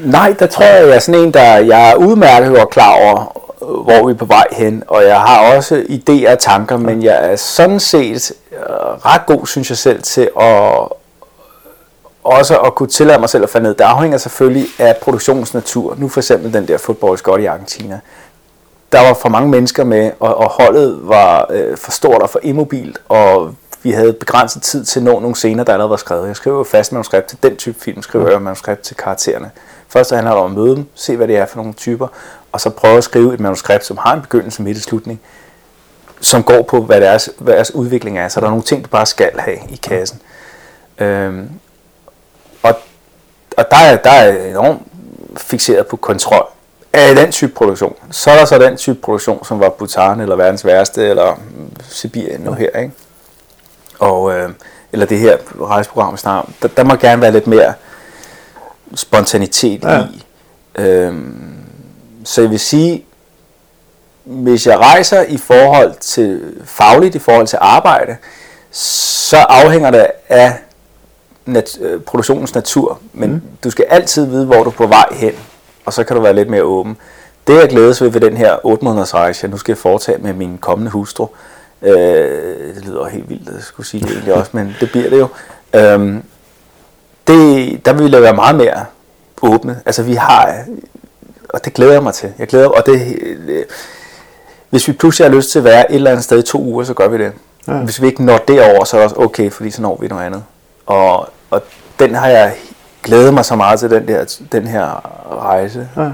Nej, 0.05 0.35
der 0.39 0.47
tror 0.47 0.65
jeg, 0.65 0.87
jeg 0.87 0.95
er 0.95 0.99
sådan 0.99 1.21
en, 1.21 1.33
der 1.33 1.57
jeg 1.57 1.89
er 1.89 1.95
udmærket 1.95 2.59
og 2.59 2.69
klar 2.69 2.91
over, 2.91 3.41
hvor 3.83 4.07
vi 4.07 4.11
er 4.11 4.17
på 4.17 4.25
vej 4.25 4.47
hen, 4.51 4.83
og 4.87 5.03
jeg 5.03 5.21
har 5.21 5.55
også 5.55 5.83
idéer 5.89 6.31
og 6.31 6.39
tanker, 6.39 6.77
men 6.77 7.03
jeg 7.03 7.31
er 7.31 7.35
sådan 7.35 7.79
set 7.79 8.31
øh, 8.51 8.59
ret 9.05 9.25
god, 9.25 9.47
synes 9.47 9.69
jeg 9.69 9.77
selv, 9.77 10.01
til 10.01 10.29
at, 10.39 10.87
også 12.23 12.59
at 12.65 12.75
kunne 12.75 12.89
tillade 12.89 13.19
mig 13.19 13.29
selv 13.29 13.43
at 13.43 13.49
falde 13.49 13.67
ned, 13.67 13.73
det 13.73 13.83
afhænger 13.83 14.17
selvfølgelig 14.17 14.67
af 14.79 14.97
produktionens 15.01 15.53
natur. 15.53 15.95
Nu 15.97 16.09
for 16.09 16.19
eksempel 16.19 16.53
den 16.53 16.67
der 16.67 16.77
fodbold 16.77 17.41
i 17.41 17.45
Argentina. 17.45 17.99
Der 18.91 19.07
var 19.07 19.13
for 19.13 19.29
mange 19.29 19.49
mennesker 19.49 19.83
med, 19.83 20.11
og, 20.19 20.37
og 20.37 20.49
holdet 20.49 20.99
var 21.01 21.47
øh, 21.49 21.77
for 21.77 21.91
stort 21.91 22.21
og 22.21 22.29
for 22.29 22.39
immobilt, 22.43 23.01
og 23.09 23.55
vi 23.83 23.91
havde 23.91 24.13
begrænset 24.13 24.61
tid 24.61 24.85
til 24.85 24.99
at 24.99 25.03
nå 25.03 25.19
nogle 25.19 25.35
scener, 25.35 25.63
der 25.63 25.73
allerede 25.73 25.89
var 25.89 25.97
skrevet. 25.97 26.27
Jeg 26.27 26.35
skriver 26.35 26.57
jo 26.57 26.63
fast 26.63 26.91
manuskript 26.91 27.27
til 27.27 27.37
den 27.43 27.55
type 27.55 27.79
film, 27.79 28.01
skriver 28.01 28.29
jeg 28.29 28.41
manuskript 28.41 28.81
til 28.81 28.95
karaktererne. 28.95 29.51
Først 29.87 30.11
handler 30.11 30.31
det 30.31 30.41
om 30.41 30.51
at 30.51 30.57
møde 30.57 30.75
dem, 30.75 30.85
se 30.95 31.17
hvad 31.17 31.27
det 31.27 31.37
er 31.37 31.45
for 31.45 31.57
nogle 31.57 31.73
typer, 31.73 32.07
og 32.51 32.61
så 32.61 32.69
prøve 32.69 32.97
at 32.97 33.03
skrive 33.03 33.33
et 33.33 33.39
manuskript, 33.39 33.85
som 33.85 33.97
har 33.97 34.13
en 34.13 34.21
begyndelse, 34.21 34.61
midt 34.61 34.77
og 34.77 34.83
slutning, 34.83 35.21
som 36.21 36.43
går 36.43 36.61
på, 36.61 36.81
hvad 36.81 37.01
deres, 37.01 37.29
hvad 37.37 37.53
deres 37.53 37.75
udvikling 37.75 38.17
er. 38.17 38.27
Så 38.27 38.39
der 38.39 38.45
er 38.45 38.49
nogle 38.49 38.63
ting, 38.63 38.83
du 38.83 38.89
bare 38.89 39.05
skal 39.05 39.31
have 39.39 39.57
i 39.69 39.75
kassen. 39.75 40.21
Øhm, 40.99 41.49
og, 42.63 42.75
og 43.57 43.65
der 43.71 43.77
er, 43.77 43.97
der 43.97 44.11
er 44.11 44.49
enormt 44.49 44.81
fixeret 45.37 45.87
på 45.87 45.95
kontrol 45.95 46.45
af 46.93 47.15
den 47.15 47.31
type 47.31 47.53
produktion. 47.53 47.95
Så 48.11 48.31
er 48.31 48.37
der 48.37 48.45
så 48.45 48.57
den 48.57 48.77
type 48.77 49.01
produktion, 49.01 49.45
som 49.45 49.59
var 49.59 49.69
Bhutan, 49.69 50.19
eller 50.19 50.35
verdens 50.35 50.65
værste, 50.65 51.07
eller 51.07 51.39
Sibirien 51.89 52.41
nu 52.41 52.53
her, 52.53 52.79
ikke? 52.79 52.91
Og, 54.01 54.33
øh, 54.33 54.49
eller 54.91 55.05
det 55.05 55.19
her 55.19 55.37
rejseprogram, 55.61 56.17
snart, 56.17 56.49
der, 56.61 56.67
der 56.67 56.83
må 56.83 56.95
gerne 56.95 57.21
være 57.21 57.31
lidt 57.31 57.47
mere 57.47 57.73
spontanitet 58.95 59.83
ja. 59.83 60.03
i. 60.03 60.23
Øhm, 60.75 61.63
så 62.23 62.41
jeg 62.41 62.49
vil 62.49 62.59
sige, 62.59 63.05
hvis 64.23 64.67
jeg 64.67 64.79
rejser 64.79 65.21
i 65.21 65.37
forhold 65.37 65.93
til 65.99 66.53
fagligt, 66.65 67.15
i 67.15 67.19
forhold 67.19 67.47
til 67.47 67.57
arbejde, 67.61 68.17
så 68.71 69.37
afhænger 69.37 69.91
det 69.91 70.07
af 70.29 70.57
nat, 71.45 71.77
øh, 71.81 72.01
produktionens 72.01 72.55
natur. 72.55 72.99
Men 73.13 73.31
mm. 73.31 73.41
du 73.63 73.69
skal 73.69 73.85
altid 73.89 74.25
vide, 74.25 74.45
hvor 74.45 74.63
du 74.63 74.69
er 74.69 74.73
på 74.73 74.87
vej 74.87 75.07
hen, 75.11 75.33
og 75.85 75.93
så 75.93 76.03
kan 76.03 76.15
du 76.15 76.21
være 76.21 76.35
lidt 76.35 76.49
mere 76.49 76.63
åben. 76.63 76.97
Det 77.47 77.55
jeg 77.55 77.69
glædes 77.69 78.01
ved 78.01 78.09
ved 78.09 78.21
den 78.21 78.37
her 78.37 78.57
8 78.63 78.85
måneders 78.85 79.13
rejse, 79.13 79.43
jeg 79.43 79.51
nu 79.51 79.57
skal 79.57 79.75
foretage 79.75 80.17
med 80.17 80.33
min 80.33 80.57
kommende 80.57 80.91
hustru, 80.91 81.27
øh, 81.81 82.75
det 82.75 82.85
lyder 82.85 83.05
helt 83.05 83.29
vildt, 83.29 83.49
at 83.49 83.63
skulle 83.63 83.87
sige 83.87 84.03
det 84.03 84.11
egentlig 84.11 84.33
også, 84.33 84.51
men 84.53 84.75
det 84.79 84.91
bliver 84.91 85.09
det 85.09 85.19
jo. 85.19 85.27
Øhm, 85.73 86.23
det, 87.27 87.85
der 87.85 87.93
vil 87.93 88.05
vi 88.05 88.21
være 88.21 88.35
meget 88.35 88.55
mere 88.55 88.85
åbne. 89.41 89.81
Altså 89.85 90.03
vi 90.03 90.13
har, 90.13 90.63
og 91.49 91.65
det 91.65 91.73
glæder 91.73 91.93
jeg 91.93 92.03
mig 92.03 92.13
til. 92.13 92.33
Jeg 92.39 92.47
glæder 92.47 92.67
og 92.67 92.85
det, 92.85 93.17
øh, 93.21 93.65
hvis 94.69 94.87
vi 94.87 94.93
pludselig 94.93 95.29
har 95.29 95.35
lyst 95.35 95.51
til 95.51 95.59
at 95.59 95.65
være 95.65 95.91
et 95.91 95.95
eller 95.95 96.11
andet 96.11 96.23
sted 96.23 96.39
i 96.39 96.47
to 96.47 96.63
uger, 96.63 96.83
så 96.83 96.93
gør 96.93 97.07
vi 97.07 97.17
det. 97.17 97.31
Ja. 97.67 97.73
Hvis 97.73 98.01
vi 98.01 98.07
ikke 98.07 98.25
når 98.25 98.37
derover, 98.37 98.83
så 98.83 98.97
er 98.97 99.01
det 99.01 99.11
også 99.11 99.21
okay, 99.21 99.51
fordi 99.51 99.71
så 99.71 99.81
når 99.81 99.97
vi 100.01 100.07
noget 100.07 100.25
andet. 100.25 100.43
Og, 100.85 101.29
og 101.49 101.63
den 101.99 102.15
har 102.15 102.27
jeg 102.27 102.55
glædet 103.03 103.33
mig 103.33 103.45
så 103.45 103.55
meget 103.55 103.79
til, 103.79 103.89
den, 103.89 104.07
der, 104.07 104.39
den 104.51 104.67
her 104.67 105.01
rejse. 105.31 105.89
Ja. 105.97 106.11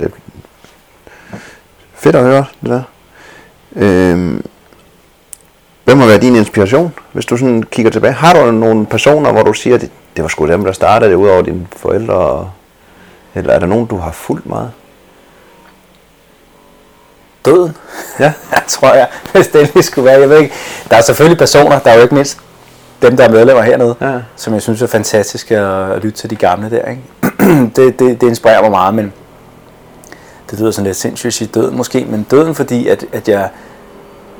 Det 0.00 0.06
er 0.06 0.10
fedt 1.94 2.16
at 2.16 2.22
høre 2.22 2.44
det 2.60 2.70
der. 2.70 2.82
Øhm, 3.76 4.44
hvem 5.86 5.98
har 5.98 6.06
været 6.06 6.22
din 6.22 6.36
inspiration, 6.36 6.94
hvis 7.12 7.26
du 7.26 7.36
sådan 7.36 7.62
kigger 7.62 7.90
tilbage? 7.90 8.12
Har 8.12 8.34
du 8.34 8.50
nogle 8.50 8.86
personer, 8.86 9.32
hvor 9.32 9.42
du 9.42 9.52
siger, 9.52 9.74
at 9.74 9.80
det, 9.80 9.90
det 10.16 10.22
var 10.22 10.28
sgu 10.28 10.46
dem, 10.46 10.64
der 10.64 10.72
startede 10.72 11.10
det, 11.10 11.16
udover 11.16 11.42
dine 11.42 11.66
forældre? 11.76 12.50
Eller 13.34 13.52
er 13.52 13.58
der 13.58 13.66
nogen, 13.66 13.86
du 13.86 13.96
har 13.96 14.12
fulgt 14.12 14.46
meget? 14.46 14.70
Døden? 17.44 17.76
Ja. 18.20 18.24
jeg 18.52 18.62
tror 18.68 18.94
jeg, 18.94 19.08
hvis 19.32 19.46
det 19.46 19.84
skulle 19.84 20.04
være. 20.04 20.20
Jeg 20.20 20.30
ved 20.30 20.38
ikke. 20.38 20.54
Der 20.90 20.96
er 20.96 21.00
selvfølgelig 21.00 21.38
personer, 21.38 21.78
der 21.78 21.90
er 21.90 21.94
jo 21.94 22.02
ikke 22.02 22.14
mindst 22.14 22.38
dem, 23.02 23.16
der 23.16 23.24
er 23.24 23.30
medlemmer 23.30 23.62
hernede, 23.62 23.94
ja. 24.00 24.18
som 24.36 24.54
jeg 24.54 24.62
synes 24.62 24.82
er 24.82 24.86
fantastisk 24.86 25.50
at, 25.50 25.90
at 25.90 26.02
lytte 26.02 26.18
til 26.18 26.30
de 26.30 26.36
gamle 26.36 26.70
der. 26.70 26.90
Ikke? 26.90 27.02
det, 27.76 27.98
det, 27.98 28.20
det 28.20 28.22
inspirerer 28.22 28.62
mig 28.62 28.70
meget, 28.70 28.94
men 28.94 29.12
det 30.50 30.60
lyder 30.60 30.70
sådan 30.70 30.86
lidt 30.86 30.96
sindssygt 30.96 31.26
at 31.26 31.34
sige 31.34 31.48
døden 31.54 31.76
måske, 31.76 32.06
men 32.08 32.26
døden 32.30 32.54
fordi, 32.54 32.88
at, 32.88 33.04
at 33.12 33.28
jeg 33.28 33.48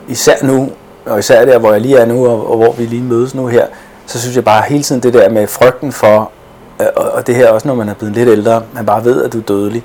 især 0.08 0.34
nu, 0.42 0.70
og 1.06 1.18
især 1.18 1.44
der, 1.44 1.58
hvor 1.58 1.72
jeg 1.72 1.80
lige 1.80 1.98
er 1.98 2.06
nu, 2.06 2.26
og, 2.26 2.50
og 2.50 2.56
hvor 2.56 2.72
vi 2.72 2.86
lige 2.86 3.02
mødes 3.02 3.34
nu 3.34 3.46
her, 3.46 3.66
så 4.06 4.20
synes 4.20 4.36
jeg 4.36 4.44
bare 4.44 4.62
hele 4.68 4.82
tiden 4.82 5.02
det 5.02 5.14
der 5.14 5.28
med 5.28 5.46
frygten 5.46 5.92
for, 5.92 6.30
øh, 6.80 6.86
og, 6.96 7.10
og 7.10 7.26
det 7.26 7.34
her 7.34 7.48
også, 7.48 7.68
når 7.68 7.74
man 7.74 7.88
er 7.88 7.94
blevet 7.94 8.14
lidt 8.14 8.28
ældre, 8.28 8.62
man 8.72 8.86
bare 8.86 9.04
ved, 9.04 9.24
at 9.24 9.32
du 9.32 9.38
er 9.38 9.42
dødelig, 9.42 9.84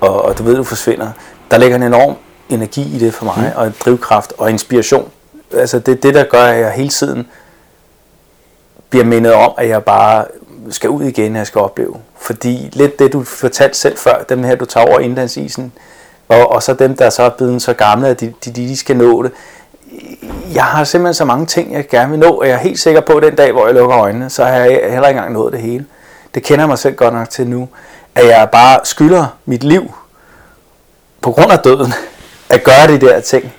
og, 0.00 0.24
og 0.24 0.38
du 0.38 0.42
ved, 0.42 0.52
at 0.52 0.58
du 0.58 0.64
forsvinder. 0.64 1.10
Der 1.50 1.58
ligger 1.58 1.76
en 1.76 1.82
enorm 1.82 2.14
energi 2.48 2.96
i 2.96 2.98
det 2.98 3.14
for 3.14 3.24
mig, 3.24 3.52
mm. 3.54 3.60
og 3.60 3.72
drivkraft 3.84 4.32
og 4.38 4.50
inspiration. 4.50 5.10
Altså 5.52 5.78
det 5.78 5.92
er 5.92 6.00
det, 6.00 6.14
der 6.14 6.24
gør, 6.24 6.42
at 6.42 6.60
jeg 6.60 6.72
hele 6.72 6.88
tiden 6.88 7.26
bliver 8.90 9.04
mindet 9.04 9.32
om, 9.32 9.52
at 9.58 9.68
jeg 9.68 9.84
bare 9.84 10.24
skal 10.70 10.90
ud 10.90 11.02
igen, 11.02 11.32
at 11.32 11.38
jeg 11.38 11.46
skal 11.46 11.60
opleve. 11.60 11.96
Fordi 12.18 12.70
lidt 12.72 12.98
det, 12.98 13.12
du 13.12 13.22
fortalte 13.22 13.78
selv 13.78 13.98
før, 13.98 14.24
dem 14.28 14.42
her, 14.42 14.54
du 14.54 14.64
tager 14.64 14.86
over 14.86 15.00
indlandsisen, 15.00 15.72
og, 16.28 16.52
og 16.52 16.62
så 16.62 16.74
dem, 16.74 16.96
der 16.96 17.10
så 17.10 17.22
er 17.22 17.30
blevet 17.30 17.62
så 17.62 17.72
gamle, 17.72 18.08
at 18.08 18.20
de, 18.20 18.34
de, 18.44 18.50
de 18.50 18.76
skal 18.76 18.96
nå 18.96 19.22
det. 19.22 19.32
Jeg 20.54 20.64
har 20.64 20.84
simpelthen 20.84 21.14
så 21.14 21.24
mange 21.24 21.46
ting, 21.46 21.72
jeg 21.72 21.88
gerne 21.88 22.10
vil 22.10 22.18
nå, 22.18 22.28
og 22.28 22.46
jeg 22.46 22.54
er 22.54 22.58
helt 22.58 22.78
sikker 22.78 23.00
på, 23.00 23.12
at 23.12 23.22
den 23.22 23.34
dag, 23.34 23.52
hvor 23.52 23.66
jeg 23.66 23.74
lukker 23.74 23.98
øjnene, 23.98 24.30
så 24.30 24.44
har 24.44 24.52
jeg 24.52 24.66
heller 24.66 25.08
ikke 25.08 25.18
engang 25.18 25.32
nået 25.32 25.52
det 25.52 25.60
hele. 25.60 25.86
Det 26.34 26.42
kender 26.42 26.62
jeg 26.62 26.68
mig 26.68 26.78
selv 26.78 26.96
godt 26.96 27.14
nok 27.14 27.30
til 27.30 27.46
nu, 27.46 27.68
at 28.14 28.26
jeg 28.26 28.48
bare 28.52 28.80
skylder 28.84 29.26
mit 29.46 29.64
liv 29.64 29.94
på 31.20 31.32
grund 31.32 31.52
af 31.52 31.58
døden, 31.58 31.92
at 32.50 32.64
gøre 32.64 32.86
de 32.88 33.00
der 33.00 33.20
ting. 33.20 33.52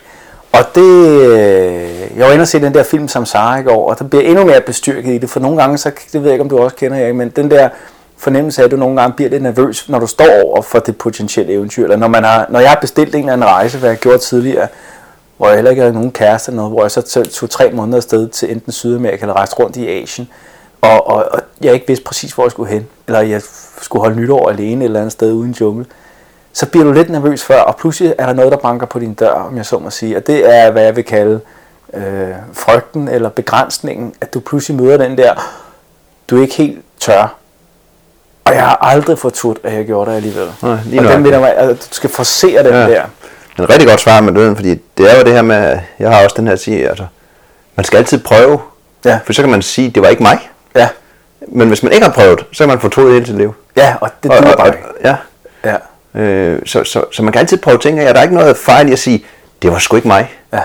Og 0.52 0.66
det, 0.76 1.22
øh, 1.22 2.18
jeg 2.18 2.26
var 2.26 2.32
inde 2.32 2.42
og 2.42 2.48
se 2.48 2.62
den 2.62 2.74
der 2.74 2.84
film 2.84 3.08
Samsara 3.08 3.60
i 3.60 3.64
går, 3.64 3.90
og 3.90 4.00
der 4.00 4.06
bliver 4.06 4.24
endnu 4.24 4.46
mere 4.46 4.62
bestyrket 4.62 5.14
i 5.14 5.18
det, 5.18 5.30
for 5.30 5.40
nogle 5.40 5.62
gange, 5.62 5.78
så 5.78 5.92
det 6.14 6.14
ved 6.14 6.22
jeg 6.22 6.32
ikke, 6.32 6.44
om 6.44 6.50
du 6.50 6.58
også 6.58 6.76
kender, 6.76 6.98
jeg, 6.98 7.16
men 7.16 7.30
den 7.30 7.52
der 7.52 7.70
fornemmelse 8.18 8.62
af, 8.62 8.66
at 8.66 8.72
du 8.72 8.78
nogle 8.78 9.02
gange 9.02 9.16
bliver 9.16 9.30
lidt 9.30 9.44
nervøs, 9.44 9.90
når 9.90 10.00
du 10.00 10.08
står 10.08 10.42
over 10.46 10.62
for 10.62 10.80
det 10.80 10.98
potentielle 10.98 11.54
eventyr, 11.54 11.84
eller 11.84 11.98
når, 11.98 12.08
man 12.08 12.24
har, 12.24 12.46
når 12.50 12.60
jeg 12.60 12.70
har 12.70 12.78
bestilt 12.82 13.16
en 13.16 13.20
eller 13.20 13.34
anden 13.34 13.50
rejse, 13.50 13.78
hvad 13.78 13.90
jeg 13.90 13.98
gjorde 13.98 14.18
tidligere, 14.18 14.68
hvor 15.38 15.48
jeg 15.48 15.56
heller 15.56 15.72
ikke 15.72 15.82
havde 15.82 15.94
nogen 15.94 16.12
kæreste 16.12 16.50
eller 16.50 16.56
noget, 16.56 16.72
hvor 16.72 16.82
jeg 16.82 16.92
så 16.92 17.24
tog 17.34 17.50
tre 17.50 17.72
måneder 17.72 17.98
afsted 17.98 18.30
til 18.30 18.52
enten 18.52 18.72
Sydamerika 18.72 19.22
eller 19.22 19.34
rejste 19.34 19.56
rundt 19.56 19.76
i 19.76 19.88
Asien, 19.88 20.30
og, 20.82 21.08
og, 21.08 21.26
og 21.32 21.40
jeg 21.62 21.74
ikke 21.74 21.88
vidste 21.88 22.06
præcis, 22.06 22.34
hvor 22.34 22.44
jeg 22.44 22.52
skulle 22.52 22.74
hen, 22.74 22.88
eller 23.08 23.22
jeg 23.22 23.42
skulle 23.82 24.02
holde 24.02 24.20
nytår 24.20 24.50
alene 24.50 24.86
et 24.86 24.88
eller 24.88 25.00
andet 25.00 25.12
sted 25.12 25.34
uden 25.34 25.52
jungle 25.52 25.86
så 26.58 26.66
bliver 26.66 26.84
du 26.84 26.92
lidt 26.92 27.10
nervøs 27.10 27.44
før, 27.44 27.62
og 27.62 27.76
pludselig 27.76 28.16
er 28.18 28.26
der 28.26 28.34
noget, 28.34 28.52
der 28.52 28.58
banker 28.58 28.86
på 28.86 29.00
din 29.00 29.14
dør, 29.14 29.32
om 29.32 29.58
jeg 29.58 29.66
så 29.66 29.80
må 29.80 29.90
sige. 29.90 30.18
Og 30.18 30.28
det 30.28 30.56
er, 30.56 30.72
hvad 30.72 30.84
jeg 30.84 30.96
vil 30.96 31.04
kalde 31.04 31.40
øh, 31.94 32.30
frygten 32.54 33.08
eller 33.08 33.30
begrænsningen, 33.30 34.14
at 34.22 34.34
du 34.34 34.40
pludselig 34.40 34.82
møder 34.82 34.98
den 34.98 35.18
der, 35.18 35.34
du 36.30 36.38
er 36.38 36.42
ikke 36.42 36.56
helt 36.56 36.82
tør. 37.00 37.36
Og 38.46 38.54
jeg 38.54 38.64
har 38.64 38.78
aldrig 38.82 39.20
fortudt, 39.20 39.58
at 39.64 39.74
jeg 39.74 39.86
gjorde 39.86 40.12
det 40.12 40.16
alligevel. 40.16 40.48
Nej, 40.62 40.78
lige 40.86 41.02
og 41.02 41.08
den 41.08 41.24
vil 41.24 41.32
jeg, 41.32 41.54
altså, 41.58 41.88
du 41.90 41.96
skal 41.96 42.10
forsere 42.10 42.64
den 42.64 42.74
ja. 42.74 42.90
der. 42.90 43.04
Et 43.60 43.70
rigtig 43.70 43.88
godt 43.88 44.02
svar 44.02 44.22
med 44.22 44.34
døden, 44.34 44.56
fordi 44.56 44.82
det 44.98 45.12
er 45.12 45.18
jo 45.18 45.24
det 45.24 45.34
her 45.34 45.42
med, 45.42 45.80
jeg 46.00 46.12
har 46.12 46.24
også 46.24 46.36
den 46.38 46.48
her 46.48 46.54
at 46.54 46.60
sige, 46.60 46.90
altså, 46.90 47.06
man 47.76 47.84
skal 47.84 47.98
altid 47.98 48.20
prøve. 48.20 48.60
Ja. 49.06 49.20
For 49.26 49.34
så 49.34 49.42
kan 49.42 49.52
man 49.52 49.62
sige, 49.62 49.90
det 49.90 50.04
var 50.04 50.10
ikke 50.10 50.24
mig. 50.24 50.50
Ja. 50.76 50.90
Men 51.48 51.68
hvis 51.68 51.84
man 51.84 51.92
ikke 51.92 52.06
har 52.06 52.14
prøvet, 52.14 52.46
så 52.52 52.64
kan 52.64 52.68
man 52.68 52.80
få 52.80 52.90
troet 52.90 53.14
hele 53.14 53.26
sit 53.26 53.38
liv. 53.38 53.56
Ja, 53.76 53.96
og 54.02 54.10
det 54.24 54.32
duer 54.32 54.56
bare 54.56 54.68
ikke. 54.68 54.80
Ja. 55.04 55.16
ja. 55.66 55.76
Øh, 56.22 56.62
så, 56.66 56.84
så, 56.84 57.04
så 57.12 57.24
man 57.24 57.34
kan 57.34 57.40
altid 57.40 57.58
prøve 57.58 57.78
ting 57.78 58.00
af. 58.00 58.14
Der 58.14 58.20
er 58.20 58.24
ikke 58.24 58.36
noget 58.36 58.58
fejl 58.58 58.90
i 58.90 58.92
at 58.92 59.00
sige, 59.00 59.26
det 59.62 59.72
var 59.72 59.80
sgu 59.80 59.96
ikke 59.96 60.08
mig. 60.08 60.34
Ja. 60.54 60.62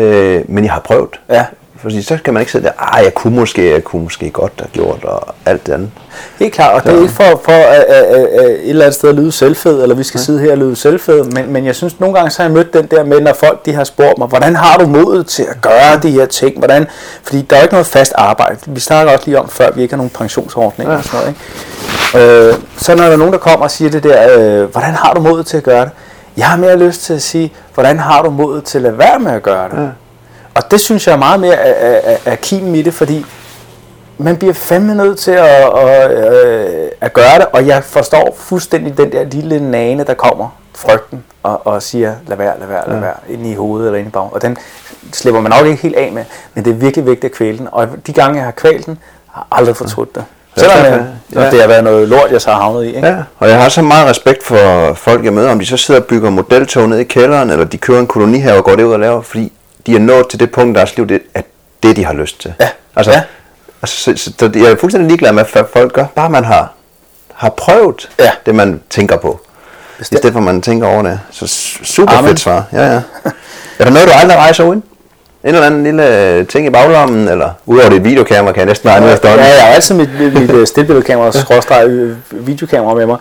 Øh, 0.00 0.44
men 0.48 0.64
jeg 0.64 0.72
har 0.72 0.80
prøvet. 0.80 1.20
Ja. 1.28 1.44
Fordi 1.84 2.02
så 2.02 2.18
kan 2.24 2.34
man 2.34 2.40
ikke 2.40 2.52
sige, 2.52 2.66
at 2.66 2.74
ah, 2.78 3.04
jeg 3.04 3.14
kunne 3.14 3.36
måske, 3.36 3.70
jeg 3.72 3.84
kunne 3.84 4.02
måske 4.02 4.30
godt 4.30 4.52
have 4.58 4.68
gjort, 4.72 5.04
og 5.04 5.34
alt 5.46 5.66
det 5.66 5.72
andet. 5.72 5.90
Helt 6.38 6.54
klart, 6.54 6.74
og 6.74 6.80
så. 6.82 6.88
det 6.88 6.98
er 6.98 7.02
ikke 7.02 7.14
for, 7.14 7.40
for 7.44 7.52
at, 7.52 7.84
at, 7.88 8.04
at, 8.04 8.26
at 8.26 8.50
et 8.50 8.68
eller 8.68 8.84
andet 8.84 8.94
sted 8.94 9.08
at 9.08 9.14
lyde 9.14 9.32
selvfed, 9.32 9.82
eller 9.82 9.94
vi 9.94 10.02
skal 10.02 10.18
ja. 10.18 10.24
sidde 10.24 10.40
her 10.40 10.52
og 10.52 10.58
lyde 10.58 10.76
selvfed, 10.76 11.24
men, 11.24 11.52
men 11.52 11.66
jeg 11.66 11.74
synes 11.74 12.00
nogle 12.00 12.16
gange, 12.16 12.30
så 12.30 12.42
har 12.42 12.48
jeg 12.48 12.54
mødt 12.54 12.72
den 12.72 12.86
der 12.86 13.04
med, 13.04 13.20
når 13.20 13.32
folk 13.32 13.66
de 13.66 13.74
har 13.74 13.84
spurgt 13.84 14.18
mig, 14.18 14.28
hvordan 14.28 14.56
har 14.56 14.78
du 14.78 14.86
modet 14.86 15.26
til 15.26 15.42
at 15.42 15.60
gøre 15.60 15.98
de 16.02 16.10
her 16.10 16.26
ting? 16.26 16.58
Hvordan? 16.58 16.86
Fordi 17.22 17.42
der 17.42 17.56
er 17.56 17.62
ikke 17.62 17.74
noget 17.74 17.86
fast 17.86 18.12
arbejde. 18.14 18.56
Vi 18.66 18.80
snakker 18.80 19.12
også 19.12 19.24
lige 19.26 19.38
om, 19.38 19.48
før 19.48 19.70
vi 19.70 19.82
ikke 19.82 19.92
har 19.92 19.96
nogen 19.96 20.10
pensionsordning 20.10 20.90
ja. 20.90 20.96
og 20.96 21.04
sådan 21.04 21.20
noget. 21.20 21.28
Ikke? 21.28 21.40
Øh, 22.18 22.54
så 22.76 22.94
når 22.94 23.04
der 23.04 23.10
er 23.10 23.16
nogen, 23.16 23.32
der 23.32 23.38
kommer 23.38 23.64
og 23.64 23.70
siger 23.70 23.90
det 23.90 24.02
der, 24.02 24.38
øh, 24.38 24.70
hvordan 24.70 24.94
har 24.94 25.14
du 25.14 25.20
modet 25.20 25.46
til 25.46 25.56
at 25.56 25.62
gøre 25.62 25.84
det? 25.84 25.90
Jeg 26.36 26.46
har 26.46 26.56
mere 26.56 26.78
lyst 26.78 27.02
til 27.02 27.14
at 27.14 27.22
sige, 27.22 27.52
hvordan 27.74 27.98
har 27.98 28.22
du 28.22 28.30
modet 28.30 28.64
til 28.64 28.78
at 28.78 28.82
lade 28.82 28.98
være 28.98 29.18
med 29.18 29.32
at 29.32 29.42
gøre 29.42 29.68
det? 29.70 29.76
Ja. 29.76 29.88
Og 30.54 30.70
det 30.70 30.80
synes 30.80 31.06
jeg 31.06 31.12
er 31.12 31.18
meget 31.18 31.40
mere 31.40 31.56
af, 31.56 32.00
af, 32.04 32.18
af 32.24 32.40
kimen 32.40 32.74
i 32.74 32.82
det, 32.82 32.94
fordi 32.94 33.26
man 34.18 34.36
bliver 34.36 34.54
fandme 34.54 34.94
nødt 34.94 35.18
til 35.18 35.30
at, 35.30 35.46
at, 35.46 36.10
at, 36.10 36.90
at 37.00 37.12
gøre 37.12 37.38
det, 37.38 37.46
og 37.52 37.66
jeg 37.66 37.84
forstår 37.84 38.34
fuldstændig 38.38 38.96
den 38.96 39.12
der 39.12 39.24
lille 39.24 39.70
nane, 39.70 40.04
der 40.04 40.14
kommer, 40.14 40.48
frygten, 40.74 41.24
og, 41.42 41.66
og 41.66 41.82
siger, 41.82 42.14
lad 42.26 42.36
være, 42.36 42.58
lad 42.58 42.66
være, 42.66 42.82
lad 42.88 43.00
være, 43.00 43.14
ja. 43.28 43.34
ind 43.34 43.46
i 43.46 43.54
hovedet 43.54 43.86
eller 43.86 43.98
ind 43.98 44.08
i 44.08 44.10
bagen. 44.10 44.30
Og 44.32 44.42
den 44.42 44.56
slipper 45.12 45.40
man 45.40 45.52
nok 45.58 45.66
ikke 45.66 45.82
helt 45.82 45.96
af 45.96 46.12
med, 46.12 46.24
men 46.54 46.64
det 46.64 46.70
er 46.70 46.74
virkelig 46.74 47.06
vigtigt 47.06 47.24
at 47.24 47.36
kvæle 47.36 47.58
den. 47.58 47.68
Og 47.72 47.88
de 48.06 48.12
gange, 48.12 48.36
jeg 48.36 48.44
har 48.44 48.52
kvælt 48.52 48.86
den, 48.86 48.98
har 49.26 49.46
jeg 49.50 49.58
aldrig 49.58 49.76
fortrudt 49.76 50.14
det. 50.14 50.24
Selvom 50.56 50.78
ja, 50.78 51.42
ja. 51.42 51.50
det 51.50 51.60
har 51.60 51.68
været 51.68 51.84
noget 51.84 52.08
lort, 52.08 52.30
jeg 52.30 52.40
så 52.40 52.50
har 52.50 52.60
havnet 52.60 52.84
i. 52.84 52.86
Ikke? 52.86 53.08
Ja, 53.08 53.16
og 53.38 53.48
jeg 53.48 53.62
har 53.62 53.68
så 53.68 53.82
meget 53.82 54.10
respekt 54.10 54.42
for 54.42 54.94
folk, 54.94 55.24
jeg 55.24 55.32
møder, 55.32 55.50
om 55.50 55.58
de 55.58 55.66
så 55.66 55.76
sidder 55.76 56.00
og 56.00 56.06
bygger 56.06 56.30
modeltog 56.30 56.88
ned 56.88 56.98
i 56.98 57.04
kælderen, 57.04 57.50
eller 57.50 57.64
de 57.64 57.78
kører 57.78 58.00
en 58.00 58.06
kolonihave 58.06 58.58
og 58.58 58.64
går 58.64 58.76
det 58.76 58.84
ud 58.84 58.92
og 58.92 59.00
laver, 59.00 59.22
fordi 59.22 59.52
de 59.86 59.94
er 59.94 59.98
nået 60.00 60.28
til 60.28 60.40
det 60.40 60.50
punkt 60.52 60.76
i 60.76 60.78
deres 60.78 60.96
liv, 60.96 61.06
det, 61.08 61.22
at 61.34 61.44
det 61.82 61.96
de 61.96 62.04
har 62.04 62.12
lyst 62.12 62.40
til. 62.40 62.54
Ja. 62.60 62.68
Altså, 62.96 63.12
ja. 63.12 63.22
Altså, 63.82 63.96
så, 63.96 64.12
så, 64.16 64.32
så 64.38 64.50
jeg 64.54 64.70
er 64.72 64.76
fuldstændig 64.76 65.08
ligeglad 65.08 65.32
med, 65.32 65.44
hvad 65.52 65.64
folk 65.72 65.92
gør. 65.92 66.04
Bare 66.14 66.30
man 66.30 66.44
har, 66.44 66.72
har 67.34 67.48
prøvet 67.48 68.08
Ja. 68.18 68.30
det, 68.46 68.54
man 68.54 68.80
tænker 68.90 69.16
på. 69.16 69.40
I 69.40 69.98
Bestemt. 69.98 70.18
stedet 70.18 70.32
for, 70.32 70.40
at 70.40 70.44
man 70.44 70.62
tænker 70.62 70.86
over 70.88 71.02
det. 71.02 71.20
Så 71.30 71.44
su- 71.44 71.84
super 71.84 72.12
Amen. 72.12 72.28
fedt 72.28 72.40
svar. 72.40 72.64
Ja, 72.72 72.82
ja. 72.92 73.00
er 73.78 73.84
der 73.84 73.90
noget, 73.90 74.08
du 74.08 74.12
aldrig 74.14 74.38
rejser 74.38 74.64
uden? 74.64 74.82
En 75.44 75.54
eller 75.54 75.66
anden 75.66 75.84
lille 75.84 76.18
øh, 76.30 76.46
ting 76.46 76.66
i 76.66 76.70
baglommen, 76.70 77.28
eller 77.28 77.50
udover 77.66 77.88
dit 77.90 78.04
videokamera, 78.04 78.52
kan 78.52 78.60
jeg 78.60 78.66
næsten 78.66 78.90
regne 78.90 79.04
ud 79.06 79.10
Ja, 79.10 79.14
efterhånden. 79.14 79.46
jeg 79.46 79.62
har 79.66 79.72
altid 79.74 79.94
mit, 79.94 80.34
mit, 80.34 80.50
øh, 80.50 80.66
stillbilledkamera, 80.66 81.32
skråstreg 81.32 81.88
øh, 81.88 82.16
videokamera 82.30 82.94
med 82.94 83.06
mig. 83.06 83.16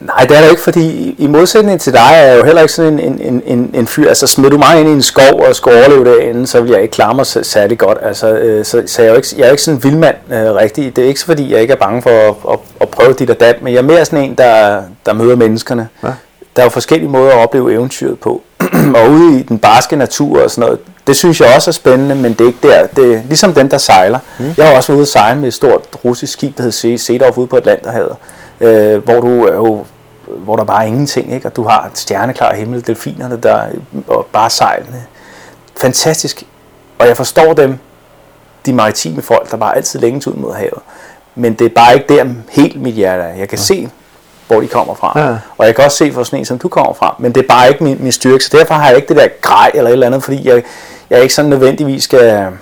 Nej, 0.00 0.24
det 0.28 0.36
er 0.36 0.40
der 0.40 0.48
ikke, 0.50 0.62
fordi 0.62 1.14
i- 1.18 1.26
modsætning 1.26 1.80
til 1.80 1.92
dig 1.92 2.10
er 2.14 2.26
jeg 2.26 2.38
jo 2.38 2.44
heller 2.44 2.62
ikke 2.62 2.74
sådan 2.74 2.98
en, 3.00 3.00
en, 3.00 3.20
en, 3.20 3.42
en, 3.46 3.70
en 3.74 3.86
fyr. 3.86 4.08
Altså 4.08 4.26
smider 4.26 4.50
du 4.50 4.58
mig 4.58 4.80
ind 4.80 4.88
i 4.88 4.92
en 4.92 5.02
skov 5.02 5.42
og 5.48 5.56
skal 5.56 5.72
overleve 5.72 6.04
derinde, 6.04 6.46
så 6.46 6.60
vil 6.60 6.70
jeg 6.70 6.82
ikke 6.82 6.92
klare 6.92 7.14
mig 7.14 7.26
særlig 7.26 7.78
godt. 7.78 7.98
Altså, 8.02 8.28
øh, 8.32 8.64
så, 8.64 8.82
så 8.86 9.02
jeg 9.02 9.08
er 9.08 9.12
jo 9.12 9.16
ikke, 9.16 9.28
jeg 9.36 9.42
er 9.42 9.48
jo 9.48 9.52
ikke 9.52 9.62
sådan 9.62 9.76
en 9.78 9.84
vildmand 9.84 10.16
øh, 10.32 10.54
rigtig. 10.54 10.96
Det 10.96 11.04
er 11.04 11.08
ikke 11.08 11.20
så, 11.20 11.26
fordi 11.26 11.52
jeg 11.52 11.60
ikke 11.60 11.72
er 11.72 11.76
bange 11.76 12.02
for 12.02 12.10
at, 12.10 12.34
at, 12.52 12.58
at 12.80 12.88
prøve 12.88 13.12
dit 13.12 13.30
og 13.30 13.40
dat, 13.40 13.62
men 13.62 13.72
jeg 13.72 13.78
er 13.78 13.82
mere 13.82 14.04
sådan 14.04 14.24
en, 14.24 14.34
der, 14.34 14.82
der 15.06 15.12
møder 15.12 15.36
menneskerne. 15.36 15.88
Ja. 16.02 16.08
Der 16.56 16.62
er 16.62 16.66
jo 16.66 16.70
forskellige 16.70 17.10
måder 17.10 17.30
at 17.32 17.38
opleve 17.38 17.72
eventyret 17.72 18.18
på. 18.18 18.42
og 18.96 19.10
ude 19.10 19.40
i 19.40 19.42
den 19.42 19.58
barske 19.58 19.96
natur 19.96 20.42
og 20.42 20.50
sådan 20.50 20.62
noget, 20.64 20.78
det 21.06 21.16
synes 21.16 21.40
jeg 21.40 21.48
også 21.56 21.70
er 21.70 21.72
spændende, 21.72 22.14
men 22.14 22.32
det 22.32 22.40
er 22.40 22.46
ikke 22.46 22.58
der. 22.68 22.86
Det 22.86 23.14
er 23.14 23.20
ligesom 23.28 23.52
dem, 23.54 23.68
der 23.68 23.78
sejler. 23.78 24.18
Mm. 24.38 24.44
Jeg 24.56 24.68
har 24.68 24.76
også 24.76 24.88
været 24.88 24.96
ude 24.96 25.02
at 25.02 25.08
sejle 25.08 25.40
med 25.40 25.48
et 25.48 25.54
stort 25.54 25.80
russisk 26.04 26.32
skib, 26.32 26.56
der 26.56 26.62
hedder 26.62 26.96
Sedorf 26.98 27.38
ude 27.38 27.46
på 27.46 27.56
Atlanterhavet, 27.56 28.16
øh, 28.60 29.04
hvor 29.04 29.20
du 29.20 29.44
er 29.44 29.54
jo 29.54 29.84
hvor 30.26 30.56
der 30.56 30.64
bare 30.64 30.82
er 30.82 30.86
ingenting, 30.86 31.32
ikke? 31.32 31.48
og 31.48 31.56
du 31.56 31.62
har 31.62 31.86
et 31.86 31.98
stjerneklar 31.98 32.54
himmel, 32.54 32.86
delfinerne 32.86 33.36
der 33.36 33.66
og 34.06 34.26
bare 34.32 34.50
sejlene. 34.50 35.04
Fantastisk. 35.80 36.42
Og 36.98 37.06
jeg 37.06 37.16
forstår 37.16 37.52
dem, 37.52 37.78
de 38.66 38.72
maritime 38.72 39.22
folk, 39.22 39.50
der 39.50 39.56
bare 39.56 39.76
altid 39.76 40.00
længes 40.00 40.26
ud 40.26 40.34
mod 40.34 40.54
havet. 40.54 40.82
Men 41.34 41.54
det 41.54 41.64
er 41.64 41.74
bare 41.74 41.94
ikke 41.94 42.14
der 42.14 42.24
helt 42.50 42.82
mit 42.82 42.94
hjerte 42.94 43.22
er. 43.22 43.34
Jeg 43.34 43.48
kan 43.48 43.58
se, 43.58 43.90
hvor 44.46 44.60
de 44.60 44.66
kommer 44.66 44.94
fra. 44.94 45.20
Ja. 45.20 45.36
Og 45.58 45.66
jeg 45.66 45.74
kan 45.74 45.84
også 45.84 45.96
se, 45.96 46.10
hvor 46.10 46.22
sådan 46.22 46.38
en 46.38 46.44
som 46.44 46.58
du 46.58 46.68
kommer 46.68 46.92
fra. 46.92 47.16
Men 47.18 47.32
det 47.32 47.42
er 47.42 47.48
bare 47.48 47.68
ikke 47.68 47.84
min, 47.84 47.96
min 48.00 48.12
styrke. 48.12 48.44
Så 48.44 48.56
derfor 48.56 48.74
har 48.74 48.88
jeg 48.88 48.96
ikke 48.96 49.08
det 49.08 49.16
der 49.16 49.28
grej 49.40 49.70
eller 49.74 49.88
et 49.88 49.92
eller 49.92 50.06
andet, 50.06 50.22
fordi 50.22 50.48
jeg, 50.48 50.62
jeg 51.10 51.22
ikke 51.22 51.34
sådan 51.34 51.48
nødvendigvis 51.50 52.04
skal, 52.04 52.52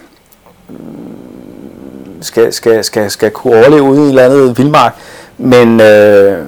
skal, 2.20 2.52
skal, 2.52 2.84
skal, 2.84 3.10
skal 3.10 3.30
kunne 3.30 3.54
overleve 3.54 3.82
ude 3.82 4.00
i 4.00 4.04
et 4.04 4.08
eller 4.08 4.24
andet 4.24 4.58
vildmark. 4.58 4.94
Men 5.38 5.80
øh, 5.80 6.44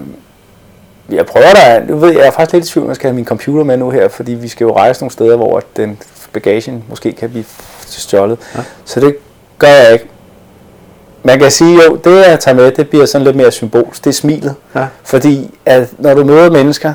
jeg 1.11 1.27
prøver 1.27 1.53
da, 1.55 1.83
nu 1.89 1.97
ved 1.97 2.09
jeg, 2.09 2.19
jeg 2.19 2.27
er 2.27 2.31
faktisk 2.31 2.53
lidt 2.53 2.65
i 2.65 2.69
tvivl, 2.73 2.85
om 2.85 2.89
jeg 2.89 2.97
skal 2.97 3.09
have 3.09 3.15
min 3.15 3.25
computer 3.25 3.65
med 3.65 3.77
nu 3.77 3.91
her, 3.91 4.09
fordi 4.09 4.35
vi 4.35 4.49
skal 4.49 4.65
jo 4.65 4.77
rejse 4.77 5.01
nogle 5.01 5.13
steder, 5.13 5.37
hvor 5.37 5.63
den 5.77 5.99
bagagen 6.33 6.85
måske 6.89 7.13
kan 7.13 7.31
blive 7.31 7.45
stjålet. 7.87 8.39
Ja. 8.57 8.61
Så 8.85 9.01
det 9.01 9.17
gør 9.59 9.69
jeg 9.69 9.93
ikke. 9.93 10.07
Man 11.23 11.39
kan 11.39 11.51
sige, 11.51 11.85
jo, 11.85 11.97
det 11.97 12.17
jeg 12.17 12.41
tager 12.41 12.55
med, 12.55 12.71
det 12.71 12.89
bliver 12.89 13.07
sådan 13.07 13.25
lidt 13.25 13.37
mere 13.37 13.51
symbolsk. 13.51 14.05
Det 14.05 14.11
er 14.11 14.15
smilet. 14.15 14.55
Ja. 14.75 14.87
Fordi 15.05 15.59
at 15.67 15.89
når 15.99 16.15
du 16.15 16.25
møder 16.25 16.51
mennesker, 16.51 16.93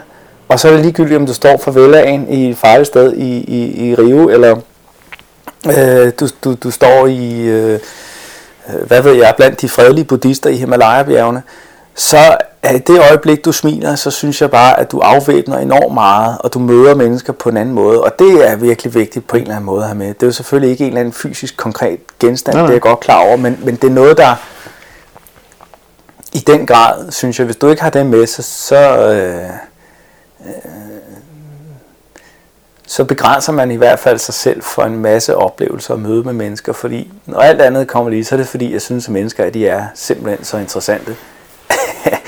og 0.47 0.59
så 0.59 0.67
er 0.67 0.71
det 0.71 0.81
ligegyldigt, 0.81 1.17
om 1.17 1.25
du 1.25 1.33
står 1.33 1.57
for 1.57 1.71
Vellagen 1.71 2.29
i 2.29 2.49
et 2.49 2.57
farligt 2.57 2.87
sted 2.87 3.13
i, 3.13 3.37
i, 3.37 3.89
i 3.89 3.95
Rio, 3.95 4.29
eller 4.29 4.57
øh, 5.77 6.11
du, 6.19 6.27
du, 6.43 6.53
du 6.63 6.71
står 6.71 7.07
i, 7.07 7.41
øh, 7.41 7.79
øh, 8.69 8.87
hvad 8.87 9.01
ved 9.01 9.13
jeg, 9.13 9.33
blandt 9.37 9.61
de 9.61 9.69
fredelige 9.69 10.05
buddhister 10.05 10.49
i 10.49 10.55
Himalaya-bjergene, 10.55 11.41
så 11.95 12.37
i 12.73 12.77
det 12.77 12.99
øjeblik, 12.99 13.45
du 13.45 13.51
smiler, 13.51 13.95
så 13.95 14.11
synes 14.11 14.41
jeg 14.41 14.51
bare, 14.51 14.79
at 14.79 14.91
du 14.91 14.99
afvæbner 14.99 15.57
enormt 15.57 15.93
meget, 15.93 16.37
og 16.39 16.53
du 16.53 16.59
møder 16.59 16.95
mennesker 16.95 17.33
på 17.33 17.49
en 17.49 17.57
anden 17.57 17.75
måde. 17.75 18.03
Og 18.03 18.19
det 18.19 18.49
er 18.49 18.55
virkelig 18.55 18.93
vigtigt 18.93 19.27
på 19.27 19.37
en 19.37 19.41
eller 19.41 19.55
anden 19.55 19.65
måde 19.65 19.81
at 19.81 19.87
have 19.87 19.97
med. 19.97 20.07
Det 20.07 20.23
er 20.23 20.27
jo 20.27 20.31
selvfølgelig 20.31 20.71
ikke 20.71 20.83
en 20.83 20.87
eller 20.87 20.99
anden 20.99 21.13
fysisk, 21.13 21.57
konkret 21.57 21.99
genstand, 22.19 22.55
nej. 22.55 22.61
det 22.61 22.69
er 22.69 22.73
jeg 22.73 22.81
godt 22.81 22.99
klar 22.99 23.19
over, 23.19 23.35
men, 23.35 23.59
men 23.63 23.75
det 23.75 23.83
er 23.83 23.91
noget, 23.91 24.17
der 24.17 24.35
i 26.33 26.39
den 26.39 26.65
grad, 26.65 27.11
synes 27.11 27.39
jeg, 27.39 27.45
hvis 27.45 27.55
du 27.55 27.69
ikke 27.69 27.81
har 27.81 27.89
det 27.89 28.05
med, 28.05 28.27
så, 28.27 28.41
så, 28.41 29.09
øh, 29.11 29.49
øh, 30.45 30.51
så 32.87 33.03
begrænser 33.03 33.51
man 33.51 33.71
i 33.71 33.75
hvert 33.75 33.99
fald 33.99 34.19
sig 34.19 34.33
selv 34.33 34.61
for 34.61 34.83
en 34.83 34.97
masse 34.97 35.37
oplevelser 35.37 35.93
og 35.93 35.99
møde 35.99 36.23
med 36.23 36.33
mennesker, 36.33 36.73
fordi 36.73 37.11
når 37.25 37.39
alt 37.39 37.61
andet 37.61 37.87
kommer 37.87 38.09
lige, 38.09 38.25
så 38.25 38.35
er 38.35 38.37
det 38.37 38.47
fordi, 38.47 38.73
jeg 38.73 38.81
synes, 38.81 39.05
at 39.05 39.13
mennesker 39.13 39.43
at 39.43 39.53
de 39.53 39.67
er 39.67 39.85
simpelthen 39.93 40.45
så 40.45 40.57
interessante, 40.57 41.15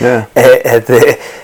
Ja. 0.01 0.21
at, 0.35 0.49
at, 0.65 0.89
øh, 0.89 1.01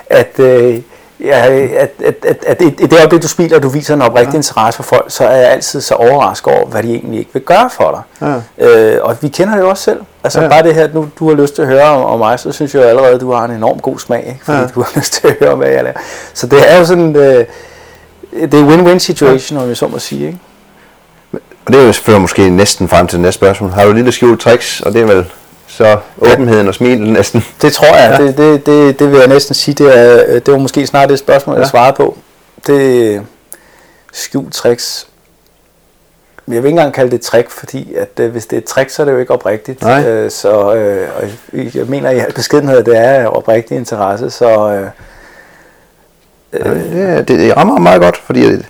at, 0.10 0.40
øh, 0.40 0.80
ja, 1.24 1.46
at, 1.56 1.90
at, 2.04 2.16
at, 2.26 2.38
at 2.48 2.62
i 2.62 2.70
det 2.70 2.94
øjeblik, 3.00 3.22
du 3.24 3.28
smiler, 3.28 3.56
og 3.58 3.64
du 3.64 3.70
viser 3.70 3.94
en 3.94 4.02
oprigtig 4.02 4.36
interesse 4.36 4.78
for 4.78 4.84
folk, 4.84 5.06
så 5.08 5.24
er 5.24 5.36
jeg 5.36 5.52
altid 5.52 5.82
så 5.82 5.94
overrasket 5.96 6.54
over, 6.54 6.66
hvad 6.66 6.84
de 6.84 6.94
egentlig 6.96 7.20
ikke 7.20 7.34
vil 7.34 7.42
gøre 7.42 7.70
for 7.70 8.04
dig. 8.22 8.36
Ja. 8.60 8.68
Øh, 8.68 9.00
og 9.04 9.18
vi 9.22 9.28
kender 9.28 9.56
det 9.56 9.62
jo 9.62 9.70
også 9.70 9.84
selv. 9.84 10.00
Altså 10.24 10.40
Ja. 10.40 10.44
ja. 10.46 10.50
bare 10.52 10.64
det 10.64 10.76
her, 10.76 10.84
at 10.84 10.94
nu 10.94 11.08
du 11.20 11.30
har 11.30 11.36
lyst 11.36 11.56
til 11.56 11.62
at 11.62 11.68
høre 11.68 11.84
om, 11.84 12.04
om 12.06 12.20
mig, 12.20 12.40
så 12.40 12.52
synes 12.52 12.76
jeg 12.76 12.82
jo 12.84 12.88
allerede, 12.88 13.16
at 13.16 13.22
du 13.22 13.32
har 13.32 13.46
en 13.46 13.52
enorm 13.52 13.80
god 13.80 14.00
smag, 14.00 14.26
ikke? 14.28 14.46
fordi 14.46 14.58
Ja. 14.58 14.64
ja. 14.64 14.70
du 14.76 14.82
har 14.82 14.92
lyst 15.00 15.14
til 15.14 15.28
at 15.28 15.36
høre 15.40 15.50
om, 15.52 15.58
hvad 15.58 15.70
jeg 15.70 15.84
laver. 15.84 15.98
Så 16.34 16.48
det 16.48 16.72
er 16.74 16.78
jo 16.78 16.86
sådan, 16.86 17.16
øh, 17.16 17.46
det 18.52 18.54
er 18.54 18.68
win-win 18.68 18.98
situation, 18.98 19.60
om 19.60 19.68
jeg 19.68 19.78
så 19.78 19.88
må 19.88 20.00
sige. 20.00 20.28
Ikke? 20.28 20.40
Og 21.66 21.74
det 21.74 21.88
er 21.88 21.94
fører 21.94 22.20
måske 22.20 22.50
næsten 22.50 22.88
frem 22.88 23.08
til 23.08 23.18
det 23.18 23.22
næste 23.24 23.38
spørgsmål. 23.38 23.70
Har 23.70 23.86
du 23.86 23.92
lille 23.92 24.12
skjult 24.12 24.40
tricks, 24.40 24.82
og 24.82 24.94
det 24.94 25.02
er 25.02 25.06
vel 25.06 25.26
så 25.82 25.98
åbenheden 26.32 26.68
og 26.68 26.74
smilet 26.74 27.10
næsten. 27.10 27.44
Det 27.62 27.74
tror 27.74 27.96
jeg, 27.98 28.18
Ja. 28.20 28.26
det, 28.26 28.38
det, 28.38 28.66
det, 28.66 29.00
det 29.00 29.12
vil 29.12 29.18
jeg 29.20 29.28
næsten 29.28 29.56
sige, 29.56 29.76
det, 29.76 29.98
er, 30.00 30.24
øh, 30.28 30.34
det 30.36 30.52
var 30.52 30.58
måske 30.58 30.88
snart 30.88 31.10
det 31.10 31.20
spørgsmål, 31.20 31.54
jeg 31.56 31.60
Ja. 31.60 31.66
ja. 31.66 31.70
svarede 31.70 31.94
på. 31.98 32.18
Det 32.68 33.16
er 33.16 33.22
skjult 34.14 34.54
tricks. 34.54 35.08
Jeg 36.48 36.56
vil 36.56 36.58
ikke 36.58 36.70
engang 36.70 36.94
kalde 36.94 37.12
det 37.12 37.18
et 37.18 37.22
trick, 37.26 37.50
fordi 37.50 37.94
at, 37.96 38.10
øh, 38.20 38.32
hvis 38.32 38.46
det 38.46 38.56
er 38.58 38.62
et 38.62 38.66
trick, 38.66 38.90
så 38.90 39.02
er 39.02 39.06
det 39.06 39.14
jo 39.14 39.18
ikke 39.18 39.34
oprigtigt. 39.34 39.82
Nej. 39.82 40.04
Øh, 40.08 40.32
så 40.32 40.74
øh, 40.76 41.08
og 41.18 41.24
jeg- 41.54 41.76
jeg 41.76 41.86
mener 41.86 42.10
i 42.10 42.20
al 42.20 42.34
beskedenhed, 42.34 42.78
at 42.78 42.86
det 42.86 42.98
er 42.98 43.26
oprigtig 43.26 43.78
interesse, 43.78 44.30
så 44.30 44.72
øh, 44.72 44.88
Ja, 46.54 47.18
det, 47.18 47.28
det 47.28 47.58
rammer 47.58 47.80
meget 47.80 48.02
godt, 48.02 48.18
fordi 48.26 48.46
øh, 48.46 48.64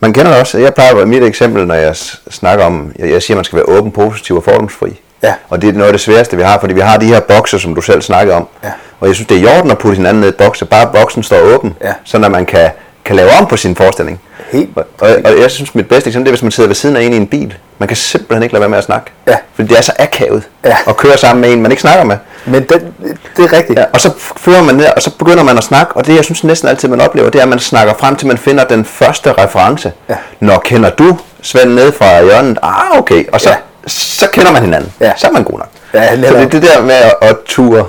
man 0.00 0.12
kender 0.12 0.30
det 0.30 0.40
også. 0.40 0.58
Jeg 0.58 0.74
plejer 0.74 1.04
mit 1.04 1.22
eksempel, 1.22 1.66
når 1.66 1.74
jeg 1.74 1.96
snakker 2.30 2.64
om, 2.64 2.92
jeg, 2.98 3.10
jeg 3.10 3.22
siger, 3.22 3.34
at 3.34 3.38
man 3.38 3.44
skal 3.44 3.56
være 3.56 3.66
åben, 3.68 3.92
positiv 3.92 4.36
og 4.36 4.44
fordomsfri. 4.44 5.00
Ja. 5.22 5.34
Og 5.48 5.62
det 5.62 5.68
er 5.68 5.72
noget 5.72 5.86
af 5.86 5.92
det 5.92 6.00
sværeste, 6.00 6.36
vi 6.36 6.42
har, 6.42 6.60
fordi 6.60 6.74
vi 6.74 6.80
har 6.80 6.96
de 6.96 7.06
her 7.06 7.20
bokser, 7.20 7.58
som 7.58 7.74
du 7.74 7.80
selv 7.80 8.02
snakkede 8.02 8.36
om. 8.36 8.48
Ja. 8.64 8.70
Og 9.00 9.06
jeg 9.08 9.14
synes, 9.14 9.28
det 9.28 9.36
er 9.36 9.40
i 9.54 9.58
orden 9.58 9.70
at 9.70 9.78
putte 9.78 9.96
hinanden 9.96 10.20
ned 10.20 10.28
i 10.28 10.36
bokser, 10.36 10.66
bare 10.66 10.86
boksen 11.00 11.22
står 11.22 11.40
åben, 11.40 11.74
Ja. 11.84 11.92
så 12.04 12.16
at 12.24 12.30
man 12.30 12.46
kan, 12.46 12.70
kan 13.04 13.16
lave 13.16 13.30
om 13.40 13.46
på 13.46 13.56
sin 13.56 13.76
forestilling. 13.76 14.20
helt 14.52 14.70
Og, 14.76 14.84
og, 15.00 15.08
og 15.24 15.40
jeg 15.40 15.50
synes, 15.50 15.74
mit 15.74 15.88
bedste 15.88 16.08
eksempel, 16.08 16.24
det 16.26 16.30
er, 16.30 16.32
hvis 16.36 16.42
man 16.42 16.50
sidder 16.52 16.68
ved 16.68 16.74
siden 16.74 16.96
af 16.96 17.02
en 17.02 17.12
i 17.12 17.16
en 17.16 17.26
bil. 17.26 17.54
Man 17.78 17.86
kan 17.88 17.96
simpelthen 17.96 18.42
ikke 18.42 18.52
lade 18.52 18.60
være 18.60 18.68
med 18.68 18.78
at 18.78 18.84
snakke. 18.84 19.10
Ja. 19.26 19.36
Fordi 19.54 19.68
det 19.68 19.78
er 19.78 19.82
så 19.82 19.92
akavet 19.98 20.42
Ja. 20.64 20.76
at 20.88 20.96
køre 20.96 21.16
sammen 21.16 21.40
med 21.40 21.52
en, 21.52 21.62
man 21.62 21.70
ikke 21.70 21.80
snakker 21.80 22.04
med. 22.04 22.16
Men 22.46 22.62
det, 22.62 22.92
det 23.36 23.44
er 23.44 23.52
rigtigt. 23.52 23.78
Ja, 23.78 23.84
og 23.92 24.00
så 24.00 24.10
fører 24.36 24.62
man 24.62 24.74
ned, 24.74 24.86
og 24.96 25.02
så 25.02 25.10
begynder 25.18 25.42
man 25.42 25.58
at 25.58 25.64
snakke, 25.64 25.96
og 25.96 26.06
det 26.06 26.16
jeg 26.16 26.24
synes 26.24 26.44
næsten 26.44 26.68
altid, 26.68 26.88
man 26.88 27.00
oplever, 27.00 27.30
det 27.30 27.38
er, 27.38 27.42
at 27.42 27.48
man 27.48 27.58
snakker 27.58 27.94
frem 27.98 28.16
til, 28.16 28.28
man 28.28 28.38
finder 28.38 28.64
den 28.64 28.84
første 28.84 29.32
reference. 29.32 29.92
Ja. 30.08 30.14
Når 30.40 30.58
kender 30.58 30.90
du 30.90 31.18
Svend 31.42 31.74
ned 31.74 31.92
fra 31.92 32.22
hjørnet? 32.22 32.58
Ah, 32.62 32.98
okay. 32.98 33.24
Og 33.32 33.40
så, 33.40 33.50
Ja. 33.50 33.56
Så 33.86 34.26
kender 34.32 34.52
man 34.52 34.62
hinanden. 34.62 34.92
Ja. 35.00 35.12
Så 35.16 35.26
er 35.26 35.32
man 35.32 35.44
god 35.44 35.58
nok. 35.58 35.68
Ja, 35.94 36.10
så 36.10 36.16
det 36.16 36.42
er 36.42 36.48
det 36.48 36.62
der 36.62 36.82
med 36.82 36.94
at, 36.94 37.14
at 37.20 37.36
ture 37.46 37.84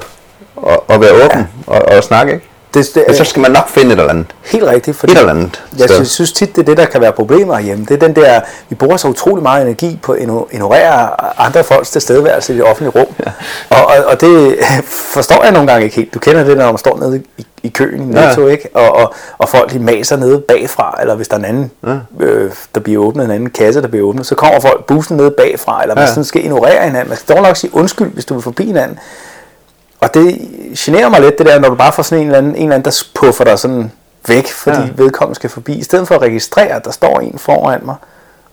og, 0.55 0.89
og 0.89 1.01
være 1.01 1.11
åben 1.11 1.39
ja. 1.39 1.73
og, 1.73 1.81
og 1.81 2.03
snakke, 2.03 2.33
ikke? 2.33 2.45
Det, 2.73 2.95
det, 2.95 3.03
Men 3.07 3.15
så 3.15 3.23
skal 3.23 3.41
man 3.41 3.51
nok 3.51 3.67
finde 3.69 3.93
et 3.93 3.99
eller 3.99 4.09
andet. 4.09 4.25
Helt 4.45 4.63
rigtigt. 4.63 4.97
Fordi 4.97 5.13
Et 5.13 5.17
eller 5.17 5.31
andet 5.31 5.63
Jeg 5.79 5.89
synes, 5.89 6.09
synes 6.11 6.31
tit, 6.31 6.55
det 6.55 6.61
er 6.61 6.65
det, 6.65 6.77
der 6.77 6.85
kan 6.85 7.01
være 7.01 7.11
problemer 7.11 7.59
hjemme. 7.59 7.85
Det 7.85 8.03
er 8.03 8.07
den 8.07 8.15
der, 8.15 8.41
vi 8.69 8.75
bruger 8.75 8.97
så 8.97 9.07
utrolig 9.07 9.43
meget 9.43 9.61
energi 9.65 9.99
på 10.01 10.11
at 10.11 10.19
igno- 10.19 10.47
ignorere 10.51 11.09
andre 11.41 11.63
folks 11.63 11.89
tilstedeværelse 11.91 12.53
i 12.53 12.57
det 12.57 12.65
offentlige 12.65 13.01
rum. 13.01 13.07
Ja. 13.25 13.31
Og, 13.77 13.85
og, 13.85 14.05
og 14.05 14.21
det 14.21 14.57
forstår 15.15 15.43
jeg 15.43 15.51
nogle 15.51 15.67
gange 15.71 15.83
ikke 15.83 15.95
helt. 15.95 16.13
Du 16.13 16.19
kender 16.19 16.43
det, 16.43 16.57
når 16.57 16.65
man 16.65 16.77
står 16.77 16.97
nede 16.99 17.21
i, 17.37 17.45
i 17.63 17.69
køen 17.69 18.11
i 18.13 18.15
Ja. 18.17 18.25
Netto, 18.27 18.47
ikke? 18.47 18.69
Og, 18.73 18.95
og, 18.95 19.13
og 19.37 19.49
folk 19.49 19.71
de 19.73 19.79
maser 19.79 20.15
nede 20.17 20.39
bagfra, 20.39 20.97
eller 21.01 21.15
hvis 21.15 21.27
der 21.27 21.35
er 21.35 21.39
en 21.39 21.45
anden, 21.45 21.71
ja. 21.87 22.25
øh, 22.25 22.51
der 22.75 22.81
bliver 22.81 23.03
åbnet, 23.03 23.25
en 23.25 23.31
anden 23.31 23.49
kasse, 23.49 23.81
der 23.81 23.87
bliver 23.87 24.07
åbnet, 24.07 24.25
så 24.25 24.35
kommer 24.35 24.59
folk 24.59 24.85
bussen 24.85 25.17
nede 25.17 25.31
bagfra, 25.31 25.81
eller 25.81 25.95
man 25.95 26.03
Ja. 26.03 26.07
sådan 26.09 26.23
skal 26.23 26.43
ignorere 26.43 26.83
hinanden. 26.85 27.09
Man 27.09 27.17
skal 27.17 27.35
dog 27.35 27.43
nok 27.43 27.57
sige 27.57 27.75
undskyld, 27.75 28.11
hvis 28.13 28.25
du 28.25 28.33
vil 28.33 28.43
forbi 28.43 28.65
hinanden. 28.65 28.99
Og 30.01 30.13
det 30.13 30.37
generer 30.77 31.09
mig 31.09 31.21
lidt, 31.21 31.37
det 31.37 31.45
der, 31.45 31.59
når 31.59 31.69
du 31.69 31.75
bare 31.75 31.93
får 31.93 32.03
sådan 32.03 32.21
en 32.21 32.27
eller 32.27 32.37
anden, 32.37 32.55
en 32.55 32.61
eller 32.63 32.75
anden 32.75 32.85
der 32.91 33.03
puffer 33.15 33.43
dig 33.43 33.59
sådan 33.59 33.91
væk, 34.27 34.47
fordi 34.51 34.77
Ja. 34.77 34.83
ja. 34.83 34.89
vedkommende 34.95 35.35
skal 35.35 35.49
forbi. 35.49 35.73
I 35.73 35.83
stedet 35.83 36.07
for 36.07 36.15
at 36.15 36.21
registrere, 36.21 36.67
at 36.69 36.85
der 36.85 36.91
står 36.91 37.19
en 37.19 37.39
foran 37.39 37.79
mig, 37.85 37.95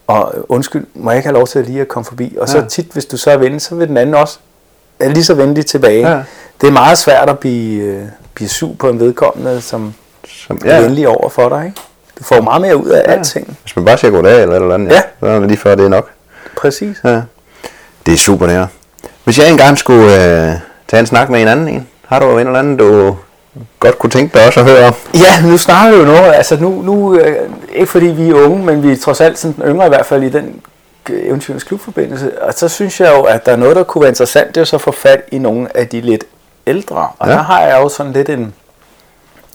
og 0.06 0.32
øh, 0.36 0.42
undskyld, 0.48 0.86
må 0.94 1.10
jeg 1.10 1.18
ikke 1.18 1.26
have 1.28 1.34
lov 1.34 1.46
til 1.46 1.58
at 1.58 1.66
lige 1.66 1.80
at 1.80 1.88
komme 1.88 2.04
forbi? 2.04 2.36
Og 2.40 2.48
så 2.48 2.58
Ja. 2.58 2.64
tit, 2.64 2.86
hvis 2.92 3.04
du 3.04 3.16
så 3.16 3.30
er 3.30 3.36
venlig, 3.36 3.62
så 3.62 3.74
vil 3.74 3.88
den 3.88 3.96
anden 3.96 4.14
også 4.14 4.38
er 5.00 5.08
lige 5.08 5.24
så 5.24 5.34
venlig 5.34 5.66
tilbage. 5.66 6.10
Ja. 6.10 6.22
Det 6.60 6.66
er 6.66 6.70
meget 6.70 6.98
svært 6.98 7.28
at 7.28 7.38
blive, 7.38 7.82
øh, 7.82 8.02
blive 8.34 8.48
sur 8.48 8.74
på 8.78 8.88
en 8.88 9.00
vedkommende, 9.00 9.60
som 9.60 9.94
Som, 10.46 10.60
er 10.64 10.80
venlig 10.80 11.08
over 11.08 11.28
for 11.28 11.48
dig. 11.48 11.64
Ikke? 11.66 11.76
Du 12.18 12.24
får 12.24 12.40
meget 12.40 12.60
mere 12.62 12.76
ud 12.76 12.88
af 12.88 13.02
ja. 13.06 13.12
alting. 13.12 13.58
Hvis 13.62 13.76
man 13.76 13.84
bare 13.84 13.98
siger 13.98 14.10
goddag 14.10 14.42
eller 14.42 14.54
eller 14.56 14.74
andet, 14.74 14.90
Ja. 14.92 15.02
så 15.20 15.26
er 15.26 15.38
det 15.38 15.48
lige 15.48 15.58
før, 15.58 15.74
det 15.74 15.84
er 15.84 15.88
nok. 15.88 16.10
Præcis. 16.56 16.96
Ja. 17.04 17.20
Det 18.06 18.14
er 18.14 18.18
super, 18.18 18.46
det 18.46 18.54
her. 18.54 18.66
Hvis 19.24 19.38
jeg 19.38 19.50
engang 19.50 19.78
skulle 19.78 20.48
øh, 20.50 20.54
tage 20.88 21.00
en 21.00 21.06
snak 21.06 21.30
med 21.30 21.42
en 21.42 21.48
anden 21.48 21.68
en, 21.68 21.88
har 22.06 22.18
du 22.18 22.38
en 22.38 22.46
eller 22.46 22.58
anden, 22.58 22.76
du 22.76 23.16
godt 23.80 23.98
kunne 23.98 24.10
tænke 24.10 24.38
dig 24.38 24.46
også 24.46 24.60
at 24.60 24.66
høre 24.66 24.86
om? 24.86 24.94
Ja, 25.14 25.48
nu 25.50 25.58
snakker 25.58 25.92
vi 25.96 25.98
jo 26.02 26.04
noget, 26.06 26.32
altså 26.34 26.56
nu, 26.60 26.82
nu 26.82 27.14
øh, 27.18 27.50
ikke 27.72 27.86
fordi 27.90 28.06
vi 28.06 28.30
er 28.30 28.34
unge, 28.34 28.64
men 28.64 28.82
vi 28.82 28.92
er 28.92 28.96
trods 28.96 29.20
alt 29.20 29.38
sådan 29.38 29.62
yngre 29.66 29.86
i 29.86 29.88
hvert 29.88 30.06
fald 30.06 30.22
i 30.22 30.28
den 30.28 30.60
eventyrens 31.10 31.64
klubforbindelse, 31.64 32.42
og 32.42 32.54
så 32.54 32.68
synes 32.68 33.00
jeg 33.00 33.12
jo, 33.16 33.22
at 33.22 33.46
der 33.46 33.52
er 33.52 33.56
noget, 33.56 33.76
der 33.76 33.82
kunne 33.84 34.02
være 34.02 34.08
interessant, 34.10 34.48
det 34.48 34.56
er 34.56 34.60
jo 34.60 34.64
så 34.64 34.76
at 34.76 34.82
få 34.82 34.92
fat 34.92 35.20
i 35.32 35.38
nogle 35.38 35.76
af 35.76 35.88
de 35.88 36.00
lidt 36.00 36.24
ældre. 36.66 37.08
Og 37.18 37.28
Ja. 37.28 37.32
der 37.32 37.42
har 37.42 37.60
jeg 37.60 37.78
jo 37.82 37.88
sådan 37.88 38.12
lidt 38.12 38.28
en, 38.28 38.54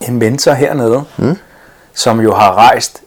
en 0.01 0.19
mentor 0.19 0.51
hernede, 0.51 1.03
mm. 1.17 1.37
som 1.93 2.21
jo 2.21 2.33
har 2.33 2.53
rejst 2.53 3.01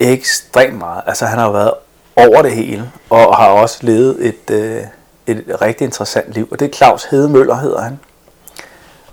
ekstremt 0.00 0.78
meget. 0.78 1.02
Altså 1.06 1.26
han 1.26 1.38
har 1.38 1.50
været 1.50 1.72
over 2.16 2.42
det 2.42 2.52
hele, 2.52 2.90
og 3.10 3.36
har 3.36 3.46
også 3.48 3.78
levet 3.80 4.16
et, 4.20 4.54
øh, 4.54 4.80
et 5.28 5.44
rigtig 5.62 5.84
interessant 5.84 6.32
liv. 6.32 6.48
Og 6.50 6.60
det 6.60 6.68
er 6.68 6.72
Claus 6.72 7.04
Hedemøller, 7.04 7.54
hedder 7.54 7.80
han. 7.80 7.98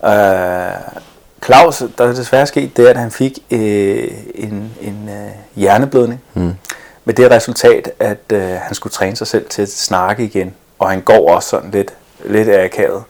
Øh, 0.06 0.72
Claus, 1.46 1.84
der 1.98 2.06
er 2.06 2.14
desværre 2.14 2.48
sket 2.48 2.78
det, 2.78 2.88
at 2.88 2.98
han 2.98 3.12
fik 3.12 3.40
øh, 3.52 4.12
en, 4.36 4.72
en 4.82 5.10
øh, 5.10 5.32
hjerneblødning. 5.56 6.22
Mm. 6.34 6.54
Med 7.06 7.14
det 7.14 7.32
resultat, 7.32 7.92
at 8.00 8.32
øh, 8.34 8.42
han 8.42 8.76
skulle 8.76 8.94
træne 8.94 9.16
sig 9.16 9.28
selv 9.28 9.50
til 9.50 9.62
at 9.62 9.70
snakke 9.70 10.24
igen. 10.24 10.54
Og 10.80 10.90
han 10.90 11.02
går 11.02 11.36
også 11.36 11.50
sådan 11.50 11.72
lidt, 11.72 11.94
lidt 12.26 12.50
akavet. 12.50 13.04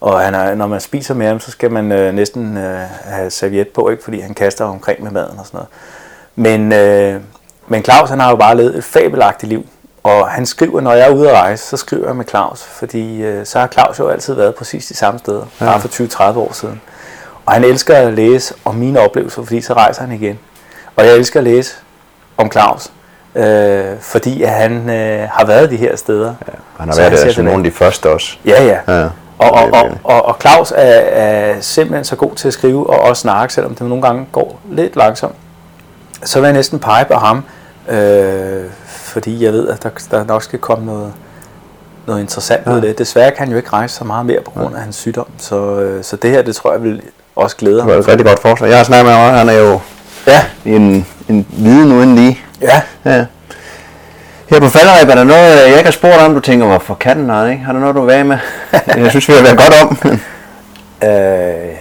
Og 0.00 0.20
han 0.20 0.34
er, 0.34 0.54
når 0.54 0.66
man 0.66 0.80
spiser 0.80 1.14
med 1.14 1.26
ham, 1.26 1.40
så 1.40 1.50
skal 1.50 1.70
man 1.70 1.92
øh, 1.92 2.14
næsten 2.14 2.56
øh, 2.56 2.80
have 3.04 3.30
serviet 3.30 3.68
på, 3.68 3.88
ikke? 3.88 4.04
fordi 4.04 4.20
han 4.20 4.34
kaster 4.34 4.64
omkring 4.64 5.02
med 5.02 5.10
maden 5.10 5.38
og 5.38 5.46
sådan 5.46 5.58
noget. 5.58 5.68
Men, 6.36 6.72
øh, 6.72 7.20
men 7.68 7.84
Claus, 7.84 8.10
han 8.10 8.20
har 8.20 8.30
jo 8.30 8.36
bare 8.36 8.56
levet 8.56 8.76
et 8.76 8.84
fabelagtigt 8.84 9.50
liv. 9.50 9.66
Og 10.04 10.28
han 10.28 10.46
skriver, 10.46 10.80
når 10.80 10.92
jeg 10.92 11.08
er 11.08 11.14
ude 11.14 11.30
at 11.30 11.36
rejse, 11.36 11.66
så 11.66 11.76
skriver 11.76 12.06
jeg 12.06 12.16
med 12.16 12.24
Claus. 12.28 12.62
Fordi 12.62 13.22
øh, 13.22 13.46
så 13.46 13.58
har 13.58 13.66
Claus 13.66 13.98
jo 13.98 14.08
altid 14.08 14.34
været 14.34 14.54
præcis 14.54 14.86
de 14.86 14.94
samme 14.94 15.18
steder, 15.18 15.44
ja. 15.60 15.64
bare 15.64 15.80
for 15.80 15.88
20-30 16.32 16.38
år 16.38 16.52
siden. 16.52 16.80
Og 17.46 17.52
han 17.52 17.64
elsker 17.64 17.96
at 17.96 18.12
læse 18.12 18.54
om 18.64 18.74
mine 18.74 19.00
oplevelser, 19.00 19.42
fordi 19.42 19.60
så 19.60 19.72
rejser 19.74 20.02
han 20.02 20.12
igen. 20.12 20.38
Og 20.96 21.04
jeg 21.06 21.14
elsker 21.14 21.40
at 21.40 21.44
læse 21.44 21.74
om 22.36 22.52
Claus, 22.52 22.90
øh, 23.34 23.84
fordi 24.00 24.42
han 24.42 24.90
øh, 24.90 25.28
har 25.32 25.44
været 25.44 25.70
de 25.70 25.76
her 25.76 25.96
steder. 25.96 26.34
Ja, 26.48 26.52
Han 26.78 26.88
har 26.88 26.96
været 26.96 27.12
der 27.12 27.32
som 27.32 27.44
nogle 27.44 27.58
af 27.58 27.64
de 27.64 27.76
første 27.76 28.10
også. 28.10 28.36
Ja, 28.44 28.64
ja. 28.64 28.78
Ja. 29.00 29.08
Og, 29.38 29.50
og, 29.50 29.70
og, 29.72 29.90
og, 30.04 30.24
og 30.24 30.36
Claus 30.40 30.72
er, 30.76 31.00
er 31.00 31.60
simpelthen 31.60 32.04
så 32.04 32.16
god 32.16 32.34
til 32.34 32.48
at 32.48 32.54
skrive 32.54 32.90
og 32.90 33.00
også 33.00 33.20
snakke, 33.20 33.54
selvom 33.54 33.74
det 33.74 33.86
nogle 33.86 34.02
gange 34.02 34.26
går 34.32 34.60
lidt 34.70 34.96
langsomt. 34.96 35.34
Så 36.22 36.40
vil 36.40 36.46
jeg 36.46 36.54
næsten 36.54 36.78
pege 36.78 37.04
på 37.04 37.14
ham, 37.14 37.44
øh, 37.88 38.64
fordi 39.14 39.44
jeg 39.44 39.52
ved, 39.52 39.68
at 39.68 39.82
der, 39.82 39.90
der 40.10 40.24
nok 40.24 40.42
skal 40.42 40.58
komme 40.58 40.86
noget, 40.86 41.12
noget 42.06 42.20
interessant 42.20 42.66
ud 42.68 42.74
af 42.74 42.80
det. 42.82 42.98
Desværre 42.98 43.30
kan 43.30 43.38
han 43.38 43.50
jo 43.50 43.56
ikke 43.56 43.68
rejse 43.72 43.94
så 43.94 44.04
meget 44.04 44.26
mere 44.26 44.40
på 44.44 44.50
grund 44.50 44.74
af 44.74 44.80
hans 44.82 44.96
sygdom, 44.96 45.26
så, 45.38 45.80
øh, 45.80 46.04
så 46.04 46.16
det 46.16 46.30
her, 46.30 46.42
det 46.42 46.56
tror 46.56 46.72
jeg 46.72 46.82
vil 46.82 47.02
også 47.36 47.56
glæde 47.56 47.76
Det 47.76 47.84
var 47.86 47.90
ham. 47.92 48.00
et 48.00 48.08
rigtig 48.08 48.26
godt 48.26 48.38
forslag. 48.42 48.68
Jeg 48.68 48.76
har 48.76 48.84
snakket 48.84 49.06
med 49.06 49.12
ham, 49.14 49.34
han 49.34 49.48
er 49.48 49.52
jo 49.52 49.80
Ja, 50.26 50.44
en, 50.64 51.06
en 51.28 51.46
viden 51.50 51.92
uden 51.92 52.14
lige. 52.14 52.40
ja. 52.62 52.82
Ja. 53.04 53.24
Her 54.46 54.60
på 54.60 54.68
falderæb 54.68 55.08
er 55.08 55.14
der 55.14 55.24
noget, 55.24 55.56
jeg 55.60 55.66
ikke 55.66 55.84
har 55.84 55.90
spurgt 55.90 56.16
om, 56.18 56.34
du 56.34 56.40
tænker, 56.40 56.66
hvorfor 56.66 56.94
katten 56.94 57.24
nej, 57.24 57.50
ikke? 57.50 57.64
Har 57.64 57.72
du 57.72 57.78
noget, 57.78 57.96
du 57.96 58.04
være 58.04 58.24
med? 58.24 58.38
jeg 58.96 59.10
synes, 59.10 59.28
vi 59.28 59.32
har 59.32 59.42
været 59.42 59.58
godt 59.58 59.74
om. 59.82 60.18
Øh, 61.08 61.76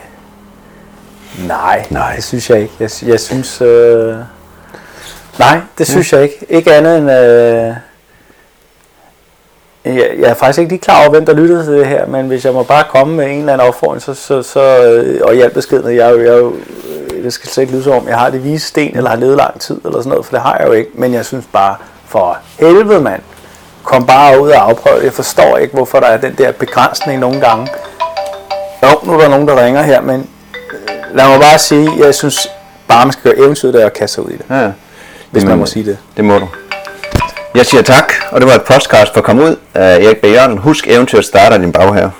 nej, 1.47 1.85
Nej. 1.89 2.15
det 2.15 2.23
synes 2.23 2.49
jeg 2.49 2.59
ikke. 2.61 2.73
Jeg, 2.79 2.89
jeg 3.05 3.19
synes... 3.19 3.61
Øh, 3.61 4.15
nej, 5.39 5.59
det 5.77 5.87
synes 5.87 6.13
jeg 6.13 6.23
ikke. 6.23 6.45
Ikke 6.49 6.73
andet 6.73 6.97
end... 6.97 7.11
Øh, 7.11 7.75
jeg, 9.85 10.09
jeg 10.19 10.29
er 10.29 10.33
faktisk 10.33 10.59
ikke 10.59 10.71
lige 10.71 10.81
klar 10.81 11.01
over, 11.01 11.09
hvem 11.09 11.25
der 11.25 11.33
lyttede 11.33 11.63
til 11.63 11.73
det 11.73 11.87
her, 11.87 12.05
men 12.05 12.27
hvis 12.27 12.45
jeg 12.45 12.53
må 12.53 12.63
bare 12.63 12.83
komme 12.89 13.15
med 13.15 13.25
en 13.25 13.39
eller 13.39 13.53
anden 13.53 13.67
opfordring, 13.67 14.01
så, 14.01 14.13
så, 14.13 14.43
så 14.43 14.83
øh, 14.83 15.21
og 15.23 15.35
i 15.35 15.41
al 15.41 15.49
beskedenhed, 15.49 15.91
jeg, 15.91 16.17
jeg, 16.19 16.43
øh, 16.43 17.23
det 17.23 17.33
skal 17.33 17.49
slet 17.49 17.61
ikke 17.63 17.73
lyde 17.73 17.83
som 17.83 17.93
om, 17.93 18.07
jeg 18.07 18.17
har 18.17 18.29
det 18.29 18.43
vise 18.43 18.67
sten, 18.67 18.97
eller 18.97 19.09
har 19.09 19.17
levet 19.17 19.37
lang 19.37 19.59
tid, 19.59 19.81
eller 19.85 19.99
sådan 19.99 20.09
noget, 20.09 20.25
for 20.25 20.31
det 20.35 20.41
har 20.41 20.57
jeg 20.59 20.67
jo 20.67 20.71
ikke, 20.71 20.91
men 20.93 21.13
jeg 21.13 21.25
synes 21.25 21.45
bare, 21.53 21.75
for 22.07 22.37
helvede 22.59 23.01
mand, 23.01 23.21
kom 23.83 24.05
bare 24.05 24.41
ud 24.41 24.49
og 24.49 24.69
afprøv 24.69 24.97
det. 24.97 25.03
Jeg 25.03 25.13
forstår 25.13 25.57
ikke, 25.57 25.73
hvorfor 25.73 25.99
der 25.99 26.07
er 26.07 26.17
den 26.17 26.35
der 26.37 26.51
begrænsning 26.51 27.19
nogle 27.19 27.41
gange. 27.41 27.67
Jo, 28.83 28.87
nu 29.03 29.13
er 29.13 29.21
der 29.21 29.29
nogen, 29.29 29.47
der 29.47 29.65
ringer 29.65 29.81
her, 29.81 30.01
men 30.01 30.29
øh, 30.73 31.17
lad 31.17 31.27
mig 31.27 31.39
bare 31.39 31.59
sige, 31.59 31.89
jeg 31.99 32.15
synes 32.15 32.47
bare, 32.87 33.05
man 33.05 33.13
skal 33.13 33.23
gøre 33.23 33.39
eventyret 33.39 33.73
der 33.73 33.85
og 33.85 33.93
kaste 33.93 34.15
sig 34.15 34.25
ud 34.25 34.29
i 34.29 34.37
det. 34.37 34.45
ja. 34.49 34.71
Hvis 35.33 35.45
man 35.45 35.57
må 35.57 35.65
sige 35.65 35.85
det. 35.85 35.97
Det 36.17 36.25
må 36.25 36.39
du. 36.39 36.47
Jeg 37.55 37.65
siger 37.65 37.81
tak, 37.81 38.13
og 38.31 38.41
det 38.41 38.49
var 38.49 38.55
et 38.55 38.61
podcast 38.61 39.13
for 39.13 39.17
at 39.17 39.23
komme 39.23 39.43
ud 39.43 39.55
af 39.73 40.03
Erik 40.03 40.17
B. 40.17 40.25
Jørgen. 40.25 40.57
Husk, 40.57 40.87
eventyret 40.87 41.25
starter 41.25 41.57
i 41.57 41.61
din 41.61 41.71
baghave. 41.71 42.11